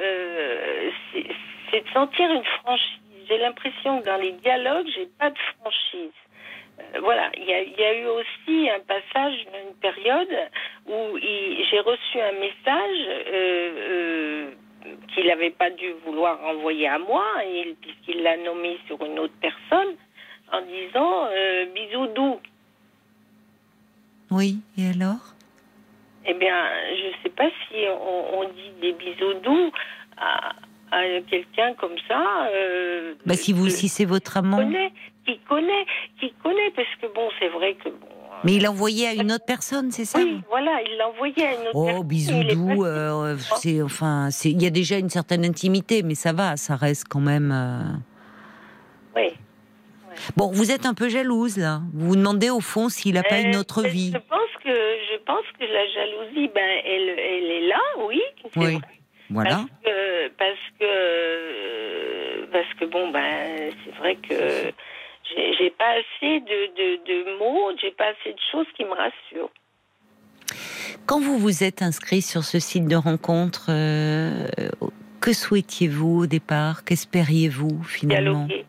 c'est 1.71 1.81
de 1.81 1.89
sentir 1.93 2.29
une 2.31 2.45
franchise. 2.61 3.06
J'ai 3.27 3.37
l'impression 3.37 4.01
que 4.01 4.05
dans 4.05 4.17
les 4.17 4.33
dialogues, 4.33 4.87
j'ai 4.95 5.07
pas 5.19 5.29
de 5.29 5.37
franchise. 5.59 6.11
Euh, 6.79 6.99
voilà, 7.01 7.29
il 7.35 7.45
y, 7.45 7.83
a, 7.83 7.99
eu 7.99 8.05
aussi 8.05 8.69
un 8.69 8.79
passage, 8.81 9.33
une 9.65 9.75
période 9.75 10.49
où 10.85 11.17
j'ai 11.19 11.79
reçu 11.79 12.21
un 12.21 12.33
message 12.33 13.07
euh, 13.27 13.71
euh, 13.89 14.51
qu'il 15.13 15.27
n'avait 15.27 15.51
pas 15.51 15.69
dû 15.71 15.91
vouloir 16.05 16.43
envoyer 16.45 16.87
à 16.87 16.99
moi, 16.99 17.25
puisqu'il 17.81 18.21
l'a 18.21 18.37
nommé 18.37 18.77
sur 18.87 19.03
une 19.03 19.19
autre 19.19 19.33
personne, 19.41 19.95
en 20.51 20.61
disant 20.61 21.27
bisous 21.73 22.07
doux. 22.07 22.39
Oui, 24.31 24.57
et 24.77 24.89
alors? 24.89 25.35
Eh 26.25 26.33
bien, 26.33 26.69
je 26.89 27.07
ne 27.07 27.13
sais 27.23 27.29
pas 27.29 27.49
si 27.49 27.85
on, 27.89 28.43
dit 28.49 28.71
des 28.81 28.93
bisous 28.93 29.33
doux 29.35 29.71
à, 30.17 30.53
quelqu'un 31.29 31.73
comme 31.75 31.97
ça. 32.07 32.49
bah, 33.25 33.35
si 33.35 33.53
vous, 33.53 33.69
si 33.69 33.87
c'est 33.87 34.05
votre 34.05 34.37
amant 34.37 34.57
qui 35.27 35.39
connaît, 35.39 35.85
qui 36.19 36.33
connaît, 36.41 36.71
parce 36.75 36.87
que 37.01 37.13
bon, 37.13 37.29
c'est 37.39 37.49
vrai 37.49 37.75
que 37.75 37.89
bon. 37.89 38.07
Mais 38.43 38.55
il 38.55 38.61
l'a 38.61 38.71
envoyé 38.71 39.07
à 39.07 39.13
une 39.13 39.31
autre 39.31 39.45
personne, 39.45 39.91
c'est 39.91 40.05
ça? 40.05 40.19
Oui, 40.19 40.41
voilà, 40.47 40.79
il 40.85 40.97
l'a 40.97 41.09
envoyé 41.09 41.43
à 41.43 41.53
une 41.53 41.67
autre 41.67 41.97
oh, 41.99 42.03
bisous 42.03 42.43
doux, 42.43 42.85
euh, 42.85 43.35
c'est 43.57 43.81
enfin, 43.81 44.29
c'est 44.31 44.51
il 44.51 44.61
y 44.61 44.67
a 44.67 44.69
déjà 44.69 44.97
une 44.97 45.09
certaine 45.09 45.43
intimité, 45.43 46.03
mais 46.03 46.15
ça 46.15 46.33
va, 46.33 46.55
ça 46.55 46.75
reste 46.75 47.05
quand 47.09 47.19
même. 47.19 47.51
Euh, 47.51 47.97
oui. 49.15 49.33
Bon, 50.35 50.51
vous 50.51 50.71
êtes 50.71 50.85
un 50.85 50.93
peu 50.93 51.09
jalouse 51.09 51.57
là. 51.57 51.81
Vous 51.93 52.09
vous 52.09 52.15
demandez 52.15 52.49
au 52.49 52.59
fond 52.59 52.89
s'il 52.89 53.15
n'a 53.15 53.23
pas 53.23 53.39
une 53.39 53.55
euh, 53.55 53.59
autre 53.59 53.83
vie. 53.83 54.11
Je 54.13 54.19
pense 54.19 54.63
que 54.63 54.69
je 54.69 55.17
pense 55.25 55.45
que 55.59 55.65
la 55.65 55.87
jalousie, 55.87 56.51
ben, 56.53 56.81
elle, 56.85 57.09
elle 57.09 57.51
est 57.51 57.67
là, 57.67 57.81
oui. 58.07 58.21
Oui. 58.55 58.77
Voilà. 59.29 59.49
Parce 59.49 59.69
que, 59.83 60.27
parce 60.37 60.65
que, 60.79 62.45
parce 62.51 62.73
que 62.79 62.85
bon, 62.85 63.11
ben, 63.11 63.71
c'est 63.83 63.95
vrai 63.97 64.15
que 64.15 64.71
j'ai 65.59 65.69
pas 65.71 65.91
assez 65.91 66.39
de, 66.39 66.59
de, 66.77 66.87
de 67.05 67.37
mots, 67.37 67.71
j'ai 67.81 67.91
pas 67.91 68.05
assez 68.05 68.33
de 68.33 68.39
choses 68.51 68.67
qui 68.75 68.85
me 68.85 68.91
rassurent. 68.91 69.51
Quand 71.05 71.19
vous 71.19 71.37
vous 71.37 71.63
êtes 71.63 71.81
inscrit 71.81 72.21
sur 72.21 72.43
ce 72.43 72.59
site 72.59 72.87
de 72.87 72.95
rencontre, 72.95 73.67
euh, 73.69 74.47
que 75.21 75.33
souhaitiez-vous 75.33 76.23
au 76.23 76.25
départ? 76.27 76.83
Qu'espériez-vous 76.83 77.83
finalement? 77.83 78.45
Dialoguer. 78.45 78.65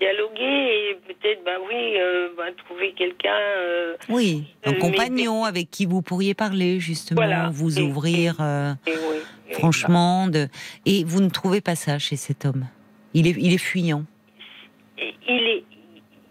Dialoguer 0.00 0.90
et 0.90 0.94
peut-être, 1.26 1.44
ben 1.44 1.58
oui, 1.68 1.96
euh, 1.96 2.28
ben, 2.36 2.54
trouver 2.66 2.92
quelqu'un. 2.92 3.34
Euh, 3.34 3.96
oui, 4.08 4.44
un 4.64 4.74
compagnon 4.74 5.44
avec 5.44 5.70
qui 5.70 5.86
vous 5.86 6.02
pourriez 6.02 6.34
parler 6.34 6.80
justement, 6.80 7.50
vous 7.50 7.78
ouvrir. 7.78 8.36
franchement, 9.52 10.26
de... 10.28 10.48
et 10.84 11.04
vous 11.04 11.20
ne 11.20 11.30
trouvez 11.30 11.60
pas 11.60 11.76
ça 11.76 11.98
chez 11.98 12.16
cet 12.16 12.44
homme? 12.44 12.66
Il 13.14 13.26
est, 13.26 13.34
il 13.38 13.52
est 13.54 13.58
fuyant 13.58 14.04
il, 14.98 15.34
est, 15.34 15.64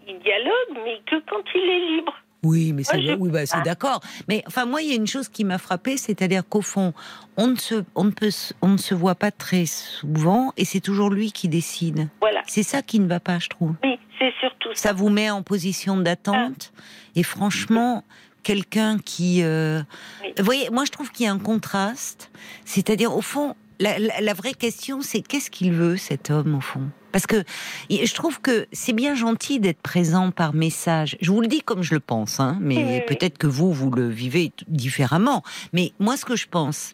il 0.08 0.18
dialogue, 0.20 0.84
mais 0.84 1.00
que 1.06 1.16
quand 1.28 1.42
il 1.54 1.70
est 1.70 1.96
libre. 1.96 2.14
Oui, 2.46 2.72
mais 2.72 2.84
c'est 2.84 3.16
oui, 3.16 3.30
bah, 3.30 3.40
ah. 3.50 3.60
d'accord. 3.62 4.00
Mais 4.28 4.42
enfin, 4.46 4.66
moi, 4.66 4.82
il 4.82 4.88
y 4.88 4.92
a 4.92 4.94
une 4.94 5.06
chose 5.06 5.28
qui 5.28 5.44
m'a 5.44 5.58
frappée, 5.58 5.96
c'est-à-dire 5.96 6.42
qu'au 6.48 6.62
fond, 6.62 6.94
on 7.36 7.48
ne 7.48 7.56
se, 7.56 7.84
on 7.94 8.04
ne 8.04 8.10
peut, 8.10 8.30
on 8.62 8.68
ne 8.68 8.76
se 8.76 8.94
voit 8.94 9.16
pas 9.16 9.30
très 9.30 9.66
souvent, 9.66 10.52
et 10.56 10.64
c'est 10.64 10.80
toujours 10.80 11.10
lui 11.10 11.32
qui 11.32 11.48
décide. 11.48 12.08
Voilà. 12.20 12.42
C'est 12.46 12.62
ça 12.62 12.82
qui 12.82 13.00
ne 13.00 13.06
va 13.06 13.20
pas, 13.20 13.38
je 13.38 13.48
trouve. 13.48 13.74
Oui, 13.82 13.98
c'est 14.18 14.32
surtout 14.40 14.72
ça. 14.74 14.88
Ça 14.88 14.92
vous 14.92 15.08
met 15.08 15.28
en 15.30 15.42
position 15.42 15.96
d'attente, 15.96 16.72
ah. 16.76 16.82
et 17.16 17.22
franchement, 17.22 18.04
quelqu'un 18.44 18.98
qui, 18.98 19.42
euh, 19.42 19.82
vous 20.38 20.44
voyez, 20.44 20.70
moi, 20.70 20.84
je 20.84 20.92
trouve 20.92 21.10
qu'il 21.10 21.26
y 21.26 21.28
a 21.28 21.32
un 21.32 21.38
contraste. 21.38 22.30
C'est-à-dire, 22.64 23.12
au 23.12 23.20
fond, 23.20 23.56
la, 23.80 24.34
vraie 24.34 24.54
question, 24.54 25.00
c'est 25.02 25.20
qu'est-ce 25.20 25.50
qu'il 25.50 25.72
veut, 25.72 25.96
cet 25.96 26.30
homme, 26.30 26.54
au 26.54 26.60
fond? 26.60 26.88
Parce 27.16 27.26
que 27.26 27.44
je 27.88 28.12
trouve 28.12 28.42
que 28.42 28.66
c'est 28.72 28.92
bien 28.92 29.14
gentil 29.14 29.58
d'être 29.58 29.80
présent 29.80 30.30
par 30.30 30.52
message. 30.52 31.16
Je 31.22 31.30
vous 31.30 31.40
le 31.40 31.46
dis 31.46 31.62
comme 31.62 31.82
je 31.82 31.94
le 31.94 32.00
pense, 32.00 32.40
hein, 32.40 32.58
mais 32.60 33.06
peut-être 33.08 33.38
que 33.38 33.46
vous, 33.46 33.72
vous 33.72 33.90
le 33.90 34.06
vivez 34.06 34.52
différemment. 34.68 35.42
Mais 35.72 35.94
moi, 35.98 36.18
ce 36.18 36.26
que 36.26 36.36
je 36.36 36.46
pense, 36.46 36.92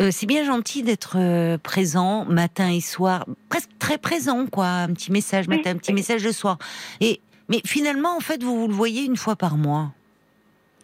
euh, 0.00 0.10
c'est 0.12 0.26
bien 0.26 0.44
gentil 0.44 0.84
d'être 0.84 1.16
euh, 1.16 1.58
présent 1.58 2.24
matin 2.24 2.70
et 2.70 2.80
soir, 2.80 3.26
presque 3.48 3.70
très 3.80 3.98
présent, 3.98 4.46
quoi. 4.46 4.68
Un 4.68 4.92
petit 4.92 5.10
message 5.10 5.48
matin, 5.48 5.70
un 5.70 5.78
petit 5.78 5.92
message 5.92 6.22
le 6.22 6.30
soir. 6.30 6.56
Et 7.00 7.20
mais 7.48 7.60
finalement, 7.66 8.16
en 8.16 8.20
fait, 8.20 8.44
vous, 8.44 8.56
vous 8.60 8.68
le 8.68 8.74
voyez 8.74 9.02
une 9.02 9.16
fois 9.16 9.34
par 9.34 9.56
mois. 9.56 9.90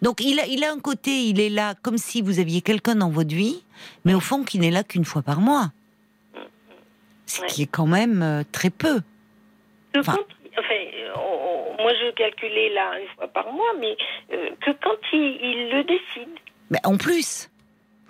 Donc 0.02 0.20
il 0.20 0.40
a, 0.40 0.48
il 0.48 0.64
a 0.64 0.72
un 0.72 0.80
côté, 0.80 1.28
il 1.28 1.38
est 1.38 1.50
là 1.50 1.76
comme 1.80 1.96
si 1.96 2.22
vous 2.22 2.40
aviez 2.40 2.60
quelqu'un 2.60 2.96
dans 2.96 3.10
votre 3.10 3.36
vie, 3.36 3.62
mais 4.04 4.14
au 4.14 4.20
fond 4.20 4.42
qui 4.42 4.58
n'est 4.58 4.72
là 4.72 4.82
qu'une 4.82 5.04
fois 5.04 5.22
par 5.22 5.40
mois. 5.40 5.70
Ce 7.30 7.44
qui 7.46 7.62
est 7.62 7.70
quand 7.70 7.86
même 7.86 8.22
euh, 8.22 8.42
très 8.50 8.70
peu. 8.70 9.00
Enfin, 9.96 10.16
moi 11.80 11.92
je 11.94 12.10
calculais 12.12 12.70
là 12.74 12.98
une 13.00 13.08
fois 13.16 13.28
par 13.28 13.52
mois, 13.52 13.72
mais 13.78 13.96
euh, 14.32 14.50
que 14.60 14.70
quand 14.82 14.96
il, 15.12 15.70
le 15.70 15.84
décide. 15.84 16.38
Mais 16.70 16.78
en 16.84 16.96
plus. 16.96 17.50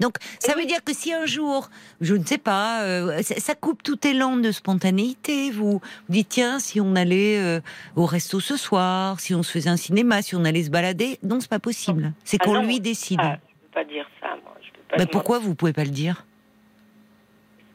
Donc, 0.00 0.14
ça 0.38 0.54
veut 0.54 0.64
dire 0.64 0.82
que 0.82 0.94
si 0.94 1.12
un 1.12 1.26
jour, 1.26 1.68
je 2.00 2.14
ne 2.14 2.24
sais 2.24 2.38
pas, 2.38 2.84
euh, 2.84 3.20
ça, 3.20 3.54
coupe 3.54 3.82
tout 3.82 4.06
élan 4.06 4.38
de 4.38 4.50
spontanéité, 4.50 5.50
vous, 5.50 5.72
vous 5.72 5.80
dites, 6.08 6.30
tiens, 6.30 6.58
si 6.58 6.80
on 6.80 6.96
allait 6.96 7.38
euh, 7.38 7.60
au 7.96 8.06
resto 8.06 8.40
ce 8.40 8.56
soir, 8.56 9.20
si 9.20 9.34
on 9.34 9.42
se 9.42 9.52
faisait 9.52 9.68
un 9.68 9.76
cinéma, 9.76 10.22
si 10.22 10.34
on 10.34 10.46
allait 10.46 10.64
se 10.64 10.70
balader, 10.70 11.18
non, 11.22 11.38
c'est 11.40 11.50
pas 11.50 11.58
possible. 11.58 12.14
C'est 12.24 12.38
ah 12.40 12.44
qu'on 12.46 12.62
lui 12.62 12.80
décide. 12.80 13.20
Ah, 13.22 13.36
je 13.42 13.66
peux 13.66 13.74
pas 13.74 13.84
dire 13.84 14.08
ça, 14.22 14.28
moi. 14.42 14.56
Je 14.62 14.70
peux 14.70 14.78
pas 14.88 14.96
bah, 14.96 15.06
pourquoi 15.06 15.38
vous 15.38 15.54
pouvez 15.54 15.74
pas 15.74 15.84
le 15.84 15.90
dire? 15.90 16.24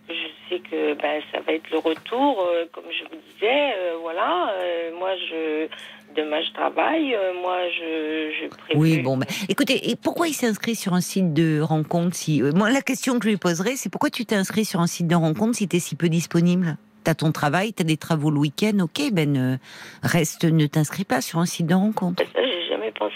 Je 0.09 0.13
que 0.59 0.93
bah, 0.95 1.21
ça 1.31 1.39
va 1.41 1.53
être 1.53 1.69
le 1.71 1.79
retour, 1.79 2.41
euh, 2.41 2.65
comme 2.71 2.85
je 2.89 3.03
vous 3.03 3.21
disais, 3.33 3.73
voilà. 4.01 4.53
moi, 4.97 5.15
je 5.29 5.67
demain 6.15 6.41
je 6.41 6.53
travaille, 6.53 7.13
euh, 7.13 7.33
moi 7.41 7.57
je, 7.69 8.31
je 8.31 8.77
Oui, 8.77 8.99
bon, 8.99 9.17
bah, 9.17 9.25
écoutez, 9.49 9.89
et 9.89 9.95
pourquoi 9.95 10.27
il 10.27 10.33
s'est 10.33 10.47
inscrit 10.47 10.75
sur 10.75 10.93
un 10.93 11.01
site 11.01 11.33
de 11.33 11.59
rencontre 11.59 12.15
si 12.15 12.41
euh, 12.41 12.51
Moi, 12.53 12.71
la 12.71 12.81
question 12.81 13.19
que 13.19 13.25
je 13.25 13.29
lui 13.29 13.37
poserais, 13.37 13.75
c'est 13.75 13.89
pourquoi 13.89 14.09
tu 14.09 14.25
t'es 14.25 14.35
inscrit 14.35 14.65
sur 14.65 14.79
un 14.79 14.87
site 14.87 15.07
de 15.07 15.15
rencontre 15.15 15.55
si 15.55 15.67
tu 15.67 15.75
es 15.75 15.79
si 15.79 15.95
peu 15.95 16.09
disponible? 16.09 16.77
T'as 17.03 17.13
ton 17.13 17.31
travail, 17.31 17.73
t'as 17.73 17.83
des 17.83 17.97
travaux 17.97 18.31
le 18.31 18.39
week-end, 18.39 18.79
ok, 18.79 19.11
ben 19.11 19.37
euh, 19.37 19.57
reste, 20.01 20.45
ne 20.45 20.65
t'inscris 20.65 21.03
pas 21.03 21.21
sur 21.21 21.39
un 21.39 21.45
site 21.45 21.67
de 21.67 21.75
rencontre. 21.75 22.23
Ça, 22.23 22.41
j'ai 22.43 22.67
jamais 22.67 22.91
pensé 22.91 23.13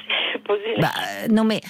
bah, 0.80 0.92
non 1.30 1.44
mais 1.44 1.62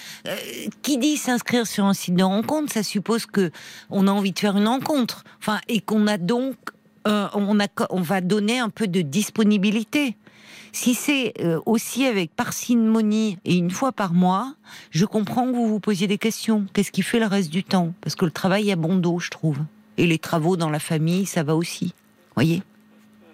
qui 0.82 0.98
dit 0.98 1.18
s'inscrire 1.18 1.68
sur 1.68 1.86
un 1.86 1.94
site 1.94 2.16
de 2.16 2.24
rencontre, 2.24 2.72
ça 2.72 2.84
suppose 2.84 3.26
que 3.26 3.52
on 3.90 4.08
a 4.08 4.12
envie 4.12 4.32
de 4.32 4.40
faire 4.40 4.58
une 4.58 4.68
rencontre, 4.68 5.24
enfin 5.40 5.60
et 5.68 5.82
qu'on 5.82 6.08
a 6.08 6.18
donc 6.18 6.56
on, 7.06 7.60
a, 7.60 7.68
on 7.90 8.02
va 8.02 8.22
donner 8.22 8.60
un 8.60 8.70
peu 8.70 8.88
de 8.88 9.02
disponibilité. 9.02 10.16
Si 10.72 10.94
c'est 10.94 11.34
euh, 11.42 11.60
aussi 11.66 12.06
avec 12.06 12.36
parcimonie 12.36 13.38
et 13.46 13.56
une 13.56 13.72
fois 13.72 13.92
par 13.92 14.14
mois, 14.14 14.54
je 14.92 15.06
comprends 15.06 15.48
que 15.48 15.56
vous 15.56 15.68
vous 15.68 15.80
posiez 15.80 16.08
des 16.08 16.20
questions. 16.20 16.68
Qu'est-ce 16.74 16.92
qui 16.92 17.02
fait 17.02 17.20
le 17.20 17.26
reste 17.26 17.50
du 17.50 17.64
temps? 17.64 17.94
Parce 18.02 18.16
que 18.16 18.26
le 18.26 18.32
travail 18.32 18.72
a 18.72 18.76
bon 18.76 18.96
dos, 18.96 19.20
je 19.20 19.32
trouve. 19.32 19.58
Et 19.98 20.06
les 20.06 20.20
travaux 20.20 20.58
dans 20.58 20.70
la 20.70 20.80
famille, 20.80 21.26
ça 21.26 21.44
va 21.44 21.56
aussi. 21.56 21.94
Voyez? 22.36 22.62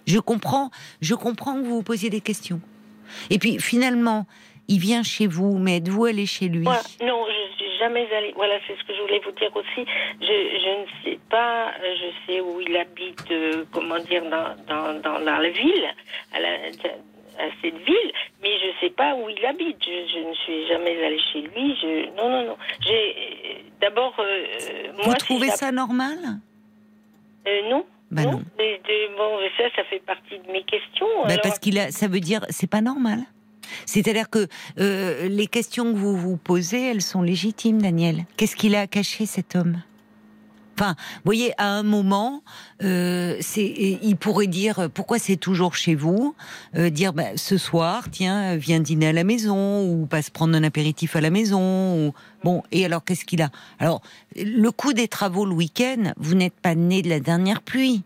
Je 0.07 0.19
comprends, 0.19 0.71
je 1.01 1.13
comprends 1.13 1.55
que 1.55 1.65
vous 1.65 1.76
vous 1.76 1.84
posiez 1.84 2.09
des 2.09 2.21
questions. 2.21 2.61
Et 3.30 3.38
puis 3.38 3.59
finalement, 3.59 4.28
il 4.68 4.80
vient 4.80 5.03
chez 5.03 5.27
vous, 5.27 5.57
mais 5.57 5.77
êtes-vous 5.77 6.06
allé 6.06 6.26
chez 6.26 6.48
lui 6.48 6.64
Non, 6.65 6.73
je 7.02 7.56
suis 7.56 7.77
jamais 7.80 8.07
allée. 8.15 8.34
Voilà, 8.35 8.56
c'est 8.68 8.76
ce 8.77 8.84
que 8.84 8.95
je 8.95 9.02
voulais 9.02 9.22
vous 9.23 9.31
dire 9.31 9.56
aussi. 9.56 9.85
Je, 10.22 10.26
je 10.26 10.81
ne 10.81 10.85
sais 11.03 11.19
pas, 11.30 11.72
je 11.81 12.26
sais 12.26 12.41
où 12.41 12.60
il 12.61 12.76
habite, 12.76 13.31
euh, 13.31 13.65
comment 13.72 13.99
dire, 13.99 14.23
dans, 14.23 14.56
dans, 14.68 14.99
dans, 15.02 15.19
la 15.19 15.49
ville, 15.49 15.85
à, 16.34 16.40
la, 16.40 16.49
à, 16.49 17.49
cette 17.61 17.77
ville, 17.77 18.11
mais 18.41 18.57
je 18.60 18.68
ne 18.68 18.73
sais 18.81 18.90
pas 18.90 19.15
où 19.15 19.30
il 19.30 19.45
habite. 19.45 19.77
Je, 19.81 20.14
je, 20.14 20.27
ne 20.27 20.34
suis 20.34 20.68
jamais 20.68 21.03
allée 21.06 21.22
chez 21.31 21.41
lui. 21.41 21.76
Je, 21.81 22.15
non, 22.15 22.30
non, 22.30 22.48
non. 22.48 22.57
J'ai 22.81 23.64
d'abord. 23.81 24.15
Euh, 24.19 24.45
vous 25.03 25.14
trouvez 25.15 25.49
ça 25.49 25.72
normal 25.72 26.18
euh, 27.48 27.69
Non. 27.69 27.85
Bah 28.11 28.23
non. 28.23 28.44
bon, 29.18 29.40
ça, 29.57 29.64
ça 29.76 29.84
fait 29.85 29.99
partie 29.99 30.38
de 30.38 30.52
mes 30.52 30.64
questions. 30.64 31.07
Bah 31.27 31.38
parce 31.41 31.57
qu'il 31.57 31.77
a, 31.80 31.91
ça 31.91 32.07
veut 32.07 32.19
dire, 32.19 32.41
c'est 32.49 32.69
pas 32.69 32.81
normal. 32.81 33.19
C'est-à-dire 33.86 34.30
que 34.30 34.48
euh, 34.80 35.28
les 35.28 35.48
questions 35.48 35.94
que 35.94 35.98
vous 35.98 36.18
vous 36.18 36.38
posez, 36.38 36.92
elles 36.92 37.02
sont 37.02 37.22
légitimes, 37.22 37.82
Daniel. 37.82 38.26
Qu'est-ce 38.38 38.56
qu'il 38.56 38.76
a 38.76 38.88
caché 38.88 39.26
cet 39.26 39.56
homme? 39.56 39.82
Enfin, 40.78 40.96
vous 40.98 41.22
voyez, 41.24 41.54
à 41.58 41.70
un 41.70 41.84
moment, 41.84 42.44
euh, 42.84 43.40
il 43.56 44.18
pourrait 44.18 44.48
dire 44.48 44.90
pourquoi 44.94 45.20
c'est 45.20 45.38
toujours 45.38 45.74
chez 45.74 45.96
vous, 45.96 46.36
euh, 46.76 46.90
dire 46.90 47.14
bah, 47.14 47.38
ce 47.38 47.58
soir, 47.58 48.10
tiens, 48.12 48.58
viens 48.58 48.82
dîner 48.82 49.08
à 49.08 49.14
la 49.14 49.24
maison 49.24 49.90
ou 49.90 50.06
passe 50.06 50.30
prendre 50.30 50.54
un 50.54 50.64
apéritif 50.64 51.16
à 51.16 51.22
la 51.22 51.30
maison. 51.30 52.14
Bon, 52.44 52.62
et 52.74 52.84
alors 52.84 53.06
qu'est-ce 53.06 53.24
qu'il 53.24 53.42
a? 53.42 53.52
Alors, 53.80 54.02
le 54.36 54.70
coût 54.70 54.92
des 54.92 55.08
travaux 55.08 55.46
le 55.46 55.54
week-end, 55.54 56.12
vous 56.18 56.36
n'êtes 56.36 56.60
pas 56.62 56.76
né 56.76 57.02
de 57.02 57.08
la 57.08 57.22
dernière 57.22 57.62
pluie. 57.62 58.04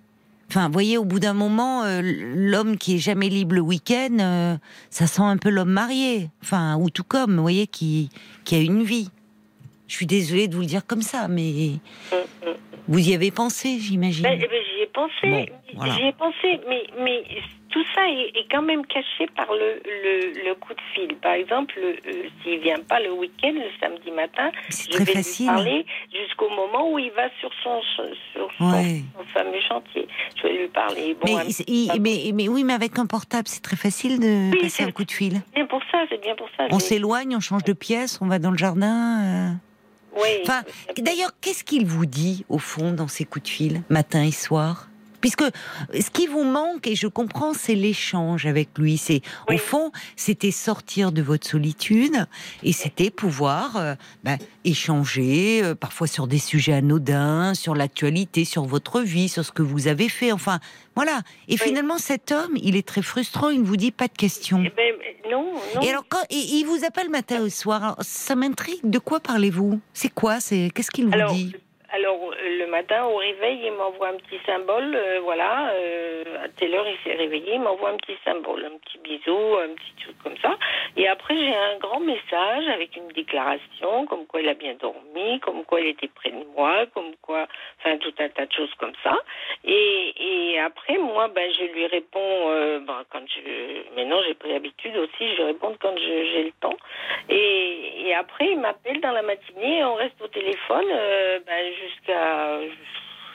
Enfin, 0.50 0.66
vous 0.66 0.74
voyez, 0.74 0.98
au 0.98 1.06
bout 1.06 1.20
d'un 1.20 1.34
moment, 1.34 1.84
euh, 1.84 2.02
l'homme 2.04 2.78
qui 2.78 2.96
est 2.96 3.00
jamais 3.00 3.30
libre 3.30 3.54
le 3.54 3.62
week-end, 3.62 4.18
euh, 4.20 4.56
ça 4.90 5.06
sent 5.06 5.22
un 5.22 5.38
peu 5.38 5.50
l'homme 5.50 5.72
marié. 5.72 6.30
Enfin, 6.42 6.76
ou 6.78 6.90
tout 6.90 7.04
comme, 7.04 7.36
vous 7.36 7.42
voyez, 7.42 7.68
qui, 7.68 8.10
qui 8.46 8.56
a 8.56 8.60
une 8.60 8.84
vie. 8.84 9.10
Je 9.88 9.96
suis 9.96 10.08
désolée 10.08 10.48
de 10.48 10.56
vous 10.56 10.62
le 10.62 10.68
dire 10.68 10.86
comme 10.88 11.04
ça, 11.04 11.28
mais 11.28 11.74
vous 12.88 13.10
y 13.10 13.14
avez 13.14 13.30
pensé, 13.30 13.78
j'imagine. 13.80 14.26
Eh 14.28 14.38
ben, 14.38 14.50
j'y 14.50 14.82
ai 14.82 14.88
pensé, 14.88 15.52
j'y 15.72 16.02
ai 16.08 16.14
pensé, 16.14 16.60
mais, 16.68 16.84
mais 17.00 17.24
tout 17.70 17.84
ça 17.96 18.02
est, 18.10 18.48
quand 18.52 18.62
même 18.62 18.86
caché 18.86 19.28
par 19.36 19.48
le, 19.54 19.82
le, 20.46 20.54
coup 20.56 20.74
de 20.74 20.82
fil. 20.94 21.16
Par 21.18 21.34
exemple, 21.34 21.76
euh, 21.80 21.94
s'il 22.44 22.60
vient 22.60 22.80
pas 22.80 23.00
le 23.00 23.12
week-end, 23.12 23.54
le 23.54 23.70
samedi 23.80 24.12
matin, 24.12 24.52
je 24.70 24.98
vais 24.98 25.14
lui 25.14 25.46
parler 25.46 25.86
jusqu'au 26.12 26.50
moment 26.50 26.92
où 26.92 27.00
il 27.00 27.12
va 27.12 27.30
sur 27.40 27.52
son, 27.64 27.82
sur 28.34 28.50
son, 28.58 29.24
fameux 29.34 29.62
chantier. 29.68 30.08
Je 30.38 30.44
vais 30.44 30.58
lui 30.58 30.68
parler. 30.68 31.16
Bon, 31.22 31.40
mais, 32.00 32.32
mais, 32.34 32.48
oui, 32.48 32.64
mais 32.64 32.74
avec 32.74 32.98
un 32.98 33.06
portable, 33.06 33.48
c'est 33.48 33.62
très 33.62 33.78
facile 33.78 34.20
de 34.20 34.60
passer 34.62 34.84
un 34.84 34.92
coup 34.92 35.06
de 35.06 35.12
fil. 35.12 35.42
C'est 35.48 35.56
bien 35.56 35.66
pour 35.68 35.82
ça, 35.92 36.00
c'est 36.10 36.22
bien 36.22 36.36
pour 36.36 36.50
ça. 36.58 36.66
On 36.72 36.80
s'éloigne, 36.80 37.36
on 37.36 37.40
change 37.40 37.64
de 37.64 37.74
pièce, 37.74 38.20
on 38.22 38.28
va 38.28 38.40
dans 38.40 38.52
le 38.52 38.58
jardin. 38.58 39.24
Euh. 39.24 39.50
Oui. 40.16 40.30
Enfin, 40.42 40.64
d'ailleurs, 40.98 41.32
qu'est-ce 41.40 41.64
qu'il 41.64 41.86
vous 41.86 42.06
dit 42.06 42.46
au 42.50 42.58
fond 42.58 42.92
dans 42.94 43.08
ces 43.08 43.26
coups 43.26 43.44
de 43.44 43.50
fil, 43.50 43.82
matin 43.90 44.24
et 44.24 44.32
soir? 44.32 44.89
Puisque 45.22 45.44
ce 45.94 46.10
qui 46.12 46.28
vous 46.28 46.44
manque, 46.44 46.88
et 46.88 46.96
je 46.96 47.08
comprends, 47.08 47.54
c'est 47.54 47.76
l'échange 47.76 48.46
avec 48.46 48.70
lui. 48.78 48.98
C'est 48.98 49.22
au 49.50 49.58
fond, 49.58 49.92
c'était 50.16 50.52
sortir 50.52 51.12
de 51.12 51.22
votre 51.22 51.48
solitude 51.48 52.26
et 52.64 52.74
c'était 52.74 53.10
pouvoir 53.10 53.78
euh, 53.78 53.96
bah, 54.24 54.38
échanger, 54.64 55.62
euh, 55.64 55.76
parfois 55.76 56.08
sur 56.08 56.28
des 56.28 56.40
sujets 56.40 56.74
anodins, 56.74 57.54
sur 57.54 57.76
l'actualité, 57.76 58.46
sur 58.46 58.64
votre 58.64 59.02
vie, 59.02 59.30
sur 59.30 59.44
ce 59.44 59.52
que 59.52 59.62
vous 59.62 59.88
avez 59.88 60.10
fait. 60.10 60.32
Enfin, 60.32 60.60
voilà. 60.96 61.22
Et 61.48 61.58
finalement, 61.58 61.98
cet 61.98 62.32
homme, 62.32 62.52
il 62.56 62.76
est 62.76 62.88
très 62.88 63.02
frustrant. 63.02 63.50
Il 63.50 63.62
ne 63.62 63.66
vous 63.66 63.78
dit 63.78 63.92
pas 63.92 64.08
de 64.08 64.14
questions. 64.14 64.62
Eh 64.66 64.70
ben, 64.76 64.94
non, 65.32 65.54
non. 65.76 65.82
Et 65.82 65.90
alors, 65.90 66.06
quand 66.08 66.24
il 66.30 66.64
vous 66.66 66.86
appelle 66.86 67.10
matin 67.10 67.42
au 67.42 67.50
soir, 67.50 67.96
ça 68.02 68.36
m'intrigue. 68.36 68.80
De 68.84 69.00
quoi 69.00 69.20
parlez-vous? 69.20 69.80
C'est 69.94 70.14
quoi? 70.14 70.40
C'est 70.40 70.72
qu'est-ce 70.74 70.92
qu'il 70.92 71.06
vous 71.06 71.34
dit? 71.34 71.56
Alors, 71.92 72.20
le 72.44 72.66
matin, 72.68 73.06
au 73.06 73.16
réveil, 73.16 73.62
il 73.66 73.72
m'envoie 73.72 74.10
un 74.10 74.18
petit 74.18 74.40
symbole. 74.46 74.94
Euh, 74.96 75.20
voilà, 75.24 75.72
euh, 75.72 76.24
à 76.44 76.50
telle 76.50 76.76
heure, 76.76 76.86
il 76.88 76.98
s'est 77.04 77.18
réveillé, 77.18 77.56
il 77.56 77.62
m'envoie 77.62 77.90
un 77.90 77.98
petit 77.98 78.18
symbole, 78.24 78.64
un 78.64 78.78
petit 78.78 79.00
bisou, 79.00 79.58
un 79.58 79.74
petit 79.74 79.94
truc 80.04 80.16
comme 80.24 80.38
ça. 80.38 80.56
Et 80.98 81.08
après, 81.08 81.36
j'ai 81.36 81.56
un 81.56 81.78
grand 81.80 82.00
message 82.00 82.68
avec 82.68 82.96
une 82.96 83.08
déclaration, 83.08 84.06
comme 84.06 84.28
quoi 84.28 84.42
il 84.42 84.50
a 84.50 84.54
bien 84.54 84.76
dormi, 84.76 85.40
comme 85.40 85.66
quoi 85.66 85.82
il 85.82 85.88
était 85.88 86.10
près 86.10 86.30
de 86.30 86.46
moi, 86.56 86.86
comme 86.94 87.16
quoi, 87.24 87.48
enfin, 87.80 87.98
tout 87.98 88.14
un 88.20 88.30
tas 88.30 88.46
de 88.46 88.54
choses 88.54 88.74
comme 88.76 88.94
ça. 89.04 89.18
Et, 89.64 90.14
et 90.20 90.60
après, 90.60 90.98
moi, 91.00 91.28
ben, 91.30 91.52
je 91.58 91.74
lui 91.74 91.88
réponds, 91.88 92.50
euh, 92.50 92.80
ben, 92.82 93.04
quand 93.12 93.24
je. 93.28 93.96
Maintenant, 93.96 94.22
j'ai 94.28 94.36
pris 94.36 94.52
l'habitude 94.52 94.96
aussi, 94.96 95.36
je 95.38 95.42
réponds 95.42 95.76
quand 95.82 95.98
j'ai 95.98 96.44
le 96.44 96.52
temps. 96.62 96.78
Et, 97.30 98.08
et 98.08 98.14
après, 98.14 98.52
il 98.52 98.60
m'appelle 98.60 99.02
dans 99.02 99.12
la 99.12 99.24
matinée, 99.24 99.84
on 99.84 99.96
reste 99.96 100.22
au 100.22 100.28
téléphone, 100.28 100.86
ben, 101.48 101.79
jusqu'à 101.80 102.60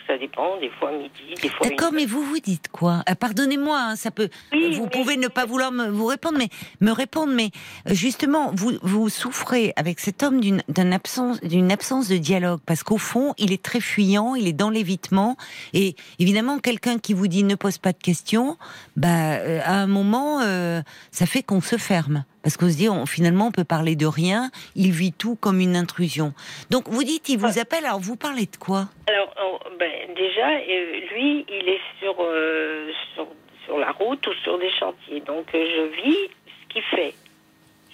ça 0.06 0.18
dépend, 0.18 0.58
des 0.58 0.70
fois 0.70 0.92
midi, 0.92 1.34
des 1.40 1.48
fois. 1.48 1.66
D'accord, 1.66 1.92
mais 1.92 2.04
vous 2.04 2.22
vous 2.22 2.38
dites 2.38 2.68
quoi? 2.68 3.02
Ah, 3.06 3.14
Pardonnez-moi, 3.14 3.78
hein, 3.78 3.96
ça 3.96 4.10
peut. 4.10 4.28
vous 4.52 4.86
pouvez 4.88 5.16
ne 5.16 5.28
pas 5.28 5.46
vouloir 5.46 5.72
me, 5.72 5.88
vous 5.88 6.06
répondre, 6.06 6.36
mais 6.38 6.48
me 6.80 6.90
répondre, 6.90 7.32
mais 7.32 7.50
euh, 7.88 7.94
justement, 7.94 8.52
vous 8.54 8.72
vous 8.82 9.08
souffrez 9.08 9.72
avec 9.76 10.00
cet 10.00 10.22
homme 10.22 10.40
d'une 10.40 10.62
absence 10.92 11.40
d'une 11.40 11.72
absence 11.72 12.08
de 12.08 12.16
dialogue, 12.16 12.60
parce 12.66 12.82
qu'au 12.82 12.98
fond, 12.98 13.34
il 13.38 13.52
est 13.52 13.62
très 13.62 13.80
fuyant, 13.80 14.34
il 14.34 14.46
est 14.46 14.52
dans 14.52 14.70
l'évitement, 14.70 15.36
et 15.72 15.96
évidemment, 16.18 16.58
quelqu'un 16.58 16.98
qui 16.98 17.14
vous 17.14 17.26
dit 17.26 17.44
ne 17.44 17.54
pose 17.54 17.78
pas 17.78 17.92
de 17.92 17.98
questions, 17.98 18.58
bah 18.96 19.36
euh, 19.36 19.60
à 19.64 19.74
un 19.74 19.86
moment, 19.86 20.40
euh, 20.42 20.82
ça 21.12 21.26
fait 21.26 21.42
qu'on 21.42 21.60
se 21.60 21.76
ferme. 21.76 22.24
Parce 22.44 22.58
qu'on 22.58 22.68
se 22.68 22.76
dit, 22.76 22.88
finalement, 23.06 23.46
on 23.46 23.50
peut 23.50 23.64
parler 23.64 23.96
de 23.96 24.04
rien. 24.04 24.50
Il 24.76 24.92
vit 24.92 25.12
tout 25.12 25.34
comme 25.34 25.60
une 25.60 25.76
intrusion. 25.76 26.34
Donc, 26.70 26.88
vous 26.88 27.02
dites, 27.02 27.30
il 27.30 27.38
vous 27.38 27.58
appelle. 27.58 27.86
Alors, 27.86 28.00
vous 28.00 28.16
parlez 28.16 28.44
de 28.44 28.56
quoi? 28.58 28.88
Alors, 29.08 29.64
ben, 29.78 30.14
déjà, 30.14 30.50
euh, 30.50 31.00
lui, 31.10 31.46
il 31.48 31.68
est 31.70 31.80
sur, 32.00 32.14
euh, 32.20 32.90
sur, 33.14 33.26
sur 33.64 33.78
la 33.78 33.92
route 33.92 34.26
ou 34.26 34.34
sur 34.42 34.58
des 34.58 34.70
chantiers. 34.78 35.20
Donc, 35.20 35.46
euh, 35.54 35.64
je 35.64 36.02
vis 36.02 36.18
ce 36.46 36.74
qu'il 36.74 36.82
fait 36.82 37.14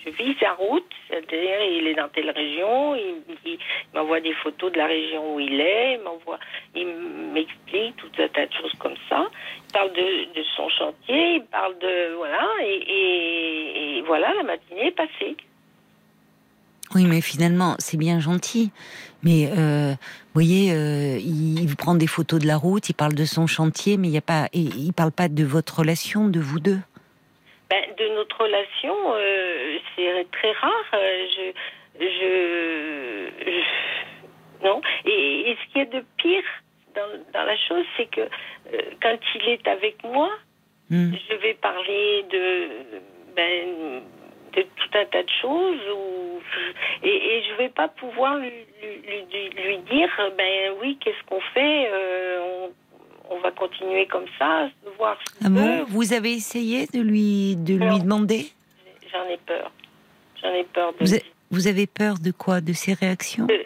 je 0.04 0.10
vis 0.10 0.36
sa 0.40 0.52
route, 0.54 0.90
c'est-à-dire 1.08 1.62
il 1.78 1.86
est 1.86 1.94
dans 1.94 2.08
telle 2.08 2.30
région, 2.30 2.94
il, 2.94 3.58
m'envoie 3.94 4.20
des 4.20 4.34
photos 4.34 4.72
de 4.72 4.78
la 4.78 4.86
région 4.86 5.34
où 5.34 5.40
il 5.40 5.60
est, 5.60 5.94
il 5.94 6.80
il 6.80 6.86
m'explique 7.32 7.96
tout 7.96 8.10
un 8.18 8.28
tas 8.28 8.46
de 8.46 8.52
choses 8.52 8.72
comme 8.78 8.94
ça. 9.08 9.28
Il 9.68 9.72
parle 9.72 9.92
de, 9.92 10.42
son 10.56 10.68
chantier, 10.68 11.36
il 11.36 11.44
parle 11.50 11.78
de 11.78 12.14
voilà, 12.16 12.46
et, 12.62 14.02
voilà, 14.06 14.32
la 14.34 14.42
matinée 14.42 14.88
est 14.88 14.96
passée. 14.96 15.36
Oui, 16.94 17.04
mais 17.04 17.20
finalement, 17.20 17.76
c'est 17.78 17.96
bien 17.96 18.18
gentil. 18.18 18.72
Mais 19.22 19.50
euh, 19.56 19.90
vous 19.92 20.34
voyez, 20.34 20.72
euh, 20.72 21.18
il, 21.20 21.64
vous 21.66 21.76
prend 21.76 21.94
des 21.94 22.08
photos 22.08 22.40
de 22.40 22.46
la 22.46 22.56
route, 22.56 22.88
il 22.88 22.94
parle 22.94 23.14
de 23.14 23.24
son 23.24 23.46
chantier, 23.46 23.96
mais 23.96 24.08
il 24.08 24.14
y 24.14 24.22
il, 24.54 24.86
il 24.86 24.92
parle 24.92 25.12
pas 25.12 25.28
de 25.28 25.44
votre 25.44 25.80
relation, 25.80 26.28
de 26.28 26.40
vous 26.40 26.58
deux. 26.58 26.80
Ben, 27.70 27.94
de 27.96 28.08
notre 28.16 28.42
relation, 28.42 28.94
euh, 29.14 29.78
c'est 29.94 30.28
très 30.32 30.50
rare. 30.52 30.90
Euh, 30.94 31.26
je, 31.36 31.52
je, 32.00 33.30
non. 34.64 34.80
Et, 35.04 35.56
ce 35.56 35.72
qui 35.72 35.78
est 35.78 35.92
de 35.92 36.04
pire 36.18 36.42
dans, 36.96 37.22
dans 37.32 37.44
la 37.44 37.56
chose, 37.56 37.84
c'est 37.96 38.10
que 38.10 38.22
euh, 38.22 38.80
quand 39.00 39.16
il 39.36 39.50
est 39.50 39.68
avec 39.68 40.02
moi, 40.02 40.30
hmm. 40.90 41.12
je 41.30 41.34
vais 41.36 41.54
parler 41.54 42.24
de, 42.28 42.68
ben, 43.36 44.02
de 44.56 44.62
tout 44.62 44.98
un 44.98 45.04
tas 45.04 45.22
de 45.22 45.30
choses 45.40 45.88
ou 45.94 46.40
et, 47.04 47.08
et 47.08 47.42
je 47.44 47.54
vais 47.54 47.68
pas 47.68 47.86
pouvoir 47.86 48.36
lui, 48.38 48.50
lui, 48.82 49.50
lui 49.50 49.78
dire 49.78 50.10
ben 50.36 50.72
oui 50.80 50.98
qu'est-ce 51.00 51.22
qu'on 51.26 51.40
fait 51.54 51.88
on, 52.40 52.72
on 53.30 53.40
va 53.40 53.50
continuer 53.52 54.06
comme 54.06 54.26
ça, 54.38 54.68
voir 54.98 55.16
ah 55.44 55.48
bon 55.48 55.84
Vous 55.88 56.12
avez 56.12 56.32
essayé 56.32 56.86
de 56.86 57.00
lui, 57.00 57.56
de 57.56 57.74
lui 57.74 58.00
demander 58.00 58.48
J'en 59.10 59.24
ai 59.28 59.38
peur. 59.38 59.72
J'en 60.42 60.52
ai 60.52 60.64
peur 60.64 60.92
de... 61.00 61.20
Vous, 61.50 61.66
avez 61.66 61.86
peur 61.86 62.18
de 62.18 62.30
quoi? 62.30 62.60
De 62.60 62.72
ses 62.72 62.92
réactions? 62.92 63.46
De, 63.46 63.64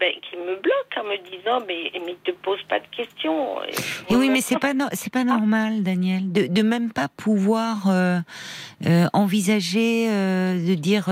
ben, 0.00 0.12
qui 0.28 0.36
me 0.36 0.60
bloque 0.60 0.94
en 1.00 1.04
me 1.04 1.16
disant 1.30 1.64
mais 1.66 1.90
mais 2.04 2.16
te 2.24 2.32
pose 2.32 2.60
pas 2.68 2.80
de 2.80 2.86
questions. 2.96 3.62
Et 4.10 4.16
oui, 4.16 4.28
mais 4.28 4.40
c'est 4.40 4.58
pas 4.58 4.72
c'est 4.92 5.12
pas 5.12 5.24
normal, 5.24 5.82
Daniel, 5.82 6.32
de, 6.32 6.46
de 6.46 6.62
même 6.62 6.92
pas 6.92 7.08
pouvoir 7.08 7.88
euh, 7.88 8.18
euh, 8.86 9.06
envisager 9.12 10.08
euh, 10.10 10.54
de 10.54 10.74
dire 10.74 11.08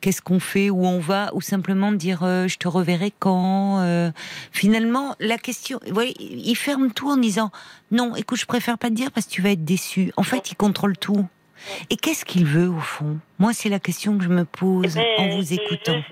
qu'est-ce 0.00 0.22
qu'on 0.22 0.40
fait, 0.40 0.70
où 0.70 0.86
on 0.86 0.98
va, 0.98 1.30
ou 1.34 1.40
simplement 1.40 1.92
dire 1.92 2.20
je 2.22 2.56
te 2.56 2.68
reverrai 2.68 3.12
quand. 3.18 4.12
finalement, 4.52 5.14
la 5.20 5.38
question, 5.38 5.80
vous 5.86 5.94
voyez, 5.94 6.14
il 6.20 6.56
ferme 6.56 6.92
tout 6.92 7.10
en 7.10 7.16
disant 7.16 7.50
non, 7.90 8.14
écoute, 8.16 8.38
je 8.38 8.46
préfère 8.46 8.78
pas 8.78 8.88
te 8.88 8.94
dire 8.94 9.10
parce 9.10 9.26
que 9.26 9.32
tu 9.32 9.42
vas 9.42 9.50
être 9.50 9.64
déçu. 9.64 10.12
En 10.16 10.22
fait, 10.22 10.50
il 10.50 10.56
contrôle 10.56 10.96
tout. 10.96 11.26
Et 11.90 11.96
qu'est-ce 11.96 12.24
qu'il 12.24 12.46
veut 12.46 12.68
au 12.68 12.80
fond? 12.80 13.18
Moi, 13.38 13.52
c'est 13.52 13.68
la 13.68 13.78
question 13.78 14.16
que 14.16 14.24
je 14.24 14.28
me 14.28 14.44
pose 14.44 14.96
Eh 14.96 15.16
ben, 15.18 15.32
en 15.32 15.36
vous 15.36 15.52
écoutant. 15.52 16.02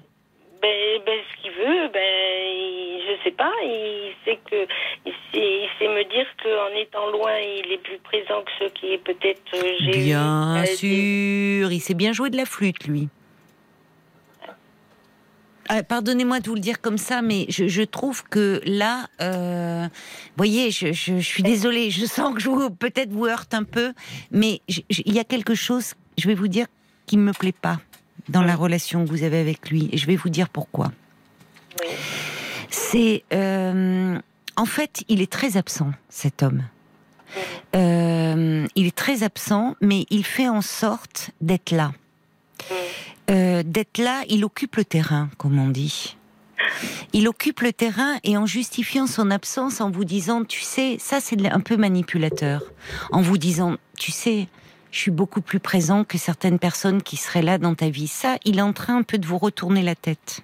Ben, 0.62 1.02
ben, 1.06 1.18
ce 1.30 1.42
qu'il 1.42 1.52
veut, 1.52 1.88
ben, 1.92 2.00
il- 2.00 3.00
je 3.08 3.24
sais 3.24 3.30
pas. 3.36 3.52
Il 3.64 4.12
sait 4.24 4.38
que 4.50 4.66
il 5.06 5.12
sait, 5.32 5.62
il 5.62 5.68
sait 5.78 5.88
me 5.88 6.04
dire 6.10 6.26
qu'en 6.42 6.76
étant 6.78 7.10
loin, 7.10 7.36
il 7.38 7.72
est 7.72 7.78
plus 7.82 7.98
présent 7.98 8.42
que 8.42 8.50
ceux 8.58 8.68
qui 8.70 8.96
peut-être 8.98 9.40
euh, 9.54 9.72
j'ai 9.80 10.00
eu, 10.00 10.04
Bien 10.04 10.56
euh, 10.56 10.62
des- 10.62 10.76
sûr, 10.76 11.72
il 11.72 11.80
sait 11.80 11.94
bien 11.94 12.12
jouer 12.12 12.30
de 12.30 12.36
la 12.36 12.44
flûte, 12.44 12.86
lui. 12.86 13.08
Ah, 15.70 15.82
Pardonnez-moi 15.82 16.40
de 16.40 16.48
vous 16.48 16.54
le 16.54 16.60
dire 16.62 16.80
comme 16.80 16.96
ça, 16.96 17.20
mais 17.20 17.44
je, 17.50 17.68
je 17.68 17.82
trouve 17.82 18.24
que 18.24 18.62
là, 18.64 19.06
euh, 19.20 19.86
voyez, 20.36 20.70
je, 20.70 20.92
je- 20.94 21.18
je 21.18 21.28
suis 21.28 21.42
désolée, 21.42 21.90
je 21.90 22.06
sens 22.06 22.34
que 22.34 22.40
je 22.40 22.48
vous 22.48 22.70
peut-être 22.70 23.10
vous 23.10 23.26
heurte 23.26 23.52
un 23.52 23.64
peu, 23.64 23.92
mais 24.30 24.60
il 24.68 25.12
y 25.12 25.18
a 25.18 25.24
quelque 25.24 25.54
chose, 25.54 25.92
je 26.16 26.26
vais 26.26 26.34
vous 26.34 26.48
dire, 26.48 26.66
qui 27.06 27.18
ne 27.18 27.22
me 27.22 27.32
plaît 27.32 27.52
pas 27.52 27.76
dans 28.28 28.42
la 28.42 28.56
relation 28.56 29.04
que 29.04 29.10
vous 29.10 29.22
avez 29.22 29.38
avec 29.38 29.70
lui, 29.70 29.88
et 29.92 29.98
je 29.98 30.06
vais 30.06 30.16
vous 30.16 30.28
dire 30.28 30.48
pourquoi. 30.48 30.92
C'est, 32.70 33.24
euh, 33.32 34.18
en 34.56 34.64
fait, 34.66 35.04
il 35.08 35.20
est 35.20 35.30
très 35.30 35.56
absent, 35.56 35.92
cet 36.08 36.42
homme. 36.42 36.64
Euh, 37.76 38.66
il 38.74 38.86
est 38.86 38.96
très 38.96 39.22
absent, 39.22 39.76
mais 39.80 40.06
il 40.10 40.24
fait 40.24 40.48
en 40.48 40.62
sorte 40.62 41.30
d'être 41.40 41.70
là. 41.70 41.92
Euh, 43.30 43.62
d'être 43.64 43.98
là, 43.98 44.22
il 44.28 44.44
occupe 44.44 44.76
le 44.76 44.84
terrain, 44.84 45.28
comme 45.36 45.58
on 45.58 45.68
dit. 45.68 46.16
Il 47.12 47.28
occupe 47.28 47.60
le 47.60 47.72
terrain 47.72 48.16
et 48.24 48.36
en 48.36 48.46
justifiant 48.46 49.06
son 49.06 49.30
absence, 49.30 49.80
en 49.80 49.90
vous 49.90 50.04
disant, 50.04 50.44
tu 50.44 50.60
sais, 50.60 50.96
ça 50.98 51.20
c'est 51.20 51.48
un 51.48 51.60
peu 51.60 51.76
manipulateur, 51.76 52.62
en 53.12 53.20
vous 53.20 53.38
disant, 53.38 53.76
tu 53.96 54.12
sais, 54.12 54.48
je 54.90 54.98
suis 54.98 55.10
beaucoup 55.10 55.40
plus 55.40 55.60
présent 55.60 56.04
que 56.04 56.18
certaines 56.18 56.58
personnes 56.58 57.02
qui 57.02 57.16
seraient 57.16 57.42
là 57.42 57.58
dans 57.58 57.74
ta 57.74 57.88
vie. 57.90 58.08
Ça, 58.08 58.36
il 58.44 58.58
est 58.58 58.62
en 58.62 58.72
train 58.72 58.96
un 58.98 59.02
peu 59.02 59.18
de 59.18 59.26
vous 59.26 59.38
retourner 59.38 59.82
la 59.82 59.94
tête. 59.94 60.40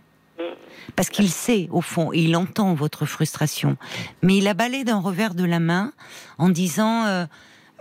Parce 0.97 1.09
qu'il 1.09 1.31
sait, 1.31 1.69
au 1.71 1.81
fond, 1.81 2.13
et 2.13 2.19
il 2.21 2.37
entend 2.37 2.75
votre 2.75 3.07
frustration. 3.07 3.77
Mais 4.23 4.37
il 4.37 4.47
a 4.49 4.55
balayé 4.55 4.85
d'un 4.85 4.99
revers 5.01 5.35
de 5.35 5.45
la 5.45 5.59
main 5.61 5.93
en 6.37 6.51
disant, 6.51 7.07
euh, 7.07 7.25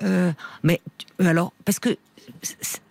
euh, 0.03 0.31
mais 0.64 0.80
tu- 0.98 1.27
alors, 1.27 1.52
parce 1.65 1.80
que 1.80 1.98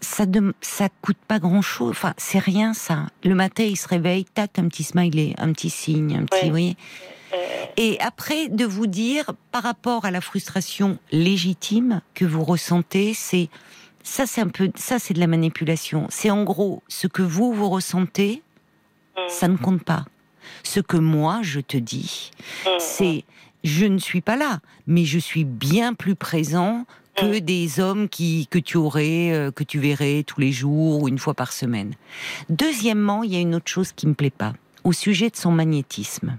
ça 0.01 0.27
ne 0.27 0.53
ça 0.61 0.89
coûte 1.01 1.17
pas 1.27 1.39
grand 1.39 1.63
chose. 1.63 1.91
Enfin, 1.93 2.13
c'est 2.19 2.39
rien 2.39 2.75
ça. 2.75 3.07
Le 3.25 3.35
matin, 3.35 3.63
il 3.65 3.77
se 3.77 3.89
réveille, 3.89 4.27
tac, 4.27 4.59
un 4.59 4.69
petit 4.69 4.85
smiley, 4.85 5.35
un 5.39 5.53
petit 5.53 5.71
signe, 5.71 6.19
un 6.19 6.25
petit, 6.27 6.45
vous 6.45 6.51
voyez. 6.51 6.77
Et 7.77 7.99
après, 8.01 8.49
de 8.49 8.65
vous 8.65 8.87
dire, 8.87 9.33
par 9.51 9.63
rapport 9.63 10.05
à 10.05 10.11
la 10.11 10.21
frustration 10.21 10.99
légitime 11.11 12.03
que 12.15 12.25
vous 12.25 12.45
ressentez, 12.45 13.15
c'est 13.15 13.49
ça, 14.03 14.27
c'est 14.27 14.41
un 14.41 14.49
peu, 14.49 14.71
ça, 14.75 14.99
c'est 14.99 15.15
de 15.15 15.21
la 15.21 15.27
manipulation. 15.27 16.07
C'est 16.11 16.31
en 16.31 16.45
gros 16.45 16.83
ce 16.89 17.07
que 17.07 17.23
vous 17.23 17.53
vous 17.53 17.69
ressentez, 17.69 18.43
ça 19.29 19.49
ne 19.49 19.57
compte 19.57 19.83
pas. 19.83 20.05
Ce 20.65 20.81
que 20.81 20.97
moi 20.97 21.41
je 21.43 21.61
te 21.61 21.77
dis, 21.77 22.31
c'est 22.79 23.25
je 23.65 23.87
ne 23.87 23.99
suis 23.99 24.21
pas 24.21 24.37
là, 24.37 24.61
mais 24.87 25.05
je 25.05 25.19
suis 25.19 25.45
bien 25.45 25.95
plus 25.95 26.17
présent 26.17 26.85
que 27.15 27.39
des 27.39 27.79
hommes 27.79 28.09
qui 28.09 28.49
que 28.49 28.59
tu 28.59 28.77
aurais, 28.77 29.33
euh, 29.33 29.51
que 29.51 29.63
tu 29.65 29.79
verrais 29.79 30.25
tous 30.27 30.41
les 30.41 30.51
jours 30.51 31.03
ou 31.03 31.09
une 31.09 31.19
fois 31.19 31.35
par 31.35 31.53
semaine. 31.53 31.95
Deuxièmement, 32.49 33.23
il 33.23 33.33
y 33.33 33.37
a 33.37 33.41
une 33.41 33.55
autre 33.55 33.71
chose 33.71 33.93
qui 33.93 34.07
me 34.07 34.15
plaît 34.15 34.31
pas 34.31 34.55
au 34.85 34.93
sujet 34.93 35.31
de 35.31 35.37
son 35.37 35.53
magnétisme. 35.53 36.39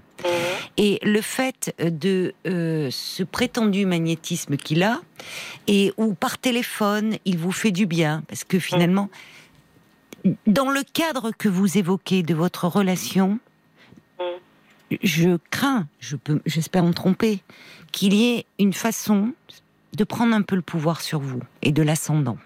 Et 0.77 0.99
le 1.03 1.21
fait 1.21 1.75
de 1.79 2.33
euh, 2.47 2.89
ce 2.89 3.23
prétendu 3.23 3.85
magnétisme 3.85 4.57
qu'il 4.57 4.83
a, 4.83 5.01
et 5.67 5.93
où 5.97 6.13
par 6.13 6.37
téléphone, 6.37 7.17
il 7.25 7.37
vous 7.37 7.51
fait 7.51 7.71
du 7.71 7.85
bien, 7.85 8.23
parce 8.27 8.43
que 8.43 8.59
finalement, 8.59 9.09
dans 10.47 10.69
le 10.69 10.81
cadre 10.83 11.31
que 11.37 11.49
vous 11.49 11.77
évoquez 11.77 12.23
de 12.23 12.33
votre 12.33 12.67
relation, 12.67 13.39
je 15.01 15.37
crains, 15.49 15.87
je 15.99 16.15
peux, 16.15 16.41
j'espère 16.45 16.83
me 16.83 16.93
tromper, 16.93 17.39
qu'il 17.91 18.13
y 18.13 18.35
ait 18.35 18.45
une 18.59 18.73
façon 18.73 19.33
de 19.93 20.03
prendre 20.03 20.33
un 20.33 20.41
peu 20.41 20.55
le 20.55 20.61
pouvoir 20.61 21.01
sur 21.01 21.19
vous 21.19 21.41
et 21.61 21.71
de 21.71 21.83
l'ascendant. 21.83 22.37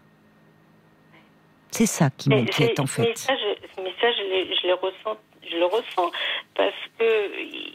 C'est 1.71 1.85
ça 1.85 2.09
qui 2.09 2.29
m'inquiète 2.29 2.79
en 2.79 2.87
fait. 2.87 3.03
Mais 3.03 3.15
ça, 3.15 3.33
je, 3.35 3.81
mais 3.81 3.93
ça, 4.01 4.07
je, 4.11 4.23
le, 4.23 4.55
je 4.55 4.67
le 4.67 4.73
ressens, 4.73 5.19
je 5.49 5.57
le 5.57 5.65
ressens 5.65 6.11
parce 6.55 6.73
que 6.97 7.41
il, 7.41 7.73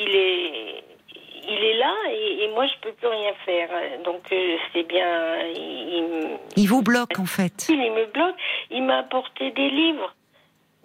il 0.00 0.08
est, 0.16 0.84
il 1.48 1.64
est 1.64 1.78
là 1.78 1.94
et, 2.10 2.44
et 2.44 2.48
moi 2.48 2.66
je 2.66 2.74
peux 2.82 2.92
plus 2.94 3.08
rien 3.08 3.32
faire. 3.44 3.68
Donc 4.04 4.22
euh, 4.32 4.56
c'est 4.72 4.82
bien. 4.86 5.38
Il, 5.54 6.38
Il 6.56 6.68
vous 6.68 6.82
bloque 6.82 7.18
en 7.18 7.26
fait. 7.26 7.66
il, 7.68 7.76
me 7.78 8.06
bloque. 8.12 8.36
Il 8.70 8.82
m'a 8.84 8.98
apporté 8.98 9.50
des 9.52 9.70
livres. 9.70 10.14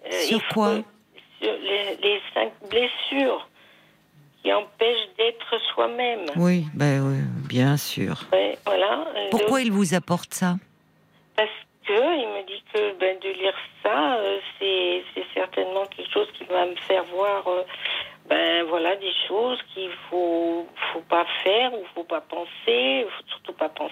Euh, 0.06 0.12
Sur 0.12 0.48
quoi 0.50 0.76
Sur 1.42 1.52
les, 1.54 1.96
les 2.02 2.22
cinq 2.34 2.52
blessures 2.70 3.48
qui 4.44 4.54
empêchent 4.54 5.10
d'être 5.18 5.60
soi-même. 5.74 6.26
Oui, 6.36 6.66
ben 6.76 7.02
oui, 7.02 7.18
bien 7.50 7.78
sûr. 7.78 8.24
Ouais, 8.32 8.58
voilà. 8.66 9.06
Euh, 9.16 9.28
Pourquoi 9.32 9.58
donc, 9.60 9.66
il 9.66 9.72
vous 9.72 9.96
apporte 9.96 10.34
ça? 10.36 10.56
Parce 11.36 11.50
il 11.94 12.28
me 12.28 12.46
dit 12.48 12.64
que 12.74 13.00
ben, 13.00 13.18
de 13.20 13.30
lire 13.30 13.54
ça, 13.84 14.16
euh, 14.16 14.40
c'est 14.60 15.04
c'est 15.14 15.26
certainement 15.34 15.86
quelque 15.86 16.12
chose 16.12 16.28
qui 16.38 16.44
va 16.46 16.66
me 16.66 16.76
faire 16.76 17.04
voir, 17.06 17.48
euh, 17.48 17.64
ben 18.28 18.64
voilà, 18.68 18.96
des 18.96 19.12
choses 19.28 19.60
qu'il 19.74 19.92
faut 20.10 20.68
faut 20.94 21.04
pas 21.10 21.26
faire 21.44 21.74
ou 21.74 21.84
faut 21.94 22.04
pas 22.04 22.22
penser, 22.22 23.06
surtout 23.28 23.54
pas 23.54 23.70
penser. 23.70 23.92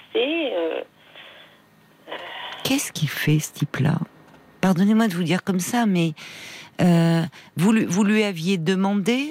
euh. 0.53 0.82
Qu'est-ce 2.64 2.91
qu'il 2.91 3.10
fait 3.10 3.40
ce 3.40 3.53
type-là? 3.53 3.95
Pardonnez-moi 4.61 5.07
de 5.07 5.14
vous 5.14 5.24
dire 5.24 5.44
comme 5.44 5.60
ça, 5.60 5.86
mais 5.86 6.14
vous, 7.57 7.74
vous 7.88 8.03
lui 8.03 8.24
aviez 8.24 8.57
demandé. 8.57 9.30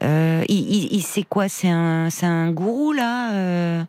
Il, 0.00 0.92
il, 0.92 1.02
sait 1.02 1.24
quoi? 1.24 1.48
C'est 1.48 1.68
un, 1.68 2.08
c'est 2.10 2.26
un 2.26 2.50
gourou 2.52 2.92
là. 2.92 3.84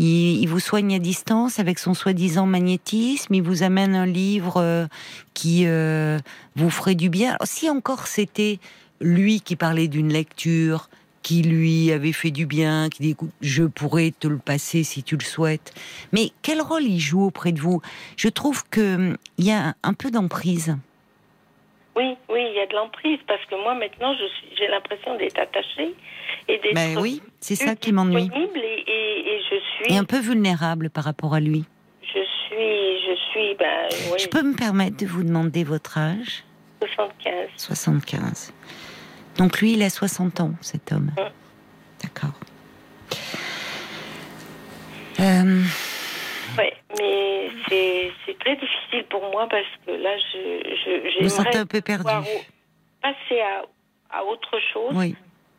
Il, 0.00 0.46
vous 0.46 0.60
soigne 0.60 0.94
à 0.94 0.98
distance 0.98 1.58
avec 1.58 1.78
son 1.78 1.94
soi-disant 1.94 2.46
magnétisme. 2.46 3.34
Il 3.34 3.42
vous 3.42 3.62
amène 3.62 3.94
un 3.94 4.06
livre 4.06 4.56
euh, 4.56 4.86
qui 5.34 5.64
euh, 5.66 6.18
vous 6.56 6.70
ferait 6.70 6.94
du 6.94 7.10
bien. 7.10 7.36
Si 7.44 7.68
encore 7.68 8.06
c'était 8.06 8.58
lui 9.00 9.40
qui 9.40 9.56
parlait 9.56 9.88
d'une 9.88 10.12
lecture 10.12 10.88
qui 11.22 11.42
lui 11.42 11.92
avait 11.92 12.12
fait 12.12 12.30
du 12.30 12.46
bien, 12.46 12.88
qui 12.88 13.02
dit 13.02 13.10
écoute, 13.10 13.30
je 13.42 13.64
pourrais 13.64 14.14
te 14.18 14.26
le 14.26 14.38
passer 14.38 14.84
si 14.84 15.02
tu 15.02 15.18
le 15.18 15.24
souhaites. 15.24 15.74
Mais 16.12 16.32
quel 16.40 16.62
rôle 16.62 16.84
il 16.84 16.98
joue 16.98 17.24
auprès 17.24 17.52
de 17.52 17.60
vous? 17.60 17.82
Je 18.16 18.28
trouve 18.28 18.64
que 18.70 18.94
hum, 18.94 19.16
il 19.36 19.44
y 19.44 19.52
a 19.52 19.74
un 19.82 19.92
peu 19.92 20.10
d'emprise. 20.10 20.76
Oui, 21.96 22.16
oui, 22.28 22.44
il 22.48 22.54
y 22.56 22.60
a 22.60 22.66
de 22.66 22.74
l'emprise 22.74 23.18
parce 23.26 23.44
que 23.46 23.54
moi 23.56 23.74
maintenant, 23.74 24.14
j'ai 24.56 24.68
l'impression 24.68 25.16
d'être 25.16 25.38
attachée 25.38 25.94
et 26.48 26.58
d'être 26.58 26.74
Ben 26.74 26.96
oui, 26.98 27.20
c'est 27.40 27.56
ça 27.56 27.74
qui 27.74 27.92
m'ennuie. 27.92 28.30
et, 28.34 28.90
et, 28.90 29.34
et 29.34 29.40
je 29.50 29.56
suis, 29.84 29.94
Et 29.94 29.98
un 29.98 30.04
peu 30.04 30.18
vulnérable 30.20 30.88
par 30.90 31.04
rapport 31.04 31.34
à 31.34 31.40
lui. 31.40 31.64
je 32.02 32.20
suis, 32.20 33.06
je 33.06 33.16
suis, 33.30 33.54
ben 33.58 33.88
oui, 34.12 34.18
Je 34.18 34.28
peux 34.28 34.42
me 34.42 34.54
permettre 34.56 34.96
de 34.98 35.06
vous 35.06 35.24
demander 35.24 35.64
votre 35.64 35.98
âge? 35.98 36.44
75. 36.80 37.48
75. 37.56 38.52
Donc 39.36 39.60
lui, 39.60 39.72
il 39.72 39.82
a 39.82 39.90
60 39.90 40.40
ans, 40.40 40.52
cet 40.60 40.92
homme. 40.92 41.10
Ouais. 41.18 41.30
D'accord. 42.02 42.38
Euh, 45.20 45.62
Ouais, 46.58 46.72
mais 46.98 47.48
c'est 47.68 47.99
très 48.40 48.56
difficile 48.56 49.04
pour 49.08 49.22
moi 49.30 49.46
parce 49.48 49.66
que 49.86 49.92
là, 49.92 50.16
je, 50.32 51.10
je 51.18 51.22
vous 51.22 51.28
sentez 51.28 51.58
un 51.58 51.66
peu 51.66 51.80
perdu. 51.80 52.04
passer 53.02 53.40
à, 53.40 53.62
à 54.18 54.24
autre 54.24 54.58
chose 54.72 54.92
Oui. 54.94 55.14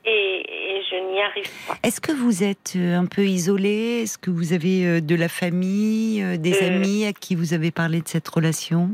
et, 0.06 0.10
et 0.10 0.82
je 0.90 1.12
n'y 1.14 1.22
arrive 1.22 1.50
pas. 1.68 1.76
Est-ce 1.84 2.02
que 2.02 2.12
vous 2.12 2.44
êtes 2.44 2.74
euh, 2.76 2.98
un 2.98 3.06
peu 3.06 3.24
isolé? 3.24 4.02
Est-ce 4.04 4.18
que 4.18 4.30
vous 4.30 4.54
avez 4.54 4.86
euh, 4.86 5.02
de 5.02 5.16
la 5.16 5.28
famille, 5.30 6.22
euh, 6.24 6.38
des 6.38 6.62
Euh. 6.64 6.68
amis 6.68 7.06
à 7.06 7.14
qui 7.14 7.36
vous 7.36 7.54
avez 7.54 7.72
parlé 7.72 8.02
de 8.02 8.08
cette 8.08 8.28
relation? 8.28 8.90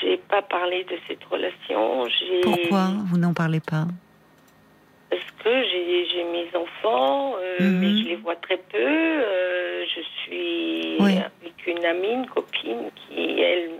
J'ai 0.00 0.18
pas 0.28 0.42
parlé 0.42 0.84
de 0.84 0.96
cette 1.08 1.24
relation. 1.24 2.04
Pourquoi 2.42 2.92
vous 3.06 3.16
n'en 3.18 3.32
parlez 3.34 3.60
pas? 3.60 3.86
Parce 5.18 5.44
que 5.44 5.64
j'ai 5.68 6.24
mes 6.24 6.48
enfants, 6.54 7.34
euh, 7.38 7.70
Mhm. 7.70 7.78
mais 7.80 7.90
je 8.02 8.08
les 8.08 8.16
vois 8.16 8.36
très 8.36 8.56
peu. 8.58 8.78
euh, 8.78 9.84
je 9.94 10.00
suis 10.22 10.96
Oui. 11.00 11.12
avec 11.18 11.66
une 11.66 11.84
amie, 11.84 12.08
une 12.12 12.26
copine 12.26 12.90
qui, 12.96 13.40
elle, 13.40 13.70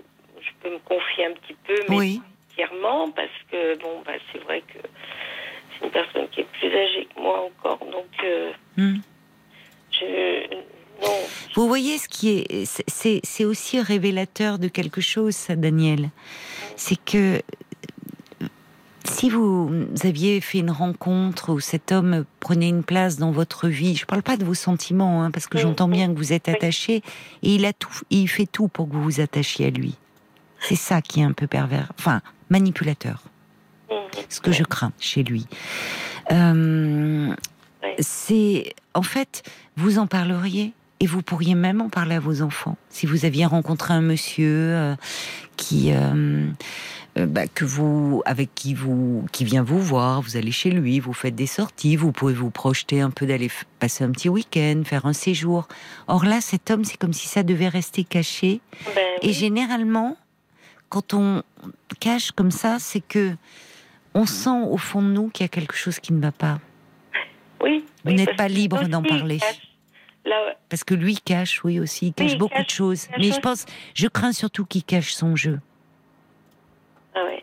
je 0.40 0.50
peux 0.62 0.70
me 0.72 0.78
confier 0.78 1.26
un 1.26 1.32
petit 1.32 1.56
peu, 1.66 1.74
mais 1.88 1.96
Oui. 1.96 2.20
entièrement 2.52 3.10
parce 3.10 3.28
que 3.50 3.76
bon, 3.78 4.02
bah, 4.06 4.12
c'est 4.32 4.38
vrai 4.44 4.60
que 4.62 4.78
c'est 5.78 5.84
une 5.86 5.90
personne 5.92 6.28
qui 6.28 6.40
est 6.40 6.48
plus 6.58 6.68
âgée 6.68 7.06
que 7.14 7.20
moi 7.20 7.40
encore, 7.50 7.78
donc 7.86 8.06
euh, 8.24 8.52
hmm. 8.76 8.96
je 9.92 10.46
non. 11.02 11.12
Vous 11.54 11.68
voyez 11.68 11.98
ce 11.98 12.08
qui 12.08 12.38
est, 12.38 12.64
c'est 12.64 13.44
aussi 13.44 13.80
révélateur 13.80 14.58
de 14.58 14.68
quelque 14.68 15.02
chose, 15.02 15.34
ça, 15.34 15.54
Daniel. 15.54 16.08
C'est 16.76 16.96
que 16.96 17.42
si 19.06 19.30
vous 19.30 19.70
aviez 20.04 20.40
fait 20.40 20.58
une 20.58 20.70
rencontre 20.70 21.52
où 21.52 21.60
cet 21.60 21.92
homme 21.92 22.24
prenait 22.40 22.68
une 22.68 22.82
place 22.82 23.16
dans 23.16 23.30
votre 23.30 23.68
vie, 23.68 23.96
je 23.96 24.02
ne 24.02 24.06
parle 24.06 24.22
pas 24.22 24.36
de 24.36 24.44
vos 24.44 24.54
sentiments, 24.54 25.22
hein, 25.22 25.30
parce 25.30 25.46
que 25.46 25.58
j'entends 25.58 25.88
bien 25.88 26.12
que 26.12 26.18
vous 26.18 26.32
êtes 26.32 26.48
attaché, 26.48 26.96
et 27.42 27.54
il 27.54 27.64
a 27.64 27.72
tout, 27.72 28.00
il 28.10 28.28
fait 28.28 28.46
tout 28.46 28.68
pour 28.68 28.88
que 28.88 28.94
vous 28.94 29.02
vous 29.02 29.20
attachiez 29.20 29.66
à 29.66 29.70
lui. 29.70 29.96
C'est 30.60 30.76
ça 30.76 31.02
qui 31.02 31.20
est 31.20 31.24
un 31.24 31.32
peu 31.32 31.46
pervers, 31.46 31.92
enfin 31.98 32.20
manipulateur. 32.50 33.22
Mhm. 33.90 33.96
Ce 34.28 34.40
que 34.40 34.52
je 34.52 34.64
crains 34.64 34.92
chez 34.98 35.22
lui. 35.22 35.46
Euh, 36.32 37.34
c'est 37.98 38.74
en 38.94 39.02
fait, 39.02 39.42
vous 39.76 39.98
en 39.98 40.06
parleriez 40.06 40.72
et 41.00 41.06
vous 41.06 41.22
pourriez 41.22 41.54
même 41.54 41.80
en 41.80 41.88
parler 41.88 42.16
à 42.16 42.20
vos 42.20 42.42
enfants 42.42 42.76
si 42.88 43.06
vous 43.06 43.24
aviez 43.24 43.44
rencontré 43.44 43.94
un 43.94 44.00
monsieur 44.00 44.52
euh, 44.52 44.96
qui 45.56 45.92
euh, 45.92 46.48
bah, 47.16 47.46
que 47.46 47.64
vous 47.64 48.22
avec 48.26 48.54
qui 48.54 48.74
vous 48.74 49.24
qui 49.32 49.44
vient 49.44 49.62
vous 49.62 49.80
voir, 49.80 50.20
vous 50.20 50.36
allez 50.36 50.52
chez 50.52 50.70
lui, 50.70 51.00
vous 51.00 51.14
faites 51.14 51.34
des 51.34 51.46
sorties, 51.46 51.96
vous 51.96 52.12
pouvez 52.12 52.34
vous 52.34 52.50
projeter 52.50 53.00
un 53.00 53.10
peu 53.10 53.26
d'aller 53.26 53.50
passer 53.78 54.04
un 54.04 54.10
petit 54.10 54.28
week-end, 54.28 54.82
faire 54.84 55.06
un 55.06 55.14
séjour. 55.14 55.66
Or 56.08 56.24
là, 56.24 56.40
cet 56.40 56.70
homme, 56.70 56.84
c'est 56.84 56.98
comme 56.98 57.14
si 57.14 57.26
ça 57.26 57.42
devait 57.42 57.68
rester 57.68 58.04
caché. 58.04 58.60
Ben 58.94 59.04
et 59.22 59.32
généralement, 59.32 60.16
quand 60.90 61.14
on 61.14 61.42
cache 62.00 62.32
comme 62.32 62.50
ça, 62.50 62.76
c'est 62.78 63.00
que 63.00 63.34
on 64.14 64.26
sent 64.26 64.62
au 64.70 64.76
fond 64.76 65.02
de 65.02 65.08
nous 65.08 65.28
qu'il 65.28 65.44
y 65.44 65.46
a 65.46 65.48
quelque 65.48 65.76
chose 65.76 66.00
qui 66.00 66.12
ne 66.12 66.20
va 66.20 66.32
pas. 66.32 66.58
Oui. 67.62 67.84
Vous 68.04 68.12
n'êtes 68.12 68.36
pas 68.36 68.48
libre 68.48 68.86
d'en 68.88 69.02
parler. 69.02 69.38
Parce 70.68 70.84
que 70.84 70.94
lui 70.94 71.16
cache, 71.16 71.64
oui 71.64 71.80
aussi, 71.80 72.08
il 72.08 72.12
cache 72.12 72.36
beaucoup 72.36 72.62
de 72.62 72.70
choses. 72.70 73.08
Mais 73.18 73.30
je 73.30 73.40
pense, 73.40 73.64
je 73.94 74.08
crains 74.08 74.32
surtout 74.32 74.64
qu'il 74.64 74.84
cache 74.84 75.12
son 75.12 75.36
jeu. 75.36 75.60
Ah 77.16 77.24
ouais. 77.24 77.42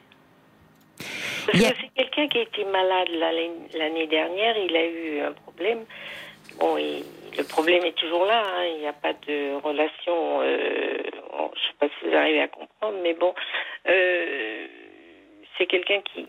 Parce 1.46 1.60
que 1.60 1.76
c'est 1.82 1.94
quelqu'un 1.96 2.28
qui 2.28 2.38
a 2.38 2.42
été 2.42 2.64
malade 2.66 3.10
l'année 3.74 4.08
dernière, 4.08 4.58
il 4.58 4.76
a 4.76 4.86
eu 4.86 5.20
un 5.20 5.34
problème. 5.34 5.86
Bon, 6.60 6.76
le 6.76 7.44
problème 7.44 7.84
est 7.84 7.98
toujours 7.98 8.26
là, 8.26 8.44
hein. 8.46 8.66
il 8.76 8.80
n'y 8.80 8.88
a 8.88 8.94
pas 8.94 9.14
de 9.14 9.56
relation 9.56 10.42
euh, 10.42 10.98
je 11.56 11.60
ne 11.60 11.68
sais 11.68 11.74
pas 11.80 11.88
si 11.88 12.08
vous 12.08 12.16
arrivez 12.16 12.42
à 12.42 12.48
comprendre, 12.48 12.98
mais 13.02 13.14
bon, 13.14 13.34
euh, 13.88 14.68
c'est 15.58 15.66
quelqu'un 15.66 16.02
qui, 16.02 16.28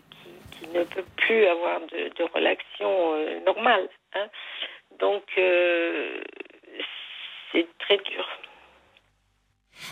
ne 0.73 0.83
peut 0.83 1.05
plus 1.15 1.45
avoir 1.45 1.79
de, 1.81 2.23
relation 2.33 3.13
euh, 3.13 3.39
normale. 3.45 3.87
Hein. 4.15 4.27
Donc, 4.99 5.23
c'est 7.51 7.67
très 7.79 7.97
dur. 7.97 8.27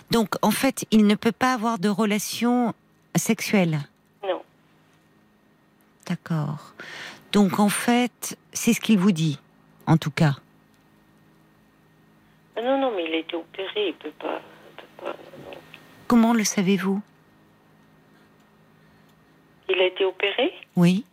Donc, 0.09 0.29
en 0.41 0.51
fait, 0.51 0.85
il 0.91 1.05
ne 1.05 1.15
peut 1.15 1.31
pas 1.31 1.53
avoir 1.53 1.77
de 1.77 1.89
relation 1.89 2.73
sexuelle 3.15 3.79
Non. 4.23 4.41
D'accord. 6.07 6.73
Donc, 7.31 7.59
en 7.59 7.69
fait, 7.69 8.37
c'est 8.51 8.73
ce 8.73 8.79
qu'il 8.79 8.99
vous 8.99 9.11
dit, 9.11 9.39
en 9.87 9.97
tout 9.97 10.11
cas. 10.11 10.35
Non, 12.57 12.79
non, 12.79 12.93
mais 12.95 13.05
il 13.05 13.13
a 13.13 13.17
été 13.17 13.35
opéré, 13.35 13.87
il 13.89 13.93
peut 13.95 14.11
pas. 14.19 14.41
Comment 16.07 16.33
le 16.33 16.43
savez-vous? 16.43 17.01
Il 19.69 19.79
a 19.79 19.85
été 19.85 20.05
opéré? 20.05 20.53
Oui. 20.75 21.05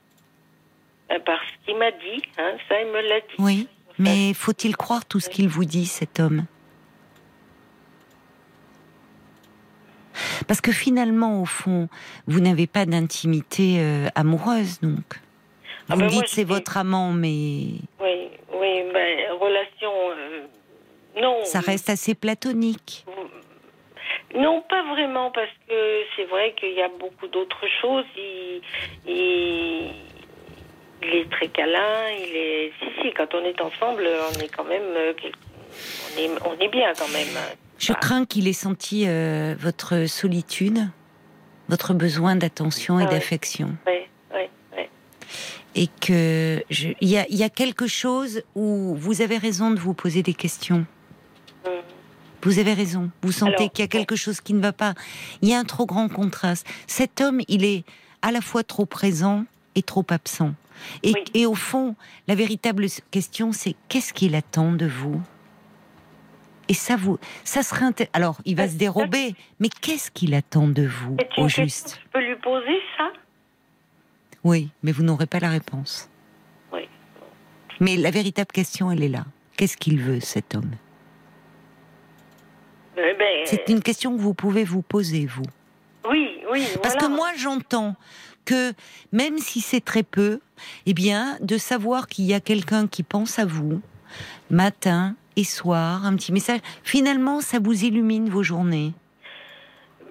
Euh, 1.10 1.18
parce 1.24 1.47
qu'il 1.64 1.77
m'a 1.78 1.90
dit, 1.90 2.22
hein, 2.39 2.52
ça 2.68 2.81
il 2.81 2.89
me 2.89 3.01
l'a 3.01 3.20
dit. 3.20 3.35
Oui, 3.39 3.68
mais 3.98 4.35
faut-il 4.35 4.77
croire 4.77 5.05
tout 5.06 5.20
ce 5.20 5.28
qu'il 5.28 5.48
vous 5.48 5.64
dit, 5.64 5.86
cet 5.86 6.20
homme? 6.20 6.44
Parce 10.47 10.61
que 10.61 10.73
finalement, 10.73 11.43
au 11.43 11.45
fond, 11.45 11.89
vous 12.27 12.41
n'avez 12.41 12.67
pas 12.67 12.87
d'intimité 12.87 13.77
euh, 13.79 14.09
amoureuse, 14.15 14.81
donc. 14.81 15.21
Ah 15.89 15.95
vous 15.95 16.03
ben 16.03 16.09
dites 16.09 16.29
c'est 16.29 16.45
votre 16.45 16.77
amant, 16.77 17.13
mais. 17.13 17.67
Oui, 18.01 18.29
oui, 18.53 18.83
ben, 18.93 19.33
relation. 19.41 19.91
Euh, 20.11 20.47
non. 21.21 21.45
Ça 21.45 21.61
reste 21.61 21.91
assez 21.91 22.15
platonique. 22.15 23.05
Non, 24.35 24.63
pas 24.63 24.85
vraiment, 24.85 25.33
parce 25.33 25.51
que 25.69 26.03
c'est 26.15 26.25
vrai 26.25 26.55
qu'il 26.57 26.73
y 26.73 26.83
a 26.83 26.89
beaucoup 26.89 27.27
d'autres 27.27 27.67
choses. 27.81 28.05
Il, 28.17 28.61
il, 29.07 29.91
est 31.03 31.31
très 31.31 31.49
câlin, 31.49 32.11
il 32.11 32.37
est. 32.37 32.73
Si, 32.79 33.03
si, 33.03 33.13
quand 33.13 33.35
on 33.35 33.45
est 33.45 33.61
ensemble, 33.61 34.07
on 34.07 34.41
est 34.41 34.55
quand 34.55 34.65
même. 34.65 34.95
Euh, 34.97 35.13
on 36.15 36.21
est, 36.21 36.31
on 36.45 36.61
est 36.61 36.69
bien 36.69 36.93
quand 36.97 37.09
même. 37.09 37.37
Je 37.81 37.93
crains 37.94 38.24
qu'il 38.27 38.47
ait 38.47 38.52
senti 38.52 39.05
euh, 39.07 39.57
votre 39.59 40.07
solitude, 40.07 40.89
votre 41.69 41.94
besoin 41.94 42.36
d'attention 42.36 43.01
et 43.01 43.07
d'affection. 43.07 43.74
Oui, 43.86 44.07
oui, 44.32 44.43
oui. 44.77 44.85
Et 45.74 45.89
que 46.01 46.62
il 46.70 47.09
y 47.09 47.16
a, 47.16 47.27
y 47.28 47.43
a 47.43 47.48
quelque 47.48 47.86
chose 47.89 48.43
où 48.55 48.94
vous 48.94 49.23
avez 49.23 49.39
raison 49.39 49.70
de 49.70 49.81
vous 49.81 49.94
poser 49.94 50.23
des 50.23 50.35
questions. 50.35 50.86
Vous 52.43 52.59
avez 52.59 52.74
raison. 52.74 53.11
Vous 53.23 53.32
sentez 53.32 53.69
qu'il 53.69 53.82
y 53.82 53.85
a 53.85 53.89
quelque 53.89 54.16
chose 54.16 54.40
qui 54.40 54.55
ne 54.55 54.61
va 54.61 54.73
pas. 54.73 54.94
Il 55.43 55.48
y 55.48 55.55
a 55.55 55.59
un 55.59 55.65
trop 55.65 55.86
grand 55.86 56.09
contraste. 56.09 56.66
Cet 56.86 57.20
homme, 57.20 57.40
il 57.48 57.65
est 57.65 57.85
à 58.23 58.32
la 58.32 58.40
fois 58.40 58.62
trop 58.62 58.86
présent 58.86 59.44
et 59.74 59.82
trop 59.82 60.05
absent. 60.11 60.55
Et, 61.02 61.44
au 61.44 61.55
fond, 61.55 61.94
la 62.27 62.35
véritable 62.35 62.86
question, 63.11 63.52
c'est 63.52 63.74
qu'est-ce 63.89 64.15
qu'il 64.15 64.35
attend 64.35 64.73
de 64.73 64.86
vous? 64.86 65.20
Et 66.71 66.75
ça, 66.75 66.95
vous, 66.95 67.19
ça 67.43 67.65
serait 67.65 67.87
alors, 68.13 68.41
il 68.45 68.55
va 68.55 68.69
se 68.69 68.77
dérober, 68.77 69.35
mais 69.59 69.69
qu'est-ce 69.69 70.09
qu'il 70.09 70.35
attend 70.35 70.69
de 70.69 70.87
vous 70.87 71.17
au 71.37 71.49
juste 71.49 72.01
Je 72.01 72.11
peux 72.13 72.25
lui 72.25 72.37
poser 72.37 72.79
ça? 72.97 73.11
Oui, 74.45 74.71
mais 74.85 74.93
vous 74.93 75.03
n'aurez 75.03 75.27
pas 75.27 75.41
la 75.41 75.49
réponse. 75.49 76.09
Oui. 76.73 76.83
Mais 77.81 77.97
la 77.97 78.13
véritable 78.13 78.53
question, 78.53 78.93
elle 78.93 79.03
est 79.03 79.09
là. 79.09 79.25
Qu'est-ce 79.57 79.77
qu'il 79.77 80.01
veut, 80.01 80.21
cet 80.21 80.55
homme? 80.55 80.71
Eh 82.97 83.15
ben, 83.19 83.45
c'est 83.47 83.69
une 83.69 83.83
question 83.83 84.17
que 84.17 84.21
vous 84.21 84.35
pouvez 84.35 84.63
vous 84.63 84.83
poser, 84.83 85.27
vous. 85.27 85.43
Oui, 86.09 86.39
oui. 86.53 86.65
Parce 86.85 86.95
que 86.95 87.09
moi, 87.09 87.31
j'entends 87.37 87.97
que 88.45 88.75
même 89.11 89.39
si 89.39 89.61
c'est 89.61 89.85
très 89.85 90.05
peu, 90.05 90.39
eh 90.87 90.95
bien, 90.95 91.37
de 91.41 91.59
savoir 91.59 92.07
qu'il 92.07 92.27
y 92.27 92.33
a 92.33 92.39
quelqu'un 92.39 92.87
qui 92.87 93.03
pense 93.03 93.41
à 93.41 93.45
vous, 93.45 93.83
matin 94.51 95.17
soir, 95.45 96.05
un 96.05 96.17
petit 96.17 96.33
message, 96.33 96.61
finalement, 96.85 97.41
ça 97.41 97.59
vous 97.59 97.85
illumine 97.85 98.29
vos 98.29 98.43
journées? 98.43 98.93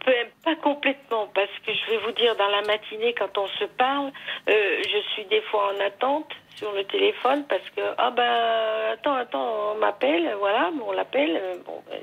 Ben, 0.05 0.27
pas 0.43 0.55
complètement, 0.55 1.27
parce 1.35 1.51
que 1.65 1.71
je 1.73 1.91
vais 1.91 1.97
vous 1.97 2.11
dire, 2.13 2.35
dans 2.35 2.47
la 2.47 2.61
matinée, 2.61 3.13
quand 3.17 3.37
on 3.37 3.47
se 3.47 3.65
parle, 3.65 4.11
euh, 4.49 4.81
je 4.83 5.13
suis 5.13 5.25
des 5.25 5.41
fois 5.41 5.73
en 5.73 5.85
attente 5.85 6.31
sur 6.55 6.71
le 6.73 6.83
téléphone 6.83 7.45
parce 7.47 7.69
que 7.73 7.81
ah 7.97 8.11
ben 8.11 8.91
attends 8.91 9.15
attends 9.15 9.75
on 9.75 9.79
m'appelle 9.79 10.35
voilà 10.39 10.69
on 10.85 10.91
l'appelle 10.91 11.39
euh, 11.41 11.55
bon 11.65 11.81
ben, 11.89 12.01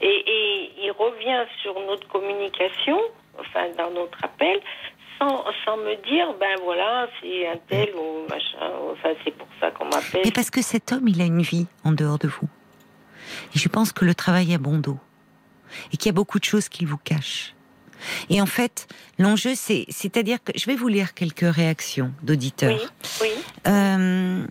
et, 0.00 0.70
il 0.82 0.90
revient 0.92 1.44
sur 1.62 1.78
notre 1.80 2.06
communication, 2.08 3.00
enfin 3.38 3.68
dans 3.76 3.90
notre 3.90 4.22
appel, 4.24 4.60
sans, 5.24 5.44
sans 5.64 5.76
me 5.76 5.94
dire, 6.08 6.34
ben 6.38 6.56
voilà, 6.62 7.06
c'est 7.20 7.46
un 7.48 7.58
tel 7.68 7.94
ou 7.94 8.28
machin, 8.28 8.72
enfin 8.92 9.10
c'est 9.24 9.36
pour 9.36 9.48
ça 9.60 9.70
qu'on 9.70 9.86
m'appelle. 9.86 10.22
Mais 10.24 10.32
parce 10.32 10.50
que 10.50 10.62
cet 10.62 10.92
homme, 10.92 11.08
il 11.08 11.20
a 11.20 11.24
une 11.24 11.42
vie 11.42 11.66
en 11.84 11.92
dehors 11.92 12.18
de 12.18 12.28
vous. 12.28 12.48
Et 13.54 13.58
je 13.58 13.68
pense 13.68 13.92
que 13.92 14.04
le 14.04 14.14
travail 14.14 14.52
est 14.52 14.58
bon 14.58 14.78
dos. 14.78 14.98
Et 15.92 15.96
qu'il 15.96 16.06
y 16.06 16.10
a 16.10 16.12
beaucoup 16.14 16.38
de 16.38 16.44
choses 16.44 16.68
qu'il 16.68 16.86
vous 16.86 16.98
cache. 16.98 17.54
Et 18.28 18.40
en 18.40 18.46
fait, 18.46 18.86
l'enjeu, 19.18 19.54
c'est, 19.54 19.86
c'est-à-dire 19.88 20.42
que 20.42 20.52
je 20.56 20.66
vais 20.66 20.76
vous 20.76 20.88
lire 20.88 21.14
quelques 21.14 21.54
réactions 21.54 22.12
d'auditeurs. 22.22 22.78
Oui, 23.20 23.28
oui. 23.28 23.30
Euh, 23.66 24.46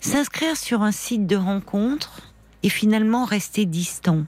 s'inscrire 0.00 0.56
sur 0.56 0.82
un 0.82 0.92
site 0.92 1.26
de 1.26 1.36
rencontre 1.36 2.32
et 2.62 2.68
finalement 2.68 3.24
rester 3.24 3.66
distant 3.66 4.24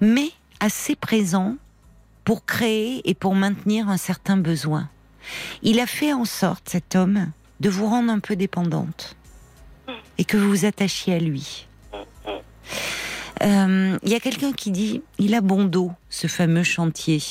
mais 0.00 0.30
assez 0.60 0.96
présent 0.96 1.56
pour 2.28 2.44
créer 2.44 3.00
et 3.08 3.14
pour 3.14 3.34
maintenir 3.34 3.88
un 3.88 3.96
certain 3.96 4.36
besoin. 4.36 4.90
Il 5.62 5.80
a 5.80 5.86
fait 5.86 6.12
en 6.12 6.26
sorte, 6.26 6.68
cet 6.68 6.94
homme, 6.94 7.32
de 7.60 7.70
vous 7.70 7.86
rendre 7.86 8.12
un 8.12 8.18
peu 8.18 8.36
dépendante 8.36 9.16
et 10.18 10.26
que 10.26 10.36
vous 10.36 10.50
vous 10.50 10.64
attachiez 10.66 11.14
à 11.14 11.20
lui. 11.20 11.66
Euh, 13.42 13.98
il 14.02 14.10
y 14.10 14.14
a 14.14 14.20
quelqu'un 14.20 14.52
qui 14.52 14.70
dit, 14.70 15.00
il 15.18 15.34
a 15.34 15.40
bon 15.40 15.64
dos, 15.64 15.90
ce 16.10 16.26
fameux 16.26 16.64
chantier. 16.64 17.22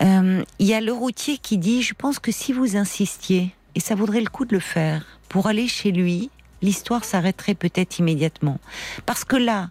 Euh, 0.00 0.42
il 0.58 0.66
y 0.66 0.72
a 0.72 0.80
le 0.80 0.92
routier 0.94 1.36
qui 1.36 1.58
dit, 1.58 1.82
je 1.82 1.92
pense 1.92 2.18
que 2.18 2.32
si 2.32 2.54
vous 2.54 2.78
insistiez, 2.78 3.54
et 3.74 3.80
ça 3.80 3.94
vaudrait 3.94 4.22
le 4.22 4.30
coup 4.30 4.46
de 4.46 4.54
le 4.54 4.60
faire, 4.60 5.04
pour 5.28 5.48
aller 5.48 5.68
chez 5.68 5.92
lui, 5.92 6.30
l'histoire 6.62 7.04
s'arrêterait 7.04 7.54
peut-être 7.54 7.98
immédiatement. 7.98 8.58
Parce 9.04 9.26
que 9.26 9.36
là, 9.36 9.68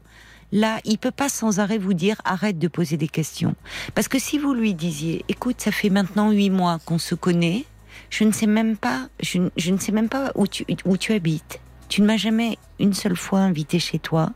là, 0.52 0.80
il 0.86 0.98
peut 0.98 1.12
pas 1.12 1.30
sans 1.30 1.60
arrêt 1.60 1.78
vous 1.78 1.94
dire 1.94 2.22
arrête 2.26 2.60
de 2.60 2.68
poser 2.68 2.98
des 2.98 3.08
questions. 3.08 3.56
Parce 3.96 4.08
que 4.08 4.20
si 4.20 4.38
vous 4.38 4.54
lui 4.54 4.74
disiez, 4.74 5.26
écoute, 5.28 5.62
ça 5.62 5.72
fait 5.72 5.90
maintenant 5.90 6.32
huit 6.32 6.50
mois 6.50 6.80
qu'on 6.86 6.98
se 6.98 7.16
connaît, 7.16 7.66
je 8.10 8.24
ne 8.24 8.32
sais 8.32 8.48
même 8.48 8.78
pas, 8.78 9.10
je, 9.22 9.40
ne 9.40 9.78
sais 9.78 9.92
même 9.92 10.10
pas 10.10 10.32
où 10.36 10.48
tu, 10.48 10.66
où 10.86 10.98
tu 10.98 11.14
habites. 11.14 11.60
Tu 11.90 12.02
ne 12.02 12.08
m'as 12.08 12.18
jamais 12.18 12.58
une 12.80 12.94
seule 12.94 13.16
fois 13.16 13.40
invité 13.40 13.80
chez 13.80 14.00
toi. 14.00 14.32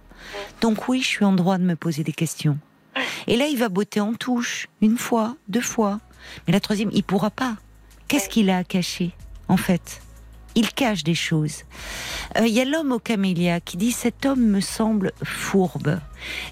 Donc 0.62 0.88
oui, 0.88 1.02
je 1.02 1.08
suis 1.08 1.26
en 1.26 1.34
droit 1.34 1.58
de 1.58 1.64
me 1.64 1.76
poser 1.76 2.04
des 2.04 2.14
questions. 2.14 2.58
Et 3.28 3.38
là, 3.38 3.48
il 3.48 3.58
va 3.58 3.70
botter 3.70 4.02
en 4.02 4.14
touche, 4.14 4.68
une 4.82 4.98
fois, 4.98 5.36
deux 5.48 5.62
fois. 5.62 6.00
Mais 6.46 6.54
la 6.54 6.60
troisième, 6.60 6.90
il 6.94 7.04
pourra 7.04 7.30
pas. 7.30 7.56
Qu'est-ce 8.08 8.30
qu'il 8.30 8.50
a 8.50 8.58
à 8.58 8.64
cacher, 8.64 9.12
en 9.48 9.58
fait? 9.58 10.02
Il 10.56 10.74
cache 10.74 11.04
des 11.04 11.16
choses. 11.16 11.64
Euh, 12.38 12.48
il 12.48 12.54
y 12.54 12.60
a 12.60 12.66
l'homme 12.66 12.92
au 12.92 13.00
camélia 13.00 13.60
qui 13.60 13.78
dit 13.78 13.92
Cet 13.92 14.26
homme 14.26 14.46
me 14.46 14.62
semble 14.62 15.12
fourbe. 15.24 16.00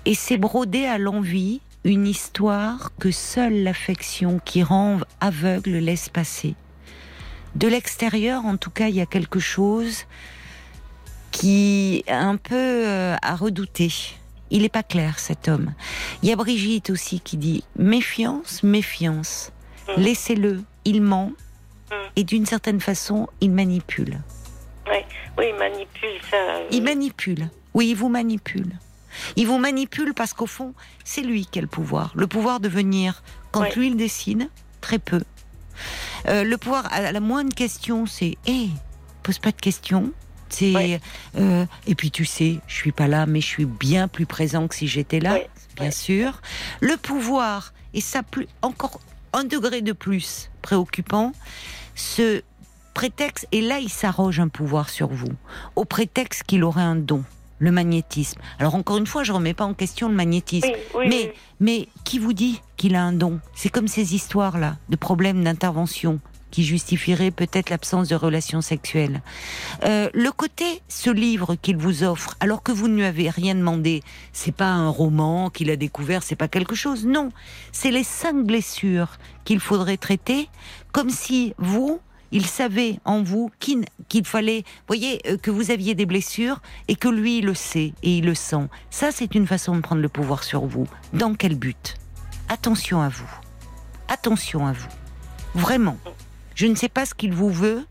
Et 0.06 0.16
c'est 0.16 0.38
brodé 0.38 0.86
à 0.86 0.98
l'envie 0.98 1.62
une 1.84 2.08
histoire 2.08 2.92
que 3.00 3.12
seule 3.12 3.64
l'affection 3.64 4.40
qui 4.44 4.64
rend 4.64 5.00
aveugle 5.22 5.78
laisse 5.78 6.10
passer. 6.10 6.56
De 7.56 7.68
l'extérieur, 7.68 8.46
en 8.46 8.58
tout 8.58 8.70
cas, 8.70 8.90
il 8.90 8.96
y 8.96 9.02
a 9.02 9.06
quelque 9.06 9.40
chose 9.40 10.06
qui 11.32 12.04
est 12.08 12.12
un 12.12 12.38
peu 12.38 12.56
euh, 12.56 13.16
à 13.22 13.36
redouter. 13.36 13.92
Il 14.52 14.64
n'est 14.64 14.70
pas 14.70 14.84
clair, 14.84 15.20
cet 15.20 15.48
homme. 15.48 15.74
Il 16.22 16.30
y 16.30 16.32
a 16.32 16.36
Brigitte 16.36 16.90
aussi 16.90 17.20
qui 17.20 17.38
dit 17.38 17.64
méfiance, 17.78 18.64
méfiance. 18.64 19.52
Mmh. 19.88 20.02
Laissez-le, 20.02 20.64
il 20.86 21.02
ment 21.02 21.32
mmh. 21.90 21.96
et 22.16 22.24
d'une 22.24 22.46
certaine 22.46 22.80
façon, 22.80 23.28
il 23.42 23.52
manipule. 23.52 24.20
Oui, 24.90 24.98
oui 25.38 25.46
il 25.50 25.56
manipule 25.56 26.22
ça. 26.30 26.38
Il 26.72 26.84
manipule. 26.84 27.50
Oui, 27.74 27.90
il 27.90 27.96
vous 27.96 28.10
manipule. 28.10 28.72
Il 29.36 29.48
vous 29.48 29.58
manipule 29.58 30.14
parce 30.14 30.34
qu'au 30.34 30.46
fond, 30.46 30.74
c'est 31.04 31.22
lui 31.22 31.46
qui 31.46 31.60
a 31.60 31.62
le 31.62 31.68
pouvoir. 31.68 32.12
Le 32.16 32.28
pouvoir 32.28 32.60
de 32.60 32.70
venir 32.70 33.24
quand 33.52 33.76
lui 33.76 33.88
il 33.88 33.98
décide, 33.98 34.50
très 34.82 35.00
peu. 35.00 35.22
Euh, 36.28 36.44
le 36.44 36.58
pouvoir, 36.58 36.92
à 36.92 37.12
la 37.12 37.20
moindre 37.20 37.54
question, 37.54 38.06
c'est 38.06 38.38
hé, 38.46 38.70
pose 39.24 39.40
pas 39.40 39.52
de 39.52 39.60
questions. 39.60 40.12
C'est 40.50 41.00
euh, 41.38 41.66
et 41.86 41.94
puis 41.94 42.10
tu 42.10 42.26
sais, 42.26 42.58
je 42.68 42.74
suis 42.74 42.92
pas 42.92 43.08
là, 43.08 43.28
mais 43.28 43.40
je 43.40 43.46
suis 43.46 43.66
bien 43.66 44.08
plus 44.08 44.26
présent 44.26 44.68
que 44.68 44.74
si 44.74 44.88
j'étais 44.88 45.20
là, 45.20 45.38
bien 45.76 45.92
sûr. 45.92 46.42
Le 46.82 46.98
pouvoir 46.98 47.74
et 47.94 48.02
ça 48.02 48.24
plus 48.24 48.48
encore 48.64 49.00
un 49.34 49.44
degré 49.44 49.82
de 49.82 49.92
plus 49.92 50.50
préoccupant. 50.62 51.34
Ce 51.96 52.42
prétexte 52.94 53.48
et 53.52 53.62
là 53.62 53.80
il 53.80 53.90
s'arroge 53.90 54.40
un 54.40 54.48
pouvoir 54.48 54.90
sur 54.90 55.10
vous 55.10 55.32
au 55.76 55.86
prétexte 55.86 56.44
qu'il 56.44 56.64
aurait 56.64 56.82
un 56.82 56.96
don 56.96 57.24
le 57.60 57.72
magnétisme. 57.72 58.40
Alors 58.58 58.76
encore 58.76 58.98
une 58.98 59.06
fois, 59.06 59.24
je 59.24 59.34
remets 59.34 59.54
pas 59.54 59.66
en 59.66 59.74
question 59.74 60.08
le 60.10 60.16
magnétisme, 60.16 60.72
mais 61.08 61.34
mais 61.60 61.90
qui 62.06 62.18
vous 62.18 62.34
dit 62.34 62.62
qu'il 62.78 62.96
a 62.96 63.04
un 63.04 63.14
don? 63.14 63.40
C'est 63.54 63.70
comme 63.70 63.88
ces 63.88 64.16
histoires 64.16 64.58
là 64.58 64.78
de 64.88 64.96
problèmes 64.96 65.44
d'intervention 65.44 66.20
qui 66.52 66.64
justifierait 66.64 67.32
peut-être 67.32 67.70
l'absence 67.70 68.08
de 68.08 68.16
relations 68.16 68.62
sexuelles. 68.62 69.22
Euh, 69.84 70.10
le 70.14 70.32
côté, 70.32 70.82
ce 70.88 71.10
livre 71.10 71.56
qu'il 71.56 71.78
vous 71.78 72.04
offre, 72.04 72.36
alors 72.40 72.64
que 72.64 72.72
vous 72.72 72.88
ne 72.88 72.96
lui 72.96 73.04
avez 73.04 73.30
rien 73.30 73.56
demandé, 73.56 74.02
c'est 74.34 74.56
pas 74.56 74.70
un 74.70 74.90
roman 74.90 75.50
qu'il 75.50 75.70
a 75.70 75.76
découvert, 75.76 76.24
c'est 76.24 76.36
pas 76.36 76.48
quelque 76.48 76.76
chose. 76.76 77.06
Non, 77.06 77.30
c'est 77.72 77.92
les 77.92 78.04
cinq 78.04 78.46
blessures 78.46 79.18
qu'il 79.46 79.60
faudrait 79.60 79.98
traiter, 79.98 80.50
comme 80.92 81.10
si 81.10 81.54
vous, 81.58 82.00
il 82.32 82.46
savait 82.46 83.00
en 83.06 83.24
vous 83.24 83.52
qu'il 83.60 83.86
fallait, 84.26 84.64
voyez, 84.88 85.22
euh, 85.28 85.38
que 85.38 85.52
vous 85.52 85.72
aviez 85.72 85.96
des 85.96 86.06
blessures 86.06 86.62
et 86.88 86.96
que 86.96 87.08
lui 87.08 87.40
il 87.40 87.46
le 87.46 87.54
sait 87.54 87.94
et 88.04 88.18
il 88.18 88.26
le 88.26 88.36
sent. 88.36 88.68
Ça, 88.90 89.12
c'est 89.12 89.36
une 89.36 89.48
façon 89.48 89.76
de 89.76 89.82
prendre 89.82 90.02
le 90.02 90.10
pouvoir 90.10 90.44
sur 90.44 90.66
vous. 90.66 90.88
Dans 91.14 91.34
quel 91.34 91.56
but? 91.56 91.96
Attention 92.48 93.02
à 93.02 93.10
vous. 93.10 93.30
Attention 94.08 94.66
à 94.66 94.74
vous. 94.74 94.90
Vraiment. 95.56 95.98
Je 96.60 96.68
ne 96.68 96.76
sais 96.76 96.90
pas 96.90 97.06
ce 97.06 97.14
qu'il 97.14 97.32
vous 97.32 97.50
veut, 97.50 97.86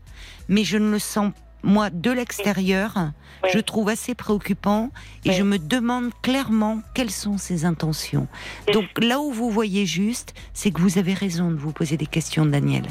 mais 0.47 0.63
je 0.63 0.77
ne 0.77 0.91
le 0.91 0.99
sens, 0.99 1.33
moi, 1.63 1.89
de 1.89 2.11
l'extérieur, 2.11 2.93
je 3.51 3.57
trouve 3.57 3.89
assez 3.89 4.13
préoccupant 4.13 4.91
et 5.25 5.31
je 5.31 5.41
me 5.41 5.57
demande 5.57 6.11
clairement 6.21 6.79
quelles 6.93 7.09
sont 7.09 7.39
ses 7.39 7.65
intentions. 7.65 8.27
Donc 8.71 8.85
là 9.01 9.21
où 9.21 9.31
vous 9.31 9.49
voyez 9.49 9.87
juste, 9.87 10.35
c'est 10.53 10.69
que 10.69 10.81
vous 10.81 10.99
avez 10.99 11.15
raison 11.15 11.49
de 11.49 11.55
vous 11.55 11.71
poser 11.71 11.97
des 11.97 12.05
questions, 12.05 12.45
Daniel, 12.45 12.83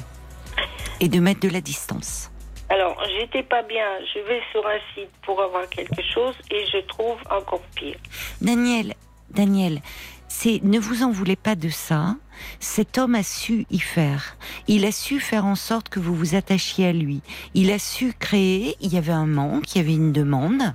et 0.98 1.06
de 1.06 1.20
mettre 1.20 1.42
de 1.46 1.48
la 1.48 1.60
distance. 1.60 2.32
Alors, 2.70 3.00
j'étais 3.16 3.44
pas 3.44 3.62
bien. 3.62 3.86
Je 4.12 4.18
vais 4.26 4.40
sur 4.50 4.66
un 4.66 4.80
site 4.96 5.12
pour 5.22 5.40
avoir 5.40 5.68
quelque 5.68 6.02
chose 6.12 6.34
et 6.50 6.66
je 6.72 6.84
trouve 6.88 7.18
encore 7.30 7.62
pire. 7.76 7.98
Daniel, 8.42 8.94
Daniel, 9.30 9.80
c'est 10.26 10.60
ne 10.64 10.80
vous 10.80 11.04
en 11.04 11.12
voulez 11.12 11.36
pas 11.36 11.54
de 11.54 11.68
ça. 11.68 12.16
Cet 12.60 12.98
homme 12.98 13.14
a 13.14 13.22
su 13.22 13.66
y 13.70 13.78
faire. 13.78 14.36
Il 14.66 14.84
a 14.84 14.92
su 14.92 15.20
faire 15.20 15.46
en 15.46 15.54
sorte 15.54 15.88
que 15.88 16.00
vous 16.00 16.14
vous 16.14 16.34
attachiez 16.34 16.88
à 16.88 16.92
lui. 16.92 17.20
Il 17.54 17.70
a 17.70 17.78
su 17.78 18.12
créer. 18.18 18.76
Il 18.80 18.92
y 18.92 18.98
avait 18.98 19.12
un 19.12 19.26
manque, 19.26 19.74
il 19.74 19.78
y 19.78 19.80
avait 19.80 19.94
une 19.94 20.12
demande, 20.12 20.74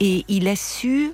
et 0.00 0.24
il 0.28 0.48
a 0.48 0.56
su 0.56 1.12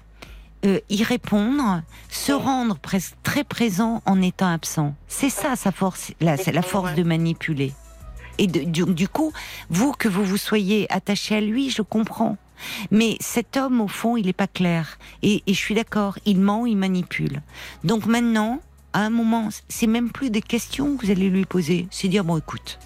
euh, 0.65 0.79
y 0.89 1.03
répondre, 1.03 1.83
se 2.09 2.31
rendre 2.33 2.79
presque 2.79 3.15
très 3.23 3.43
présent 3.43 4.03
en 4.07 4.23
étant 4.23 4.47
absent. 4.47 4.95
C'est 5.09 5.31
ça 5.31 5.57
sa 5.57 5.73
force. 5.73 6.13
Là, 6.21 6.37
c'est 6.37 6.53
la 6.53 6.63
force 6.63 6.95
de 6.95 7.03
manipuler. 7.03 7.73
Et 8.39 8.47
du, 8.47 9.09
coup, 9.09 9.33
vous 9.71 9.93
que 9.93 10.09
vous 10.09 10.25
vous 10.25 10.37
soyez 10.37 10.91
attaché 10.93 11.37
à 11.37 11.41
lui, 11.41 11.71
je 11.71 11.83
comprends. 11.83 12.37
Mais 12.91 13.17
cet 13.21 13.57
homme, 13.57 13.81
au 13.81 13.89
fond, 13.89 14.17
il 14.17 14.27
n'est 14.27 14.33
pas 14.33 14.47
clair. 14.47 14.99
Et, 15.23 15.43
je 15.47 15.53
suis 15.53 15.75
d'accord, 15.75 16.19
il 16.27 16.39
ment, 16.39 16.65
il 16.65 16.77
manipule. 16.77 17.43
Donc 17.83 18.07
maintenant, 18.07 18.61
à 18.93 19.01
un 19.01 19.11
moment, 19.11 19.49
c'est 19.69 19.87
même 19.87 20.11
plus 20.11 20.31
des 20.31 20.43
questions 20.43 20.97
que 20.97 21.07
vous 21.07 21.11
allez 21.11 21.31
lui 21.31 21.45
poser. 21.45 21.87
C'est 21.91 22.09
dire, 22.09 22.25
bon, 22.25 22.39
écoute, 22.39 22.79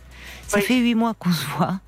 ça 0.47 0.61
fait 0.61 0.79
huit 0.79 0.95
mois 0.95 1.15
qu'on 1.15 1.33
se 1.33 1.45
voit. 1.47 1.81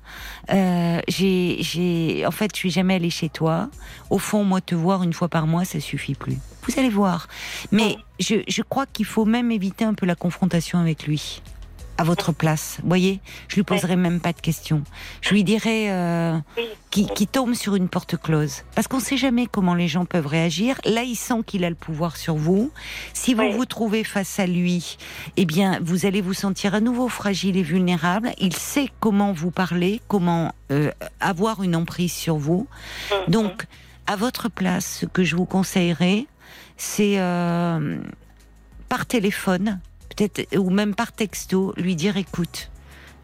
Euh, 0.51 0.99
j'ai, 1.07 2.23
en 2.25 2.31
fait, 2.31 2.51
je 2.53 2.59
suis 2.59 2.71
jamais 2.71 2.95
allée 2.95 3.09
chez 3.09 3.29
toi. 3.29 3.69
Au 4.09 4.17
fond, 4.17 4.43
moi, 4.43 4.61
te 4.61 4.75
voir 4.75 5.03
une 5.03 5.13
fois 5.13 5.27
par 5.29 5.47
mois, 5.47 5.65
ça 5.65 5.79
suffit 5.79 6.15
plus. 6.15 6.37
Vous 6.63 6.79
allez 6.79 6.89
voir. 6.89 7.27
Mais 7.71 7.97
je, 8.19 8.35
je 8.47 8.61
crois 8.61 8.85
qu'il 8.85 9.05
faut 9.05 9.25
même 9.25 9.51
éviter 9.51 9.85
un 9.85 9.93
peu 9.93 10.05
la 10.05 10.15
confrontation 10.15 10.79
avec 10.79 11.07
lui 11.07 11.41
à 11.99 12.03
votre 12.05 12.31
place. 12.31 12.77
Vous 12.81 12.87
voyez, 12.87 13.19
je 13.49 13.55
lui 13.55 13.63
poserai 13.63 13.97
même 13.97 14.21
pas 14.21 14.31
de 14.31 14.39
questions. 14.39 14.83
Je 15.19 15.31
lui 15.31 15.43
dirai 15.43 15.91
euh, 15.91 16.37
qui, 16.91 17.27
tombe 17.27 17.55
sur 17.55 17.75
une 17.75 17.89
porte 17.89 18.15
close. 18.15 18.63
Parce 18.73 18.87
qu'on 18.87 18.99
ne 18.99 19.01
sait 19.01 19.17
jamais 19.17 19.47
comment 19.47 19.75
les 19.75 19.89
gens 19.89 20.05
peuvent 20.05 20.25
réagir. 20.25 20.79
Là, 20.85 21.03
il 21.03 21.17
sent 21.17 21.41
qu'il 21.45 21.65
a 21.65 21.69
le 21.69 21.75
pouvoir 21.75 22.15
sur 22.15 22.35
vous. 22.35 22.71
Si 23.13 23.33
vous 23.33 23.51
vous 23.51 23.65
trouvez 23.65 24.05
face 24.05 24.39
à 24.39 24.47
lui, 24.47 24.97
eh 25.35 25.43
bien, 25.43 25.79
vous 25.81 26.05
allez 26.05 26.21
vous 26.21 26.33
sentir 26.33 26.73
à 26.73 26.79
nouveau 26.79 27.09
fragile 27.09 27.57
et 27.57 27.63
vulnérable. 27.63 28.31
Il 28.37 28.55
sait 28.55 28.87
comment 29.01 29.33
vous 29.33 29.51
parler, 29.51 29.99
comment 30.07 30.53
euh, 30.71 30.91
avoir 31.19 31.63
une 31.63 31.75
emprise 31.75 32.13
sur 32.13 32.37
vous. 32.37 32.65
Mm-hmm. 33.09 33.29
Donc, 33.29 33.65
à 34.07 34.15
votre 34.15 34.47
place, 34.49 34.99
ce 35.01 35.05
que 35.05 35.25
je 35.25 35.35
vous 35.35 35.45
conseillerais, 35.45 36.27
c'est 36.77 37.19
euh, 37.19 37.97
par 38.87 39.05
téléphone 39.05 39.81
ou 40.55 40.69
même 40.69 40.95
par 40.95 41.11
texto, 41.11 41.73
lui 41.77 41.95
dire 41.95 42.17
écoute, 42.17 42.69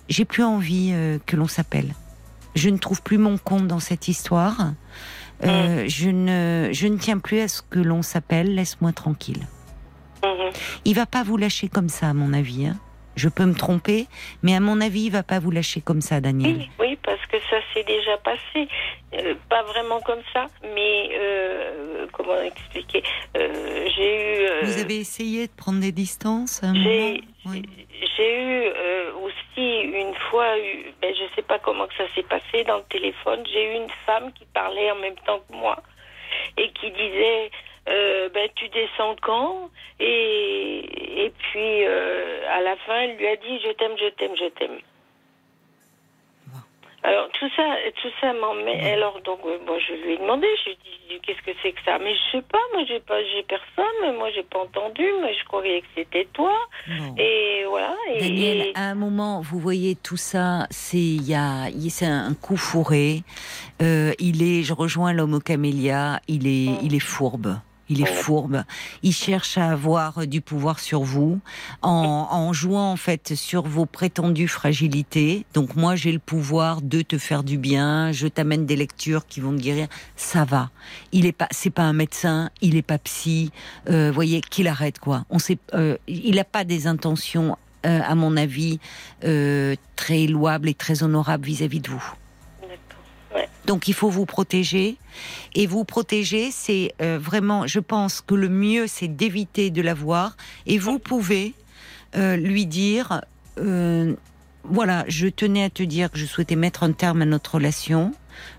j'ai 0.10 0.26
plus 0.26 0.44
envie 0.44 0.92
euh, 0.94 1.18
que 1.26 1.36
l'on 1.36 1.48
s'appelle. 1.48 1.94
Je 2.56 2.70
ne 2.70 2.78
trouve 2.78 3.02
plus 3.02 3.18
mon 3.18 3.38
compte 3.38 3.68
dans 3.68 3.80
cette 3.80 4.08
histoire. 4.08 4.74
Euh, 5.44 5.84
mm. 5.84 5.90
je, 5.90 6.10
ne, 6.10 6.70
je 6.72 6.88
ne 6.88 6.98
tiens 6.98 7.20
plus 7.20 7.40
à 7.40 7.48
ce 7.48 7.62
que 7.62 7.80
l'on 7.80 8.02
s'appelle. 8.02 8.56
Laisse-moi 8.56 8.94
tranquille. 8.94 9.48
Mm-hmm. 10.24 10.54
Il 10.86 10.96
va 10.96 11.06
pas 11.06 11.24
vous 11.24 11.38
lâcher 11.38 11.68
comme 11.68 11.90
ça, 11.90 12.10
à 12.10 12.14
mon 12.14 12.34
avis. 12.34 12.68
Hein. 12.68 12.78
Je 13.16 13.30
peux 13.30 13.46
me 13.46 13.56
tromper, 13.56 14.08
mais 14.44 14.56
à 14.56 14.60
mon 14.60 14.82
avis, 14.82 15.06
il 15.06 15.12
va 15.12 15.24
pas 15.24 15.40
vous 15.40 15.52
lâcher 15.52 15.82
comme 15.82 16.02
ça, 16.02 16.20
Daniel. 16.20 16.58
Oui, 16.58 16.70
oui 16.80 17.00
parce 17.04 17.26
que 17.28 17.38
ça 17.50 17.58
s'est 17.74 17.84
déjà 17.84 18.18
passé. 18.18 18.68
Euh, 19.14 19.36
pas 19.50 19.64
vraiment 19.64 20.02
comme 20.02 20.22
ça, 20.34 20.48
mais 20.64 21.10
euh, 21.14 22.08
comment 22.12 22.42
expliquer 22.42 23.04
euh, 23.38 23.88
J'ai 23.96 24.44
eu. 24.44 24.66
Vous 24.66 24.82
avez 24.82 24.98
essayé 24.98 25.48
de 25.48 25.54
prendre 25.54 25.80
des 25.80 25.92
distances 25.92 26.62
J'ai 26.64 27.22
eu 28.20 28.64
aussi 29.24 29.82
une 29.82 30.14
fois, 30.30 30.56
ben, 31.02 31.14
je 31.14 31.36
sais 31.36 31.42
pas 31.42 31.60
comment 31.60 31.88
que 31.88 31.96
ça 31.96 32.06
s'est 32.14 32.24
passé 32.24 32.64
dans 32.66 32.78
le 32.78 32.84
téléphone. 32.90 33.44
J'ai 33.52 33.74
eu 33.74 33.76
une 33.76 33.90
femme 34.06 34.34
qui 34.34 34.46
parlait 34.54 34.92
en 34.92 34.98
même 34.98 35.16
temps 35.26 35.40
que 35.48 35.56
moi 35.56 35.82
et 36.58 36.70
qui 36.72 36.92
disait 36.92 37.52
euh, 37.88 38.30
ben, 38.34 38.50
tu 38.56 38.68
descends 38.70 39.16
quand? 39.22 39.70
Et, 40.00 41.26
et 41.26 41.30
puis 41.30 41.86
euh, 41.86 42.42
à 42.52 42.62
la 42.62 42.76
fin, 42.78 43.02
elle 43.02 43.18
lui 43.18 43.28
a 43.28 43.36
dit 43.36 43.60
je 43.64 43.72
t'aime, 43.74 43.96
je 43.98 44.10
t'aime, 44.10 44.36
je 44.36 44.50
t'aime. 44.50 44.80
Alors 47.04 47.30
tout 47.40 47.48
ça, 47.56 47.64
tout 48.02 48.10
ça 48.20 48.34
m'emmène. 48.34 48.84
Alors 48.84 49.22
donc, 49.22 49.38
euh, 49.46 49.60
moi 49.68 49.78
je 49.78 49.94
lui 49.94 50.14
ai 50.14 50.18
demandé, 50.18 50.48
je 50.66 50.72
lui 50.72 50.78
ai 50.78 51.14
dit 51.14 51.22
qu'est-ce 51.22 51.44
que 51.46 51.56
c'est 51.62 51.74
que 51.74 51.84
ça? 51.86 52.00
Mais 52.00 52.16
je 52.16 52.38
sais 52.38 52.42
pas, 52.42 52.58
moi 52.74 52.84
j'ai 52.88 53.00
pas, 53.00 53.24
j'ai 53.24 53.44
personne, 53.44 54.18
moi 54.18 54.32
j'ai 54.34 54.42
pas 54.42 54.62
entendu, 54.62 55.06
mais 55.22 55.36
je 55.36 55.46
croyais 55.46 55.82
que 55.82 55.88
c'était 55.94 56.28
toi. 56.34 56.58
Et 57.20 57.66
voilà. 57.70 57.94
Et, 58.16 58.20
Daniel, 58.20 58.72
à 58.74 58.86
un 58.90 58.96
moment, 58.96 59.42
vous 59.42 59.60
voyez 59.60 59.96
tout 59.96 60.18
ça, 60.18 60.66
c'est 60.72 60.98
il 60.98 61.30
y 61.30 61.36
a, 61.36 61.70
c'est 61.90 62.08
un 62.08 62.34
coup 62.34 62.58
fourré. 62.58 63.22
il 63.80 64.42
est, 64.42 64.64
je 64.64 64.74
rejoins 64.74 65.14
l'homme 65.14 65.36
au 65.36 65.40
camélia, 65.40 66.20
il 66.28 66.48
est, 66.48 66.80
il 66.82 66.96
est 66.96 67.00
fourbe. 67.00 67.60
Il 67.90 68.02
est 68.02 68.06
fourbe. 68.06 68.64
Il 69.04 69.14
cherche 69.14 69.58
à 69.58 69.70
avoir 69.70 70.26
du 70.26 70.42
pouvoir 70.42 70.80
sur 70.80 71.04
vous 71.04 71.40
en, 71.82 72.28
en, 72.32 72.54
jouant 72.54 72.92
en 72.92 72.96
fait 72.96 73.36
sur 73.36 73.64
vos 73.64 73.86
prétendues 73.86 74.48
fragilités. 74.48 75.46
Donc 75.54 75.76
moi 75.76 75.96
j'ai 75.96 76.12
le 76.12 76.20
pouvoir 76.20 76.82
de 76.82 77.02
te 77.02 77.18
faire 77.18 77.44
du 77.44 77.58
bien. 77.58 78.12
Je 78.12 78.28
t'amène 78.28 78.66
des 78.66 78.76
lectures 78.76 79.28
qui 79.28 79.40
vont 79.40 79.56
te 79.56 79.62
guérir. 79.62 79.88
Ça 80.16 80.46
va. 80.46 80.72
Il 81.12 81.26
est 81.26 81.32
pas, 81.32 81.48
c'est 81.52 81.70
pas 81.70 81.84
un 81.84 81.94
médecin. 81.94 82.50
Il 82.62 82.76
est 82.76 82.82
pas 82.82 82.98
psy. 82.98 83.52
Euh, 83.90 84.12
voyez 84.12 84.42
qu'il 84.42 84.68
arrête 84.68 85.00
quoi. 85.00 85.26
On 85.30 85.40
sait, 85.40 85.58
euh, 85.74 85.98
il 86.08 86.36
n'a 86.36 86.44
pas 86.44 86.64
des 86.64 86.88
intentions, 86.88 87.58
euh, 87.86 88.00
à 88.04 88.16
mon 88.16 88.36
avis, 88.38 88.80
euh, 89.24 89.76
très 89.96 90.26
louables 90.28 90.70
et 90.70 90.74
très 90.74 91.04
honorables 91.04 91.46
vis-à-vis 91.46 91.80
-vis 91.80 91.84
de 91.84 91.90
vous. 91.92 92.14
Donc 93.66 93.88
il 93.88 93.94
faut 93.94 94.10
vous 94.10 94.26
protéger. 94.26 94.98
Et 95.54 95.68
vous 95.68 95.84
protéger, 95.84 96.52
c'est 96.52 96.94
euh, 97.02 97.18
vraiment, 97.20 97.68
je 97.68 97.80
pense 97.80 98.22
que 98.22 98.36
le 98.36 98.50
mieux, 98.50 98.88
c'est 98.88 99.08
d'éviter 99.08 99.70
de 99.72 99.82
la 99.82 99.94
voir. 99.94 100.38
Et 100.66 100.78
vous 100.78 101.00
pouvez 101.00 101.54
euh, 102.16 102.36
lui 102.36 102.66
dire, 102.66 103.22
euh, 103.60 104.14
voilà, 104.64 105.06
je 105.08 105.28
tenais 105.28 105.64
à 105.64 105.70
te 105.70 105.84
dire 105.84 106.12
que 106.12 106.18
je 106.18 106.26
souhaitais 106.26 106.56
mettre 106.56 106.84
un 106.84 106.92
terme 106.92 107.22
à 107.22 107.26
notre 107.26 107.56
relation. 107.56 108.14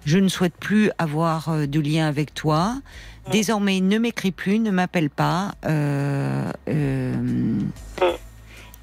Je 0.05 0.19
ne 0.19 0.28
souhaite 0.28 0.57
plus 0.57 0.90
avoir 0.98 1.69
de 1.69 1.81
lien 1.81 2.07
avec 2.07 2.32
toi. 2.35 2.81
Désormais, 3.31 3.81
ne 3.81 3.98
m'écris 3.98 4.31
plus, 4.31 4.59
ne 4.59 4.70
m'appelle 4.70 5.11
pas. 5.11 5.53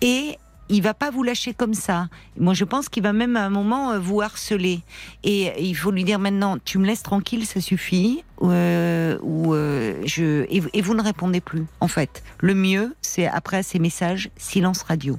Et 0.01 0.37
il 0.69 0.81
va 0.81 0.93
pas 0.93 1.11
vous 1.11 1.23
lâcher 1.23 1.53
comme 1.53 1.73
ça. 1.73 2.07
Moi, 2.37 2.53
je 2.53 2.63
pense 2.63 2.89
qu'il 2.89 3.03
va 3.03 3.13
même 3.13 3.35
à 3.35 3.45
un 3.45 3.49
moment 3.49 3.91
euh, 3.91 3.99
vous 3.99 4.21
harceler. 4.21 4.81
Et 5.23 5.51
il 5.63 5.75
faut 5.75 5.91
lui 5.91 6.03
dire 6.03 6.19
maintenant, 6.19 6.57
tu 6.63 6.77
me 6.77 6.85
laisses 6.85 7.03
tranquille, 7.03 7.45
ça 7.45 7.61
suffit. 7.61 8.23
Euh, 8.41 9.17
ou 9.21 9.53
euh, 9.53 10.01
je 10.05 10.43
et, 10.49 10.61
et, 10.73 10.81
vous 10.81 10.93
ne 10.93 11.01
répondez 11.01 11.41
plus. 11.41 11.65
En 11.79 11.87
fait, 11.87 12.23
le 12.39 12.55
mieux, 12.55 12.95
c'est 13.01 13.27
après 13.27 13.63
ces 13.63 13.79
messages, 13.79 14.29
silence 14.35 14.83
radio. 14.83 15.17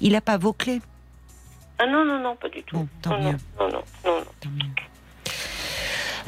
Il 0.00 0.12
n'a 0.12 0.20
pas 0.20 0.38
vos 0.38 0.52
clés. 0.52 0.80
Ah 1.78 1.86
non 1.86 2.04
non 2.04 2.20
non, 2.20 2.36
pas 2.36 2.48
du 2.48 2.62
tout. 2.62 2.76
Bon, 2.76 2.88
tant 3.02 3.18
non, 3.18 3.32
mieux. 3.32 3.38
non 3.58 3.68
non 3.68 3.82
non 4.04 4.18
non. 4.18 4.24
Tant 4.40 4.50
mieux. 4.50 4.70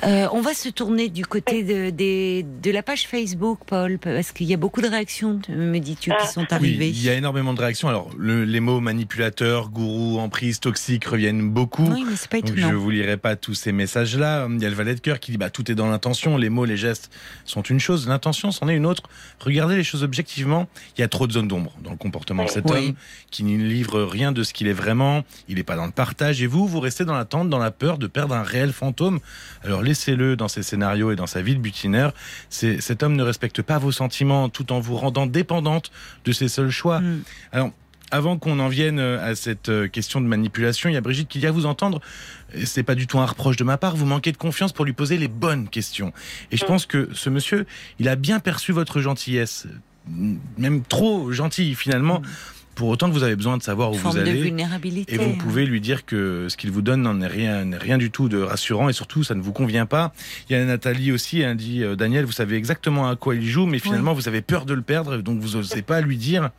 Euh, 0.03 0.27
on 0.33 0.41
va 0.41 0.55
se 0.55 0.69
tourner 0.69 1.09
du 1.09 1.25
côté 1.25 1.62
de, 1.62 2.71
la 2.71 2.83
page 2.83 3.07
Facebook, 3.07 3.61
Paul, 3.66 3.99
parce 3.99 4.33
qu'il 4.33 4.47
y 4.47 4.55
a 4.55 4.57
beaucoup 4.57 4.81
de 4.83 4.89
réactions, 4.89 5.41
me 5.49 5.79
dis-tu, 5.79 6.11
qui 6.11 6.16
Ah. 6.19 6.27
sont 6.27 6.41
Oui, 6.43 6.47
arrivées. 6.51 6.89
il 6.89 7.03
y 7.03 7.09
a 7.09 7.15
énormément 7.15 7.55
de 7.55 7.61
réactions. 7.61 7.89
Alors, 7.89 8.11
le- 8.19 8.45
les 8.45 8.61
mots 8.61 8.81
manipulateur, 8.81 9.71
gourou, 9.71 10.19
emprise, 10.19 10.59
toxique 10.61 11.05
reviennent 11.05 11.49
beaucoup. 11.51 11.85
Oui, 11.87 12.05
mais 12.09 12.16
c'est 12.16 12.29
pas 12.31 12.41
Donc 12.41 12.51
étonnant. 12.51 12.71
je 12.71 12.75
vous 12.75 12.91
lirai 12.91 13.16
pas 13.16 13.37
tous 13.37 13.55
ces 13.55 13.71
messages-là. 13.73 14.49
Il 14.51 14.61
y 14.61 14.66
a 14.66 14.69
le 14.69 14.75
valet 14.75 14.95
de 14.95 15.01
cœur 15.01 15.21
qui 15.21 15.31
dit 15.31 15.39
bah 15.39 15.51
tout 15.51 15.71
est 15.71 15.75
dans 15.75 15.89
l'intention. 15.89 16.37
Les 16.37 16.49
mots, 16.51 16.65
les 16.65 16.77
gestes 16.77 17.11
sont 17.45 17.62
une 17.62 17.79
chose, 17.81 18.09
l'intention 18.09 18.51
c'en 18.51 18.69
est 18.69 18.75
une 18.77 18.87
autre. 18.87 19.05
Regardez 19.41 19.77
les 19.77 19.85
choses 19.85 20.03
objectivement. 20.03 20.69
Il 20.97 21.01
y 21.01 21.05
a 21.05 21.09
trop 21.09 21.27
de 21.27 21.33
zones 21.33 21.49
d'ombre 21.49 21.73
dans 21.85 21.91
le 21.93 21.97
comportement 21.97 22.45
de 22.45 22.51
cet 22.51 22.65
Oui. 22.71 22.89
homme 22.89 22.95
qui 23.31 23.45
ne 23.45 23.57
livre 23.65 24.03
rien 24.03 24.33
de 24.33 24.43
ce 24.43 24.53
qu'il 24.53 24.66
est 24.66 24.73
vraiment. 24.73 25.23
Il 25.49 25.57
n'est 25.57 25.62
pas 25.62 25.77
dans 25.77 25.87
le 25.87 25.93
partage 25.93 26.43
et 26.43 26.47
vous, 26.47 26.66
vous 26.66 26.81
restez 26.81 27.05
dans 27.05 27.15
l'attente, 27.15 27.49
dans 27.49 27.59
la 27.59 27.71
peur 27.71 27.99
de 27.99 28.07
perdre 28.07 28.35
un 28.35 28.43
réel 28.43 28.73
fantôme. 28.73 29.21
Alors 29.62 29.83
laissez-le 29.85 30.36
dans 30.36 30.48
ses 30.48 30.62
scénarios 30.62 31.12
et 31.12 31.16
dans 31.16 31.27
sa 31.27 31.43
vie 31.43 31.55
de 31.55 31.61
butinaire. 31.61 32.12
Cet 32.51 33.02
homme 33.02 33.15
ne 33.15 33.23
respecte 33.23 33.62
pas 33.62 33.78
vos 33.78 33.93
sentiments 33.93 34.48
tout 34.48 34.73
en 34.73 34.81
vous 34.81 34.97
rendant 34.97 35.27
dépendante 35.27 35.90
de 36.24 36.32
ses 36.32 36.48
seuls 36.48 36.70
choix. 36.70 37.01
Mm. 37.01 37.23
Alors, 37.52 37.70
avant 38.11 38.36
qu'on 38.39 38.61
en 38.61 38.69
vienne 38.69 38.98
euh, 38.98 39.24
à 39.24 39.35
cette 39.35 39.69
euh, 39.70 39.89
question 39.89 40.20
de 40.20 40.27
manipulation, 40.27 40.89
il 40.89 40.93
y 40.93 40.97
a 40.97 41.01
Brigitte 41.01 41.28
qui 41.28 41.39
dit 41.39 41.47
à 41.47 41.52
vous 41.52 41.66
entendre, 41.66 42.01
et 42.55 42.66
c'est 42.66 42.82
pas 42.82 42.94
du 42.94 43.06
tout 43.06 43.19
un 43.19 43.27
reproche 43.27 43.56
de 43.56 43.65
ma 43.65 43.77
part, 43.77 43.97
vous 43.97 44.06
manquez 44.06 44.31
de 44.31 44.36
confiance 44.36 44.73
pour 44.73 44.85
lui 44.85 44.93
poser 44.93 45.16
les 45.16 45.27
bonnes 45.28 45.69
questions. 45.69 46.12
Et 46.52 46.56
je 46.56 46.65
Mm. 46.65 46.69
pense 46.69 46.86
que 46.86 47.09
ce 47.12 47.31
monsieur, 47.31 47.66
il 47.98 48.09
a 48.09 48.15
bien 48.16 48.40
perçu 48.40 48.73
votre 48.73 49.01
gentillesse, 49.01 49.66
même 50.59 50.82
trop 50.82 51.32
gentil 51.32 51.74
finalement, 51.74 52.20
pour 52.74 52.88
autant 52.88 53.09
que 53.09 53.12
vous 53.14 53.22
avez 53.22 53.36
besoin 53.36 53.56
de 53.56 53.62
savoir 53.62 53.90
où 53.90 53.94
forme 53.94 54.16
vous 54.18 54.24
de 54.24 54.28
allez. 54.30 54.40
vulnérabilité. 54.42 55.14
Et 55.14 55.18
vous 55.18 55.36
pouvez 55.36 55.64
lui 55.66 55.80
dire 55.80 56.05
que 56.05 56.46
ce 56.48 56.56
qu'il 56.56 56.70
vous 56.70 56.82
donne 56.82 57.02
n'en 57.02 57.20
est 57.20 57.26
rien, 57.26 57.64
n'est 57.64 57.76
rien 57.78 57.98
du 57.98 58.10
tout 58.10 58.28
de 58.28 58.40
rassurant 58.40 58.88
et 58.88 58.92
surtout 58.92 59.22
ça 59.24 59.34
ne 59.34 59.40
vous 59.42 59.52
convient 59.52 59.86
pas. 59.86 60.12
Il 60.48 60.52
y 60.52 60.56
a 60.56 60.64
Nathalie 60.64 61.12
aussi, 61.12 61.40
elle 61.40 61.56
dit 61.56 61.82
euh, 61.82 61.96
Daniel, 61.96 62.24
vous 62.24 62.32
savez 62.32 62.56
exactement 62.56 63.09
à 63.09 63.16
quoi 63.16 63.34
il 63.34 63.46
joue, 63.46 63.66
mais 63.66 63.78
finalement 63.78 64.12
vous 64.12 64.28
avez 64.28 64.42
peur 64.42 64.66
de 64.66 64.74
le 64.74 64.82
perdre, 64.82 65.18
donc 65.18 65.40
vous 65.40 65.56
n'osez 65.56 65.82
pas 65.82 66.01
lui 66.01 66.16
dire. 66.16 66.51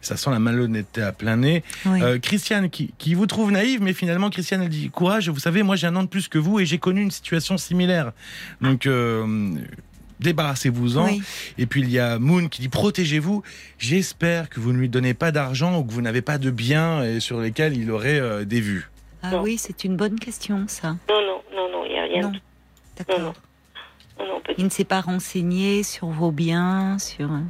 Ça 0.00 0.16
sent 0.16 0.30
la 0.30 0.38
malhonnêteté 0.38 1.02
à 1.02 1.12
plein 1.12 1.36
nez. 1.36 1.62
Oui. 1.86 2.02
Euh, 2.02 2.18
Christiane, 2.18 2.70
qui, 2.70 2.92
qui 2.98 3.14
vous 3.14 3.26
trouve 3.26 3.50
naïve, 3.50 3.82
mais 3.82 3.92
finalement 3.92 4.30
Christiane 4.30 4.62
elle 4.62 4.68
dit 4.68 4.90
courage. 4.90 5.28
Vous 5.28 5.40
savez, 5.40 5.62
moi 5.62 5.76
j'ai 5.76 5.86
un 5.86 5.96
an 5.96 6.02
de 6.02 6.08
plus 6.08 6.28
que 6.28 6.38
vous 6.38 6.60
et 6.60 6.66
j'ai 6.66 6.78
connu 6.78 7.02
une 7.02 7.10
situation 7.10 7.56
similaire. 7.58 8.12
Donc 8.60 8.86
euh, 8.86 9.50
débarrassez-vous-en. 10.20 11.06
Oui. 11.06 11.22
Et 11.58 11.66
puis 11.66 11.80
il 11.82 11.90
y 11.90 11.98
a 11.98 12.18
Moon 12.18 12.48
qui 12.48 12.60
dit 12.60 12.68
protégez-vous. 12.68 13.42
J'espère 13.78 14.48
que 14.50 14.60
vous 14.60 14.72
ne 14.72 14.78
lui 14.78 14.88
donnez 14.88 15.14
pas 15.14 15.30
d'argent 15.32 15.78
ou 15.78 15.84
que 15.84 15.92
vous 15.92 16.02
n'avez 16.02 16.22
pas 16.22 16.38
de 16.38 16.50
biens 16.50 17.00
euh, 17.02 17.20
sur 17.20 17.40
lesquels 17.40 17.76
il 17.76 17.90
aurait 17.90 18.18
euh, 18.20 18.44
des 18.44 18.60
vues. 18.60 18.90
Ah 19.22 19.30
Non. 19.32 19.42
oui, 19.42 19.58
c'est 19.58 19.84
une 19.84 19.96
bonne 19.96 20.18
question, 20.18 20.64
ça. 20.68 20.96
Non 21.08 21.20
non 21.20 21.42
non 21.54 21.70
non, 21.72 21.84
il 21.86 21.92
y 21.92 21.98
a 21.98 22.02
rien. 22.02 22.32
D'accord. 22.96 23.34
Non, 24.18 24.40
Il 24.56 24.64
ne 24.64 24.70
s'est 24.70 24.84
pas 24.84 25.00
renseigné 25.00 25.82
sur 25.84 26.08
vos 26.08 26.30
biens, 26.32 26.98
sur. 26.98 27.28
Non 27.28 27.44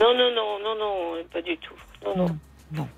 non 0.00 0.30
non 0.34 0.58
non 0.62 0.78
non, 0.78 1.14
euh, 1.16 1.22
pas 1.32 1.42
du 1.42 1.56
tout. 1.58 1.74
Non 2.04 2.16
non. 2.16 2.26
Non. 2.26 2.38
Bon. 2.72 2.88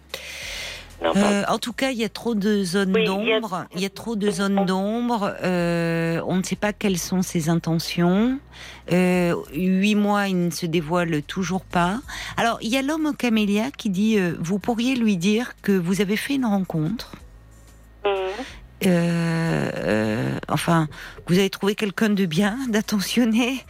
Non, 1.03 1.13
Euh, 1.17 1.43
en 1.49 1.59
tout 1.59 1.73
cas, 1.73 1.91
il 1.91 1.99
y 1.99 2.05
a 2.05 2.09
trop 2.09 2.35
de 2.35 2.63
zones 2.63 2.93
Oui, 2.95 3.03
il 3.03 3.07
y 3.29 3.33
a- 3.33 3.41
d'ombre. 3.41 3.65
Il 3.75 3.81
y 3.81 3.85
a 3.85 3.91
trop 3.91 4.15
de 4.17 4.31
zones 4.31 4.65
d'ombre. 4.67 5.35
Euh, 5.43 6.21
on 6.27 6.37
ne 6.37 6.43
sait 6.43 6.57
pas 6.57 6.73
quelles 6.73 6.99
sont 6.99 7.23
ses 7.23 7.49
intentions. 7.49 8.39
Euh, 8.93 9.35
huit 9.53 9.95
mois, 9.97 10.29
il 10.29 10.47
ne 10.47 10.51
se 10.51 10.67
dévoile 10.67 11.23
toujours 11.23 11.63
pas. 11.65 11.99
Alors, 12.37 12.59
il 12.63 12.69
y 12.69 12.77
a 12.77 12.83
l'homme 12.83 13.07
au 13.07 13.13
camélia 13.13 13.71
qui 13.77 13.91
dit 13.91 14.19
vous 14.39 14.59
pourriez 14.59 14.95
lui 14.95 15.17
dire 15.17 15.55
que 15.63 15.73
vous 15.73 16.01
avez 16.01 16.17
fait 16.17 16.35
une 16.35 16.47
rencontre. 16.47 17.13
Mhm. 18.05 18.13
Euh, 18.87 19.71
euh, 19.75 20.39
enfin, 20.49 20.89
vous 21.27 21.39
avez 21.39 21.51
trouvé 21.51 21.75
quelqu'un 21.75 22.09
de 22.11 22.27
bien, 22.27 22.57
d'attentionné, 22.69 23.65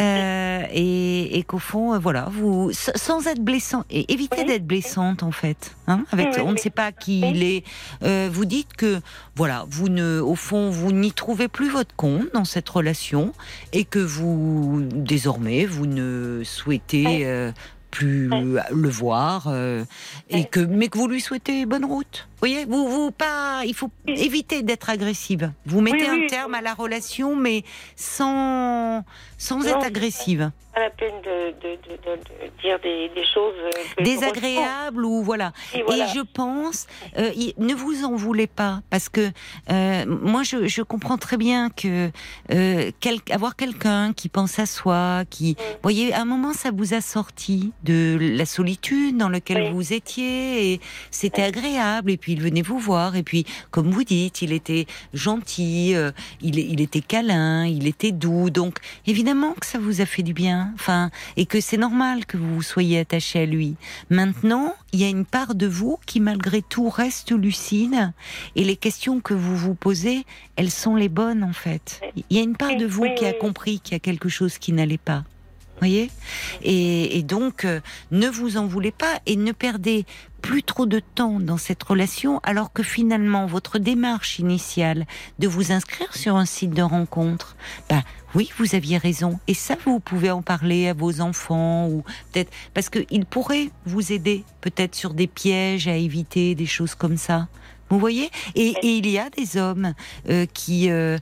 euh, 0.00 0.62
et, 0.72 1.38
et 1.38 1.42
qu'au 1.42 1.58
fond, 1.58 1.94
euh, 1.94 1.98
voilà, 1.98 2.28
vous, 2.30 2.70
sans 2.72 3.26
être 3.26 3.40
blessant, 3.42 3.84
et 3.90 4.12
évitez 4.12 4.40
Oui. 4.40 4.46
d'être 4.46 4.66
blessante 4.66 5.22
en 5.22 5.30
fait. 5.32 5.74
Hein, 5.86 6.04
avec, 6.12 6.28
Oui, 6.36 6.42
on 6.44 6.52
ne 6.52 6.56
sait 6.56 6.70
pas 6.70 6.92
qui 6.92 7.20
il 7.20 7.42
est. 7.42 7.64
Euh, 8.02 8.28
vous 8.32 8.44
dites 8.44 8.74
que, 8.74 9.00
voilà, 9.36 9.66
vous 9.68 9.88
ne, 9.88 10.20
au 10.20 10.34
fond, 10.34 10.70
vous 10.70 10.92
n'y 10.92 11.12
trouvez 11.12 11.48
plus 11.48 11.68
votre 11.70 11.94
compte 11.94 12.32
dans 12.32 12.44
cette 12.44 12.68
relation, 12.68 13.32
et 13.72 13.84
que 13.84 13.98
vous, 13.98 14.82
désormais, 14.92 15.66
vous 15.66 15.86
ne 15.86 16.42
souhaitez 16.44 17.26
euh, 17.26 17.52
plus 17.90 18.28
le 18.28 18.88
voir, 18.88 19.44
euh, 19.48 19.84
et 20.28 20.44
que, 20.44 20.58
mais 20.60 20.88
que 20.88 20.98
vous 20.98 21.06
lui 21.06 21.20
souhaitez 21.20 21.64
bonne 21.64 21.84
route. 21.84 22.28
Vous 22.44 22.50
voyez, 22.50 22.66
vous, 22.66 22.86
vous 22.90 23.10
pas, 23.10 23.62
il 23.64 23.72
faut 23.74 23.90
éviter 24.06 24.60
d'être 24.62 24.90
agressive. 24.90 25.50
Vous 25.64 25.80
mettez 25.80 26.10
Oui, 26.10 26.18
oui. 26.18 26.24
un 26.24 26.26
terme 26.26 26.52
à 26.52 26.60
la 26.60 26.74
relation, 26.74 27.34
mais 27.36 27.64
sans, 27.96 29.02
sans 29.38 29.60
Non. 29.60 29.64
être 29.64 29.86
agressive. 29.86 30.50
Pas 30.74 30.80
la 30.80 30.90
peine 30.90 31.14
de, 31.22 31.52
de, 31.62 31.76
de, 31.76 31.96
de- 32.04 32.46
de 32.46 32.60
dire 32.60 32.80
des, 32.80 33.08
des 33.14 33.24
choses 33.32 33.54
euh, 33.62 33.70
que 33.70 34.00
je 34.00 34.04
Désagréable 34.04 35.04
ou 35.04 35.22
voilà. 35.22 35.52
Et 35.72 35.82
voilà. 35.84 36.04
Et 36.04 36.08
je 36.08 36.20
pense, 36.20 36.88
euh, 37.16 37.30
ne 37.58 37.74
vous 37.74 38.04
en 38.04 38.16
voulez 38.16 38.48
pas, 38.48 38.82
parce 38.90 39.08
que 39.08 39.30
euh, 39.70 40.04
moi 40.04 40.42
je, 40.42 40.66
je 40.66 40.82
comprends 40.82 41.16
très 41.16 41.36
bien 41.36 41.70
que 41.70 42.10
euh, 42.52 42.90
quel- 42.98 43.20
avoir 43.30 43.54
quelqu'un 43.54 44.12
qui 44.12 44.28
pense 44.28 44.58
à 44.58 44.66
soi, 44.66 45.22
qui, 45.30 45.52
Mm. 45.52 45.62
voyez, 45.82 46.12
à 46.12 46.20
un 46.22 46.24
moment 46.24 46.52
ça 46.52 46.70
vous 46.72 46.92
a 46.92 47.00
sorti 47.00 47.72
de 47.84 48.18
la 48.20 48.44
solitude 48.44 49.16
dans 49.16 49.28
laquelle 49.28 49.62
Oui. 49.68 49.70
vous 49.72 49.92
étiez, 49.92 50.72
et 50.72 50.80
c'était 51.12 51.42
agréable. 51.44 52.10
Et 52.10 52.16
puis 52.16 52.33
il 52.34 52.42
venait 52.42 52.62
vous 52.62 52.78
voir, 52.78 53.14
et 53.14 53.22
puis 53.22 53.46
comme 53.70 53.90
vous 53.90 54.04
dites, 54.04 54.42
il 54.42 54.52
était 54.52 54.86
gentil, 55.12 55.94
euh, 55.94 56.10
il, 56.42 56.58
il 56.58 56.80
était 56.80 57.00
câlin, 57.00 57.64
il 57.64 57.86
était 57.86 58.12
doux. 58.12 58.50
Donc 58.50 58.78
évidemment 59.06 59.52
que 59.52 59.66
ça 59.66 59.78
vous 59.78 60.00
a 60.00 60.06
fait 60.06 60.22
du 60.22 60.34
bien, 60.34 60.72
enfin, 60.74 61.10
et 61.36 61.46
que 61.46 61.60
c'est 61.60 61.76
normal 61.76 62.26
que 62.26 62.36
vous 62.36 62.62
soyez 62.62 62.98
attaché 62.98 63.40
à 63.40 63.46
lui. 63.46 63.76
Maintenant, 64.10 64.74
il 64.92 65.00
y 65.00 65.04
a 65.04 65.08
une 65.08 65.24
part 65.24 65.54
de 65.54 65.66
vous 65.66 65.98
qui, 66.06 66.20
malgré 66.20 66.62
tout, 66.62 66.88
reste 66.88 67.30
lucide. 67.30 68.12
Et 68.56 68.64
les 68.64 68.76
questions 68.76 69.20
que 69.20 69.34
vous 69.34 69.56
vous 69.56 69.74
posez, 69.74 70.24
elles 70.56 70.70
sont 70.70 70.96
les 70.96 71.08
bonnes, 71.08 71.42
en 71.44 71.52
fait. 71.52 72.00
Il 72.16 72.36
y 72.36 72.40
a 72.40 72.42
une 72.42 72.56
part 72.56 72.76
de 72.76 72.86
vous 72.86 73.06
qui 73.16 73.26
a 73.26 73.32
compris 73.32 73.80
qu'il 73.80 73.94
y 73.94 73.96
a 73.96 74.00
quelque 74.00 74.28
chose 74.28 74.58
qui 74.58 74.72
n'allait 74.72 74.98
pas. 74.98 75.24
Voyez? 75.80 76.10
Et, 76.62 77.18
et 77.18 77.22
donc, 77.22 77.64
euh, 77.64 77.80
ne 78.12 78.28
vous 78.28 78.56
en 78.56 78.66
voulez 78.66 78.92
pas 78.92 79.20
et 79.26 79.36
ne 79.36 79.50
perdez 79.52 80.06
plus 80.44 80.62
trop 80.62 80.84
de 80.84 81.00
temps 81.00 81.40
dans 81.40 81.56
cette 81.56 81.82
relation, 81.82 82.38
alors 82.42 82.70
que 82.70 82.82
finalement, 82.82 83.46
votre 83.46 83.78
démarche 83.78 84.38
initiale 84.38 85.06
de 85.38 85.48
vous 85.48 85.72
inscrire 85.72 86.14
sur 86.14 86.36
un 86.36 86.44
site 86.44 86.72
de 86.72 86.82
rencontre, 86.82 87.56
bah, 87.88 88.02
oui, 88.34 88.50
vous 88.58 88.74
aviez 88.74 88.98
raison. 88.98 89.40
Et 89.48 89.54
ça, 89.54 89.74
vous 89.86 90.00
pouvez 90.00 90.30
en 90.30 90.42
parler 90.42 90.88
à 90.88 90.92
vos 90.92 91.22
enfants 91.22 91.88
ou 91.88 92.04
peut-être 92.30 92.52
parce 92.74 92.90
qu'ils 92.90 93.24
pourraient 93.24 93.70
vous 93.86 94.12
aider 94.12 94.44
peut-être 94.60 94.94
sur 94.94 95.14
des 95.14 95.28
pièges 95.28 95.88
à 95.88 95.96
éviter, 95.96 96.54
des 96.54 96.66
choses 96.66 96.94
comme 96.94 97.16
ça. 97.16 97.48
Vous 97.88 97.98
voyez? 97.98 98.28
Et, 98.54 98.74
et 98.82 98.98
il 98.98 99.08
y 99.08 99.18
a 99.18 99.30
des 99.30 99.56
hommes 99.56 99.94
euh, 100.28 100.44
qui 100.52 100.90
euh, 100.90 101.16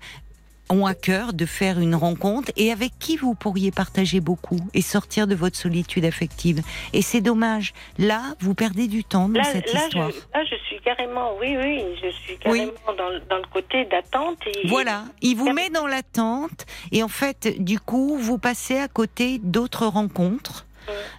ont 0.72 0.86
à 0.86 0.94
cœur 0.94 1.32
de 1.32 1.46
faire 1.46 1.78
une 1.78 1.94
rencontre 1.94 2.50
et 2.56 2.72
avec 2.72 2.92
qui 2.98 3.16
vous 3.16 3.34
pourriez 3.34 3.70
partager 3.70 4.20
beaucoup 4.20 4.58
et 4.74 4.82
sortir 4.82 5.26
de 5.26 5.34
votre 5.34 5.56
solitude 5.56 6.04
affective. 6.04 6.62
Et 6.92 7.02
c'est 7.02 7.20
dommage. 7.20 7.74
Là, 7.98 8.22
vous 8.40 8.54
perdez 8.54 8.88
du 8.88 9.04
temps 9.04 9.28
dans 9.28 9.44
cette 9.44 9.72
histoire. 9.72 10.10
Je, 10.10 10.16
là, 10.34 10.44
je 10.44 10.56
suis 10.66 10.80
carrément, 10.80 11.36
oui, 11.40 11.56
oui, 11.56 11.84
je 12.02 12.10
suis 12.10 12.38
carrément 12.38 12.72
dans, 12.86 13.10
dans, 13.28 13.36
le 13.36 13.52
côté 13.52 13.84
d'attente. 13.84 14.38
Voilà, 14.64 15.04
il 15.20 15.36
vous 15.36 15.52
met 15.52 15.70
dans 15.70 15.86
l'attente 15.86 16.66
et 16.90 17.02
en 17.02 17.08
fait, 17.08 17.62
du 17.62 17.78
coup, 17.78 18.16
vous 18.18 18.38
passez 18.38 18.78
à 18.78 18.88
côté 18.88 19.38
d'autres 19.38 19.86
rencontres 19.86 20.66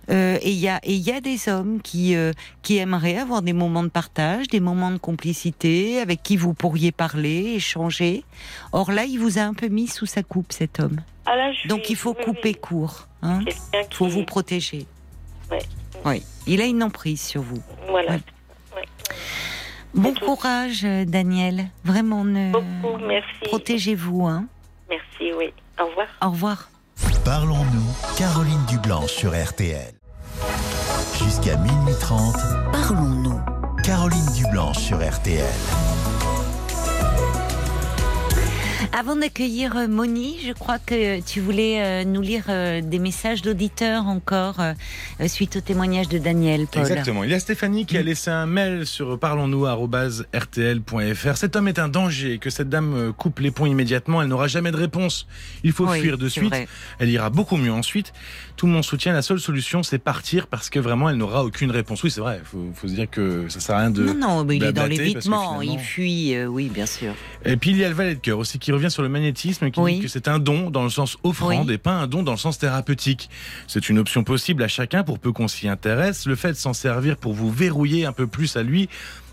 euh, 0.10 0.38
et 0.42 0.52
il 0.52 0.60
y 0.60 0.68
a, 0.68 0.80
y 0.86 1.12
a 1.12 1.22
des 1.22 1.50
hommes 1.50 1.82
qui, 1.82 2.16
euh, 2.16 2.32
qui 2.62 2.78
aimeraient 2.78 3.18
avoir 3.18 3.42
des 3.42 3.54
moments 3.54 3.84
de 3.84 3.90
partage, 3.90 4.48
des 4.48 4.60
moments 4.60 4.92
de 4.92 4.98
complicité, 4.98 6.00
avec 6.00 6.24
qui 6.24 6.38
vous 6.38 6.54
pourriez 6.54 6.92
parler, 6.92 7.54
échanger. 7.56 8.24
Or 8.72 8.92
là, 8.92 9.06
il 9.06 9.20
vous 9.20 9.40
a 9.40 9.42
un 9.42 9.54
peu 9.54 9.68
mis 9.68 9.88
sous 9.88 10.06
sa 10.06 10.24
coupe, 10.24 10.52
cet 10.52 10.80
homme. 10.80 11.00
Ah, 11.26 11.36
Donc 11.68 11.90
il 11.90 11.96
faut 11.96 12.14
couper 12.14 12.54
court. 12.54 13.08
Hein. 13.22 13.40
Il 13.48 13.54
faut 13.92 14.08
vous 14.08 14.26
protéger. 14.26 14.86
Oui. 16.06 16.24
Il 16.48 16.62
a 16.62 16.66
une 16.66 16.84
emprise 16.84 17.22
sur 17.22 17.42
vous. 17.42 17.62
Voilà. 17.88 18.18
Bon 19.94 20.14
courage, 20.16 20.82
Daniel. 20.82 21.66
Vraiment, 21.86 22.26
ne... 22.26 22.52
merci. 23.08 23.30
Protégez-vous. 23.44 24.26
Hein. 24.26 24.48
Merci, 24.90 25.32
oui. 25.38 25.54
Au 25.80 25.86
revoir. 25.86 26.08
Au 26.22 26.30
revoir. 26.32 26.70
Parlons-nous, 27.26 28.16
Caroline 28.18 28.66
Dublanche 28.68 29.12
sur 29.12 29.32
RTL. 29.32 29.94
Jusqu'à 31.18 31.56
minuit 31.58 31.96
30, 32.00 32.36
parlons-nous, 32.72 33.40
Caroline 33.84 34.26
Dublanche 34.36 34.80
sur 34.80 34.98
RTL. 34.98 35.44
Avant 38.96 39.16
d'accueillir 39.16 39.76
euh, 39.76 39.88
Moni, 39.88 40.38
je 40.46 40.54
crois 40.54 40.78
que 40.78 41.20
tu 41.22 41.40
voulais 41.40 41.82
euh, 41.82 42.04
nous 42.04 42.22
lire 42.22 42.44
euh, 42.50 42.80
des 42.80 43.00
messages 43.00 43.42
d'auditeurs 43.42 44.06
encore 44.06 44.58
suite 45.26 45.56
au 45.56 45.62
témoignage 45.62 46.10
de 46.10 46.20
Daniel. 46.20 46.68
Paul. 46.72 46.84
Exactement. 46.84 47.24
Il 47.24 47.32
y 47.32 47.34
a 47.34 47.40
Stéphanie 47.40 47.88
qui 47.88 47.98
a 47.98 48.04
mm. 48.04 48.06
laissé 48.06 48.30
un 48.30 48.46
mail 48.46 48.86
sur 48.86 49.18
parlons-nous@rtl.fr. 49.18 51.38
Cet 51.38 51.56
homme 51.56 51.68
est 51.68 51.80
un 51.80 51.88
danger. 51.88 52.38
Que 52.38 52.52
cette 52.52 52.70
dame 52.70 53.14
coupe 53.18 53.40
les 53.40 53.50
ponts 53.50 53.66
immédiatement. 53.66 54.22
Elle 54.22 54.28
n'aura 54.28 54.48
jamais 54.48 54.70
de 54.70 54.78
réponse. 54.78 55.26
Il 55.64 55.72
faut 55.72 55.88
fuir 55.88 56.20
de 56.20 56.30
suite. 56.30 56.54
Elle 57.00 57.10
ira 57.10 57.32
beaucoup 57.32 57.58
mieux 57.58 57.74
ensuite. 57.74 58.14
Tout 58.56 58.68
le 58.68 58.72
monde 58.72 58.84
soutient. 58.84 59.14
La 59.14 59.22
seule 59.22 59.40
solution, 59.40 59.84
c'est 59.84 59.98
partir 59.98 60.48
parce 60.48 60.70
que 60.70 60.80
vraiment, 60.80 61.10
elle 61.10 61.18
n'aura 61.18 61.44
aucune 61.44 61.72
réponse. 61.72 62.04
Oui, 62.04 62.12
c'est 62.12 62.22
vrai. 62.22 62.40
Il 62.42 62.46
faut, 62.46 62.72
faut, 62.74 62.88
se 62.88 62.94
dire 62.94 63.10
que 63.10 63.50
ça 63.50 63.60
sert 63.60 63.76
à 63.76 63.80
rien 63.80 63.90
de. 63.90 64.04
Non, 64.04 64.14
non, 64.14 64.46
mais 64.46 64.58
il 64.58 64.64
est 64.64 64.74
dans 64.74 64.86
l'évitement. 64.86 65.62
Il 65.62 65.80
fuit. 65.80 66.36
oui, 66.46 66.70
bien 66.70 66.86
sûr. 66.86 67.14
Et 67.46 67.58
puis 67.58 67.72
il 67.72 67.78
y 67.78 67.84
a 67.84 67.90
le 67.90 67.96
valet 67.96 68.16
de 68.16 68.20
cœur 68.20 68.38
aussi 68.38 68.60
qui 68.60 68.72
revient 68.72 68.92
sur 68.92 69.04
le 69.04 69.10
magnétisme 69.10 69.70
qui 69.72 69.82
dit 69.82 70.00
que 70.00 70.08
c'est 70.08 70.28
un 70.28 70.40
don 70.40 70.70
dans 70.70 70.84
le 70.84 70.90
sens 70.90 71.18
offrande 71.24 71.70
et 71.72 71.78
pas 71.78 71.94
un 71.94 72.08
don 72.08 72.24
dans 72.24 72.34
le 72.34 72.38
sens 72.38 72.58
thérapeutique. 72.58 73.30
C'est 73.68 73.90
une 73.90 74.00
option 74.00 74.24
possible 74.24 74.64
à 74.64 74.68
chacun 74.68 75.04
pour 75.04 75.20
peu 75.20 75.32
qu'on 75.32 75.48
s'y 75.48 75.68
intéresse. 75.68 76.26
Le 76.26 76.36
fait 76.36 76.50
de 76.50 76.58
s'en 76.58 76.74
servir 76.74 77.18
pour 77.18 77.34
vous 77.34 77.52
verrouiller 77.52 78.06
un 78.06 78.14
peu 78.14 78.28
plus 78.28 78.56
à 78.56 78.64
lui, 78.64 78.90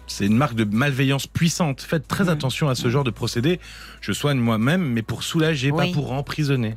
c'est 0.07 0.27
une 0.27 0.37
marque 0.37 0.55
de 0.55 0.65
malveillance 0.65 1.27
puissante. 1.27 1.81
Faites 1.83 2.09
très 2.09 2.29
attention 2.29 2.69
à 2.69 2.75
ce 2.75 2.91
genre 2.91 3.05
de 3.05 3.11
procédé. 3.11 3.61
Je 4.01 4.13
soigne 4.13 4.39
moi-même, 4.39 4.83
mais 4.83 5.03
pour 5.03 5.23
soulager, 5.23 5.71
pas 5.71 5.87
pour 5.93 6.13
emprisonner. 6.13 6.75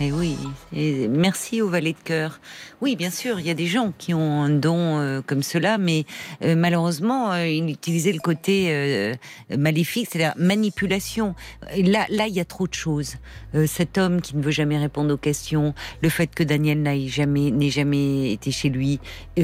Et 0.00 0.08
eh 0.08 0.12
oui, 0.12 0.36
et 0.72 1.06
merci 1.06 1.62
au 1.62 1.68
valet 1.68 1.92
de 1.92 2.02
cœur. 2.02 2.40
Oui, 2.80 2.96
bien 2.96 3.10
sûr, 3.10 3.38
il 3.38 3.46
y 3.46 3.50
a 3.50 3.54
des 3.54 3.68
gens 3.68 3.92
qui 3.96 4.12
ont 4.12 4.42
un 4.42 4.50
don 4.50 4.98
euh, 4.98 5.22
comme 5.24 5.44
cela, 5.44 5.78
mais 5.78 6.04
euh, 6.42 6.56
malheureusement, 6.56 7.30
euh, 7.30 7.46
ils 7.46 7.70
utilisaient 7.70 8.10
le 8.10 8.18
côté 8.18 9.14
maléfique, 9.56 10.08
c'est-à-dire 10.10 10.34
manipulation. 10.36 11.36
là, 11.76 12.06
là, 12.10 12.26
il 12.26 12.34
y 12.34 12.40
a 12.40 12.44
trop 12.44 12.66
de 12.66 12.74
choses. 12.74 13.18
cet 13.66 13.96
homme 13.96 14.20
qui 14.20 14.36
ne 14.36 14.42
veut 14.42 14.50
jamais 14.50 14.78
répondre 14.78 15.14
aux 15.14 15.18
questions, 15.18 15.74
le 16.02 16.08
fait 16.08 16.26
que 16.26 16.42
Daniel 16.42 16.82
n'ait 16.82 17.06
jamais, 17.06 17.52
n'ait 17.52 17.70
jamais 17.70 18.32
été 18.32 18.50
chez 18.50 18.70
lui, 18.70 18.98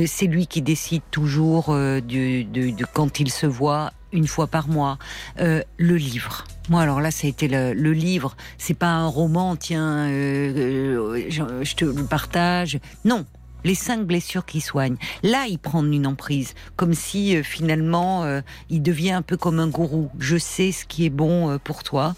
c'est 0.07 0.27
lui 0.27 0.49
qui 0.49 0.63
décide 0.63 1.03
toujours 1.13 1.69
de, 1.69 2.43
de 2.43 2.85
quand 2.93 3.21
il 3.21 3.31
se 3.31 3.47
voit 3.47 3.93
une 4.13 4.27
fois 4.27 4.49
par 4.49 4.67
mois. 4.67 4.99
le 5.39 5.97
livre. 5.97 6.45
Moi, 6.71 6.83
alors 6.83 7.01
là, 7.01 7.11
ça 7.11 7.27
a 7.27 7.31
été 7.31 7.49
le, 7.49 7.73
le 7.75 7.93
livre. 7.93 8.37
C'est 8.57 8.75
pas 8.75 8.93
un 8.93 9.09
roman, 9.09 9.57
tiens, 9.57 10.07
euh, 10.07 11.17
euh, 11.17 11.65
je, 11.65 11.75
te 11.75 11.85
le 11.85 12.05
partage. 12.05 12.79
Non, 13.05 13.27
les 13.65 13.75
cinq 13.75 14.07
blessures 14.07 14.47
qui 14.47 14.61
soignent. 14.61 14.97
Là, 15.25 15.47
il 15.49 15.59
prend 15.59 15.85
une 15.85 16.07
emprise, 16.07 16.55
comme 16.77 16.95
si 16.95 17.37
euh, 17.37 17.43
finalement 17.43 18.25
il 18.71 18.83
devient 18.83 19.11
un 19.11 19.23
peu 19.23 19.37
comme 19.37 19.59
un 19.59 19.67
gourou. 19.67 20.11
Je 20.21 20.37
sais 20.37 20.71
ce 20.71 20.85
qui 20.85 21.05
est 21.05 21.11
bon 21.11 21.59
pour 21.65 21.83
toi. 21.83 22.15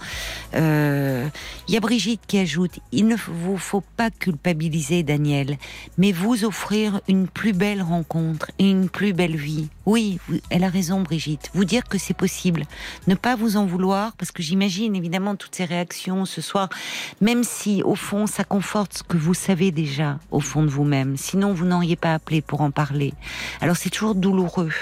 Il 0.53 1.31
y 1.69 1.77
a 1.77 1.81
Brigitte 1.81 2.21
qui 2.27 2.39
ajoute 2.39 2.79
il 2.93 3.07
ne 3.07 3.17
vous 3.17 3.57
faut 3.57 3.83
pas 3.97 4.11
culpabiliser 4.11 5.03
Daniel, 5.03 5.57
mais 5.97 6.13
vous 6.13 6.45
offrir 6.45 7.01
une 7.09 7.27
plus 7.27 7.55
belle 7.55 7.81
rencontre 7.81 8.51
et 8.59 8.71
une 8.71 8.91
plus 8.91 9.15
belle 9.15 9.37
vie. 9.37 9.71
Oui, 9.87 10.19
elle 10.51 10.65
a 10.65 10.69
raison, 10.69 11.01
Brigitte. 11.01 11.51
Vous 11.55 11.65
dire 11.65 11.85
que 11.85 11.99
c'est 11.99 12.15
possible. 12.15 12.65
Ne 13.07 13.15
pas 13.15 13.37
vous 13.37 13.57
en 13.57 13.67
vouloir, 13.67 14.13
parce 14.13 14.31
que 14.31 14.43
j'imagine 14.43 14.95
évidemment 14.95 15.37
toutes 15.37 15.55
ces 15.55 15.65
réactions 15.65 16.25
ce 16.25 16.41
soir, 16.41 16.69
même 17.21 17.45
si 17.45 17.83
au 17.83 17.95
fond 17.95 18.27
ça 18.27 18.45
conforte 18.45 18.99
ce 18.99 19.03
que 19.03 19.17
vous 19.17 19.35
savez 19.35 19.71
déjà 19.71 20.19
au 20.31 20.41
fond 20.41 20.63
de 20.63 20.69
vous-même 20.69 21.17
sinon 21.17 21.53
vous 21.53 21.65
n'auriez 21.65 21.97
pas 21.97 22.15
appelé 22.15 22.43
pour 22.43 22.61
en 22.61 22.71
parler. 22.71 23.15
Alors 23.61 23.77
c'est 23.77 23.91
toujours 23.91 24.15
douloureux 24.15 24.73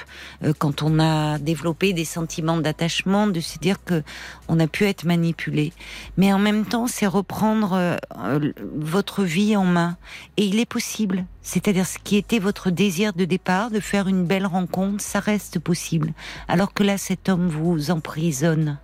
euh, 0.42 0.52
quand 0.58 0.82
on 0.82 0.98
a 0.98 1.38
développé 1.38 1.92
des 1.92 2.04
sentiments 2.04 2.58
d'attachement 2.58 3.26
de 3.26 3.40
se 3.40 3.58
dire 3.58 3.82
que 3.84 4.02
on 4.48 4.58
a 4.58 4.66
pu 4.66 4.84
être 4.84 5.04
manipulé. 5.04 5.72
Mais 6.16 6.32
en 6.32 6.38
même 6.38 6.64
temps, 6.64 6.86
c'est 6.86 7.06
reprendre 7.06 7.72
euh, 7.74 8.52
votre 8.74 9.22
vie 9.22 9.56
en 9.56 9.64
main. 9.64 9.96
Et 10.36 10.44
il 10.44 10.58
est 10.58 10.66
possible. 10.66 11.24
C'est-à-dire 11.42 11.86
ce 11.86 11.98
qui 11.98 12.16
était 12.16 12.38
votre 12.38 12.70
désir 12.70 13.12
de 13.12 13.24
départ, 13.24 13.70
de 13.70 13.80
faire 13.80 14.08
une 14.08 14.26
belle 14.26 14.46
rencontre, 14.46 15.02
ça 15.02 15.20
reste 15.20 15.58
possible. 15.58 16.12
Alors 16.48 16.74
que 16.74 16.82
là, 16.82 16.98
cet 16.98 17.28
homme 17.28 17.48
vous 17.48 17.90
emprisonne. 17.90 18.78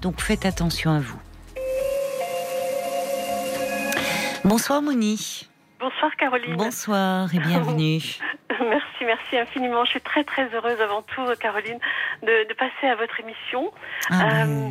Donc 0.00 0.20
faites 0.20 0.46
attention 0.46 0.92
à 0.92 1.00
vous. 1.00 1.18
Bonsoir 4.44 4.80
Moni. 4.80 5.46
Bonsoir 5.80 6.16
Caroline. 6.16 6.56
Bonsoir 6.56 7.32
et 7.32 7.38
bienvenue. 7.38 8.00
merci, 8.60 9.04
merci 9.04 9.38
infiniment. 9.38 9.84
Je 9.84 9.90
suis 9.90 10.00
très 10.00 10.24
très 10.24 10.52
heureuse 10.52 10.80
avant 10.80 11.02
tout, 11.02 11.22
Caroline, 11.40 11.78
de, 12.22 12.52
passer 12.54 12.88
à 12.88 12.96
votre 12.96 13.20
émission. 13.20 13.70
Ah, 14.10 14.42
euh, 14.42 14.70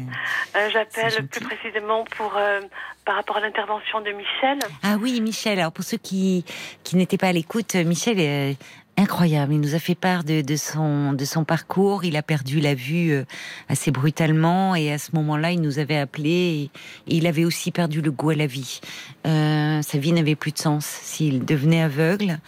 euh, 0.56 0.70
j'appelle 0.72 1.28
plus 1.28 1.46
précisément 1.46 2.04
pour 2.18 2.36
euh, 2.36 2.60
par 3.06 3.16
rapport 3.16 3.38
à 3.38 3.40
l'intervention 3.40 4.02
de 4.02 4.12
Michel. 4.12 4.60
Ah 4.84 4.98
oui, 5.00 5.22
Michel. 5.22 5.60
Alors 5.60 5.72
pour 5.72 5.86
ceux 5.86 5.98
qui 5.98 6.44
qui 6.84 6.98
n'étaient 6.98 7.18
pas 7.18 7.28
à 7.28 7.34
l'écoute, 7.34 7.76
Michel 7.76 8.20
est 8.20 8.58
incroyable. 8.98 9.54
Il 9.54 9.62
nous 9.62 9.76
a 9.76 9.80
fait 9.80 9.96
part 9.96 10.24
de, 10.24 10.42
de, 10.42 10.56
son, 10.56 11.14
de 11.14 11.26
son 11.26 11.44
parcours. 11.44 12.04
Il 12.04 12.18
a 12.18 12.24
perdu 12.24 12.60
la 12.60 12.74
vue 12.74 13.12
euh, 13.12 13.24
assez 13.70 13.92
brutalement 13.92 14.76
et 14.76 14.92
à 14.92 14.98
ce 14.98 15.12
moment-là, 15.14 15.52
il 15.52 15.62
nous 15.62 15.80
avait 15.80 15.98
appelé 15.98 16.70
il 17.08 17.28
avait 17.28 17.46
aussi 17.46 17.72
perdu 17.72 18.02
le 18.02 18.12
goût 18.12 18.32
à 18.32 18.36
la 18.36 18.48
vie. 18.48 18.80
Euh, 19.26 19.82
sa 19.82 19.98
vie 19.98 20.12
n'avait 20.12 20.36
plus 20.36 20.52
de 20.52 20.58
sens 20.58 20.86
s'il 20.86 21.46
devenait 21.46 21.82
aveugle. 21.82 22.40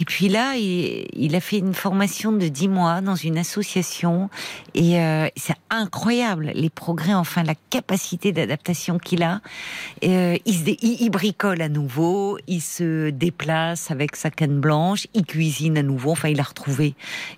Et 0.00 0.04
puis 0.04 0.28
là, 0.28 0.56
il, 0.56 1.36
a 1.36 1.40
fait 1.40 1.58
une 1.58 1.74
formation 1.74 2.32
de 2.32 2.48
dix 2.48 2.68
mois 2.68 3.00
dans 3.00 3.14
une 3.14 3.38
association 3.38 4.30
et 4.74 4.98
euh, 5.00 5.28
c'est 5.36 5.54
incroyable 5.70 6.50
les 6.54 6.70
progrès, 6.70 7.14
enfin 7.14 7.42
la 7.42 7.54
capacité 7.70 8.32
d'adaptation 8.32 8.98
qu'il 8.98 9.22
a. 9.22 9.40
Euh, 10.04 10.36
il, 10.44 11.10
bricole 11.10 11.62
à 11.62 11.68
nouveau, 11.68 12.38
il 12.46 12.62
se 12.62 13.10
déplace 13.10 13.90
avec 13.90 14.16
sa 14.16 14.30
canne 14.30 14.60
blanche, 14.60 15.06
il 15.14 15.24
cuisine 15.24 15.78
à 15.78 15.82
nouveau. 15.82 16.12
Enfin, 16.12 16.28
il 16.28 16.40
a 16.40 16.44
retrouvé 16.44 16.94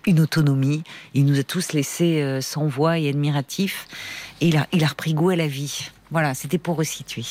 une 0.06 0.20
autonomie. 0.20 0.84
Il 1.14 1.26
nous 1.26 1.38
a 1.38 1.44
tous 1.44 1.72
laissés 1.72 2.22
euh, 2.22 2.40
sans 2.40 2.66
voix 2.66 2.98
et 2.98 3.08
admiratifs. 3.08 3.86
Et 4.40 4.48
il 4.48 4.56
a, 4.56 4.66
il 4.72 4.84
a 4.84 4.88
repris 4.88 5.14
goût 5.14 5.30
à 5.30 5.36
la 5.36 5.48
vie. 5.48 5.90
Voilà, 6.10 6.34
c'était 6.34 6.58
pour 6.58 6.76
resituer. 6.76 7.24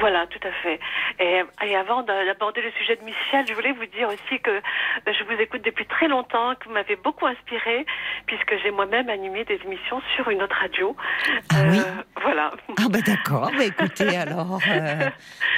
Voilà, 0.00 0.26
tout 0.26 0.46
à 0.46 0.52
fait. 0.62 0.80
Et, 1.20 1.42
et 1.66 1.76
avant 1.76 2.02
d'aborder 2.02 2.62
le 2.62 2.70
sujet 2.72 2.96
de 2.96 3.04
Michel, 3.04 3.46
je 3.48 3.54
voulais 3.54 3.72
vous 3.72 3.86
dire 3.86 4.08
aussi 4.08 4.40
que 4.40 4.60
je 5.06 5.24
vous 5.24 5.40
écoute 5.40 5.62
depuis 5.64 5.86
très 5.86 6.08
longtemps, 6.08 6.54
que 6.54 6.68
vous 6.68 6.74
m'avez 6.74 6.96
beaucoup 6.96 7.26
inspiré, 7.26 7.86
puisque 8.26 8.56
j'ai 8.62 8.70
moi-même 8.70 9.08
animé 9.08 9.44
des 9.44 9.60
émissions 9.64 10.00
sur 10.14 10.28
une 10.28 10.42
autre 10.42 10.56
radio. 10.60 10.96
Ah 11.50 11.62
oui 11.68 11.78
euh, 11.78 12.02
Voilà. 12.22 12.52
Ah 12.78 12.88
bah 12.88 13.00
d'accord, 13.04 13.50
bah 13.56 13.64
écoutez 13.64 14.16
alors, 14.16 14.58
euh, 14.68 15.10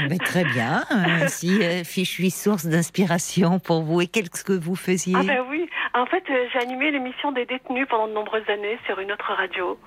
bah 0.09 0.19
très 0.25 0.45
bien, 0.45 0.85
euh, 0.91 1.27
si 1.29 1.61
je 1.63 2.11
suis 2.11 2.31
source 2.31 2.67
d'inspiration 2.67 3.59
pour 3.59 3.83
vous, 3.83 4.01
et 4.01 4.07
qu'est-ce 4.07 4.45
que 4.45 4.53
vous 4.53 4.77
faisiez? 4.77 5.15
Ah 5.17 5.23
ben 5.23 5.45
oui, 5.49 5.69
en 5.95 6.07
fait 6.07 6.25
j'ai 6.53 6.59
animé 6.59 6.91
l'émission 6.91 7.33
des 7.33 7.47
détenus 7.47 7.87
pendant 7.89 8.09
de 8.09 8.13
nombreuses 8.13 8.49
années 8.49 8.79
sur 8.87 8.99
une 9.01 9.13
autre 9.13 9.33
radio. 9.33 9.79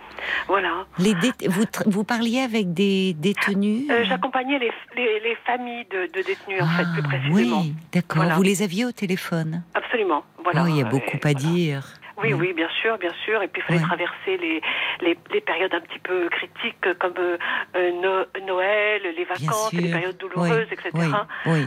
Voilà. 0.47 0.85
Les 0.97 1.13
vous, 1.47 1.65
vous 1.85 2.03
parliez 2.03 2.41
avec 2.41 2.73
des 2.73 3.13
détenus? 3.13 3.89
J'accompagnais 4.19 4.59
les, 4.59 4.71
les, 4.95 5.35
familles 5.45 5.85
de, 5.89 6.07
détenus, 6.13 6.61
en 6.61 6.67
fait, 6.67 6.83
plus 6.83 7.01
ah, 7.05 7.07
précisément. 7.07 7.61
Oui, 7.61 7.73
d'accord. 7.93 8.23
Vous 8.35 8.43
les 8.43 8.61
aviez 8.61 8.85
au 8.85 8.91
téléphone? 8.91 9.63
Absolument. 9.73 10.23
Voilà. 10.43 10.63
Oh, 10.63 10.67
il 10.67 10.77
y 10.77 10.81
a 10.81 10.85
beaucoup 10.85 11.17
à 11.23 11.33
dire. 11.33 11.93
Oui, 12.21 12.33
oui, 12.33 12.53
bien 12.53 12.67
sûr, 12.81 12.97
bien 12.97 13.13
sûr. 13.25 13.41
Et 13.41 13.47
puis 13.47 13.61
il 13.61 13.65
fallait 13.65 13.85
traverser 13.85 14.37
les, 14.37 14.61
les, 15.01 15.17
les, 15.31 15.41
périodes 15.41 15.73
un 15.73 15.81
petit 15.81 15.99
peu 15.99 16.29
critiques 16.29 16.99
comme 16.99 17.13
euh, 17.17 17.37
euh, 17.75 18.25
Noël, 18.45 19.01
les 19.15 19.25
vacances, 19.25 19.73
les 19.73 19.91
périodes 19.91 20.17
douloureuses, 20.17 20.67
etc. 20.71 20.89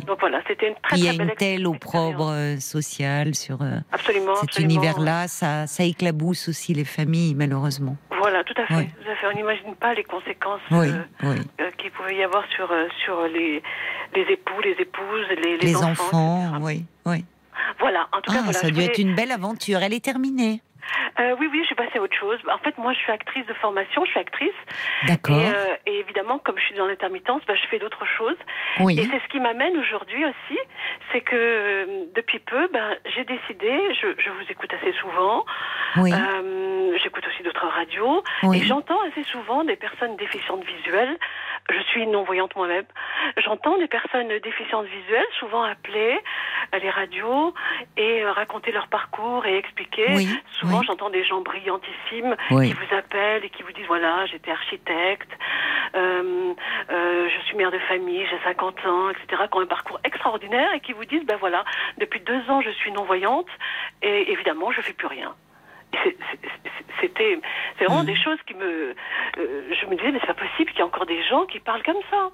Donc 0.07 0.21
voilà, 0.21 0.41
c'était 0.47 0.69
une 0.69 0.75
très, 0.83 0.99
Il 0.99 1.05
y 1.05 1.09
a 1.09 1.13
une 1.13 1.31
telle 1.37 1.67
opprobre 1.67 2.33
sociale 2.61 3.35
sur 3.35 3.59
absolument, 3.93 4.37
cet 4.37 4.59
univers-là. 4.59 5.29
Ça, 5.29 5.67
ça 5.67 5.85
éclabousse 5.85 6.49
aussi 6.49 6.75
les 6.75 6.85
familles, 6.85 7.35
malheureusement. 7.35 7.97
Voilà, 8.11 8.45
tout 8.45 8.55
à 8.57 8.67
fait. 8.67 8.85
Tout 8.85 9.11
à 9.11 9.15
fait. 9.17 9.27
On 9.27 9.37
n'imagine 9.37 9.75
pas 9.77 9.95
les 9.95 10.05
conséquences 10.05 10.61
qu'il 10.69 11.91
pouvait 11.93 12.17
y 12.17 12.23
avoir 12.23 12.45
sur, 12.55 12.73
sur 13.05 13.23
les, 13.27 13.63
les 14.15 14.33
époux, 14.33 14.61
les 14.63 14.77
épouses, 14.79 15.27
les, 15.43 15.59
les, 15.59 15.77
enfants. 15.77 16.59
oui, 16.61 16.85
oui. 17.07 17.25
Voilà, 17.79 18.09
en 18.13 18.21
tout 18.21 18.33
cas, 18.33 18.41
ah, 18.47 18.53
ça 18.53 18.69
a 18.69 18.71
dû 18.71 18.81
être 18.81 18.99
une 18.99 19.15
belle 19.15 19.33
aventure. 19.33 19.83
Elle 19.83 19.95
est 19.95 20.05
terminée. 20.05 20.63
Euh, 21.21 21.37
oui, 21.39 21.49
oui, 21.53 21.61
je 21.61 21.67
suis 21.67 21.75
passée 21.75 21.99
à 21.99 22.03
autre 22.03 22.17
chose. 22.19 22.39
En 22.53 22.59
fait, 22.59 22.77
moi, 22.79 22.93
je 22.93 22.99
suis 22.99 23.13
actrice 23.13 23.47
de 23.47 23.55
formation, 23.55 24.05
je 24.05 24.11
suis 24.11 24.21
actrice. 24.21 24.51
D'accord. 25.07 25.37
Et, 25.37 25.47
euh, 25.47 25.77
évidemment, 25.87 26.39
comme 26.39 26.59
je 26.59 26.65
suis 26.65 26.75
dans 26.75 26.87
l'intermittence, 26.87 27.43
bah, 27.47 27.55
je 27.55 27.67
fais 27.69 27.79
d'autres 27.79 28.07
choses. 28.07 28.37
Oui. 28.81 28.99
Et 28.99 29.05
c'est 29.05 29.21
ce 29.21 29.29
qui 29.29 29.41
m'amène 29.41 29.77
aujourd'hui 29.77 30.25
aussi, 30.25 30.59
c'est 31.13 31.21
que 31.21 31.37
euh, 31.37 32.05
depuis 32.15 32.39
peu, 32.39 32.69
ben, 32.73 32.97
j'ai 33.15 33.25
décidé, 33.25 33.71
je, 34.01 34.09
je, 34.19 34.31
vous 34.31 34.51
écoute 34.51 34.71
assez 34.73 34.93
souvent, 34.99 35.45
oui. 35.97 36.13
j'écoute 37.03 37.25
aussi 37.27 37.43
d'autres 37.43 37.67
radios, 37.67 38.23
et 38.53 38.61
j'entends 38.65 39.01
assez 39.09 39.23
souvent 39.25 39.65
des 39.65 39.77
personnes 39.77 40.17
déficientes 40.17 40.65
visuelles 40.65 41.19
je 41.71 41.81
suis 41.91 42.07
non-voyante 42.07 42.55
moi-même. 42.57 42.85
J'entends 43.39 43.79
des 43.79 43.87
personnes 43.87 44.29
déficientes 44.43 44.87
visuelles 44.87 45.27
souvent 45.39 45.63
appeler 45.63 46.19
à 46.73 46.79
les 46.79 46.91
radios 46.91 47.55
et 47.97 48.23
euh, 48.23 48.33
raconter 48.33 48.73
leur 48.73 48.89
parcours 48.89 49.47
et 49.47 49.57
expliquer. 49.57 50.07
souvent, 50.53 50.83
j'entends 50.83 51.11
des 51.11 51.25
gens 51.25 51.41
brillantissimes 51.41 52.37
qui 52.49 52.73
vous 52.73 52.97
appellent 52.97 53.45
et 53.45 53.51
qui 53.51 53.63
vous 53.63 53.73
disent 53.73 53.87
voilà, 53.87 54.27
j'étais 54.27 54.51
architecte, 54.51 55.31
euh, 55.95 56.55
euh, 56.91 57.29
je 57.29 57.47
suis 57.47 57.57
mère 57.57 57.71
de 57.71 57.79
famille, 57.81 58.27
j'ai 58.27 58.39
50 58.45 58.87
ans, 58.87 59.11
etc. 59.11 59.43
qui 59.51 59.59
ont 59.59 59.61
un 59.61 59.67
parcours 59.67 60.01
extraordinaire 60.05 60.73
et 60.75 60.81
qui 60.81 60.93
vous 60.93 61.05
disent 61.05 61.25
ben 61.25 61.37
voilà, 61.39 61.65
depuis 61.99 62.21
deux 62.21 62.51
ans, 62.51 62.61
je 62.61 62.71
suis 62.71 62.93
non-voyante 62.93 63.49
et 64.03 64.33
évidemment, 64.33 64.73
je 64.73 64.81
fais 64.81 64.93
plus 64.93 65.07
rien 65.07 65.35
c'était 67.01 67.39
c'est 67.79 67.85
vraiment 67.85 68.03
mm. 68.03 68.07
des 68.07 68.17
choses 68.17 68.39
qui 68.47 68.55
me 68.55 68.95
euh, 69.39 69.75
je 69.81 69.87
me 69.87 69.97
disais 69.97 70.13
mais 70.13 70.19
c'est 70.21 70.27
pas 70.27 70.35
possible 70.35 70.71
qu'il 70.71 70.79
y 70.79 70.81
ait 70.81 70.85
encore 70.85 71.07
des 71.07 71.23
gens 71.25 71.45
qui 71.47 71.59
parlent 71.61 71.83
comme 71.83 71.97
ça. 72.11 72.31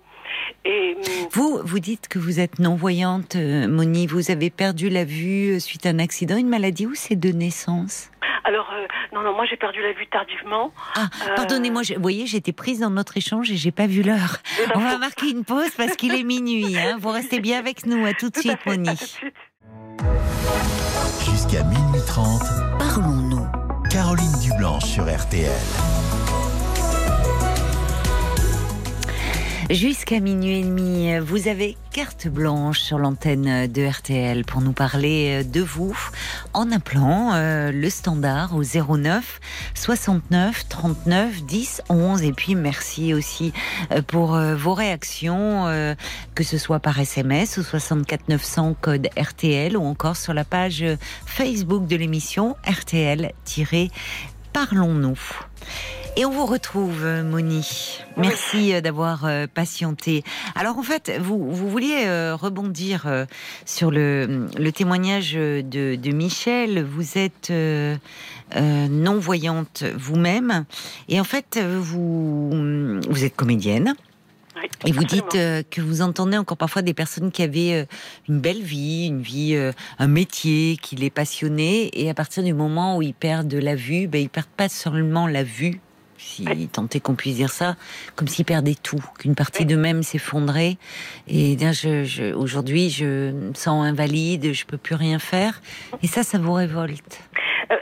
Et 0.64 0.94
mm, 0.94 1.28
vous 1.32 1.60
vous 1.64 1.80
dites 1.80 2.08
que 2.08 2.18
vous 2.18 2.40
êtes 2.40 2.58
non 2.58 2.76
voyante 2.76 3.36
euh, 3.36 3.66
Moni. 3.68 4.06
Vous 4.06 4.30
avez 4.30 4.50
perdu 4.50 4.88
la 4.88 5.04
vue 5.04 5.56
euh, 5.56 5.58
suite 5.58 5.86
à 5.86 5.90
un 5.90 5.98
accident 5.98 6.36
une 6.36 6.48
maladie. 6.48 6.86
Ou 6.86 6.94
c'est 6.94 7.16
de 7.16 7.30
naissance? 7.30 8.10
Alors 8.44 8.72
non 9.12 9.22
non 9.22 9.34
moi 9.34 9.44
j'ai 9.46 9.56
perdu 9.56 9.82
la 9.82 9.92
vue 9.92 10.06
tardivement. 10.06 10.72
Ah 10.94 11.08
pardonnez-moi 11.36 11.82
vous 11.96 12.02
voyez 12.02 12.26
j'étais 12.26 12.52
prise 12.52 12.80
dans 12.80 12.90
notre 12.90 13.16
échange 13.16 13.50
et 13.50 13.56
j'ai 13.56 13.72
pas 13.72 13.86
vu 13.86 14.02
l'heure. 14.02 14.38
On 14.74 14.78
va 14.78 14.96
marquer 14.98 15.30
une 15.30 15.44
pause 15.44 15.70
parce 15.76 15.96
qu'il 15.96 16.14
est 16.14 16.24
minuit 16.24 16.76
hein. 16.78 16.96
vous 16.98 17.10
restez 17.10 17.40
bien 17.40 17.58
avec 17.58 17.84
nous. 17.84 18.06
À 18.06 18.14
tout 18.14 18.30
de 18.30 18.36
suite 18.36 18.64
Moni. 18.64 18.88
jusqu'à 21.20 21.62
minuit 21.64 22.00
30 22.06 22.40
parlons-nous 22.78 23.27
Caroline 23.90 24.32
Dublanche 24.42 24.84
sur 24.84 25.04
RTL. 25.04 26.27
Jusqu'à 29.70 30.20
minuit 30.20 30.60
et 30.60 30.62
demi, 30.62 31.18
vous 31.18 31.46
avez 31.46 31.76
carte 31.92 32.26
blanche 32.26 32.80
sur 32.80 32.98
l'antenne 32.98 33.66
de 33.66 33.86
RTL 33.86 34.46
pour 34.46 34.62
nous 34.62 34.72
parler 34.72 35.44
de 35.44 35.60
vous 35.60 35.94
en 36.54 36.72
appelant 36.72 37.34
euh, 37.34 37.70
le 37.70 37.90
standard 37.90 38.56
au 38.56 38.62
09 38.62 39.40
69 39.74 40.70
39 40.70 41.44
10 41.44 41.82
11 41.90 42.22
et 42.22 42.32
puis 42.32 42.54
merci 42.54 43.12
aussi 43.12 43.52
euh, 43.92 44.00
pour 44.00 44.36
euh, 44.36 44.56
vos 44.56 44.72
réactions 44.72 45.66
que 46.34 46.44
ce 46.44 46.56
soit 46.56 46.80
par 46.80 46.98
SMS 46.98 47.58
au 47.58 47.62
64 47.62 48.30
900 48.30 48.74
code 48.80 49.10
RTL 49.18 49.76
ou 49.76 49.84
encore 49.84 50.16
sur 50.16 50.32
la 50.32 50.44
page 50.44 50.82
Facebook 51.26 51.86
de 51.86 51.96
l'émission 51.96 52.56
RTL-Parlons-nous. 52.66 55.18
Et 56.18 56.24
on 56.24 56.32
vous 56.32 56.46
retrouve, 56.46 57.06
Moni. 57.22 58.00
Merci 58.16 58.74
euh, 58.74 58.80
d'avoir 58.80 59.24
euh, 59.24 59.46
patienté. 59.46 60.24
Alors 60.56 60.76
en 60.76 60.82
fait, 60.82 61.12
vous, 61.20 61.48
vous 61.48 61.70
vouliez 61.70 62.06
euh, 62.06 62.34
rebondir 62.34 63.06
sur 63.64 63.92
le, 63.92 64.48
le 64.58 64.72
témoignage 64.72 65.34
de, 65.34 65.62
de, 65.94 66.10
Michel. 66.10 66.82
Vous 66.82 67.18
êtes 67.18 67.52
non-voyante 68.56 69.84
vous-même. 69.96 70.64
Et 71.08 71.20
en 71.20 71.24
fait, 71.24 71.56
vous, 71.60 72.50
vous 73.08 73.24
êtes 73.24 73.36
comédienne. 73.36 73.94
et 74.84 74.90
vous 74.90 75.04
dites 75.04 75.30
que 75.30 75.80
vous 75.80 76.02
entendez 76.02 76.36
encore 76.36 76.56
parfois 76.56 76.82
des 76.82 76.94
personnes 76.94 77.30
qui 77.30 77.44
avaient 77.44 77.86
une 78.28 78.40
belle 78.40 78.62
vie, 78.62 79.06
une 79.06 79.22
vie, 79.22 79.56
un 80.00 80.08
métier 80.08 80.78
qui 80.82 80.96
les 80.96 81.10
passionnait, 81.10 81.90
et 81.92 82.10
à 82.10 82.14
partir 82.14 82.42
du 82.42 82.54
moment 82.54 82.96
où 82.96 83.02
ils 83.02 83.14
perdent 83.14 83.54
la 83.54 83.76
vue, 83.76 84.08
ben, 84.08 84.20
ils 84.20 84.28
perdent 84.28 84.46
pas 84.56 84.68
seulement 84.68 85.28
la 85.28 85.44
vue, 85.44 85.80
si 86.18 86.68
tant 86.72 86.86
est 86.92 87.00
qu'on 87.00 87.14
puisse 87.14 87.36
dire 87.36 87.50
ça, 87.50 87.76
comme 88.16 88.28
s'ils 88.28 88.44
perdaient 88.44 88.76
tout, 88.80 89.02
qu'une 89.18 89.34
partie 89.34 89.64
d'eux-mêmes 89.64 90.02
s'effondrait. 90.02 90.76
Et 91.28 91.56
bien, 91.56 91.72
je, 91.72 92.34
aujourd'hui, 92.34 92.90
je 92.90 93.30
me 93.30 93.54
sens 93.54 93.84
invalide, 93.84 94.52
je 94.52 94.64
peux 94.64 94.76
plus 94.76 94.94
rien 94.94 95.18
faire. 95.18 95.60
Et 96.02 96.06
ça, 96.06 96.22
ça 96.22 96.38
vous 96.38 96.52
révolte 96.52 97.20
euh, 97.72 97.76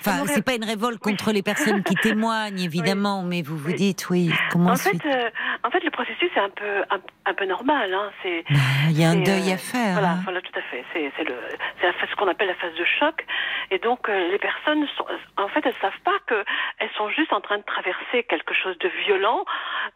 Enfin, 0.00 0.24
c'est 0.26 0.44
pas 0.44 0.54
une 0.54 0.64
révolte 0.64 0.98
contre 0.98 1.32
les 1.32 1.42
personnes 1.42 1.82
qui 1.82 1.94
témoignent, 2.02 2.60
évidemment, 2.60 3.22
mais 3.22 3.42
vous 3.42 3.56
vous 3.56 3.72
dites, 3.72 4.08
oui, 4.10 4.30
comment 4.50 4.72
en 4.72 4.76
fait, 4.76 5.04
euh, 5.06 5.30
en 5.62 5.70
fait, 5.70 5.82
le 5.82 5.90
processus 5.90 6.30
est 6.36 6.40
un 6.40 6.50
peu, 6.50 6.82
un, 7.24 7.34
peu 7.34 7.44
normal. 7.46 7.92
Hein. 7.92 8.10
C'est, 8.22 8.44
bah, 8.50 8.56
il 8.90 9.00
y 9.00 9.04
a 9.04 9.10
un 9.10 9.16
deuil 9.16 9.50
à 9.50 9.54
euh, 9.54 9.58
faire. 9.58 9.92
Voilà, 9.94 10.10
hein. 10.12 10.20
voilà, 10.24 10.40
tout 10.40 10.52
à 10.58 10.62
fait. 10.62 10.84
C'est, 10.92 11.12
c'est, 11.16 11.24
le, 11.24 11.34
c'est 11.80 12.10
ce 12.10 12.16
qu'on 12.16 12.28
appelle 12.28 12.48
la 12.48 12.54
phase 12.54 12.74
de 12.74 12.84
choc. 12.84 13.24
Et 13.70 13.78
donc, 13.78 14.08
les 14.08 14.38
personnes, 14.38 14.86
sont, 14.96 15.06
en 15.36 15.48
fait, 15.48 15.64
elles 15.64 15.74
savent 15.80 16.00
pas 16.04 16.18
qu'elles 16.28 16.90
sont 16.96 17.08
juste 17.10 17.32
en 17.32 17.40
train 17.40 17.58
de 17.58 17.64
traverser 17.64 18.24
quelque 18.24 18.54
chose 18.54 18.78
de 18.78 18.90
violent, 19.06 19.44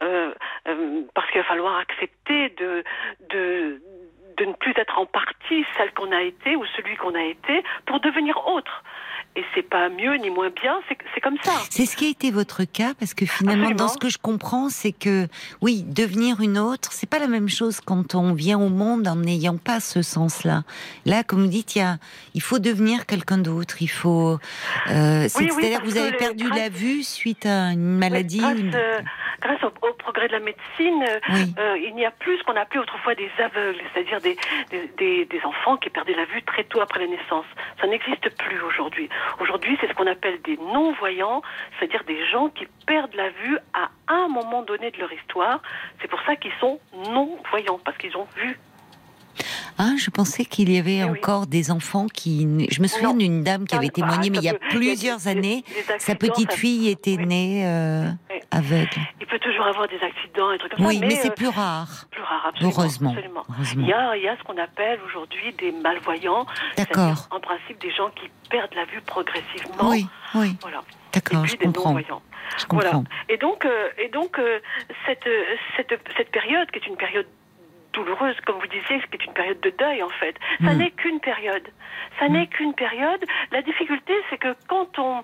parce 0.00 1.30
qu'il 1.30 1.40
va 1.40 1.46
falloir 1.46 1.76
accepter 1.76 2.50
de, 2.58 2.82
de 3.30 3.82
de 4.38 4.44
ne 4.44 4.52
plus 4.52 4.72
être 4.76 4.98
en 4.98 5.06
partie 5.06 5.66
celle 5.76 5.92
qu'on 5.92 6.12
a 6.12 6.22
été 6.22 6.56
ou 6.56 6.64
celui 6.76 6.96
qu'on 6.96 7.14
a 7.14 7.24
été 7.24 7.62
pour 7.86 8.00
devenir 8.00 8.46
autre 8.46 8.84
et 9.38 9.44
c'est 9.54 9.62
pas 9.62 9.88
mieux 9.88 10.16
ni 10.16 10.30
moins 10.30 10.50
bien, 10.50 10.80
c'est 10.88 11.20
comme 11.20 11.36
ça. 11.44 11.52
C'est 11.70 11.86
ce 11.86 11.96
qui 11.96 12.06
a 12.06 12.08
été 12.08 12.32
votre 12.32 12.64
cas, 12.64 12.94
parce 12.98 13.14
que 13.14 13.24
finalement, 13.24 13.70
dans 13.70 13.86
ce 13.86 13.96
que 13.96 14.08
je 14.08 14.18
comprends, 14.18 14.68
c'est 14.68 14.90
que 14.90 15.28
oui, 15.60 15.84
devenir 15.86 16.40
une 16.40 16.58
autre, 16.58 16.92
c'est 16.92 17.08
pas 17.08 17.20
la 17.20 17.28
même 17.28 17.48
chose 17.48 17.80
quand 17.80 18.16
on 18.16 18.32
vient 18.32 18.58
au 18.58 18.68
monde 18.68 19.06
en 19.06 19.14
n'ayant 19.14 19.56
pas 19.56 19.78
ce 19.78 20.02
sens-là. 20.02 20.62
Là, 21.06 21.22
comme 21.22 21.42
vous 21.42 21.46
dites, 21.46 21.76
il, 21.76 21.78
y 21.78 21.82
a, 21.82 21.98
il 22.34 22.42
faut 22.42 22.58
devenir 22.58 23.06
quelqu'un 23.06 23.38
d'autre. 23.38 23.76
Il 23.80 23.90
faut. 23.90 24.38
Euh, 24.90 25.28
c'est-à-dire 25.28 25.82
que 25.82 25.86
vous 25.86 25.98
avez 25.98 26.16
perdu 26.16 26.48
la 26.50 26.68
vue 26.68 27.04
suite 27.04 27.46
à 27.46 27.70
une 27.70 27.98
maladie. 27.98 28.40
grâce, 29.40 29.62
au, 29.62 29.70
progrès 29.98 30.26
de 30.26 30.32
la 30.32 30.40
médecine, 30.40 31.04
euh, 31.58 31.76
il 31.78 31.94
n'y 31.94 32.04
a 32.04 32.10
plus 32.10 32.38
ce 32.38 32.42
qu'on 32.42 32.56
appelait 32.56 32.80
autrefois 32.80 33.14
des 33.14 33.30
aveugles, 33.38 33.80
c'est-à-dire 33.92 34.20
des, 34.20 34.36
des, 34.96 35.26
des 35.26 35.40
enfants 35.44 35.76
qui 35.76 35.90
perdaient 35.90 36.14
la 36.14 36.24
vue 36.24 36.42
très 36.42 36.64
tôt 36.64 36.80
après 36.80 37.00
la 37.00 37.06
naissance. 37.06 37.46
Ça 37.80 37.86
n'existe 37.86 38.28
plus 38.36 38.60
aujourd'hui. 38.62 39.08
Aujourd'hui, 39.40 39.76
c'est 39.80 39.88
ce 39.88 39.94
qu'on 39.94 40.06
appelle 40.06 40.40
des 40.42 40.56
non-voyants, 40.56 41.42
c'est-à-dire 41.78 42.04
des 42.04 42.26
gens 42.26 42.48
qui 42.48 42.66
perdent 42.86 43.14
la 43.14 43.30
vue 43.30 43.58
à 43.72 43.90
un 44.08 44.28
moment 44.28 44.62
donné 44.62 44.90
de 44.90 44.98
leur 44.98 45.12
histoire. 45.12 45.60
C'est 46.00 46.08
pour 46.08 46.20
ça 46.22 46.36
qu'ils 46.36 46.52
sont 46.60 46.80
non-voyants, 47.10 47.78
parce 47.84 47.96
qu'ils 47.98 48.16
ont 48.16 48.26
vu 48.36 48.58
ah, 49.78 49.92
je 49.96 50.10
pensais 50.10 50.44
qu'il 50.44 50.70
y 50.72 50.78
avait 50.78 50.98
eh 50.98 51.04
encore 51.04 51.46
des 51.46 51.70
enfants 51.70 52.06
qui. 52.06 52.66
Je 52.68 52.82
me 52.82 52.88
souviens 52.88 53.14
d'une 53.14 53.44
dame 53.44 53.64
qui 53.64 53.76
avait 53.76 53.90
témoigné, 53.90 54.28
mais 54.28 54.38
il 54.38 54.44
y 54.44 54.48
a 54.48 54.54
plusieurs 54.54 55.28
années, 55.28 55.62
sa 55.98 56.16
petite 56.16 56.52
fille 56.52 56.88
était 56.88 57.16
née 57.16 57.64
euh, 57.64 58.10
aveugle. 58.50 58.98
Il 59.20 59.26
peut 59.26 59.38
toujours 59.38 59.66
avoir 59.66 59.86
des 59.86 60.00
accidents 60.02 60.50
et 60.50 60.58
trucs 60.58 60.72
comme 60.72 60.84
ça. 60.84 60.88
Oui, 60.88 60.98
mais, 61.00 61.14
c'est 61.14 61.30
euh, 61.30 61.34
plus 61.34 61.48
rare. 61.48 62.06
Plus 62.10 62.22
rare, 62.22 62.46
absolument. 62.48 62.72
Heureusement. 62.76 63.14
Il, 63.76 63.86
y 63.86 63.92
a, 63.92 64.16
il 64.16 64.22
y 64.24 64.28
a 64.28 64.36
ce 64.36 64.42
qu'on 64.42 64.58
appelle 64.58 64.98
aujourd'hui 65.06 65.52
des 65.58 65.70
malvoyants. 65.70 66.46
D'accord. 66.76 67.28
En 67.30 67.38
principe, 67.38 67.80
des 67.80 67.92
gens 67.92 68.10
qui 68.10 68.28
perdent 68.50 68.74
la 68.74 68.84
vue 68.84 69.00
progressivement. 69.02 69.90
Oui, 69.90 70.06
oui. 70.34 70.56
Voilà. 70.60 70.82
D'accord, 71.12 71.46
je 71.46 71.56
comprends. 71.56 71.96
Je 71.98 72.66
comprends. 72.66 72.90
Voilà. 72.90 73.02
Et 73.28 73.36
donc, 73.36 73.64
euh, 73.64 73.88
et 73.96 74.08
donc 74.08 74.40
cette, 75.06 75.28
cette, 75.76 76.00
cette 76.16 76.30
période, 76.32 76.68
qui 76.72 76.80
est 76.80 76.86
une 76.86 76.96
période 76.96 77.26
douloureuse, 77.92 78.36
comme 78.46 78.58
vous 78.58 78.66
disiez, 78.66 79.00
ce 79.00 79.06
qui 79.06 79.16
est 79.22 79.24
une 79.24 79.32
période 79.32 79.60
de 79.60 79.70
deuil 79.70 80.02
en 80.02 80.08
fait. 80.08 80.36
Ça 80.64 80.74
hmm. 80.74 80.78
n'est 80.78 80.90
qu'une 80.90 81.20
période. 81.20 81.68
Ça 82.18 82.28
n'est 82.28 82.46
qu'une 82.46 82.74
période. 82.74 83.24
La 83.52 83.62
difficulté, 83.62 84.12
c'est 84.30 84.38
que 84.38 84.54
quand 84.68 84.98
on 84.98 85.22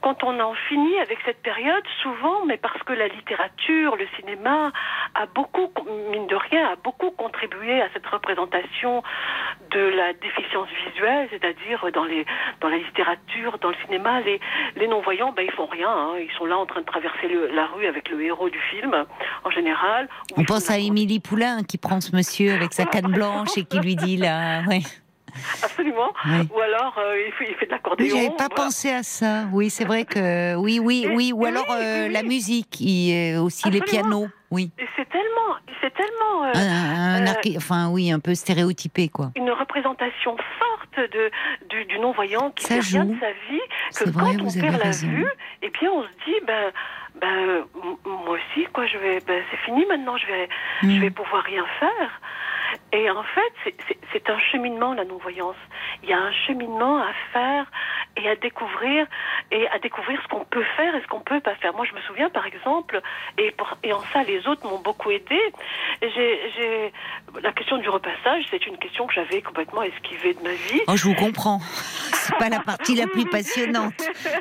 quand 0.00 0.22
on 0.22 0.38
en 0.40 0.54
finit 0.68 0.98
avec 0.98 1.18
cette 1.24 1.42
période, 1.42 1.82
souvent, 2.02 2.44
mais 2.46 2.56
parce 2.56 2.80
que 2.82 2.92
la 2.92 3.08
littérature, 3.08 3.96
le 3.96 4.06
cinéma 4.16 4.70
a 5.14 5.26
beaucoup, 5.26 5.68
mine 6.12 6.26
de 6.28 6.36
rien, 6.36 6.68
a 6.68 6.76
beaucoup 6.76 7.10
contribué 7.10 7.80
à 7.80 7.88
cette 7.92 8.06
représentation 8.06 9.02
de 9.70 9.80
la 9.80 10.12
déficience 10.12 10.68
visuelle, 10.86 11.28
c'est-à-dire 11.30 11.86
dans 11.92 12.04
les 12.04 12.24
dans 12.60 12.68
la 12.68 12.76
littérature, 12.76 13.58
dans 13.58 13.70
le 13.70 13.76
cinéma, 13.84 14.20
les 14.20 14.40
les 14.76 14.86
non-voyants, 14.86 15.32
ben 15.32 15.44
ils 15.44 15.52
font 15.52 15.66
rien, 15.66 15.90
hein. 15.90 16.12
ils 16.18 16.32
sont 16.36 16.46
là 16.46 16.56
en 16.56 16.66
train 16.66 16.80
de 16.80 16.86
traverser 16.86 17.28
la 17.52 17.66
rue 17.66 17.86
avec 17.86 18.08
le 18.08 18.22
héros 18.22 18.50
du 18.50 18.60
film, 18.60 19.04
en 19.44 19.50
général. 19.50 20.08
On 20.36 20.44
pense 20.44 20.70
à 20.70 20.78
Émilie 20.78 21.20
Poulain 21.20 21.62
qui 21.62 21.78
prend 21.78 21.93
ce 22.00 22.14
monsieur 22.14 22.52
avec 22.52 22.72
sa 22.72 22.84
canne 22.84 23.12
blanche 23.12 23.56
et 23.56 23.64
qui 23.64 23.78
lui 23.78 23.96
dit 23.96 24.16
là, 24.16 24.62
ouais. 24.68 24.82
Absolument. 25.62 26.12
Ou 26.26 26.60
alors 26.60 26.96
euh, 26.98 27.20
il, 27.26 27.32
fait, 27.32 27.50
il, 27.50 27.54
fait, 27.56 27.66
de 27.66 27.72
l'accordéon. 27.72 28.06
Oui, 28.06 28.22
J'avais 28.22 28.36
pas 28.36 28.48
pensé 28.48 28.90
à 28.90 29.02
ça. 29.02 29.46
Oui, 29.52 29.68
c'est 29.68 29.84
vrai 29.84 30.04
que 30.04 30.54
oui, 30.54 30.78
oui, 30.78 31.08
oui. 31.12 31.32
Ou 31.32 31.44
alors 31.44 31.66
euh, 31.70 32.08
la 32.08 32.22
musique, 32.22 32.70
qui, 32.70 33.34
aussi 33.36 33.68
les 33.70 33.80
pianos. 33.80 34.28
Oui. 34.50 34.70
C'est 34.96 35.08
tellement, 35.08 35.56
c'est 35.80 35.92
tellement. 35.92 36.44
Euh, 36.44 36.52
un, 36.54 37.56
enfin 37.56 37.88
oui, 37.90 38.12
un 38.12 38.20
peu 38.20 38.34
stéréotypé 38.34 39.08
quoi. 39.08 39.32
Une 39.34 39.50
représentation 39.50 40.36
forte 40.36 41.10
de 41.10 41.30
du, 41.68 41.84
du 41.86 41.98
non 41.98 42.12
voyant 42.12 42.50
qui 42.52 42.64
ça 42.64 42.74
rien 42.74 43.04
de 43.04 43.16
sa 43.18 43.32
vie 43.50 43.60
que 43.98 44.10
quand 44.10 44.40
on 44.40 44.52
perd 44.52 44.78
la 44.78 44.90
vue, 44.90 45.26
et 45.62 45.70
puis 45.70 45.88
on 45.88 46.02
se 46.02 46.08
dit 46.24 46.40
ben 46.46 46.72
ben 47.20 47.64
moi 48.04 48.36
aussi 48.38 48.66
quoi, 48.72 48.86
je 48.86 48.98
vais, 48.98 49.20
ben, 49.20 49.42
c'est 49.50 49.56
fini 49.58 49.84
maintenant, 49.86 50.16
je 50.16 50.26
vais, 50.26 50.48
je 50.82 50.86
hmm. 50.86 51.00
vais 51.00 51.10
pouvoir 51.10 51.44
rien 51.44 51.64
faire. 51.78 52.20
Et 52.92 53.10
en 53.10 53.22
fait, 53.22 53.74
c'est 54.12 54.30
un 54.30 54.38
cheminement, 54.38 54.94
la 54.94 55.04
non-voyance. 55.04 55.56
Il 56.02 56.08
y 56.08 56.12
a 56.12 56.18
un 56.18 56.32
cheminement 56.46 56.98
à 56.98 57.12
faire 57.32 57.66
et 58.16 58.28
à 58.28 58.36
découvrir, 58.36 59.06
et 59.50 59.66
à 59.68 59.78
découvrir 59.78 60.20
ce 60.22 60.28
qu'on 60.28 60.44
peut 60.44 60.64
faire 60.76 60.94
et 60.94 61.02
ce 61.02 61.06
qu'on 61.08 61.20
peut 61.20 61.40
pas 61.40 61.54
faire. 61.56 61.74
Moi, 61.74 61.86
je 61.90 61.94
me 61.94 62.00
souviens, 62.02 62.30
par 62.30 62.46
exemple, 62.46 63.00
et, 63.38 63.50
pour, 63.52 63.76
et 63.82 63.92
en 63.92 64.02
ça, 64.12 64.22
les 64.22 64.46
autres 64.46 64.66
m'ont 64.68 64.78
beaucoup 64.78 65.10
aidé. 65.10 65.40
J'ai 66.02 66.92
la 67.42 67.52
question 67.52 67.78
du 67.78 67.88
repassage, 67.88 68.44
c'est 68.50 68.66
une 68.66 68.78
question 68.78 69.06
que 69.06 69.14
j'avais 69.14 69.42
complètement 69.42 69.82
esquivée 69.82 70.34
de 70.34 70.42
ma 70.42 70.52
vie. 70.52 70.80
Oh, 70.86 70.96
je 70.96 71.04
vous 71.04 71.14
comprends. 71.14 71.60
C'est 72.24 72.36
pas 72.38 72.48
la 72.48 72.60
partie 72.60 72.94
la 72.94 73.06
plus 73.06 73.26
passionnante. 73.26 73.94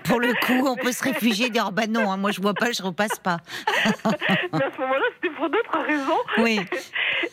Pour 0.06 0.22
le 0.22 0.34
coup, 0.46 0.68
on 0.68 0.78
peut 0.78 0.94
se 0.94 1.04
réfugier 1.04 1.48
et 1.48 1.50
dire, 1.50 1.66
oh, 1.68 1.72
bah 1.72 1.88
non, 1.88 2.12
hein, 2.12 2.18
moi 2.18 2.32
je 2.32 2.40
vois 2.40 2.54
pas, 2.54 2.72
je 2.72 2.82
repasse 2.82 3.20
pas. 3.20 3.38
Mais 4.54 4.64
à 4.64 4.72
ce 4.72 4.80
moment-là, 4.80 5.04
c'était 5.16 5.36
pour 5.36 5.50
d'autres 5.50 5.80
raisons. 5.80 6.20
Oui. 6.38 6.62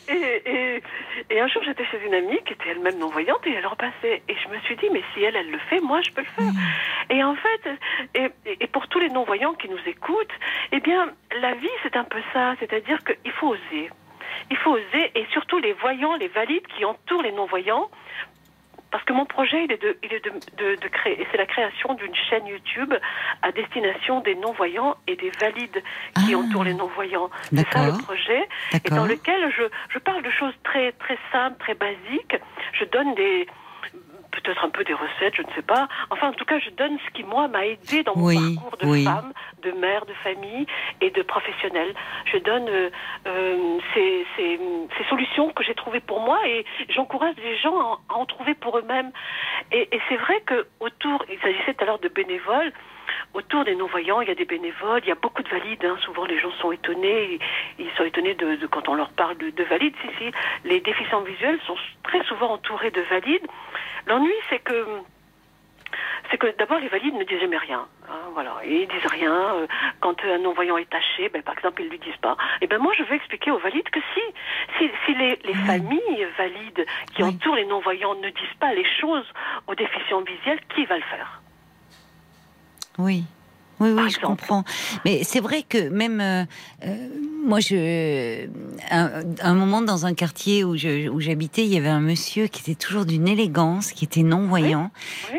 Et, 0.09 0.41
et, 0.45 0.83
un 1.39 1.47
jour, 1.47 1.63
j'étais 1.63 1.85
chez 1.85 2.03
une 2.05 2.13
amie 2.13 2.39
qui 2.45 2.53
était 2.53 2.69
elle-même 2.69 2.97
non-voyante 2.97 3.45
et 3.45 3.53
elle 3.53 3.65
repassait. 3.65 4.21
Et 4.27 4.35
je 4.35 4.49
me 4.49 4.59
suis 4.61 4.75
dit, 4.77 4.89
mais 4.91 5.01
si 5.13 5.23
elle, 5.23 5.35
elle 5.35 5.49
le 5.49 5.59
fait, 5.69 5.79
moi, 5.79 6.01
je 6.01 6.11
peux 6.11 6.21
le 6.21 6.27
faire. 6.27 6.53
Mm. 6.53 7.11
Et 7.11 7.23
en 7.23 7.35
fait, 7.35 7.69
et, 8.15 8.29
et, 8.59 8.67
pour 8.67 8.87
tous 8.87 8.99
les 8.99 9.09
non-voyants 9.09 9.53
qui 9.53 9.69
nous 9.69 9.79
écoutent, 9.85 10.33
eh 10.71 10.79
bien, 10.79 11.09
la 11.39 11.53
vie, 11.53 11.69
c'est 11.83 11.95
un 11.95 12.03
peu 12.03 12.21
ça. 12.33 12.55
C'est-à-dire 12.59 12.99
qu'il 13.03 13.31
faut 13.31 13.49
oser. 13.49 13.89
Il 14.49 14.57
faut 14.57 14.71
oser, 14.71 15.11
et 15.15 15.25
surtout 15.31 15.59
les 15.59 15.73
voyants, 15.73 16.15
les 16.15 16.27
valides 16.27 16.65
qui 16.67 16.85
entourent 16.85 17.21
les 17.21 17.31
non-voyants, 17.31 17.89
parce 18.91 19.03
que 19.05 19.13
mon 19.13 19.25
projet, 19.25 19.63
il 19.63 19.71
est 19.71 19.81
de, 19.81 19.97
il 20.03 20.13
est 20.13 20.23
de, 20.23 20.75
de, 20.75 20.87
créer, 20.87 21.21
et 21.21 21.27
c'est 21.31 21.37
la 21.37 21.45
création 21.45 21.93
d'une 21.93 22.13
chaîne 22.29 22.45
YouTube 22.45 22.93
à 23.41 23.51
destination 23.51 24.19
des 24.21 24.35
non-voyants 24.35 24.95
et 25.07 25.15
des 25.15 25.31
valides 25.39 25.81
qui 26.15 26.33
ah. 26.33 26.37
entourent 26.37 26.65
les 26.65 26.73
non-voyants. 26.73 27.29
C'est 27.53 27.71
ça 27.71 27.87
le 27.87 28.03
projet, 28.03 28.47
et 28.73 28.89
dans 28.89 29.05
lequel 29.05 29.51
je, 29.55 29.63
je 29.89 29.99
parle 29.99 30.23
de 30.23 30.29
choses 30.29 30.53
très, 30.63 30.91
très 30.93 31.17
simples, 31.31 31.57
très 31.59 31.73
basiques. 31.73 32.35
Je 32.73 32.85
donne 32.85 33.15
des, 33.15 33.47
peut-être 34.31 34.63
un 34.63 34.69
peu 34.69 34.83
des 34.83 34.93
recettes, 34.93 35.35
je 35.35 35.41
ne 35.41 35.51
sais 35.55 35.61
pas. 35.61 35.87
Enfin, 36.09 36.29
en 36.29 36.33
tout 36.33 36.45
cas, 36.45 36.59
je 36.59 36.69
donne 36.71 36.97
ce 37.05 37.11
qui, 37.11 37.23
moi, 37.23 37.47
m'a 37.47 37.65
aidé 37.65 38.03
dans 38.03 38.15
mon 38.15 38.33
parcours 38.33 38.77
de 38.77 39.03
femme, 39.03 39.33
de 39.63 39.71
mère, 39.71 40.05
de 40.05 40.13
famille 40.23 40.65
et 41.01 41.09
de 41.11 41.21
professionnelle. 41.21 41.93
Je 42.25 42.37
donne 42.37 42.67
euh, 42.69 42.89
euh, 43.27 43.77
ces, 43.93 44.25
ces, 44.35 44.59
ces, 44.97 45.03
solutions 45.09 45.49
que 45.49 45.63
j'ai 45.63 45.75
trouvées 45.75 45.99
pour 45.99 46.21
moi 46.21 46.39
et 46.47 46.65
j'encourage 46.89 47.35
les 47.37 47.57
gens 47.57 47.77
à, 48.09 48.15
en 48.15 48.25
trouver 48.25 48.53
pour 48.55 48.77
eux-mêmes. 48.77 49.11
Et, 49.71 49.87
et 49.91 50.01
c'est 50.09 50.17
vrai 50.17 50.41
que 50.45 50.67
autour, 50.79 51.25
il 51.29 51.39
s'agissait 51.39 51.73
tout 51.73 51.83
à 51.83 51.87
l'heure 51.87 51.99
de 51.99 52.09
bénévoles, 52.09 52.71
autour 53.33 53.63
des 53.63 53.75
non-voyants, 53.75 54.21
il 54.21 54.27
y 54.27 54.31
a 54.31 54.35
des 54.35 54.45
bénévoles, 54.45 55.01
il 55.03 55.09
y 55.09 55.11
a 55.11 55.15
beaucoup 55.15 55.43
de 55.43 55.49
valides. 55.49 55.83
Hein. 55.85 55.97
Souvent, 56.03 56.25
les 56.25 56.39
gens 56.39 56.51
sont 56.59 56.71
étonnés. 56.71 57.39
Ils 57.79 57.91
sont 57.97 58.03
étonnés 58.03 58.35
de, 58.35 58.55
de 58.55 58.67
quand 58.67 58.89
on 58.89 58.95
leur 58.95 59.09
parle 59.09 59.37
de, 59.37 59.49
de, 59.49 59.63
valides. 59.63 59.95
Si, 60.01 60.09
si, 60.17 60.31
les 60.65 60.79
déficients 60.79 61.21
visuels 61.21 61.59
sont 61.65 61.77
très 62.03 62.23
souvent 62.23 62.53
entourés 62.53 62.91
de 62.91 63.01
valides. 63.01 63.45
L'ennui, 64.07 64.33
c'est 64.49 64.59
que 64.59 64.85
c'est 66.29 66.37
que 66.37 66.47
d'abord 66.57 66.79
les 66.79 66.87
valides 66.87 67.15
ne 67.15 67.23
disent 67.23 67.41
jamais 67.41 67.57
rien. 67.57 67.85
Hein, 68.09 68.29
voilà, 68.33 68.55
et 68.63 68.83
ils 68.83 68.87
disent 68.87 69.11
rien. 69.11 69.33
Euh, 69.55 69.67
quand 69.99 70.15
un 70.23 70.37
non-voyant 70.37 70.77
est 70.77 70.89
taché, 70.89 71.27
ben, 71.29 71.41
par 71.41 71.57
exemple, 71.57 71.81
ils 71.81 71.89
lui 71.89 71.99
disent 71.99 72.21
pas. 72.21 72.37
Et 72.61 72.67
ben 72.67 72.79
moi, 72.79 72.93
je 72.97 73.03
veux 73.03 73.15
expliquer 73.15 73.51
aux 73.51 73.57
valides 73.57 73.89
que 73.89 73.99
si, 74.13 74.21
si, 74.77 74.89
si 75.05 75.13
les, 75.15 75.37
les 75.43 75.53
familles 75.53 76.27
valides 76.37 76.85
qui 77.13 77.23
entourent 77.23 77.55
les 77.55 77.65
non-voyants 77.65 78.15
ne 78.15 78.29
disent 78.29 78.57
pas 78.59 78.73
les 78.73 78.85
choses 78.99 79.27
aux 79.67 79.75
déficients 79.75 80.21
visuels, 80.21 80.59
qui 80.73 80.85
va 80.85 80.95
le 80.95 81.03
faire? 81.03 81.40
Oui. 82.97 83.25
Oui, 83.81 83.89
oui, 83.95 84.11
je 84.11 84.19
comprends. 84.19 84.63
Mais 85.05 85.23
c'est 85.23 85.39
vrai 85.39 85.63
que 85.67 85.89
même 85.89 86.21
euh, 86.21 86.45
euh, 86.85 86.95
moi, 87.43 87.59
je, 87.59 88.47
un, 88.91 89.53
moment 89.55 89.81
dans 89.81 90.05
un 90.05 90.13
quartier 90.13 90.63
où 90.63 90.77
j'habitais, 90.77 91.65
il 91.65 91.73
y 91.73 91.77
avait 91.77 91.89
un 91.89 91.99
monsieur 91.99 92.45
qui 92.45 92.61
était 92.61 92.75
toujours 92.75 93.05
d'une 93.05 93.27
élégance, 93.27 93.91
qui 93.91 94.05
était 94.05 94.21
non 94.21 94.45
voyant. 94.45 94.91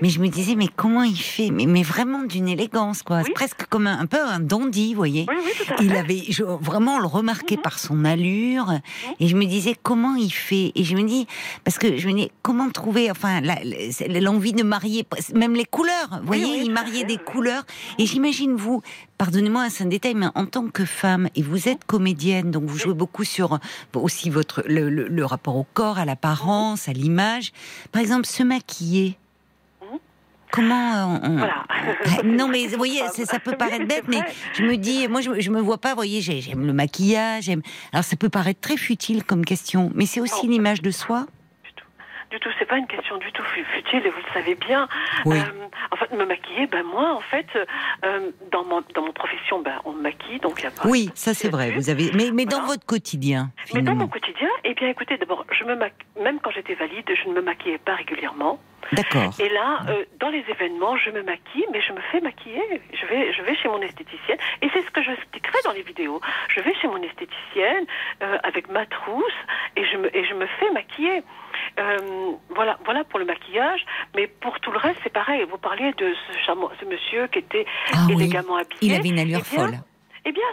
Mais 0.03 0.09
je 0.09 0.19
me 0.19 0.27
disais, 0.27 0.57
mais 0.57 0.67
comment 0.75 1.05
il 1.05 1.17
fait? 1.17 1.51
Mais, 1.53 1.67
mais, 1.67 1.85
vraiment 1.85 2.25
d'une 2.25 2.49
élégance, 2.49 3.05
quoi. 3.05 3.23
Presque 3.33 3.67
comme 3.67 3.87
un, 3.87 4.07
peu 4.07 4.21
un 4.21 4.41
dandy, 4.41 4.95
vous 4.95 4.99
voyez. 4.99 5.27
il 5.81 5.95
avait 5.95 6.23
vraiment 6.61 6.99
le 6.99 7.07
remarqué 7.07 7.57
mhm. 7.57 7.63
par 7.63 7.79
son 7.79 8.05
allure. 8.05 8.73
Et 9.21 9.29
je 9.29 9.37
me 9.37 9.45
disais, 9.45 9.77
comment 9.81 10.17
il 10.17 10.33
fait? 10.33 10.73
Et 10.75 10.83
je 10.83 10.97
me 10.97 11.05
dis, 11.05 11.29
parce 11.63 11.79
que 11.79 11.97
je 11.97 12.09
me 12.09 12.15
dis, 12.15 12.33
comment 12.43 12.69
trouver, 12.71 13.09
enfin, 13.13 13.41
l'envie 14.21 14.53
de 14.53 14.65
marier, 14.65 15.07
même 15.35 15.55
les 15.55 15.67
couleurs. 15.67 16.19
Vous 16.21 16.27
voyez, 16.27 16.63
il 16.63 16.73
mariait 16.73 17.05
des 17.05 17.19
couleurs. 17.19 17.63
Et 17.99 18.07
j'imagine 18.07 18.32
vous, 18.57 18.83
pardonnez-moi, 19.19 19.71
c'est 19.71 19.85
un 19.85 19.89
détail, 19.89 20.15
mais 20.15 20.27
en 20.35 20.47
tant 20.47 20.69
que 20.69 20.85
femme, 20.85 21.29
et 21.37 21.43
vous 21.43 21.69
êtes 21.69 21.85
comédienne, 21.85 22.51
donc 22.51 22.65
vous 22.65 22.79
jouez 22.79 22.95
beaucoup 22.95 23.25
sur 23.25 23.59
aussi 23.95 24.31
votre 24.31 24.63
le, 24.67 25.25
rapport 25.25 25.57
au 25.57 25.67
corps, 25.75 25.99
à 25.99 26.05
l'apparence, 26.05 26.89
à 26.89 26.93
l'image. 26.93 27.53
Par 27.93 28.03
exemple, 28.03 28.27
se 28.27 28.43
maquiller. 28.43 29.19
Comment 30.51 31.21
on... 31.23 31.39
Voilà. 31.39 31.65
non 32.25 32.47
mais 32.47 32.67
vous 32.67 32.77
voyez, 32.77 33.01
ça 33.25 33.39
peut 33.39 33.57
paraître 33.57 33.87
bête, 33.87 34.05
mais 34.07 34.21
je 34.53 34.65
me 34.65 34.77
dis, 34.77 35.09
moi 35.09 35.23
je, 35.23 35.41
je 35.41 35.51
me 35.51 35.61
vois 35.63 35.79
pas, 35.79 35.91
vous 35.91 35.97
voyez, 35.97 36.21
j'aime 36.21 36.67
le 36.67 36.75
maquillage, 36.75 37.51
alors 37.93 38.05
ça 38.05 38.17
peut 38.17 38.29
paraître 38.29 38.61
très 38.61 38.77
futile 38.77 39.25
comme 39.25 39.47
question, 39.47 39.91
mais 39.95 40.05
c'est 40.05 40.21
aussi 40.21 40.47
l'image 40.47 40.83
de 40.83 40.91
soi? 40.91 41.27
Du 42.33 42.41
tout. 42.41 42.51
C'est 42.59 42.67
pas 42.67 42.79
une 42.79 42.87
question 42.87 43.17
du 43.19 43.31
tout 43.33 43.45
futile, 43.45 44.07
et 44.07 44.11
vous 44.11 44.23
le 44.27 44.33
savez 44.33 44.55
bien. 44.55 44.89
Euh, 45.27 45.33
en 45.91 45.97
fait, 45.97 46.11
me 46.13 46.25
maquiller, 46.25 46.67
ben 46.67 46.83
moi, 46.83 47.15
en 47.15 47.21
fait, 47.21 47.47
euh, 47.55 48.31
dans 48.51 48.65
mon 48.65 48.83
dans 48.95 49.03
mon 49.03 49.13
profession, 49.13 49.61
ben 49.61 49.79
on 49.85 49.93
me 49.93 50.03
maquille, 50.03 50.41
donc 50.41 50.55
il 50.59 50.65
y 50.65 50.67
a 50.67 50.71
pas. 50.71 50.89
Oui, 50.89 51.11
ça 51.15 51.35
c'est 51.35 51.51
vrai. 51.51 51.71
Vous 51.71 51.91
avez, 51.91 52.11
mais 52.15 52.31
mais 52.33 52.47
dans 52.47 52.65
votre 52.65 52.85
quotidien. 52.85 53.51
Mais 53.75 53.83
dans 53.83 53.95
mon 53.95 54.09
quotidien, 54.09 54.49
eh 54.65 54.75
bien, 54.75 54.89
écoutez, 54.89 55.17
d'abord, 55.19 55.45
je 55.53 55.65
me 55.65 55.77
même 56.21 56.41
quand 56.41 56.51
j'étais 56.51 56.75
valide, 56.75 57.09
je 57.23 57.29
ne 57.29 57.35
me 57.35 57.43
maquillais 57.43 57.79
pas 57.79 57.95
régulièrement. 57.95 58.59
D'accord. 58.93 59.33
Et 59.39 59.49
là, 59.49 59.81
euh, 59.89 60.05
dans 60.19 60.29
les 60.29 60.45
événements, 60.49 60.97
je 60.97 61.11
me 61.11 61.23
maquille, 61.23 61.65
mais 61.73 61.81
je 61.81 61.93
me 61.93 62.01
fais 62.11 62.21
maquiller. 62.21 62.63
Je 62.93 63.07
vais, 63.07 63.33
je 63.33 63.43
vais 63.43 63.55
chez 63.57 63.69
mon 63.69 63.81
esthéticienne, 63.81 64.39
et 64.61 64.69
c'est 64.73 64.83
ce 64.83 64.91
que 64.91 65.03
j'expliquerai 65.03 65.59
dans 65.65 65.73
les 65.73 65.83
vidéos. 65.83 66.21
Je 66.49 66.61
vais 66.61 66.75
chez 66.75 66.89
mon 66.89 67.01
esthéticienne 67.03 67.87
euh, 68.23 68.39
avec 68.43 68.71
ma 68.71 68.85
trousse, 68.87 69.39
et 69.77 69.85
je 69.87 69.97
me, 69.97 70.15
et 70.15 70.25
je 70.25 70.35
me 70.35 70.47
fais 70.47 70.71
maquiller. 70.73 71.23
Euh, 71.79 72.33
voilà, 72.55 72.79
voilà 72.85 73.05
pour 73.05 73.19
le 73.19 73.25
maquillage, 73.25 73.81
mais 74.15 74.27
pour 74.27 74.59
tout 74.61 74.73
le 74.73 74.79
reste, 74.79 74.99
c'est 75.03 75.13
pareil. 75.13 75.45
Vous 75.51 75.59
parliez 75.59 75.93
de 75.93 76.15
ce, 76.33 76.53
ce 76.81 76.85
monsieur 76.85 77.27
qui 77.29 77.39
était 77.39 77.67
ah 77.93 78.07
élégamment 78.11 78.57
habillé. 78.57 78.79
Il 78.83 78.95
avait 78.95 79.09
une 79.09 79.19
allure 79.19 79.41
eh 79.41 79.57
folle. 79.57 79.79
Eh 80.25 80.31
bien, 80.31 80.45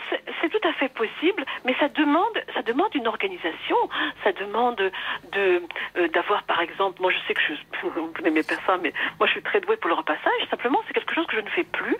c'est 0.42 0.50
tout 0.50 0.68
à 0.68 0.74
fait 0.74 0.90
possible, 0.90 1.46
mais 1.64 1.76
ça 1.80 1.90
demande, 1.90 2.34
ça 2.56 2.64
demande 2.64 2.90
une 2.96 3.08
organisation. 3.08 3.78
Ça 4.24 4.32
demande 4.32 4.78
de 4.78 5.62
euh, 5.98 6.08
d'avoir, 6.08 6.42
par 6.44 6.60
exemple, 6.62 7.00
moi 7.02 7.12
je 7.12 7.18
sais 7.28 7.36
que 7.36 7.42
je, 7.42 7.54
vous 7.88 8.24
n'aimez 8.24 8.42
pas 8.42 8.56
ça, 8.66 8.78
mais 8.82 8.94
moi 9.20 9.28
je 9.28 9.34
suis 9.34 9.44
très 9.44 9.62
douée 9.62 9.78
pour 9.78 9.90
le 9.90 9.96
repassage. 9.96 10.42
Simplement, 10.50 10.80
c'est 10.88 10.94
quelque 10.94 11.14
chose 11.14 11.28
que 11.28 11.36
je 11.36 11.42
ne 11.42 11.50
fais 11.50 11.66
plus 11.66 11.98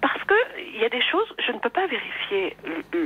parce 0.00 0.22
que 0.24 0.34
il 0.74 0.80
y 0.80 0.84
a 0.84 0.88
des 0.88 1.02
choses, 1.02 1.32
je 1.46 1.52
ne 1.52 1.58
peux 1.58 1.70
pas 1.70 1.86
vérifier 1.86 2.56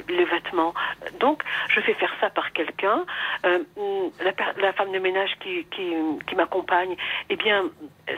les 0.09 0.24
vêtements. 0.24 0.72
Donc, 1.20 1.43
je 1.68 1.80
fais 1.80 1.94
faire 1.94 2.12
ça 2.20 2.30
par 2.30 2.52
quelqu'un. 2.52 3.05
Euh, 3.44 3.59
la, 4.24 4.32
la, 4.62 4.72
femme 4.72 4.93
de 4.93 4.98
ménage 4.98 5.36
qui, 5.40 5.64
qui, 5.66 5.93
qui 6.26 6.34
m'accompagne, 6.36 6.97
eh 7.28 7.36
bien, 7.36 7.64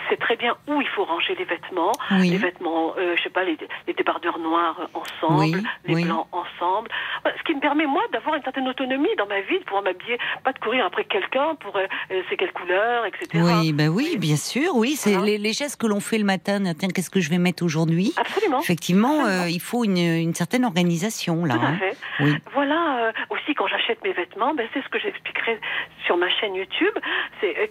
c'est 0.08 0.18
très 0.18 0.36
bien 0.36 0.56
où 0.68 0.80
il 0.80 0.88
faut 0.88 1.04
ranger 1.04 1.34
les 1.34 1.44
vêtements. 1.44 1.92
Les 2.10 2.36
vêtements, 2.36 2.94
euh, 2.98 3.16
je 3.16 3.22
sais 3.22 3.30
pas, 3.30 3.42
les, 3.42 3.58
les 3.86 3.94
débardeurs 3.94 4.38
noirs 4.38 4.88
ensemble. 4.94 5.58
Oui 5.87 5.87
les 5.88 6.04
blancs 6.04 6.26
ensemble. 6.32 6.88
ce 7.24 7.42
qui 7.44 7.54
me 7.54 7.60
permet 7.60 7.86
moi 7.86 8.02
d'avoir 8.12 8.34
une 8.34 8.42
certaine 8.42 8.68
autonomie 8.68 9.14
dans 9.16 9.26
ma 9.26 9.40
vie, 9.40 9.58
de 9.58 9.64
pouvoir 9.64 9.82
m'habiller, 9.82 10.18
pas 10.44 10.52
de 10.52 10.58
courir 10.58 10.84
après 10.84 11.04
quelqu'un 11.04 11.54
pour 11.56 11.76
euh, 11.76 11.86
c'est 12.28 12.36
quelle 12.36 12.52
couleur, 12.52 13.04
etc. 13.06 13.26
Oui, 13.34 13.72
ben 13.72 13.88
oui, 13.88 14.16
bien 14.18 14.36
sûr, 14.36 14.74
oui, 14.74 14.94
c'est 14.96 15.14
hein 15.14 15.22
les, 15.24 15.52
gestes 15.52 15.80
que 15.80 15.86
l'on 15.86 16.00
fait 16.00 16.18
le 16.18 16.24
matin. 16.24 16.62
Tiens, 16.78 16.88
qu'est-ce 16.94 17.10
que 17.10 17.20
je 17.20 17.30
vais 17.30 17.38
mettre 17.38 17.64
aujourd'hui? 17.64 18.12
Absolument. 18.16 18.60
Effectivement, 18.60 19.24
euh, 19.26 19.48
il 19.48 19.60
faut 19.60 19.84
une, 19.84 19.98
une, 19.98 20.34
certaine 20.34 20.64
organisation 20.64 21.44
là. 21.44 21.54
Tout 21.54 21.60
à 21.60 21.68
hein. 21.68 21.78
fait. 21.78 21.96
Oui. 22.20 22.34
Voilà. 22.52 23.12
aussi, 23.30 23.54
quand 23.54 23.66
j'achète 23.66 24.02
mes 24.04 24.12
vêtements, 24.12 24.54
ben, 24.54 24.68
c'est 24.72 24.82
ce 24.82 24.88
que 24.88 24.98
j'expliquerai 24.98 25.58
sur 26.04 26.16
ma 26.16 26.28
chaîne 26.28 26.54
YouTube. 26.54 26.94
C'est 27.40 27.70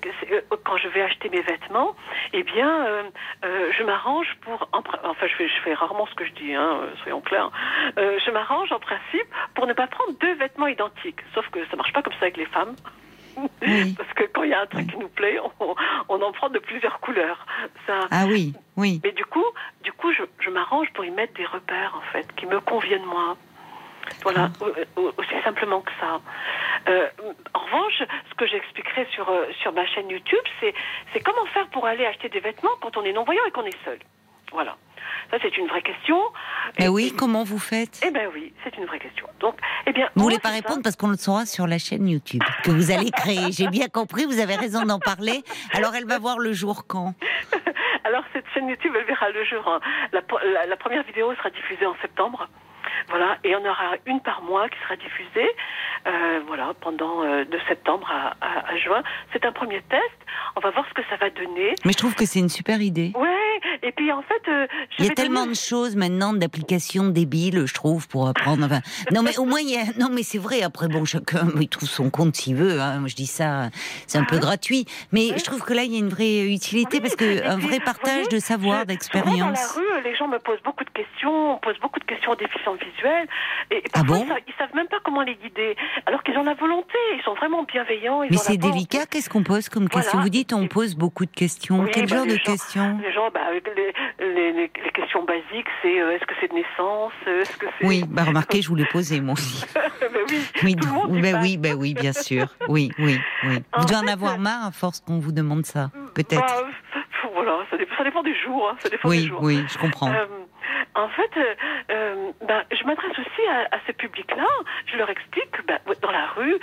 quand 0.64 0.78
je 0.78 0.88
vais 0.88 1.02
acheter 1.02 1.30
mes 1.30 1.42
vêtements, 1.42 1.96
eh 2.34 2.44
bien, 2.44 2.86
je 3.44 3.84
m'arrange 3.84 4.28
pour, 4.42 4.70
enfin, 4.74 5.28
je 5.28 5.36
fais, 5.36 5.48
je 5.48 5.62
fais 5.64 5.74
rarement 5.74 6.08
ce 6.08 6.16
que 6.16 6.26
je 6.26 6.34
dis, 6.34 6.54
hein, 6.54 6.80
soyons 7.04 7.22
clairs. 7.22 7.52
Euh, 8.08 8.20
je 8.26 8.32
m'arrange 8.32 8.72
en 8.72 8.80
principe 8.80 9.28
pour 9.54 9.68
ne 9.68 9.74
pas 9.74 9.88
prendre 9.88 10.18
deux 10.20 10.34
vêtements 10.36 10.68
identiques. 10.68 11.20
Sauf 11.34 11.48
que 11.50 11.60
ça 11.70 11.76
marche 11.76 11.94
pas 11.94 12.02
comme 12.02 12.14
ça 12.14 12.24
avec 12.24 12.38
les 12.38 12.46
femmes. 12.46 12.76
Parce 13.98 14.14
que 14.16 14.24
quand 14.34 14.44
il 14.44 14.50
y 14.50 14.54
a 14.54 14.62
un 14.62 14.66
truc 14.66 14.88
qui 14.88 14.98
nous 14.98 15.10
plaît, 15.10 15.38
on, 16.10 16.22
en 16.22 16.32
prend 16.32 16.50
de 16.50 16.60
plusieurs 16.60 17.00
couleurs. 17.00 17.46
Ça... 17.86 18.08
Ah 18.10 18.26
oui, 18.28 18.54
oui. 18.78 19.00
Mais 19.04 19.12
du 19.12 19.26
coup, 19.26 19.46
du 19.84 19.92
coup, 19.92 20.12
je, 20.12 20.50
m'arrange 20.50 20.88
pour 20.94 21.06
y 21.06 21.12
mettre 21.12 21.34
des 21.34 21.46
repères 21.46 21.94
en 21.96 22.12
fait 22.14 22.26
qui 22.36 22.46
me 22.46 22.60
conviennent 22.62 23.06
moi. 23.06 23.38
Voilà, 24.24 24.50
ah. 24.62 25.00
aussi 25.18 25.44
simplement 25.44 25.82
que 25.82 25.92
ça. 26.00 26.22
Euh, 26.88 27.10
en 27.54 27.60
revanche, 27.60 28.02
ce 28.30 28.36
que 28.36 28.48
j'expliquerai 28.48 29.06
sur, 29.14 29.30
euh, 29.30 29.48
sur 29.62 29.74
ma 29.74 29.86
chaîne 29.86 30.10
YouTube, 30.10 30.40
c'est 30.62 31.20
comment 31.20 31.46
faire 31.48 31.68
pour 31.68 31.86
aller 31.86 32.06
acheter 32.06 32.30
des 32.30 32.40
vêtements 32.40 32.72
quand 32.82 32.96
on 32.96 33.04
est 33.04 33.12
non-voyant 33.12 33.44
et 33.46 33.52
qu'on 33.52 33.66
est 33.66 33.84
seul. 33.84 34.00
Voilà. 34.54 34.78
Ça, 35.30 35.38
c'est 35.42 35.58
une 35.58 35.68
vraie 35.68 35.82
question. 35.82 36.18
Mais 36.80 36.88
oui, 36.88 37.14
comment 37.18 37.44
vous 37.44 37.60
faites 37.60 38.02
Eh 38.06 38.12
bien 38.12 38.30
oui, 38.34 38.54
c'est 38.64 38.78
une 38.78 38.86
vraie 38.86 39.00
question. 39.00 39.28
Donc, 39.40 39.56
eh 39.86 39.92
bien, 39.92 40.10
vous 40.16 40.24
voulez 40.24 40.40
pas 40.40 40.50
répondre 40.50 40.82
parce 40.84 40.96
qu'on 40.96 41.10
le 41.10 41.18
saura 41.18 41.46
sur 41.46 41.68
la 41.68 41.78
chaîne 41.78 42.08
YouTube 42.08 42.44
que 42.64 42.72
vous 42.72 42.92
allez 42.92 43.12
créer. 43.12 43.52
J'ai 43.52 43.68
bien 43.68 43.88
compris, 43.88 44.26
vous 44.26 44.40
avez 44.40 44.56
raison 44.56 44.84
d'en 44.84 45.00
parler. 45.00 45.44
Alors, 45.74 45.96
elle 45.96 46.06
va 46.06 46.18
voir 46.18 46.40
le 46.40 46.54
jour 46.54 46.86
quand? 46.88 47.14
Alors, 48.04 48.24
cette 48.32 48.46
chaîne 48.54 48.70
YouTube, 48.70 48.94
elle 48.98 49.06
verra 49.06 49.30
le 49.30 49.44
jour. 49.44 49.68
Hein. 49.68 49.80
La, 50.14 50.78
première 50.78 51.04
vidéo 51.04 51.34
sera 51.36 51.50
diffusée 51.50 51.86
en 51.86 51.96
septembre. 52.02 52.48
Voilà, 53.10 53.38
et 53.44 53.56
on 53.56 53.66
aura 53.66 53.96
une 54.06 54.20
par 54.22 54.42
mois 54.42 54.68
qui 54.70 54.78
sera 54.84 54.96
diffusée, 54.96 55.50
euh, 56.08 56.40
voilà, 56.48 56.74
pendant 56.82 57.24
euh, 57.24 57.46
de 57.46 57.60
septembre 57.68 58.10
à, 58.12 58.36
à, 58.42 58.74
à 58.74 58.78
juin. 58.78 59.04
C'est 59.34 59.46
un 59.46 59.52
premier 59.52 59.82
test. 59.90 60.02
On 60.56 60.60
va 60.60 60.72
voir 60.72 60.86
ce 60.90 60.94
que 60.94 61.02
ça 61.10 61.16
va 61.18 61.30
donner. 61.30 61.76
Mais 61.86 61.92
je 61.92 61.98
trouve 61.98 62.16
que 62.16 62.26
c'est 62.26 62.40
une 62.40 62.50
super 62.50 62.82
idée. 62.82 63.12
Ouais, 63.16 63.60
et 63.84 63.92
puis 63.92 64.12
en 64.12 64.22
fait, 64.22 64.42
euh, 64.50 64.68
il 65.00 65.06
y 65.06 65.10
a 65.10 65.14
tellement 65.14 65.46
de 65.46 65.54
choses 65.54 65.96
maintenant, 65.96 66.34
d'applications 66.34 67.08
débiles, 67.10 67.66
je 67.66 67.74
trouve, 67.74 68.08
pour 68.08 68.28
apprendre. 68.28 68.66
Enfin, 68.66 68.82
non, 69.12 69.24
mais 69.24 69.38
au 69.38 69.46
moins, 69.46 69.60
il 69.60 69.70
y 69.70 69.78
a... 69.78 69.84
non, 70.00 70.10
mais 70.12 70.24
c'est 70.24 70.38
vrai. 70.38 70.62
Après, 70.62 70.88
bon, 70.88 71.06
chacun 71.06 71.48
il 71.60 71.70
trouve 71.70 71.90
son 71.90 72.10
compte 72.10 72.36
s'il 72.36 72.56
veut. 72.56 72.80
Hein. 72.80 73.00
Moi, 73.00 73.08
je 73.08 73.16
dis 73.16 73.26
ça, 73.26 73.70
c'est 74.08 74.18
un 74.18 74.24
peu 74.24 74.38
ah 74.38 74.40
gratuit, 74.40 74.86
mais 75.12 75.38
je 75.38 75.44
trouve 75.44 75.64
que 75.64 75.74
là, 75.74 75.84
il 75.84 75.94
y 75.94 75.96
a 75.96 76.00
une 76.00 76.10
vraie 76.10 76.46
utilité 76.52 77.02
parce 77.02 77.16
que 77.16 77.46
un 77.46 77.58
vrai 77.58 77.80
partage 77.80 78.30
de 78.30 78.40
savoir, 78.40 78.86
d'expérience. 78.86 79.40
Dans 79.40 79.50
la 79.50 79.68
rue, 79.76 80.04
les 80.04 80.16
gens 80.16 80.28
me 80.28 80.40
posent 80.40 80.62
beaucoup 80.64 80.84
de 80.84 80.90
questions, 80.90 81.56
on 81.56 81.58
pose 81.58 81.78
beaucoup 81.80 82.00
de 82.00 82.06
questions 82.06 82.32
aux 82.32 82.36
déficients 82.36 82.74
visuels, 82.92 83.28
et, 83.72 83.84
ah 83.94 84.00
parfois, 84.00 84.18
bon 84.18 84.26
ils, 84.48 84.54
savent 84.58 84.74
même 84.76 84.88
pas 84.88 85.00
comment 85.04 85.22
les 85.22 85.36
guider, 85.36 85.76
alors 86.06 86.24
qu'ils 86.24 86.38
ont 86.38 86.44
la 86.44 86.54
volonté, 86.54 86.98
ils 87.16 87.24
sont 87.24 87.34
vraiment 87.36 87.64
bienveillants. 87.64 88.22
mais 88.30 88.38
c'est 88.38 88.58
délicat. 88.58 89.06
Qu'est-ce 89.10 89.30
qu'on 89.30 89.44
pose 89.44 89.70
comme 89.70 89.90
question? 89.90 90.20
Vous 90.20 90.30
dites, 90.30 90.54
on 90.54 90.68
pose 90.68 90.96
beaucoup 90.96 91.26
de 91.26 91.32
questions. 91.32 91.86
Quel 91.92 92.08
bah, 92.08 92.18
genre 92.18 92.26
de 92.26 92.38
questions? 92.38 93.00
Les 93.02 93.12
gens, 93.14 93.30
bah, 93.34 93.42
les, 94.20 94.52
les, 94.52 94.70
questions 94.94 95.24
basiques, 95.24 95.68
c'est 95.82 96.00
euh, 96.00 96.12
est-ce 96.12 96.26
que 96.26 96.34
c'est 96.42 96.50
de 96.50 96.54
naissance? 96.54 97.14
Que 97.60 97.68
oui, 97.84 98.04
bah 98.08 98.24
remarquez, 98.24 98.62
je 98.62 98.70
vous 98.70 98.76
l'ai 98.76 98.86
posé 98.86 99.22
moi 99.22 99.34
aussi. 99.34 99.66
oui, 100.64 100.76
oui, 101.10 101.22
ben 101.22 101.40
oui, 101.42 101.58
ben 101.58 101.76
oui, 101.76 101.94
bien 101.94 102.14
sûr. 102.14 102.48
Oui, 102.68 102.92
oui, 103.00 103.18
oui. 103.44 103.56
vous 103.78 103.86
devez 103.86 103.96
en 103.96 104.08
avoir 104.08 104.38
marre 104.40 104.68
à 104.68 104.72
force 104.72 105.02
qu'on 105.02 105.20
vous 105.20 105.32
demande 105.32 105.66
ça, 105.66 105.92
peut-être. 106.16 106.42
Bah, 106.42 106.68
voilà, 107.34 107.60
ça 107.70 107.78
dépend, 107.78 107.96
ça 107.98 108.04
dépend, 108.04 108.24
des 108.24 108.36
jours. 108.36 108.70
Hein, 108.70 108.76
ça 108.80 108.90
dépend 108.90 109.10
oui, 109.10 109.22
des 109.22 109.28
jours. 109.28 109.40
oui, 109.42 109.64
je 109.68 109.78
comprends. 109.78 110.12
Euh, 110.12 110.26
en 110.96 111.10
fait, 111.10 111.30
euh, 111.38 111.56
euh, 111.92 112.32
ben, 112.48 112.64
je 112.72 112.84
m'adresse 112.86 113.12
aussi 113.12 113.48
à, 113.50 113.76
à 113.76 113.80
ce 113.86 113.92
public-là. 113.92 114.48
Je 114.92 114.98
leur 114.98 115.10
explique 115.10 115.52
que 115.52 115.62
ben, 115.64 115.80
dans 116.02 116.12
la 116.12 116.28
rue, 116.28 116.58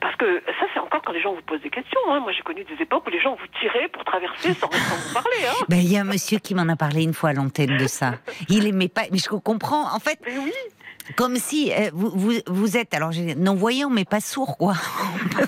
parce 0.00 0.16
que 0.16 0.42
ça, 0.46 0.66
c'est 0.72 0.80
encore 0.80 1.02
quand 1.04 1.12
les 1.12 1.20
gens 1.20 1.34
vous 1.34 1.42
posent 1.42 1.62
des 1.62 1.70
questions. 1.70 2.00
Hein. 2.08 2.20
Moi, 2.20 2.32
j'ai 2.32 2.42
connu 2.42 2.64
des 2.64 2.82
époques 2.82 3.06
où 3.06 3.10
les 3.10 3.20
gens 3.20 3.34
vous 3.34 3.46
tiraient 3.60 3.88
pour 3.88 4.04
traverser 4.04 4.54
sans, 4.54 4.68
vous 4.68 5.14
parler. 5.14 5.46
Hein. 5.48 5.64
Ben, 5.68 5.76
il 5.76 5.92
y 5.92 5.96
a 5.96 6.00
un 6.00 6.04
monsieur 6.04 6.38
qui 6.38 6.54
m'en 6.54 6.68
a 6.68 6.76
parlé 6.76 7.02
une 7.02 7.14
fois 7.14 7.30
à 7.30 7.32
l'antenne 7.32 7.76
de 7.76 7.86
ça. 7.86 8.14
Il 8.48 8.66
aimait 8.66 8.88
pas, 8.88 9.02
mais 9.10 9.18
je 9.18 9.28
comprends. 9.28 9.94
En 9.94 9.98
fait, 9.98 10.18
oui. 10.26 10.52
Comme 11.16 11.36
si 11.36 11.72
euh, 11.72 11.90
vous, 11.92 12.10
vous, 12.14 12.32
vous, 12.46 12.76
êtes, 12.76 12.94
alors 12.94 13.10
non-voyant, 13.36 13.90
mais 13.90 14.04
pas 14.04 14.20
sourd, 14.20 14.56
quoi. 14.56 14.74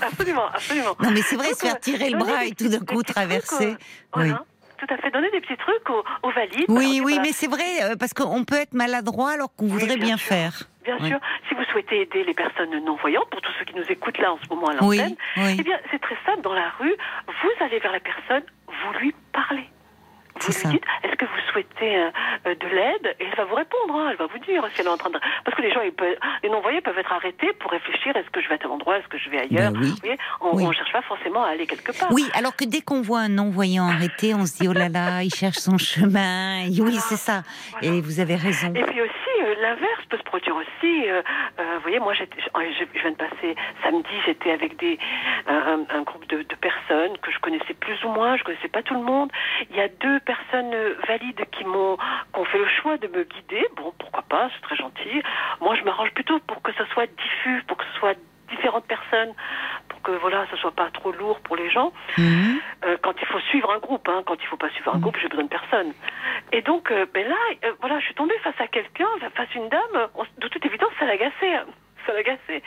absolument, 0.01 0.47
absolument. 0.47 0.95
Non, 1.01 1.11
mais 1.11 1.21
c'est 1.21 1.37
vrai, 1.37 1.53
se 1.53 1.65
faire 1.65 1.79
tirer 1.79 2.09
le 2.09 2.17
bras 2.17 2.45
et 2.45 2.51
tout 2.51 2.67
d'un 2.67 2.79
coup 2.79 3.03
traverser. 3.03 3.75
oui 4.15 4.31
tout 4.77 4.87
à 4.89 4.97
fait. 4.97 5.11
Donner 5.11 5.29
des 5.31 5.41
petits 5.41 5.57
trucs 5.57 5.89
aux, 5.89 6.31
valides. 6.31 6.65
Oui, 6.67 7.01
oui, 7.03 7.19
mais 7.21 7.31
c'est 7.31 7.47
vrai, 7.47 7.83
euh, 7.83 7.95
parce 7.95 8.13
qu'on 8.13 8.43
peut 8.43 8.55
être 8.55 8.73
maladroit 8.73 9.31
alors 9.31 9.53
qu'on 9.55 9.67
voudrait 9.67 9.97
bien, 9.97 10.17
faire. 10.17 10.63
Bien 10.83 10.99
sûr. 10.99 11.19
Si 11.47 11.55
vous 11.55 11.63
souhaitez 11.71 12.01
aider 12.01 12.23
les 12.23 12.33
personnes 12.33 12.77
non-voyantes, 12.83 13.29
pour 13.29 13.41
tous 13.41 13.51
ceux 13.59 13.65
qui 13.65 13.75
nous 13.75 13.89
écoutent 13.89 14.17
là 14.17 14.33
en 14.33 14.37
ce 14.43 14.47
moment 14.49 14.67
à 14.67 14.73
l'antenne, 14.73 15.15
eh 15.37 15.63
bien, 15.63 15.79
c'est 15.91 15.99
très 15.99 16.17
simple. 16.25 16.41
Dans 16.41 16.53
la 16.53 16.69
rue, 16.79 16.95
vous 17.27 17.65
allez 17.65 17.79
vers 17.79 17.91
la 17.91 17.99
personne, 17.99 18.43
vous 18.67 18.99
lui 18.99 19.15
parlez. 19.31 19.69
Vous 20.41 20.51
lui 20.51 20.75
dites, 20.75 20.83
est-ce 21.03 21.15
que 21.15 21.25
vous 21.25 21.51
souhaitez 21.51 21.97
euh, 21.97 22.09
euh, 22.47 22.55
de 22.55 22.67
l'aide? 22.67 23.15
Et 23.19 23.25
elle 23.25 23.37
va 23.37 23.45
vous 23.45 23.55
répondre, 23.55 23.95
hein. 23.95 24.09
elle 24.11 24.17
va 24.17 24.27
vous 24.27 24.39
dire 24.39 24.63
si 24.73 24.81
elle 24.81 24.87
est 24.87 24.89
en 24.89 24.97
train 24.97 25.09
de... 25.09 25.19
Parce 25.45 25.55
que 25.55 25.61
les 25.61 25.71
gens, 25.71 25.81
ils 25.81 25.93
peuvent... 25.93 26.17
les 26.43 26.49
non-voyants 26.49 26.81
peuvent 26.81 26.97
être 26.97 27.13
arrêtés 27.13 27.53
pour 27.53 27.71
réfléchir, 27.71 28.15
est-ce 28.15 28.29
que 28.29 28.41
je 28.41 28.49
vais 28.49 28.55
à 28.55 28.57
tel 28.57 28.69
endroit, 28.69 28.97
est-ce 28.97 29.07
que 29.07 29.17
je 29.17 29.29
vais 29.29 29.39
ailleurs? 29.39 29.71
ben 29.71 29.79
oui. 30.03 30.17
on 30.41 30.67
ne 30.67 30.73
cherche 30.73 30.91
pas 30.91 31.01
forcément 31.03 31.43
à 31.43 31.49
aller 31.49 31.65
quelque 31.65 31.97
part. 31.97 32.11
Oui, 32.11 32.27
alors 32.33 32.55
que 32.55 32.65
dès 32.65 32.81
qu'on 32.81 33.01
voit 33.01 33.21
un 33.21 33.29
non-voyant 33.29 33.87
arrêté, 33.87 34.33
on 34.33 34.45
se 34.45 34.57
dit, 34.57 34.67
oh 34.67 34.73
là 34.73 34.89
là, 34.89 35.23
il 35.23 35.33
cherche 35.33 35.57
son 35.57 35.77
chemin. 35.77 36.65
Oui, 36.79 36.95
c'est 36.97 37.15
ça. 37.15 37.43
Et 37.81 38.01
vous 38.01 38.19
avez 38.19 38.35
raison. 38.35 38.73
Et 38.75 38.83
puis 38.83 39.01
aussi, 39.01 39.43
euh, 39.43 39.55
l'inverse 39.61 40.05
peut 40.09 40.17
se 40.17 40.23
produire 40.23 40.55
aussi. 40.55 41.05
vous 41.57 41.81
voyez, 41.81 41.99
moi, 41.99 42.13
je, 42.13 42.23
je 42.23 42.99
viens 42.99 43.11
de 43.11 43.15
passer 43.15 43.55
samedi, 43.83 44.09
j'étais 44.25 44.51
avec 44.51 44.77
des, 44.77 44.99
un, 45.47 45.85
un 45.89 46.01
groupe 46.01 46.27
de, 46.27 46.37
de, 46.37 46.55
personnes 46.55 47.17
que 47.21 47.31
je 47.31 47.39
connaissais 47.39 47.73
plus 47.73 48.03
ou 48.03 48.09
moins, 48.09 48.37
je 48.37 48.43
connaissais 48.43 48.67
pas 48.67 48.83
tout 48.83 48.95
le 48.95 49.03
monde. 49.03 49.31
Il 49.69 49.75
y 49.75 49.81
a 49.81 49.87
deux 49.87 50.19
personnes 50.25 50.75
valides 51.07 51.45
qui 51.51 51.63
m'ont 51.63 51.97
ont 52.33 52.45
fait 52.45 52.57
le 52.57 52.67
choix 52.67 52.97
de 52.97 53.07
me 53.07 53.23
guider. 53.23 53.65
Bon, 53.77 53.93
pourquoi 53.97 54.23
pas, 54.23 54.49
c'est 54.53 54.61
très 54.61 54.75
gentil. 54.75 55.21
Moi, 55.61 55.75
je 55.75 55.83
m'arrange 55.83 56.11
plutôt 56.11 56.39
pour 56.39 56.61
que 56.61 56.73
ça 56.73 56.85
soit 56.93 57.07
diffus, 57.07 57.63
pour 57.67 57.77
que 57.77 57.85
ce 57.93 57.99
soit 57.99 58.17
différentes 58.49 58.85
personnes 58.85 59.33
pour 59.89 60.01
que 60.01 60.11
voilà 60.11 60.45
ce 60.51 60.57
soit 60.57 60.71
pas 60.71 60.89
trop 60.91 61.11
lourd 61.11 61.39
pour 61.41 61.55
les 61.55 61.69
gens 61.69 61.91
mhm. 62.17 62.59
euh, 62.85 62.97
quand 63.01 63.13
il 63.19 63.27
faut 63.27 63.39
suivre 63.39 63.71
un 63.71 63.79
groupe 63.79 64.07
hein, 64.07 64.23
quand 64.25 64.35
il 64.39 64.47
faut 64.47 64.57
pas 64.57 64.69
suivre 64.69 64.93
un 64.93 64.97
mhm. 64.97 65.01
groupe 65.01 65.17
j'ai 65.21 65.27
besoin 65.27 65.45
de 65.45 65.49
personne 65.49 65.93
et 66.51 66.61
donc 66.61 66.91
euh, 66.91 67.05
ben 67.13 67.27
là 67.27 67.35
euh, 67.63 67.73
voilà 67.79 67.99
je 67.99 68.05
suis 68.05 68.15
tombée 68.15 68.37
face 68.43 68.59
à 68.59 68.67
quelqu'un 68.67 69.07
face 69.35 69.49
à 69.53 69.57
une 69.57 69.69
dame 69.69 70.07
de 70.37 70.47
toute 70.47 70.65
évidence 70.65 70.91
ça 70.99 71.05
l'agaçait 71.05 71.55
ça 72.05 72.13
l'agaçait. 72.13 72.61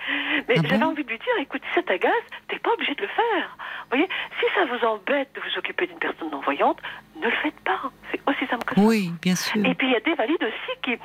Mais 0.49 0.57
ah 0.59 0.63
j'avais 0.69 0.85
envie 0.85 1.05
de 1.05 1.11
lui 1.11 1.19
dire, 1.19 1.35
écoute, 1.41 1.63
si 1.69 1.75
ça 1.75 1.83
t'agace, 1.83 2.13
t'es 2.49 2.59
pas 2.59 2.71
obligé 2.73 2.95
de 2.95 3.03
le 3.03 3.09
faire. 3.09 3.57
Vous 3.83 3.97
voyez, 3.97 4.09
si 4.39 4.47
ça 4.55 4.65
vous 4.67 4.87
embête 4.87 5.33
de 5.35 5.41
vous 5.41 5.59
occuper 5.59 5.87
d'une 5.87 5.99
personne 5.99 6.31
non-voyante, 6.31 6.79
ne 7.17 7.27
le 7.27 7.37
faites 7.43 7.59
pas. 7.61 7.81
C'est 8.11 8.21
aussi 8.27 8.47
simple 8.47 8.65
que 8.65 8.75
ça. 8.75 8.81
Oui, 8.81 9.13
bien 9.23 9.37
sûr. 9.37 9.65
Et 9.65 9.75
puis 9.75 9.89
il 9.89 9.93
y 9.93 9.97
a 9.97 10.01
des 10.01 10.15
valides 10.15 10.43
aussi 10.43 10.79
qui... 10.83 10.99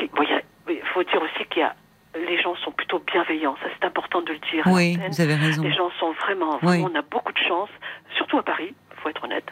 il 0.00 0.82
faut 0.92 1.02
dire 1.02 1.22
aussi 1.22 1.44
qu'il 1.50 1.62
y 1.62 1.64
a 1.64 1.74
les 2.14 2.40
gens 2.40 2.56
sont 2.56 2.72
plutôt 2.72 2.98
bienveillants. 3.00 3.56
Ça, 3.62 3.68
c'est 3.78 3.86
important 3.86 4.22
de 4.22 4.32
le 4.32 4.38
dire. 4.38 4.64
Oui, 4.66 4.98
vous 5.08 5.20
avez 5.20 5.34
raison. 5.34 5.62
Les 5.62 5.72
gens 5.72 5.90
sont 5.98 6.12
vraiment, 6.12 6.58
on 6.62 6.94
a 6.94 7.02
beaucoup 7.02 7.32
de 7.32 7.38
chance, 7.38 7.70
surtout 8.16 8.38
à 8.38 8.42
Paris, 8.42 8.74
il 8.90 9.00
faut 9.00 9.08
être 9.08 9.24
honnête. 9.24 9.46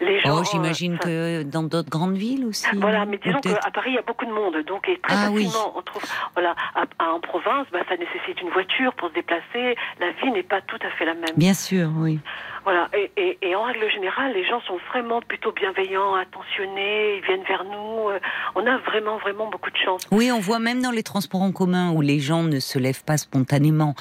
Les 0.00 0.20
gens, 0.20 0.40
oh, 0.40 0.44
j'imagine 0.50 0.98
euh, 1.06 1.42
que 1.42 1.48
dans 1.48 1.62
d'autres 1.62 1.90
grandes 1.90 2.16
villes 2.16 2.46
aussi. 2.46 2.66
Voilà, 2.76 3.04
mais 3.04 3.18
disons 3.18 3.40
qu'à 3.40 3.70
Paris, 3.72 3.90
il 3.90 3.94
y 3.94 3.98
a 3.98 4.02
beaucoup 4.02 4.26
de 4.26 4.32
monde, 4.32 4.56
donc 4.66 4.88
et 4.88 4.98
très 5.00 5.14
ah 5.16 5.30
facilement, 5.30 5.76
on 5.76 5.82
trouve, 5.82 6.02
voilà, 6.34 6.54
en 7.00 7.20
province, 7.20 7.66
bah, 7.72 7.80
ça 7.88 7.96
nécessite 7.96 8.40
une 8.40 8.50
voiture 8.50 8.92
pour 8.94 9.08
se 9.08 9.14
déplacer. 9.14 9.76
La 10.00 10.12
vie 10.12 10.30
n'est 10.30 10.42
pas 10.42 10.60
tout 10.60 10.78
à 10.86 10.90
fait 10.90 11.04
la 11.04 11.14
même. 11.14 11.34
Bien 11.36 11.54
sûr, 11.54 11.90
oui. 11.96 12.20
Voilà, 12.64 12.88
et, 12.94 13.38
et, 13.42 13.54
en 13.54 13.62
règle 13.62 13.90
générale, 13.90 14.32
les 14.32 14.44
gens 14.44 14.60
sont 14.62 14.78
vraiment 14.90 15.20
plutôt 15.20 15.52
bienveillants, 15.52 16.14
attentionnés, 16.14 17.16
ils 17.16 17.24
viennent 17.24 17.44
vers 17.44 17.64
nous. 17.64 18.08
Euh, 18.08 18.18
on 18.54 18.66
a 18.66 18.78
vraiment, 18.78 19.18
vraiment 19.18 19.48
beaucoup 19.48 19.70
de 19.70 19.76
chance. 19.76 20.02
Oui, 20.10 20.30
on 20.32 20.40
voit 20.40 20.58
même 20.58 20.82
dans 20.82 20.90
les 20.90 21.02
transports 21.02 21.42
en 21.42 21.52
commun 21.52 21.92
où 21.92 22.00
les 22.00 22.20
gens 22.20 22.42
ne 22.42 22.60
se 22.60 22.78
lèvent 22.78 23.04
pas 23.04 23.16
spontanément, 23.16 23.94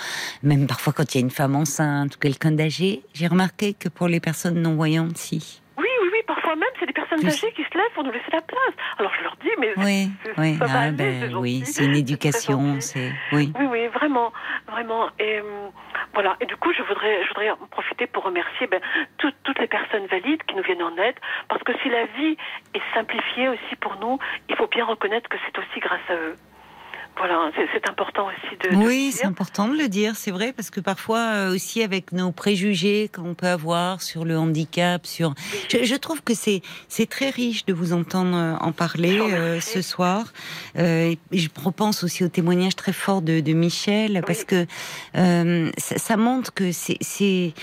même 0.44 0.68
parfois 0.68 0.94
quand 0.94 1.14
il 1.14 1.18
y 1.18 1.22
a 1.22 1.24
une 1.24 1.32
femme 1.32 1.56
enceinte 1.56 2.16
ou 2.16 2.20
quelqu'un 2.20 2.52
d'âgé. 2.52 3.02
J'ai 3.14 3.28
remarqué 3.28 3.74
que 3.74 3.90
pour 3.90 4.08
les 4.08 4.20
personnes 4.20 4.62
non-voyantes, 4.62 5.18
si 5.18 5.62
même, 6.56 6.70
c'est 6.80 6.86
des 6.86 6.94
personnes 6.94 7.26
âgées 7.26 7.52
qui 7.56 7.64
se 7.64 7.78
lèvent 7.78 7.94
pour 7.94 8.04
nous 8.04 8.12
laisser 8.12 8.32
la 8.32 8.42
place. 8.42 8.74
Alors 8.98 9.12
je 9.18 9.24
leur 9.24 9.36
dis, 9.42 9.50
mais 9.60 9.74
oui, 9.78 10.10
oui, 10.38 10.58
ah, 10.62 10.92
ben, 10.92 11.36
oui, 11.36 11.64
c'est 11.66 11.86
une 11.86 11.96
éducation, 12.06 12.80
c'est 12.80 13.12
oui. 13.32 13.52
Oui, 13.60 13.66
oui, 13.70 13.88
vraiment, 13.88 14.32
vraiment. 14.68 15.10
Et 15.20 15.40
euh, 15.40 15.70
voilà. 16.18 16.35
Et 16.41 16.48
du 16.48 16.56
coup, 16.57 16.73
je 16.73 16.81
voudrais, 16.81 17.22
je 17.22 17.27
voudrais 17.27 17.52
en 17.52 17.68
profiter 17.69 18.07
pour 18.07 18.23
remercier 18.23 18.65
ben, 18.65 18.81
toutes 19.19 19.60
les 19.60 19.68
personnes 19.68 20.07
valides 20.07 20.41
qui 20.48 20.56
nous 20.56 20.64
viennent 20.64 20.81
en 20.81 20.98
aide, 20.98 21.14
parce 21.48 21.61
que 21.61 21.73
si 21.84 21.89
la 21.89 22.06
vie 22.06 22.35
est 22.73 22.81
simplifiée 22.95 23.49
aussi 23.49 23.76
pour 23.80 23.98
nous, 23.98 24.18
il 24.49 24.56
faut 24.56 24.65
bien 24.65 24.84
reconnaître 24.84 25.30
que 25.30 25.38
c'est 25.45 25.60
aussi 25.60 25.80
grâce 25.80 26.10
à 26.10 26.15
eux. 26.15 26.35
Voilà, 27.18 27.52
c'est 27.73 27.89
important 27.89 28.27
aussi 28.27 28.57
de. 28.69 28.76
Oui, 28.76 29.11
c'est 29.11 29.26
important 29.26 29.68
de 29.68 29.76
le 29.76 29.88
dire, 29.88 30.15
c'est 30.15 30.30
vrai, 30.30 30.53
parce 30.53 30.69
que 30.69 30.80
parfois 30.80 31.19
euh, 31.19 31.53
aussi 31.53 31.81
avec 31.81 32.11
nos 32.11 32.31
préjugés 32.31 33.10
qu'on 33.14 33.34
peut 33.34 33.48
avoir 33.48 34.02
sur 34.02 34.23
le 34.23 34.38
handicap, 34.38 35.06
sur. 35.06 35.34
Je, 35.69 35.95
trouve 35.95 36.22
que 36.22 36.35
c'est 36.35 36.61
c'est 36.89 37.10
très 37.10 37.30
riche 37.30 37.65
de 37.65 37.73
vous 37.73 37.94
entendre 37.94 38.35
euh, 38.35 38.56
en 38.60 38.72
parler 38.72 39.19
euh, 39.19 39.60
ce 39.60 39.81
soir. 39.81 40.31
Euh, 40.77 41.15
je 41.31 41.48
repense 41.64 42.03
aussi 42.03 42.23
au 42.23 42.30
témoignage 42.30 42.76
très 42.76 42.94
fort 42.94 43.22
de, 43.22 43.39
de 43.39 43.53
Michel, 43.53 44.22
parce 44.26 44.44
que 44.44 44.68
ça, 45.14 45.98
ça, 45.98 46.18
montre 46.18 46.53
que 46.53 46.72
c'est 46.72 47.53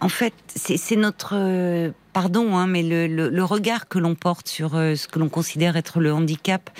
en 0.00 0.08
fait 0.08 0.34
c'est 0.46 0.96
notre 0.96 1.92
pardon, 2.12 2.56
hein, 2.56 2.66
mais 2.66 2.82
le, 2.82 3.06
le, 3.06 3.28
le, 3.28 3.44
regard 3.44 3.88
que 3.88 3.98
l'on 3.98 4.14
porte 4.14 4.48
sur 4.48 4.70
ce 4.70 5.06
que 5.06 5.18
l'on 5.18 5.28
considère 5.28 5.76
être 5.76 6.00
le 6.00 6.12
handicap 6.12 6.70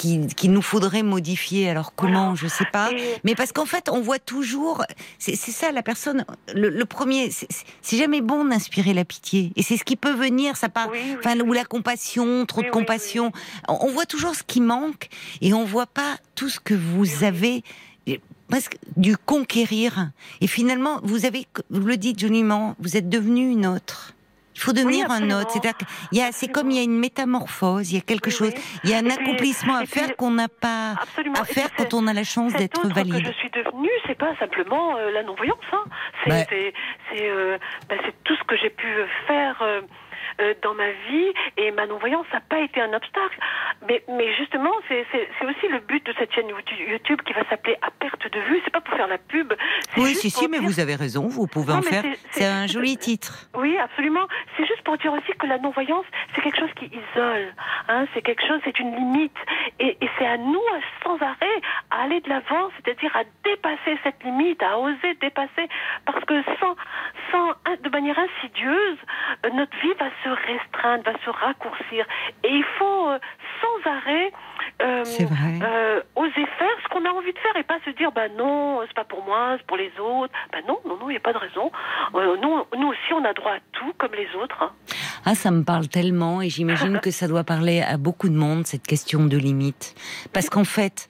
qu'il 0.00 0.52
nous 0.52 0.62
faudrait 0.62 1.02
modifier. 1.02 1.68
Alors 1.68 1.94
comment, 1.94 2.34
je 2.34 2.46
sais 2.46 2.66
pas. 2.72 2.90
Mais 3.24 3.34
parce 3.34 3.52
qu'en 3.52 3.66
fait, 3.66 3.88
on 3.90 4.00
voit 4.00 4.18
toujours, 4.18 4.84
c'est 5.18 5.36
ça 5.36 5.72
la 5.72 5.82
personne. 5.82 6.24
Le, 6.54 6.84
premier, 6.84 7.30
c'est 7.30 7.96
jamais 7.96 8.20
bon 8.20 8.44
d'inspirer 8.44 8.94
la 8.94 9.04
pitié. 9.04 9.52
Et 9.56 9.62
c'est 9.62 9.76
ce 9.76 9.84
qui 9.84 9.96
peut 9.96 10.14
venir, 10.14 10.56
ça 10.56 10.68
part, 10.68 10.90
ou 10.90 11.52
la 11.52 11.64
compassion, 11.64 12.46
trop 12.46 12.62
de 12.62 12.70
compassion. 12.70 13.32
On 13.68 13.90
voit 13.90 14.06
toujours 14.06 14.34
ce 14.34 14.42
qui 14.42 14.60
manque 14.60 15.08
et 15.40 15.52
on 15.52 15.64
voit 15.64 15.86
pas 15.86 16.16
tout 16.34 16.48
ce 16.48 16.60
que 16.60 16.74
vous 16.74 17.24
avez 17.24 17.62
presque 18.48 18.78
du 18.96 19.16
conquérir. 19.16 20.10
Et 20.40 20.46
finalement, 20.46 21.00
vous 21.02 21.24
avez, 21.24 21.46
vous 21.70 21.86
le 21.86 21.96
dites 21.96 22.18
joliment, 22.18 22.74
vous 22.80 22.96
êtes 22.96 23.08
devenu 23.08 23.50
une 23.50 23.66
autre. 23.66 24.14
Il 24.60 24.64
faut 24.64 24.72
devenir 24.74 25.10
un 25.10 25.30
autre. 25.30 25.50
C'est 25.50 26.32
c'est 26.32 26.48
comme 26.52 26.70
il 26.70 26.76
y 26.76 26.80
a 26.80 26.82
une 26.82 26.98
métamorphose, 26.98 27.92
il 27.92 27.94
y 27.94 27.98
a 27.98 28.02
quelque 28.02 28.30
chose, 28.30 28.52
il 28.84 28.90
y 28.90 28.94
a 28.94 28.98
un 28.98 29.08
accomplissement 29.08 29.76
à 29.76 29.86
faire 29.86 30.16
qu'on 30.16 30.30
n'a 30.30 30.48
pas 30.48 30.96
à 31.40 31.44
faire 31.44 31.68
quand 31.76 31.94
on 31.94 32.06
a 32.06 32.12
la 32.12 32.24
chance 32.24 32.52
d'être 32.52 32.86
valide. 32.88 33.22
Que 33.22 33.32
je 33.32 33.38
suis 33.38 33.50
devenue, 33.50 33.90
c'est 34.06 34.18
pas 34.18 34.36
simplement 34.36 34.96
euh, 34.96 35.10
la 35.12 35.22
non-voyance. 35.22 35.56
Hein. 35.72 35.84
C'est 36.26 36.74
euh, 37.22 37.56
bah, 37.88 37.96
tout 38.24 38.36
ce 38.36 38.44
que 38.44 38.56
j'ai 38.58 38.70
pu 38.70 38.86
faire. 39.26 39.56
Euh, 39.62 39.80
euh, 40.40 40.54
dans 40.62 40.74
ma 40.74 40.90
vie 41.08 41.32
et 41.56 41.70
ma 41.72 41.86
non-voyance 41.86 42.26
n'a 42.32 42.40
pas 42.40 42.60
été 42.60 42.80
un 42.80 42.92
obstacle. 42.92 43.38
Mais, 43.88 44.02
mais 44.08 44.34
justement, 44.36 44.72
c'est 44.88 45.04
aussi 45.44 45.68
le 45.68 45.80
but 45.80 46.04
de 46.06 46.14
cette 46.18 46.32
chaîne 46.34 46.48
YouTube 46.48 47.20
qui 47.26 47.32
va 47.32 47.44
s'appeler 47.48 47.76
À 47.82 47.90
perte 47.90 48.30
de 48.30 48.40
vue. 48.40 48.60
C'est 48.64 48.72
pas 48.72 48.80
pour 48.80 48.96
faire 48.96 49.08
la 49.08 49.18
pub. 49.18 49.52
Oui, 49.96 50.14
si, 50.14 50.30
si, 50.30 50.48
mais 50.48 50.58
vous 50.58 50.80
avez 50.80 50.94
raison, 50.94 51.28
vous 51.28 51.46
pouvez 51.46 51.72
en 51.72 51.82
faire. 51.82 52.04
C'est 52.30 52.46
un 52.46 52.66
joli 52.66 52.96
titre. 52.96 53.48
Oui, 53.54 53.76
absolument. 53.78 54.26
C'est 54.56 54.66
juste 54.66 54.82
pour 54.82 54.96
dire 54.98 55.12
aussi 55.12 55.32
que 55.38 55.46
la 55.46 55.58
non-voyance, 55.58 56.04
c'est 56.34 56.42
quelque 56.42 56.58
chose 56.58 56.72
qui 56.76 56.86
isole. 56.86 57.54
Hein, 57.88 58.06
c'est 58.14 58.22
quelque 58.22 58.46
chose, 58.46 58.60
c'est 58.64 58.78
une 58.78 58.94
limite. 58.94 59.36
Et, 59.78 59.96
et 60.00 60.10
c'est 60.18 60.26
à 60.26 60.36
nous, 60.36 60.62
sans 61.02 61.16
arrêt, 61.16 61.60
à 61.90 62.02
aller 62.04 62.20
de 62.20 62.28
l'avant, 62.28 62.70
c'est-à-dire 62.76 63.14
à 63.16 63.24
dépasser 63.44 63.98
cette 64.02 64.22
limite, 64.24 64.62
à 64.62 64.78
oser 64.78 65.14
dépasser. 65.20 65.68
Parce 66.06 66.24
que 66.24 66.42
sans, 66.60 66.76
sans, 67.30 67.48
de 67.82 67.88
manière 67.90 68.18
insidieuse, 68.18 68.98
euh, 69.46 69.50
notre 69.50 69.76
vie 69.80 69.94
va 69.98 70.06
se 70.24 70.29
restreindre, 70.30 71.04
va 71.04 71.12
se 71.24 71.30
raccourcir. 71.30 72.06
Et 72.44 72.48
il 72.48 72.64
faut 72.78 73.08
euh, 73.08 73.18
sans 73.60 73.90
arrêt 73.90 74.32
euh, 74.82 75.04
euh, 75.62 76.02
oser 76.16 76.46
faire 76.58 76.76
ce 76.82 76.88
qu'on 76.88 77.04
a 77.04 77.10
envie 77.10 77.32
de 77.32 77.38
faire 77.38 77.56
et 77.56 77.62
pas 77.62 77.78
se 77.84 77.90
dire 77.90 78.12
bah 78.12 78.28
non, 78.36 78.80
c'est 78.86 78.94
pas 78.94 79.04
pour 79.04 79.24
moi, 79.24 79.56
c'est 79.58 79.66
pour 79.66 79.76
les 79.76 79.92
autres. 79.98 80.32
Bah 80.52 80.58
non, 80.66 80.78
non, 80.86 80.96
non, 80.96 81.08
il 81.08 81.12
n'y 81.12 81.16
a 81.16 81.20
pas 81.20 81.32
de 81.32 81.38
raison. 81.38 81.70
nous, 82.14 82.78
nous 82.78 82.88
aussi, 82.88 83.12
on 83.12 83.24
a 83.24 83.32
droit 83.32 83.52
à 83.52 83.60
tout 83.72 83.92
comme 83.98 84.12
les 84.12 84.28
autres. 84.42 84.62
Hein. 84.62 84.72
Ah, 85.24 85.34
ça 85.34 85.50
me 85.50 85.64
parle 85.64 85.88
tellement 85.88 86.40
et 86.42 86.48
j'imagine 86.48 87.00
que 87.02 87.10
ça 87.10 87.28
doit 87.28 87.44
parler 87.44 87.82
à 87.82 87.96
beaucoup 87.96 88.28
de 88.28 88.36
monde 88.36 88.66
cette 88.66 88.86
question 88.86 89.26
de 89.26 89.36
limite, 89.36 89.94
parce 90.32 90.48
qu'en 90.50 90.64
fait. 90.64 91.08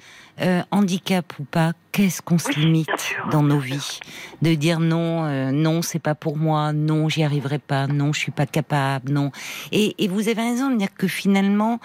Handicap 0.70 1.32
ou 1.38 1.44
pas, 1.44 1.72
qu'est-ce 1.92 2.22
qu'on 2.22 2.38
se 2.38 2.52
limite 2.58 3.16
dans 3.30 3.42
nos 3.42 3.58
vies 3.58 4.00
De 4.40 4.54
dire 4.54 4.80
non, 4.80 5.52
non, 5.52 5.82
c'est 5.82 5.98
pas 5.98 6.14
pour 6.14 6.36
moi, 6.36 6.72
non, 6.72 7.08
j'y 7.08 7.22
arriverai 7.22 7.58
pas, 7.58 7.86
non, 7.86 8.12
je 8.12 8.20
suis 8.20 8.32
pas 8.32 8.46
capable, 8.46 9.12
non. 9.12 9.32
Et, 9.72 10.02
et 10.02 10.08
vous 10.08 10.28
avez 10.28 10.42
raison 10.42 10.70
de 10.70 10.76
dire 10.76 10.94
que 10.96 11.08
finalement, 11.08 11.80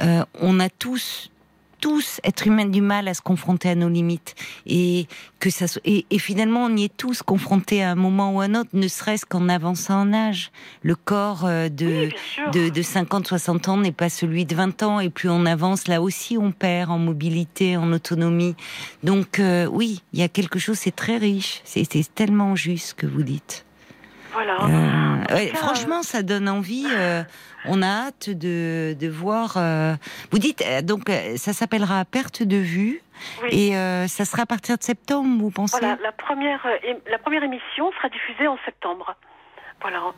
euh, 0.00 0.24
on 0.40 0.60
a 0.60 0.68
tous 0.68 1.30
tous, 1.80 2.20
êtres 2.24 2.46
humains, 2.46 2.66
du 2.66 2.80
mal 2.80 3.08
à 3.08 3.14
se 3.14 3.22
confronter 3.22 3.70
à 3.70 3.74
nos 3.74 3.88
limites. 3.88 4.34
Et, 4.66 5.06
que 5.38 5.50
ça, 5.50 5.66
et, 5.84 6.04
finalement, 6.18 6.64
on 6.64 6.76
y 6.76 6.84
est 6.84 6.96
tous 6.96 7.22
confrontés 7.22 7.82
à 7.82 7.90
un 7.90 7.94
moment 7.94 8.34
ou 8.34 8.40
à 8.40 8.44
un 8.44 8.54
autre, 8.54 8.70
ne 8.72 8.88
serait-ce 8.88 9.24
qu'en 9.24 9.48
avançant 9.48 10.02
en 10.02 10.12
âge. 10.12 10.50
Le 10.82 10.94
corps 10.94 11.44
euh, 11.44 11.68
de, 11.68 12.10
de, 12.52 12.68
de, 12.68 12.82
50, 12.82 13.26
60 13.26 13.68
ans 13.68 13.76
n'est 13.78 13.92
pas 13.92 14.08
celui 14.08 14.44
de 14.44 14.54
20 14.54 14.82
ans. 14.82 15.00
Et 15.00 15.10
plus 15.10 15.30
on 15.30 15.46
avance, 15.46 15.88
là 15.88 16.02
aussi, 16.02 16.36
on 16.38 16.52
perd 16.52 16.90
en 16.90 16.98
mobilité, 16.98 17.76
en 17.76 17.92
autonomie. 17.92 18.54
Donc, 19.02 19.38
euh, 19.38 19.66
oui, 19.66 20.02
il 20.12 20.20
y 20.20 20.22
a 20.22 20.28
quelque 20.28 20.58
chose, 20.58 20.78
c'est 20.78 20.94
très 20.94 21.16
riche. 21.16 21.62
C'est 21.64 21.86
tellement 22.14 22.54
juste 22.56 22.88
ce 22.88 22.94
que 22.94 23.06
vous 23.06 23.22
dites. 23.22 23.64
Voilà. 24.32 24.58
franchement, 25.54 26.02
ça 26.02 26.22
donne 26.22 26.48
envie. 26.48 26.86
On 27.66 27.82
a 27.82 27.86
hâte 27.86 28.30
de, 28.30 28.96
de 28.98 29.08
voir. 29.08 29.54
Euh, 29.56 29.94
vous 30.30 30.38
dites 30.38 30.62
euh, 30.62 30.82
donc 30.82 31.10
euh, 31.10 31.36
ça 31.36 31.52
s'appellera 31.52 32.04
perte 32.04 32.42
de 32.42 32.56
vue. 32.56 33.02
Et 33.50 33.72
ça 34.08 34.24
sera 34.24 34.42
à 34.44 34.46
partir 34.46 34.78
de 34.78 34.82
septembre, 34.82 35.42
vous 35.42 35.50
pensez? 35.50 35.78
Voilà, 35.78 35.98
la 36.02 36.12
première, 36.12 36.66
la 37.10 37.18
première 37.18 37.42
émission 37.42 37.92
sera 37.92 38.08
diffusée 38.08 38.48
en 38.48 38.56
septembre. 38.64 39.14
Voilà. 39.80 40.12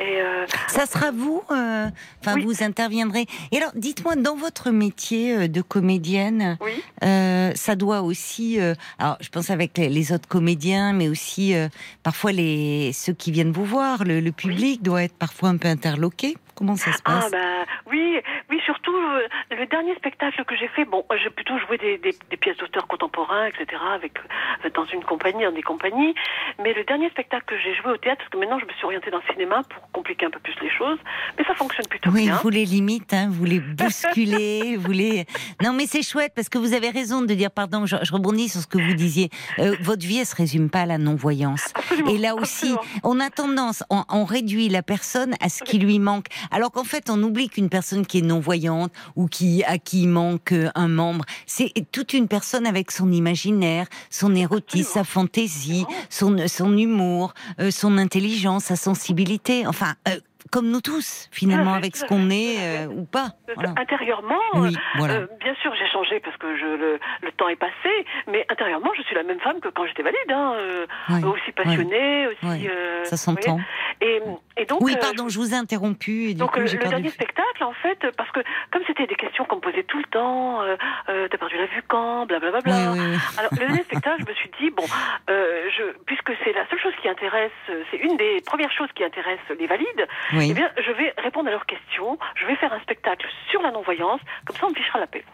Et 0.00 0.20
Ça 0.68 0.86
sera 0.86 1.10
vous, 1.10 1.42
enfin 1.48 2.36
vous 2.40 2.62
interviendrez. 2.62 3.26
Et 3.50 3.56
alors, 3.56 3.72
dites-moi, 3.74 4.16
dans 4.16 4.36
votre 4.36 4.70
métier 4.70 5.48
de 5.48 5.60
comédienne, 5.60 6.56
ça 7.02 7.76
doit 7.76 8.02
aussi, 8.02 8.58
alors 8.98 9.16
je 9.20 9.28
pense 9.28 9.50
avec 9.50 9.76
les, 9.78 10.12
autres 10.12 10.28
comédiens, 10.28 10.92
mais 10.92 11.08
aussi 11.08 11.54
parfois 12.02 12.32
les 12.32 12.92
ceux 12.92 13.12
qui 13.12 13.32
viennent 13.32 13.52
vous 13.52 13.64
voir, 13.64 14.04
le, 14.04 14.20
le 14.20 14.32
public 14.32 14.82
doit 14.82 15.02
être 15.02 15.16
parfois 15.16 15.48
un 15.48 15.56
peu 15.56 15.68
interloqué. 15.68 16.36
Comment 16.58 16.74
ça 16.74 16.92
se 16.92 17.00
passe 17.00 17.26
Ah 17.26 17.30
bah 17.30 17.72
oui, 17.86 18.18
oui 18.50 18.60
surtout 18.64 18.96
euh, 18.96 19.28
le 19.56 19.64
dernier 19.66 19.94
spectacle 19.94 20.44
que 20.44 20.56
j'ai 20.56 20.66
fait, 20.66 20.84
bon, 20.84 21.04
j'ai 21.22 21.30
plutôt 21.30 21.56
joué 21.60 21.78
des, 21.78 21.98
des, 21.98 22.36
pièces 22.36 22.56
d'auteurs 22.56 22.88
contemporains, 22.88 23.46
etc. 23.46 23.80
Avec 23.94 24.18
euh, 24.64 24.70
dans 24.74 24.84
une 24.86 25.04
compagnie, 25.04 25.44
dans 25.44 25.52
des 25.52 25.62
compagnies. 25.62 26.16
Mais 26.58 26.74
le 26.74 26.82
dernier 26.82 27.10
spectacle 27.10 27.44
que 27.46 27.54
j'ai 27.62 27.76
joué 27.76 27.92
au 27.92 27.96
théâtre, 27.96 28.18
parce 28.18 28.30
que 28.30 28.38
maintenant 28.38 28.58
je 28.58 28.64
me 28.64 28.72
suis 28.72 28.84
orientée 28.84 29.08
dans 29.12 29.18
le 29.18 29.32
cinéma 29.32 29.62
pour 29.68 29.88
compliquer 29.92 30.26
un 30.26 30.30
peu 30.30 30.40
plus 30.40 30.54
les 30.60 30.70
choses, 30.70 30.98
mais 31.38 31.44
ça 31.44 31.54
fonctionne 31.54 31.86
plutôt 31.86 32.10
bien. 32.10 32.34
Oui, 32.34 32.38
vous 32.42 32.48
les 32.48 32.64
limites, 32.64 33.14
hein, 33.14 33.28
vous 33.30 33.44
les 33.44 33.60
bousculez, 33.60 34.76
vous 34.80 34.90
les. 34.90 35.26
Non, 35.62 35.72
mais 35.72 35.86
c'est 35.86 36.02
chouette 36.02 36.32
parce 36.34 36.48
que 36.48 36.58
vous 36.58 36.74
avez 36.74 36.90
raison 36.90 37.22
de 37.22 37.34
dire, 37.34 37.52
pardon, 37.52 37.86
je, 37.86 37.94
rebondis 38.12 38.48
sur 38.48 38.60
ce 38.62 38.66
que 38.66 38.78
vous 38.78 38.94
disiez. 38.94 39.30
Euh, 39.60 39.76
votre 39.80 40.04
vie, 40.04 40.18
elle 40.18 40.26
se 40.26 40.34
résume 40.34 40.70
pas 40.70 40.80
à 40.80 40.86
la 40.86 40.98
non-voyance. 40.98 41.72
Et 42.08 42.18
là 42.18 42.34
aussi, 42.34 42.74
on 43.04 43.20
a 43.20 43.30
tendance, 43.30 43.84
on, 43.90 44.02
on 44.08 44.24
réduit 44.24 44.68
la 44.68 44.82
personne 44.82 45.34
à 45.40 45.48
ce 45.48 45.62
qui 45.62 45.78
lui 45.78 46.00
manque. 46.00 46.26
Alors 46.50 46.70
qu'en 46.70 46.84
fait, 46.84 47.10
on 47.10 47.22
oublie 47.22 47.48
qu'une 47.48 47.68
personne 47.68 48.06
qui 48.06 48.18
est 48.18 48.22
non-voyante 48.22 48.92
ou 49.16 49.26
qui, 49.26 49.64
à 49.64 49.78
qui 49.78 50.06
manque 50.06 50.54
un 50.74 50.88
membre, 50.88 51.24
c'est 51.46 51.72
toute 51.92 52.12
une 52.12 52.28
personne 52.28 52.66
avec 52.66 52.90
son 52.90 53.12
imaginaire, 53.12 53.86
son 54.10 54.34
érotisme, 54.34 54.90
sa 54.92 55.04
fantaisie, 55.04 55.84
son, 56.10 56.46
son 56.48 56.76
humour, 56.76 57.34
euh, 57.60 57.70
son 57.70 57.98
intelligence, 57.98 58.64
sa 58.64 58.76
sensibilité. 58.76 59.66
Enfin, 59.66 59.94
euh, 60.08 60.18
comme 60.50 60.70
nous 60.70 60.80
tous, 60.80 61.28
finalement, 61.32 61.74
avec 61.74 61.96
ce 61.96 62.04
qu'on 62.04 62.30
est 62.30 62.56
euh, 62.58 62.86
ou 62.86 63.04
pas. 63.04 63.32
Intérieurement, 63.76 64.40
euh, 64.54 65.26
bien 65.40 65.54
sûr, 65.60 65.74
j'ai 65.78 65.88
changé 65.88 66.20
parce 66.20 66.36
que 66.36 66.56
je, 66.56 66.64
le, 66.64 67.00
le, 67.22 67.32
temps 67.32 67.48
est 67.48 67.56
passé, 67.56 68.06
mais 68.26 68.46
intérieurement, 68.48 68.90
je 68.96 69.02
suis 69.02 69.14
la 69.14 69.24
même 69.24 69.40
femme 69.40 69.60
que 69.60 69.68
quand 69.68 69.86
j'étais 69.86 70.02
valide, 70.02 70.30
hein, 70.30 70.54
euh, 70.56 70.86
aussi 71.26 71.52
passionnée, 71.52 72.28
aussi. 72.28 72.68
Ça 73.04 73.16
s'entend. 73.16 73.58
Et, 74.00 74.20
et, 74.56 74.64
donc. 74.64 74.80
Oui, 74.80 74.96
pardon, 75.00 75.28
je 75.28 75.38
vous 75.38 75.54
ai 75.54 75.56
interrompu. 75.56 76.34
donc, 76.34 76.56
le 76.56 76.66
dernier 76.88 77.08
spectacle, 77.08 77.64
en 77.64 77.72
fait, 77.72 77.98
parce 78.16 78.30
que 78.30 78.40
comme 78.70 78.82
c'était 78.86 79.06
des 79.06 79.16
questions 79.16 79.44
qu'on 79.44 79.56
me 79.56 79.60
posait 79.60 79.82
tout 79.82 79.98
le 79.98 80.04
temps, 80.04 80.60
t'as 81.06 81.36
perdu 81.36 81.56
la 81.56 81.66
vue 81.66 81.82
quand, 81.88 82.26
blablabla. 82.26 82.60
Bla, 82.60 82.92
bla, 82.92 83.02
Alors, 83.38 83.50
le 83.52 83.58
dernier 83.58 83.82
spectacle, 83.82 84.22
je 84.24 84.30
me 84.30 84.34
suis 84.34 84.50
dit, 84.60 84.70
bon, 84.70 84.84
je, 85.28 85.92
puisque 86.06 86.32
c'est 86.44 86.52
la 86.52 86.66
seule 86.68 86.80
chose 86.80 86.94
qui 87.02 87.08
intéresse, 87.08 87.50
c'est 87.90 87.98
une 87.98 88.16
des 88.16 88.40
premières 88.46 88.72
choses 88.72 88.88
qui 88.94 89.04
intéresse 89.04 89.40
les 89.58 89.66
valides, 89.66 90.06
eh 90.32 90.54
bien, 90.54 90.70
je 90.76 90.92
vais 90.92 91.14
répondre 91.18 91.48
à 91.48 91.50
leurs 91.50 91.66
questions. 91.66 92.18
Je 92.34 92.46
vais 92.46 92.56
faire 92.56 92.72
un 92.72 92.80
spectacle 92.80 93.26
sur 93.50 93.62
la 93.62 93.70
non-voyance. 93.70 94.20
Comme 94.44 94.56
ça, 94.56 94.66
on 94.66 94.70
me 94.70 94.74
fichera 94.74 94.98
la 95.00 95.06
paix. 95.06 95.24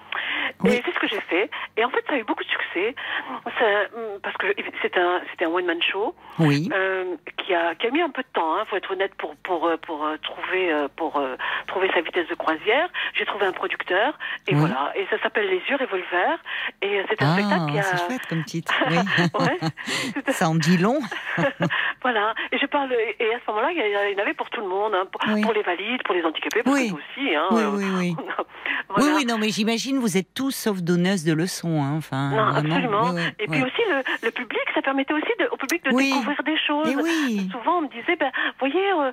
Et 0.64 0.82
c'est 0.84 0.94
ce 0.94 0.98
que 0.98 1.08
j'ai 1.08 1.20
fait. 1.20 1.50
Et 1.76 1.84
en 1.84 1.90
fait, 1.90 2.04
ça 2.06 2.14
a 2.14 2.18
eu 2.18 2.24
beaucoup 2.24 2.44
de 2.44 2.48
succès. 2.48 2.94
parce 4.22 4.36
que 4.36 4.46
c'était 4.82 5.00
un, 5.00 5.20
c'était 5.30 5.46
un 5.46 5.48
one-man 5.48 5.82
show. 5.82 6.14
Oui. 6.38 6.68
Euh, 6.72 7.16
qui, 7.44 7.54
a, 7.54 7.74
qui 7.74 7.86
a 7.86 7.90
mis 7.90 8.00
un 8.00 8.10
peu 8.10 8.22
de 8.22 8.28
temps, 8.32 8.56
hein, 8.56 8.64
faut 8.68 8.76
être 8.76 8.90
honnête, 8.90 9.14
pour, 9.16 9.34
pour, 9.36 9.66
euh, 9.66 9.76
pour, 9.76 10.04
euh, 10.04 10.16
trouver, 10.18 10.72
pour 10.96 11.20
trouver 11.66 11.90
sa 11.92 12.00
vitesse 12.00 12.28
de 12.28 12.34
croisière. 12.34 12.88
J'ai 13.14 13.24
trouvé 13.26 13.46
un 13.46 13.52
producteur. 13.52 14.18
Et 14.46 14.54
voilà. 14.54 14.92
Et 14.94 15.06
ça 15.10 15.20
s'appelle 15.22 15.48
Les 15.48 15.62
yeux 15.68 15.76
revolver. 15.76 16.38
Et 16.82 17.04
c'est 17.08 17.22
un 17.22 17.30
ah, 17.30 17.32
spectacle 17.34 17.72
qui 17.72 17.78
a. 17.78 17.82
C'est 17.82 18.06
chouette 18.06 18.26
comme 18.28 18.44
titre. 18.44 18.72
Oui. 18.90 18.98
ouais. 19.40 19.58
ça 20.32 20.48
en 20.48 20.54
dit 20.54 20.76
long. 20.76 21.00
voilà. 22.02 22.34
Et 22.52 22.58
je 22.58 22.66
parle. 22.66 22.92
Et 22.92 23.34
à 23.34 23.38
ce 23.44 23.50
moment-là, 23.50 23.72
il 23.72 24.12
y 24.12 24.14
en 24.14 24.22
avait 24.22 24.34
pour 24.34 24.50
tout 24.50 24.60
le 24.60 24.68
monde 24.68 24.83
monde, 24.84 24.94
hein, 24.94 25.06
pour, 25.10 25.52
les 25.52 25.62
valides, 25.62 26.02
pour 26.04 26.14
les 26.14 26.24
handicapés, 26.24 26.62
que 26.62 26.68
nous 26.68 26.96
aussi. 26.96 27.34
Hein, 27.34 27.46
oui, 27.50 27.62
oui, 27.72 27.84
oui. 27.98 28.16
Oui, 28.96 29.06
oui, 29.16 29.26
non, 29.26 29.38
mais 29.38 29.48
j'imagine 29.48 29.98
vous 29.98 30.16
êtes 30.16 30.34
tous 30.34 30.52
sauf 30.52 30.80
donneuses 30.80 31.24
de 31.24 31.32
leçons. 31.32 31.82
Hein, 31.82 31.94
enfin, 31.96 32.30
non, 32.30 32.46
absolument. 32.54 33.16
et 33.38 33.46
puis 33.46 33.62
aussi, 33.62 33.82
le, 34.22 34.30
public, 34.30 34.62
ça 34.74 34.82
permettait 34.82 35.14
aussi 35.14 35.32
au 35.50 35.56
public 35.56 35.84
de 35.84 35.90
découvrir 35.90 36.42
des 36.44 36.58
choses. 36.58 36.94
oui. 37.02 37.48
Souvent, 37.50 37.78
on 37.78 37.80
me 37.82 37.88
disait, 37.88 38.16
ben, 38.16 38.30
voyez, 38.58 38.92
euh, 38.92 39.12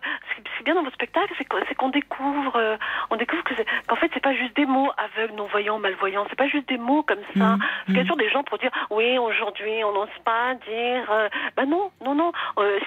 c'est 0.57 0.63
bien 0.63 0.75
dans 0.75 0.83
votre 0.83 0.95
spectacle, 0.95 1.33
c'est 1.37 1.75
qu'on 1.75 1.89
découvre, 1.89 2.55
euh, 2.55 2.77
on 3.09 3.15
découvre 3.15 3.43
qu'en 3.87 3.95
fait, 3.95 4.11
c'est 4.13 4.21
pas 4.21 4.35
juste 4.35 4.55
des 4.55 4.65
mots 4.65 4.91
aveugles, 4.97 5.35
non-voyants, 5.35 5.79
malvoyants, 5.79 6.25
c'est 6.29 6.37
pas 6.37 6.47
juste 6.47 6.67
des 6.67 6.77
mots 6.77 7.03
comme 7.03 7.23
ça. 7.35 7.55
Mmh, 7.55 7.59
Parce 7.59 7.85
qu'il 7.85 7.95
y 7.95 7.99
a 7.99 8.01
mmh. 8.01 8.05
toujours 8.05 8.17
des 8.17 8.29
gens 8.29 8.43
pour 8.43 8.57
dire, 8.59 8.71
oui, 8.89 9.17
aujourd'hui, 9.17 9.83
on 9.83 9.93
n'ose 9.93 10.09
pas 10.23 10.53
dire. 10.67 11.11
Euh, 11.11 11.29
ben 11.57 11.65
non, 11.65 11.91
non, 12.03 12.13
non. 12.13 12.31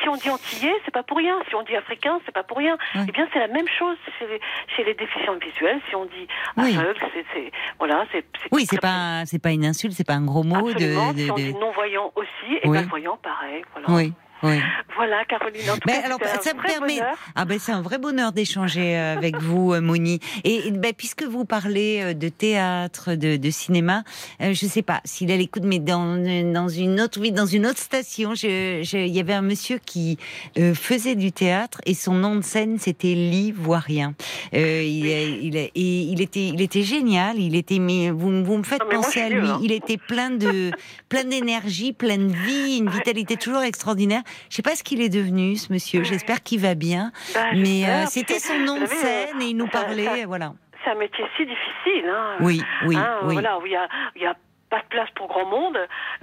si 0.01 0.09
on 0.09 0.16
dit 0.16 0.31
antillais, 0.31 0.74
c'est 0.85 0.94
pas 0.94 1.02
pour 1.02 1.16
rien. 1.16 1.39
Si 1.48 1.55
on 1.55 1.62
dit 1.62 1.77
africain, 1.77 2.20
c'est 2.24 2.35
pas 2.35 2.44
pour 2.44 2.59
rien. 2.59 2.74
Eh 2.95 3.13
bien, 3.13 3.29
c'est 3.33 3.39
la 3.39 3.49
même 3.49 3.69
chose 3.79 3.97
chez 4.19 4.27
les, 4.27 4.41
chez 4.75 4.85
les 4.85 4.95
déficients 4.95 5.37
visuels. 5.37 5.81
Si 5.89 5.97
on 5.97 6.05
dit 6.07 6.27
aveugle, 6.57 7.01
c'est 7.13 7.51
voilà, 7.79 8.05
c'est. 8.13 8.25
Oui, 8.53 8.67
c'est 8.69 8.81
pas 8.81 9.25
c'est 9.27 9.41
pas 9.41 9.51
une 9.51 9.65
insulte, 9.65 9.95
c'est 9.95 10.07
pas 10.07 10.15
un 10.15 10.25
gros 10.25 10.43
mot. 10.43 10.69
Absolument. 10.69 11.13
De, 11.13 11.19
de, 11.19 11.25
si 11.25 11.31
on 11.31 11.35
dit 11.35 11.55
non-voyant 11.55 12.13
aussi, 12.15 12.59
et 12.63 12.69
malvoyant, 12.69 13.19
pareil. 13.23 13.65
Voilà. 13.73 13.91
Oui. 13.91 14.13
Voilà, 14.97 15.25
Caroline. 15.25 15.71
En 15.71 15.75
tout 15.75 15.89
cas, 15.89 16.03
alors, 16.05 16.19
ça 16.41 16.55
me 16.55 16.62
permet. 16.62 17.01
Ah 17.35 17.45
ben, 17.45 17.59
c'est 17.59 17.73
un 17.73 17.83
vrai 17.83 17.99
bonheur 17.99 18.33
d'échanger 18.33 18.97
euh, 18.97 19.16
avec 19.16 19.37
vous, 19.39 19.73
euh, 19.73 19.81
Moni. 19.81 20.21
Et 20.45 20.71
ben, 20.71 20.93
puisque 20.97 21.25
vous 21.25 21.45
parlez 21.45 22.01
euh, 22.03 22.15
de 22.15 22.29
théâtre, 22.29 23.15
de, 23.15 23.37
de 23.37 23.51
cinéma, 23.51 24.05
je 24.41 24.49
ne 24.49 24.71
sais 24.71 24.83
pas 24.83 25.01
s'il 25.05 25.33
a 25.33 25.37
l'écoute, 25.37 25.65
mais 25.65 25.81
dans, 25.81 26.16
dans 26.53 26.69
une 26.69 27.01
autre 27.01 27.21
vie, 27.21 27.33
dans 27.33 27.47
une 27.47 27.66
autre 27.66 27.79
station, 27.79 28.35
il 28.35 28.85
y 28.93 29.21
avait 29.21 29.35
un 29.35 29.43
monsieur 29.43 29.79
qui 29.85 30.19
faisait 30.75 31.16
du 31.16 31.33
théâtre 31.33 31.81
et 31.87 31.95
son 31.95 32.15
nom 32.15 32.37
de 32.37 32.43
scène 32.43 32.79
c'était 32.79 33.15
l'ivoirien. 33.15 34.15
Euh, 34.55 34.83
il, 34.83 35.71
il 35.75 36.21
était, 36.21 36.49
il 36.49 36.61
était 36.61 36.83
génial. 36.83 37.39
Il 37.39 37.57
était, 37.57 37.79
mais 37.79 38.11
vous, 38.11 38.45
vous 38.45 38.59
me 38.59 38.62
faites 38.62 38.85
penser 38.91 39.21
à 39.21 39.29
lui. 39.29 39.49
Hein. 39.49 39.61
Il 39.62 39.73
était 39.73 39.97
plein 39.97 40.31
de, 40.31 40.71
plein 41.09 41.25
d'énergie, 41.25 41.93
plein 41.93 42.19
de 42.19 42.33
vie, 42.33 42.79
une 42.79 42.91
vitalité 42.91 43.37
toujours 43.37 43.62
extraordinaire. 43.62 44.23
Je 44.51 44.56
sais 44.56 44.62
pas 44.62 44.77
ce 44.77 44.82
qu'il 44.82 45.01
est 45.01 45.09
devenu, 45.09 45.56
ce 45.56 45.73
monsieur. 45.73 46.05
J'espère 46.05 46.43
qu'il 46.43 46.61
va 46.61 46.74
bien. 46.74 47.12
Bah, 47.35 47.40
mais 47.55 47.89
euh, 47.89 48.06
c'était 48.06 48.39
son 48.39 48.59
nom 48.59 48.81
de 48.81 48.86
scène 48.86 49.40
et 49.40 49.47
il 49.47 49.56
nous 49.56 49.69
parlait, 49.69 50.24
voilà. 50.24 50.55
C'est 50.85 50.90
un 50.90 50.97
métier 50.97 51.24
si 51.36 51.47
difficile. 51.47 52.09
Hein. 52.09 52.36
Oui, 52.40 52.62
oui, 52.86 52.97
hein, 52.97 53.20
oui. 53.24 53.35
Voilà, 53.35 53.59
où 53.59 53.66
il 53.66 53.73
y 53.73 53.77
a, 53.77 53.89
il 54.16 54.23
y 54.23 54.27
a 54.27 54.35
pas 54.75 54.81
de 54.81 54.89
place 54.89 55.11
pour 55.15 55.29
grand 55.29 55.47
monde. 55.47 55.79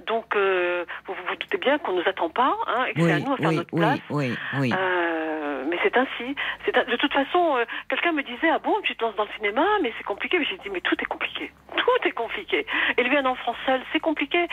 Donc, 0.05 0.35
euh, 0.35 0.83
vous, 1.05 1.13
vous, 1.13 1.35
doutez 1.37 1.57
bien 1.57 1.77
qu'on 1.77 1.93
ne 1.93 2.01
nous 2.01 2.09
attend 2.09 2.29
pas 2.29 2.53
hein, 2.67 2.83
et 2.85 2.93
que 2.93 3.01
c'est 3.01 3.13
à 3.13 3.19
nous 3.19 3.33
à 3.33 3.37
faire 3.37 3.51
notre 3.51 3.75
place. 3.75 3.99
Oui, 4.09 4.35
oui, 4.59 4.73
euh, 4.77 5.63
mais 5.69 5.77
c'est 5.81 5.95
ainsi. 5.95 6.35
C'est 6.65 6.75
De 6.75 6.95
toute 6.97 7.13
façon, 7.13 7.55
euh, 7.55 7.65
quelqu'un 7.87 8.11
me 8.11 8.23
disait 8.23 8.49
Ah 8.51 8.59
bon, 8.59 8.75
tu 8.83 8.93
te 8.95 9.05
lances 9.05 9.15
dans 9.15 9.23
le 9.23 9.29
cinéma, 9.37 9.65
mais 9.81 9.93
c'est 9.97 10.03
compliqué. 10.03 10.37
Mais 10.37 10.45
j'ai 10.45 10.57
dit 10.57 10.69
Mais 10.69 10.81
tout 10.81 10.95
est 10.99 11.05
compliqué. 11.05 11.51
Tout 11.77 12.07
est 12.07 12.11
compliqué. 12.11 12.65
Élever 12.97 13.19
un 13.19 13.25
enfant 13.25 13.55
seul, 13.65 13.81
c'est 13.93 14.01
compliqué. 14.01 14.45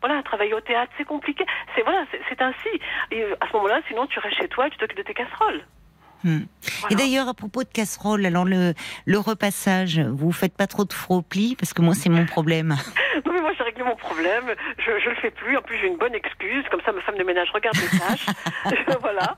Voilà, 0.00 0.22
travailler 0.22 0.54
au 0.54 0.60
théâtre, 0.60 0.92
c'est 0.96 1.04
compliqué. 1.04 1.44
C'est 1.74 1.82
voilà, 1.82 2.04
c'est 2.28 2.40
ainsi. 2.40 2.80
Et 3.10 3.24
à 3.40 3.46
ce 3.46 3.52
moment-là, 3.56 3.80
sinon, 3.88 4.06
tu 4.06 4.18
restes 4.20 4.38
chez 4.38 4.48
toi 4.48 4.68
et 4.68 4.70
tu 4.70 4.78
t'occupes 4.78 4.98
de 4.98 5.02
tes 5.02 5.14
casseroles. 5.14 5.62
Hmm. 6.24 6.40
Et 6.90 6.94
d'ailleurs, 6.94 7.28
à 7.28 7.34
propos 7.34 7.62
de 7.62 7.68
casserole, 7.68 8.24
alors 8.26 8.44
le, 8.44 8.74
le 9.04 9.18
repassage, 9.18 10.00
vous 10.00 10.32
faites 10.32 10.56
pas 10.56 10.66
trop 10.66 10.84
de 10.84 10.92
faux 10.92 11.22
plis? 11.22 11.56
Parce 11.56 11.72
que 11.72 11.82
moi 11.82 11.94
c'est 11.94 12.08
mon 12.08 12.26
problème. 12.26 12.76
non 13.24 13.32
mais 13.32 13.40
moi 13.40 13.50
j'ai 13.56 13.64
réglé 13.64 13.84
mon 13.84 13.96
problème, 13.96 14.44
je, 14.78 14.90
je 15.02 15.10
le 15.10 15.16
fais 15.16 15.30
plus. 15.30 15.56
En 15.56 15.62
plus 15.62 15.78
j'ai 15.78 15.86
une 15.86 15.96
bonne 15.96 16.14
excuse, 16.14 16.64
comme 16.70 16.80
ça 16.84 16.92
ma 16.92 17.00
femme 17.02 17.16
de 17.16 17.24
ménage 17.24 17.48
regarde 17.52 17.76
les 17.76 17.98
tâches. 17.98 18.26
voilà. 19.00 19.36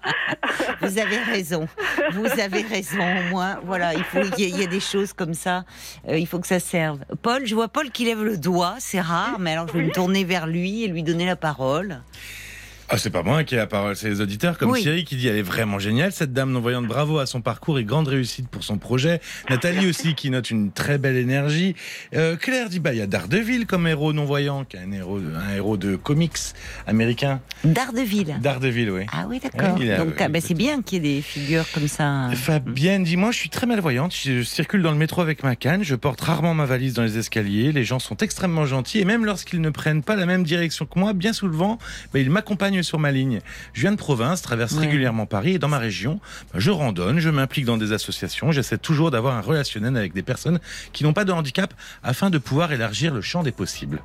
Vous 0.80 0.98
avez 0.98 1.18
raison, 1.18 1.68
vous 2.12 2.40
avez 2.40 2.62
raison. 2.62 2.98
Au 3.00 3.30
moins, 3.30 3.60
voilà, 3.64 3.94
il 3.94 4.04
faut 4.04 4.18
il 4.38 4.58
y, 4.58 4.62
a 4.62 4.66
des 4.66 4.80
choses 4.80 5.12
comme 5.12 5.34
ça, 5.34 5.64
euh, 6.08 6.18
il 6.18 6.26
faut 6.26 6.38
que 6.38 6.46
ça 6.46 6.60
serve. 6.60 7.00
Paul, 7.22 7.46
je 7.46 7.54
vois 7.54 7.68
Paul 7.68 7.90
qui 7.90 8.04
lève 8.04 8.22
le 8.22 8.36
doigt, 8.36 8.76
c'est 8.78 9.00
rare, 9.00 9.38
mais 9.38 9.52
alors 9.52 9.68
je 9.68 9.72
vais 9.74 9.84
me 9.84 9.92
tourner 9.92 10.24
vers 10.24 10.46
lui 10.46 10.84
et 10.84 10.88
lui 10.88 11.02
donner 11.02 11.26
la 11.26 11.36
parole. 11.36 12.00
Ah, 12.90 12.96
c'est 12.96 13.10
pas 13.10 13.22
moi 13.22 13.44
qui 13.44 13.54
ai 13.54 13.58
la 13.58 13.66
parole, 13.66 13.96
c'est 13.96 14.08
les 14.08 14.22
auditeurs 14.22 14.56
comme 14.56 14.74
Thierry 14.74 15.04
qui 15.04 15.16
dit 15.16 15.28
elle 15.28 15.36
est 15.36 15.42
vraiment 15.42 15.78
géniale 15.78 16.10
cette 16.10 16.32
dame 16.32 16.52
non-voyante. 16.52 16.86
Bravo 16.86 17.18
à 17.18 17.26
son 17.26 17.42
parcours 17.42 17.78
et 17.78 17.84
grande 17.84 18.08
réussite 18.08 18.48
pour 18.48 18.64
son 18.64 18.78
projet. 18.78 19.20
Nathalie 19.50 19.86
aussi 19.86 20.14
qui 20.14 20.30
note 20.30 20.50
une 20.50 20.72
très 20.72 20.96
belle 20.96 21.16
énergie. 21.16 21.74
Euh, 22.14 22.36
Claire 22.36 22.70
dit 22.70 22.80
bah 22.80 22.94
il 22.94 22.98
y 22.98 23.02
a 23.02 23.06
Daredevil 23.06 23.66
comme 23.66 23.86
héros 23.86 24.14
non-voyant, 24.14 24.64
qui 24.64 24.78
est 24.78 24.80
un 24.80 24.90
héros, 24.90 25.18
un 25.18 25.54
héros 25.54 25.76
de 25.76 25.96
comics 25.96 26.38
américain. 26.86 27.42
Daredevil. 27.62 28.38
Daredevil, 28.40 28.90
oui. 28.90 29.02
Ah 29.12 29.26
oui, 29.28 29.38
d'accord. 29.38 29.76
Donc 29.76 30.14
ah, 30.18 30.28
bah, 30.28 30.40
c'est 30.40 30.54
bien 30.54 30.80
qu'il 30.80 31.04
y 31.04 31.10
ait 31.10 31.16
des 31.16 31.20
figures 31.20 31.66
comme 31.74 31.88
ça. 31.88 32.30
Fabienne 32.34 33.04
dit 33.04 33.18
moi 33.18 33.32
je 33.32 33.36
suis 33.36 33.50
très 33.50 33.66
malvoyante. 33.66 34.14
Je 34.14 34.42
circule 34.42 34.80
dans 34.80 34.92
le 34.92 34.98
métro 34.98 35.20
avec 35.20 35.42
ma 35.42 35.56
canne. 35.56 35.84
Je 35.84 35.94
porte 35.94 36.22
rarement 36.22 36.54
ma 36.54 36.64
valise 36.64 36.94
dans 36.94 37.02
les 37.02 37.18
escaliers. 37.18 37.70
Les 37.70 37.84
gens 37.84 37.98
sont 37.98 38.16
extrêmement 38.16 38.64
gentils 38.64 39.00
et 39.00 39.04
même 39.04 39.26
lorsqu'ils 39.26 39.60
ne 39.60 39.68
prennent 39.68 40.02
pas 40.02 40.16
la 40.16 40.24
même 40.24 40.42
direction 40.42 40.86
que 40.86 40.98
moi, 40.98 41.12
bien 41.12 41.34
souvent, 41.34 41.76
bah, 42.14 42.20
ils 42.20 42.30
m'accompagnent 42.30 42.77
sur 42.82 42.98
ma 42.98 43.10
ligne. 43.10 43.40
Je 43.72 43.80
viens 43.82 43.92
de 43.92 43.96
province, 43.96 44.42
traverse 44.42 44.76
régulièrement 44.76 45.26
Paris 45.26 45.54
et 45.54 45.58
dans 45.58 45.68
ma 45.68 45.78
région, 45.78 46.20
bah, 46.52 46.58
je 46.58 46.70
randonne, 46.70 47.18
je 47.18 47.30
m'implique 47.30 47.64
dans 47.64 47.76
des 47.76 47.92
associations, 47.92 48.52
j'essaie 48.52 48.78
toujours 48.78 49.10
d'avoir 49.10 49.36
un 49.36 49.40
relationnel 49.40 49.96
avec 49.96 50.12
des 50.12 50.22
personnes 50.22 50.60
qui 50.92 51.04
n'ont 51.04 51.12
pas 51.12 51.24
de 51.24 51.32
handicap 51.32 51.72
afin 52.02 52.30
de 52.30 52.38
pouvoir 52.38 52.72
élargir 52.72 53.14
le 53.14 53.20
champ 53.20 53.42
des 53.42 53.52
possibles. 53.52 54.00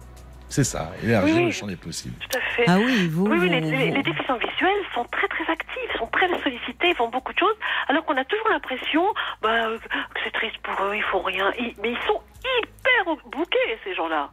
C'est 0.50 0.64
ça, 0.64 0.92
élargir 1.04 1.46
le 1.46 1.52
champ 1.52 1.66
des 1.66 1.76
possibles. 1.76 2.14
Tout 2.30 2.38
à 2.38 2.42
fait. 2.56 2.66
Ah 2.68 2.78
oui, 2.78 3.08
vous. 3.08 3.26
Oui, 3.26 3.50
les, 3.50 3.60
déficients 4.04 4.38
visuels 4.38 4.84
sont 4.94 5.04
très 5.06 5.28
très 5.28 5.52
actifs, 5.52 5.98
sont 5.98 6.06
très 6.08 6.28
sollicités, 6.44 6.90
ils 6.90 6.96
font 6.96 7.10
beaucoup 7.10 7.34
de 7.34 7.40
choses, 7.40 7.56
alors 7.88 8.06
qu'on 8.06 8.16
a 8.18 8.24
toujours 8.26 8.50
l'impression 8.50 9.04
bah, 9.42 9.66
que 10.14 10.20
c'est 10.24 10.32
triste 10.32 10.58
pour 10.62 10.76
eux, 10.86 10.96
ils 10.96 11.04
font 11.12 11.24
rien. 11.24 11.52
mais 11.82 11.94
ils 11.94 12.08
sont 12.08 12.22
hyper 12.44 13.16
bouqués, 13.32 13.58
ces 13.84 13.96
gens-là. 13.96 14.32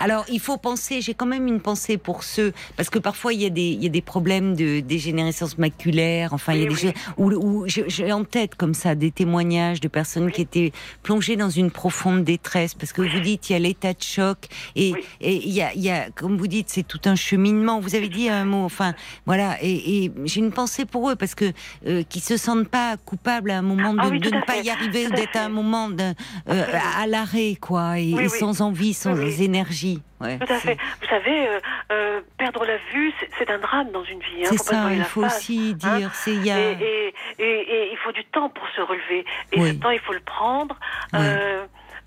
Alors, 0.00 0.24
il 0.28 0.40
faut 0.40 0.56
penser, 0.56 1.00
j'ai 1.00 1.14
quand 1.14 1.26
même 1.26 1.46
une 1.46 1.60
pensée 1.60 1.98
pour 1.98 2.22
ceux, 2.22 2.52
parce 2.76 2.90
que 2.90 2.98
parfois 2.98 3.32
il 3.32 3.42
y 3.42 3.46
a 3.46 3.50
des, 3.50 3.70
il 3.70 3.82
y 3.82 3.86
a 3.86 3.90
des 3.90 4.02
problèmes 4.02 4.54
de 4.54 4.80
dégénérescence 4.80 5.58
maculaire, 5.58 6.32
enfin, 6.32 6.54
il 6.54 6.62
y 6.62 6.66
a 6.66 6.68
des, 6.68 6.94
où, 7.16 7.64
j'ai 7.66 8.12
en 8.12 8.24
tête 8.24 8.54
comme 8.54 8.74
ça 8.74 8.94
des 8.94 9.10
témoignages 9.10 9.80
de 9.80 9.88
personnes 9.88 10.30
qui 10.30 10.42
étaient 10.42 10.72
plongées 11.02 11.36
dans 11.36 11.50
une 11.50 11.70
profonde 11.70 12.24
détresse, 12.24 12.74
parce 12.74 12.92
que 12.92 13.02
vous 13.02 13.20
dites, 13.20 13.50
il 13.50 13.52
y 13.54 13.56
a 13.56 13.58
l'état 13.58 13.92
de 13.92 14.02
choc, 14.02 14.38
et, 14.76 14.92
et 15.20 15.34
il, 15.34 15.52
y 15.52 15.62
a, 15.62 15.72
il 15.74 15.82
y 15.82 15.90
a, 15.90 16.10
comme 16.10 16.36
vous 16.36 16.46
dites, 16.46 16.68
c'est 16.68 16.86
tout 16.86 17.00
un 17.04 17.16
cheminement. 17.16 17.80
Vous 17.80 17.94
avez 17.94 18.08
dit 18.08 18.28
un 18.28 18.44
mot, 18.44 18.64
enfin, 18.64 18.94
voilà, 19.26 19.56
et, 19.62 20.04
et 20.04 20.12
j'ai 20.24 20.40
une 20.40 20.52
pensée 20.52 20.84
pour 20.84 21.10
eux, 21.10 21.16
parce 21.16 21.34
que, 21.34 21.52
euh, 21.86 22.02
qui 22.08 22.20
se 22.20 22.36
sentent 22.36 22.68
pas 22.68 22.96
coupables 22.96 23.50
à 23.50 23.58
un 23.58 23.62
moment 23.62 23.94
ah 23.98 24.10
de, 24.10 24.16
ne 24.16 24.44
pas 24.44 24.58
y 24.58 24.70
arriver, 24.70 25.08
d'être 25.08 25.36
à 25.36 25.44
un 25.44 25.48
moment 25.48 25.88
de, 25.88 26.14
euh, 26.48 26.64
à 26.96 27.06
l'arrêt, 27.06 27.47
quoi, 27.56 27.98
et, 27.98 28.28
sans 28.28 28.60
envie, 28.60 28.94
sans 28.94 29.16
énergie. 29.40 30.02
Ouais, 30.20 30.38
Tout 30.38 30.52
à 30.52 30.58
fait. 30.58 30.76
Vous 31.00 31.08
savez, 31.08 31.48
euh, 31.48 31.60
euh, 31.92 32.20
perdre 32.36 32.64
la 32.64 32.76
vue, 32.92 33.12
c'est 33.38 33.50
un 33.50 33.58
drame 33.58 33.90
dans 33.92 34.04
une 34.04 34.18
vie. 34.18 34.44
Hein, 34.44 34.48
c'est 34.50 34.58
ça, 34.58 34.92
il 34.92 35.04
faut 35.04 35.24
aussi 35.24 35.76
hein. 35.84 35.98
dire. 35.98 36.14
c'est 36.14 36.34
y 36.34 36.50
a... 36.50 36.58
et, 36.58 37.14
et, 37.38 37.44
et, 37.44 37.92
il 37.92 37.98
faut 37.98 38.12
du 38.12 38.24
temps 38.24 38.48
pour 38.48 38.66
se 38.74 38.80
relever. 38.80 39.24
Et 39.52 39.60
ce 39.60 39.72
temps, 39.74 39.90
il 39.90 40.00
faut 40.00 40.12
le 40.12 40.20
prendre. 40.20 40.76
Euh, 41.14 41.64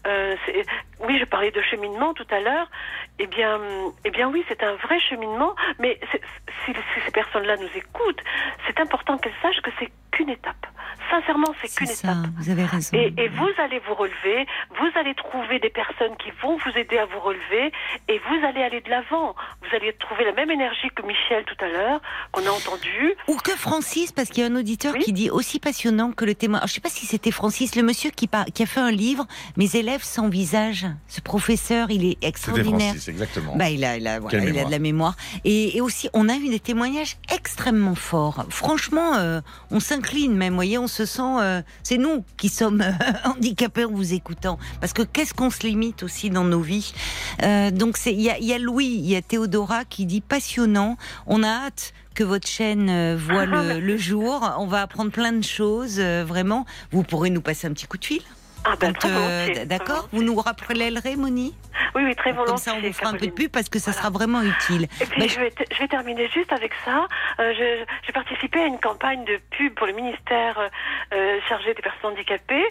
euh, 0.07 0.35
oui, 1.07 1.18
je 1.19 1.26
parlais 1.26 1.52
de 1.52 1.61
cheminement 1.61 2.14
tout 2.14 2.28
à 2.30 2.40
l'heure. 2.40 2.69
Eh 3.19 3.28
bien, 3.28 3.60
eh 4.06 4.11
bien 4.11 4.30
oui, 4.30 4.44
c'est 4.48 4.64
un 4.64 4.76
vrai 4.76 4.99
cheminement. 4.99 5.56
Mais 5.80 5.99
si, 6.65 6.73
ces 7.06 7.11
personnes-là 7.11 7.57
nous 7.57 7.69
écoutent, 7.76 8.22
c'est 8.68 8.80
important 8.80 9.18
qu'elles 9.18 9.34
sachent 9.41 9.61
que 9.61 9.72
c'est 9.80 9.90
qu'une 10.11 10.30
étape. 10.30 10.68
Sincèrement, 11.10 11.53
c'est 11.61 11.73
qu'une 11.73 11.90
étape. 11.90 12.18
Vous 12.38 12.49
avez 12.49 12.65
raison. 12.65 12.95
Et, 12.98 13.14
et, 13.18 13.28
vous 13.28 13.49
allez 13.57 13.80
vous 13.80 13.94
relever. 13.95 14.45
Vous 14.78 14.99
allez 14.99 15.14
trouver 15.15 15.60
des 15.60 15.69
personnes 15.69 16.15
qui 16.18 16.32
vont 16.41 16.57
vous 16.57 16.78
aider 16.78 16.98
à 16.98 17.06
vous 17.06 17.19
relever, 17.19 17.72
et 18.07 18.19
vous 18.19 18.45
allez 18.45 18.61
aller 18.61 18.82
de 18.82 18.90
l'avant. 18.90 19.36
Vous 19.61 19.76
allez 19.76 19.94
trouver 19.94 20.26
la 20.26 20.34
même 20.34 20.52
énergie 20.52 20.90
que 20.95 21.02
Michel 21.03 21.44
tout 21.45 21.64
à 21.64 21.68
l'heure, 21.68 22.02
qu'on 22.32 22.45
a 22.45 22.52
entendu. 22.52 23.15
Ou 23.28 23.36
que 23.38 23.52
Francis, 23.52 24.11
parce 24.11 24.30
qu'il 24.30 24.44
y 24.44 24.48
a 24.48 24.49
un 24.49 24.56
auditeur 24.56 24.94
qui 24.95 25.14
dit 25.14 25.30
aussi 25.30 25.60
passionnant 25.60 26.11
que 26.11 26.26
le 26.26 26.36
témoin. 26.36 26.60
je 26.60 26.65
ne 26.65 26.69
sais 26.69 26.82
pas 26.82 26.90
si 26.90 27.06
c'était 27.06 27.32
Francis, 27.32 27.76
le 27.76 27.84
monsieur 27.84 28.11
qui, 28.11 28.30
qui 28.53 28.64
a 28.64 28.65
fait 28.65 28.80
un 28.80 28.91
livre, 28.91 29.26
Mes 29.57 29.76
élèves 29.76 30.03
sans 30.03 30.30
visage. 30.30 30.86
Ce 31.07 31.22
professeur, 31.22 31.91
il 31.91 32.05
est 32.05 32.18
extraordinaire. 32.22 32.91
Francis, 32.91 33.07
exactement. 33.07 33.55
Bah, 33.55 33.69
il 33.69 33.84
a, 33.84 33.97
il 33.97 34.07
a, 34.07 34.19
il 34.31 34.59
a 34.59 34.65
de 34.65 34.72
la 34.72 34.80
mémoire. 34.80 35.15
Et, 35.43 35.77
et, 35.77 35.81
aussi, 35.81 36.09
on 36.13 36.30
a 36.30 36.35
eu 36.35 36.49
des 36.49 36.59
témoignages 36.59 37.18
extrêmement 37.34 37.95
forts. 37.95 38.45
Franchement, 38.49 39.15
euh, 39.15 39.41
on 39.72 39.80
s'incline 39.80 40.35
même. 40.35 40.55
Voyez, 40.55 40.77
on 40.77 40.88
se 40.88 41.05
sent. 41.05 41.22
Euh, 41.22 41.61
c'est 41.84 41.97
nous 41.97 42.23
qui 42.38 42.49
sommes 42.49 42.81
euh, 42.81 42.91
handicapés 43.26 43.85
en 43.85 43.91
vous 43.91 44.13
écoutant. 44.13 44.57
Parce 44.80 44.93
que 44.93 45.03
qu'est-ce 45.03 45.34
qu'on 45.34 45.49
se 45.49 45.65
limite 45.65 46.03
aussi 46.03 46.30
dans 46.30 46.43
nos 46.43 46.61
vies? 46.61 46.93
Donc, 47.73 47.97
il 48.05 48.22
y 48.22 48.30
a, 48.30 48.39
y 48.39 48.53
a 48.53 48.57
Louis, 48.57 48.85
il 48.85 49.09
y 49.09 49.15
a 49.15 49.22
Théodora 49.22 49.85
qui 49.85 50.05
dit 50.05 50.22
passionnant. 50.22 50.97
On 51.27 51.43
a 51.43 51.47
hâte 51.47 51.93
que 52.13 52.23
votre 52.23 52.47
chaîne 52.47 53.15
voit 53.15 53.45
le, 53.45 53.80
le, 53.80 53.97
jour. 53.97 54.53
On 54.57 54.68
va 54.68 54.81
apprendre 54.81 55.11
plein 55.11 55.31
de 55.31 55.43
choses, 55.43 55.99
vraiment. 55.99 56.65
Vous 56.91 57.03
pourrez 57.03 57.30
nous 57.30 57.41
passer 57.41 57.68
un 57.68 57.72
petit 57.72 57.88
coup 57.88 57.97
de 57.97 58.05
fil 58.05 58.22
ah 58.64 58.76
ben, 58.80 58.94
euh, 59.06 59.66
D'accord 59.66 60.08
Vous 60.12 60.24
nous 60.24 60.36
rappellerez, 60.36 61.16
Moni 61.16 61.56
Oui, 61.96 62.04
oui, 62.06 62.16
très 62.16 62.32
volontiers. 62.32 62.52
Comme 62.52 62.58
ça, 62.58 62.74
on 62.76 62.88
vous 62.88 62.94
fera 62.94 63.10
un 63.10 63.14
peu 63.14 63.26
de 63.26 63.32
pub 63.32 63.52
parce 63.52 63.70
que 63.70 63.80
ça 63.80 63.92
sera 63.92 64.10
vraiment 64.10 64.42
utile. 64.42 64.88
Et 65.02 65.06
puis, 65.06 65.28
je, 65.28 65.40
vais 65.40 65.54
je, 65.72 65.80
vais 65.80 65.88
terminer 65.88 66.30
juste 66.30 66.52
avec 66.52 66.72
ça. 66.86 67.08
Euh, 67.40 67.54
J'ai 68.06 68.14
participé 68.14 68.60
à 68.60 68.66
une 68.66 68.80
campagne 68.80 69.26
de 69.26 69.40
pub 69.58 69.74
pour 69.74 69.88
le 69.88 69.94
ministère 69.94 70.60
euh, 71.14 71.40
chargé 71.50 71.74
des 71.74 71.82
personnes 71.82 72.12
handicapées. 72.12 72.66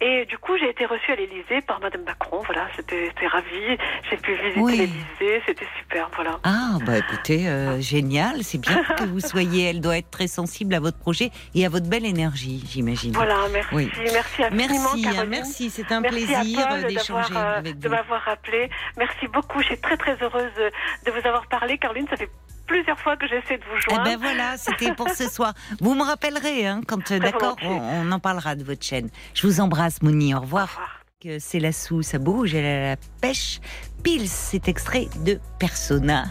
Et 0.00 0.26
du 0.26 0.38
coup, 0.38 0.56
j'ai 0.58 0.70
été 0.70 0.86
reçue 0.86 1.12
à 1.12 1.16
l'Élysée 1.16 1.60
par 1.66 1.80
Madame 1.80 2.02
Macron. 2.04 2.42
Voilà, 2.46 2.68
c'était 2.76 3.10
ravi. 3.26 3.78
J'ai 4.10 4.16
pu 4.16 4.34
visiter 4.34 4.76
l'Élysée. 4.76 5.42
C'était 5.46 5.68
super. 5.78 6.08
Voilà. 6.14 6.38
Ah, 6.44 6.78
bah 6.86 6.98
écoutez, 6.98 7.48
euh, 7.48 7.80
génial. 7.80 8.42
C'est 8.44 8.58
bien 8.58 8.82
que 8.96 9.04
vous 9.04 9.20
soyez. 9.20 9.70
Elle 9.70 9.80
doit 9.80 9.98
être 9.98 10.10
très 10.10 10.28
sensible 10.28 10.74
à 10.74 10.80
votre 10.80 10.98
projet 10.98 11.30
et 11.54 11.66
à 11.66 11.68
votre 11.68 11.88
belle 11.88 12.06
énergie, 12.06 12.64
j'imagine. 12.68 13.12
Voilà, 13.12 13.38
merci. 13.52 13.90
Merci 14.12 14.44
infiniment. 14.44 14.90
Merci, 14.94 15.06
hein, 15.08 15.31
merci. 15.38 15.70
C'est 15.70 15.90
un 15.92 16.02
plaisir 16.02 16.84
d'échanger 16.86 17.34
euh, 17.36 17.58
avec 17.58 17.74
vous. 17.74 17.80
De 17.80 17.88
m'avoir 17.88 18.22
rappelé. 18.22 18.70
Merci 18.96 19.28
beaucoup. 19.28 19.60
Je 19.60 19.66
suis 19.66 19.80
très, 19.80 19.96
très 19.96 20.16
heureuse 20.22 20.52
de 21.06 21.10
vous 21.10 21.26
avoir 21.26 21.46
parlé. 21.46 21.78
Caroline, 21.78 22.06
ça 22.08 22.16
fait 22.16 22.30
plusieurs 22.66 22.98
fois 22.98 23.16
que 23.16 23.26
j'essaie 23.26 23.58
de 23.58 23.64
vous 23.64 23.80
joindre. 23.80 24.04
Eh 24.06 24.10
ben 24.10 24.18
voilà, 24.18 24.56
c'était 24.56 24.92
pour 24.92 25.10
ce 25.10 25.28
soir. 25.28 25.54
Vous 25.80 25.94
me 25.94 26.04
rappellerez, 26.04 26.66
hein, 26.66 26.80
quand 26.86 27.12
d'accord, 27.12 27.56
on, 27.62 28.10
en 28.10 28.18
parlera 28.18 28.54
de 28.54 28.64
votre 28.64 28.84
chaîne. 28.84 29.10
Je 29.34 29.46
vous 29.46 29.60
embrasse, 29.60 30.02
Moni. 30.02 30.34
Au 30.34 30.40
revoir. 30.40 30.64
Au 30.64 30.80
revoir. 30.80 30.98
C'est 31.38 31.60
la 31.60 31.70
sous, 31.70 32.02
ça 32.02 32.18
bouge, 32.18 32.52
elle 32.52 32.64
a 32.64 32.88
la 32.90 32.96
pêche. 33.20 33.60
Pile, 34.02 34.28
c'est 34.28 34.66
extrait 34.66 35.06
de 35.24 35.38
Persona, 35.60 36.24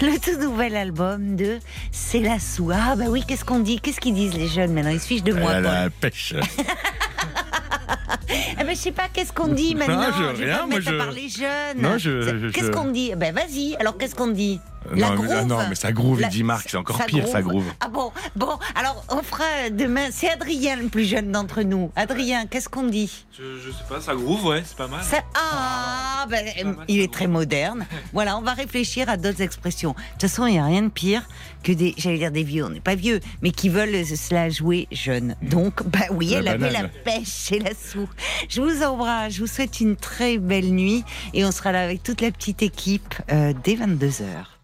le 0.00 0.18
tout 0.18 0.40
nouvel 0.40 0.74
album 0.74 1.36
de 1.36 1.58
C'est 1.92 2.20
la 2.20 2.38
sous. 2.38 2.70
Ah 2.72 2.96
bah 2.96 3.04
oui, 3.10 3.22
qu'est-ce 3.28 3.44
qu'on 3.44 3.58
dit? 3.58 3.78
Qu'est-ce 3.78 4.00
qu'ils 4.00 4.14
disent 4.14 4.34
les 4.34 4.48
jeunes? 4.48 4.72
Maintenant 4.72 4.92
Ils 4.92 5.00
se 5.00 5.06
fichent 5.06 5.22
de 5.22 5.34
moi. 5.34 5.52
Elle 5.52 5.66
a 5.66 5.84
la 5.84 5.90
pêche. 5.90 6.34
eh 8.60 8.64
ben, 8.64 8.70
je 8.70 8.74
sais 8.74 8.92
pas, 8.92 9.08
qu'est-ce 9.12 9.32
qu'on 9.32 9.48
dit 9.48 9.74
maintenant 9.76 10.10
non, 10.10 10.34
je, 10.34 10.36
je 10.36 10.44
rien, 10.44 10.66
moi 10.66 10.80
je... 10.80 10.90
par 10.90 11.10
les 11.10 11.28
jeunes. 11.28 11.78
Non, 11.78 11.98
je. 11.98 12.50
Qu'est-ce 12.50 12.70
qu'on 12.70 12.90
dit 12.90 13.12
Ben 13.16 13.34
vas-y, 13.34 13.76
alors 13.76 13.96
qu'est-ce 13.96 14.14
qu'on 14.14 14.28
dit 14.28 14.60
la 14.94 15.10
non, 15.10 15.14
groove. 15.16 15.28
Mais, 15.28 15.44
non, 15.44 15.58
mais 15.68 15.74
ça 15.74 15.92
groove, 15.92 16.20
la... 16.20 16.28
dit 16.28 16.42
Marc, 16.42 16.68
c'est 16.70 16.76
encore 16.76 17.04
pire, 17.04 17.22
groove. 17.22 17.32
ça 17.32 17.42
groove. 17.42 17.72
Ah 17.80 17.88
bon, 17.88 18.10
bon, 18.36 18.58
alors 18.74 19.04
on 19.10 19.22
fera 19.22 19.70
demain, 19.70 20.08
c'est 20.10 20.30
Adrien 20.30 20.76
le 20.76 20.88
plus 20.88 21.04
jeune 21.04 21.32
d'entre 21.32 21.62
nous. 21.62 21.90
Adrien, 21.96 22.46
qu'est-ce 22.46 22.68
qu'on 22.68 22.84
dit 22.84 23.26
je, 23.36 23.58
je, 23.64 23.70
sais 23.70 23.84
pas, 23.88 24.00
ça 24.00 24.14
groove, 24.14 24.44
ouais, 24.46 24.62
c'est 24.64 24.76
pas 24.76 24.88
mal. 24.88 25.02
Ça... 25.04 25.18
Ah, 25.34 26.26
ben, 26.28 26.44
mal, 26.64 26.84
il 26.88 27.00
est 27.00 27.12
très 27.12 27.26
moderne. 27.26 27.86
voilà, 28.12 28.36
on 28.38 28.42
va 28.42 28.52
réfléchir 28.52 29.08
à 29.08 29.16
d'autres 29.16 29.42
expressions. 29.42 29.90
De 29.90 30.12
toute 30.12 30.22
façon, 30.22 30.46
il 30.46 30.52
n'y 30.52 30.58
a 30.58 30.64
rien 30.64 30.82
de 30.82 30.88
pire 30.88 31.22
que 31.62 31.72
des, 31.72 31.94
j'allais 31.96 32.18
dire 32.18 32.32
des 32.32 32.44
vieux, 32.44 32.64
on 32.64 32.70
n'est 32.70 32.80
pas 32.80 32.94
vieux, 32.94 33.20
mais 33.42 33.50
qui 33.50 33.68
veulent 33.68 34.04
se 34.04 34.34
la 34.34 34.48
jouer 34.48 34.88
jeune. 34.90 35.36
Donc, 35.42 35.82
bah 35.84 36.06
oui, 36.10 36.30
la 36.30 36.38
elle 36.38 36.44
banane. 36.44 36.62
avait 36.62 36.82
la 36.82 36.88
pêche 36.88 37.52
et 37.52 37.58
la 37.58 37.74
Je 38.48 38.60
vous 38.60 38.82
embrasse, 38.82 39.34
je 39.34 39.40
vous 39.40 39.46
souhaite 39.46 39.80
une 39.80 39.96
très 39.96 40.38
belle 40.38 40.70
nuit 40.72 41.04
et 41.34 41.44
on 41.44 41.52
sera 41.52 41.72
là 41.72 41.82
avec 41.82 42.02
toute 42.02 42.20
la 42.20 42.30
petite 42.30 42.62
équipe 42.62 43.14
euh, 43.32 43.52
dès 43.64 43.74
22h. 43.74 44.57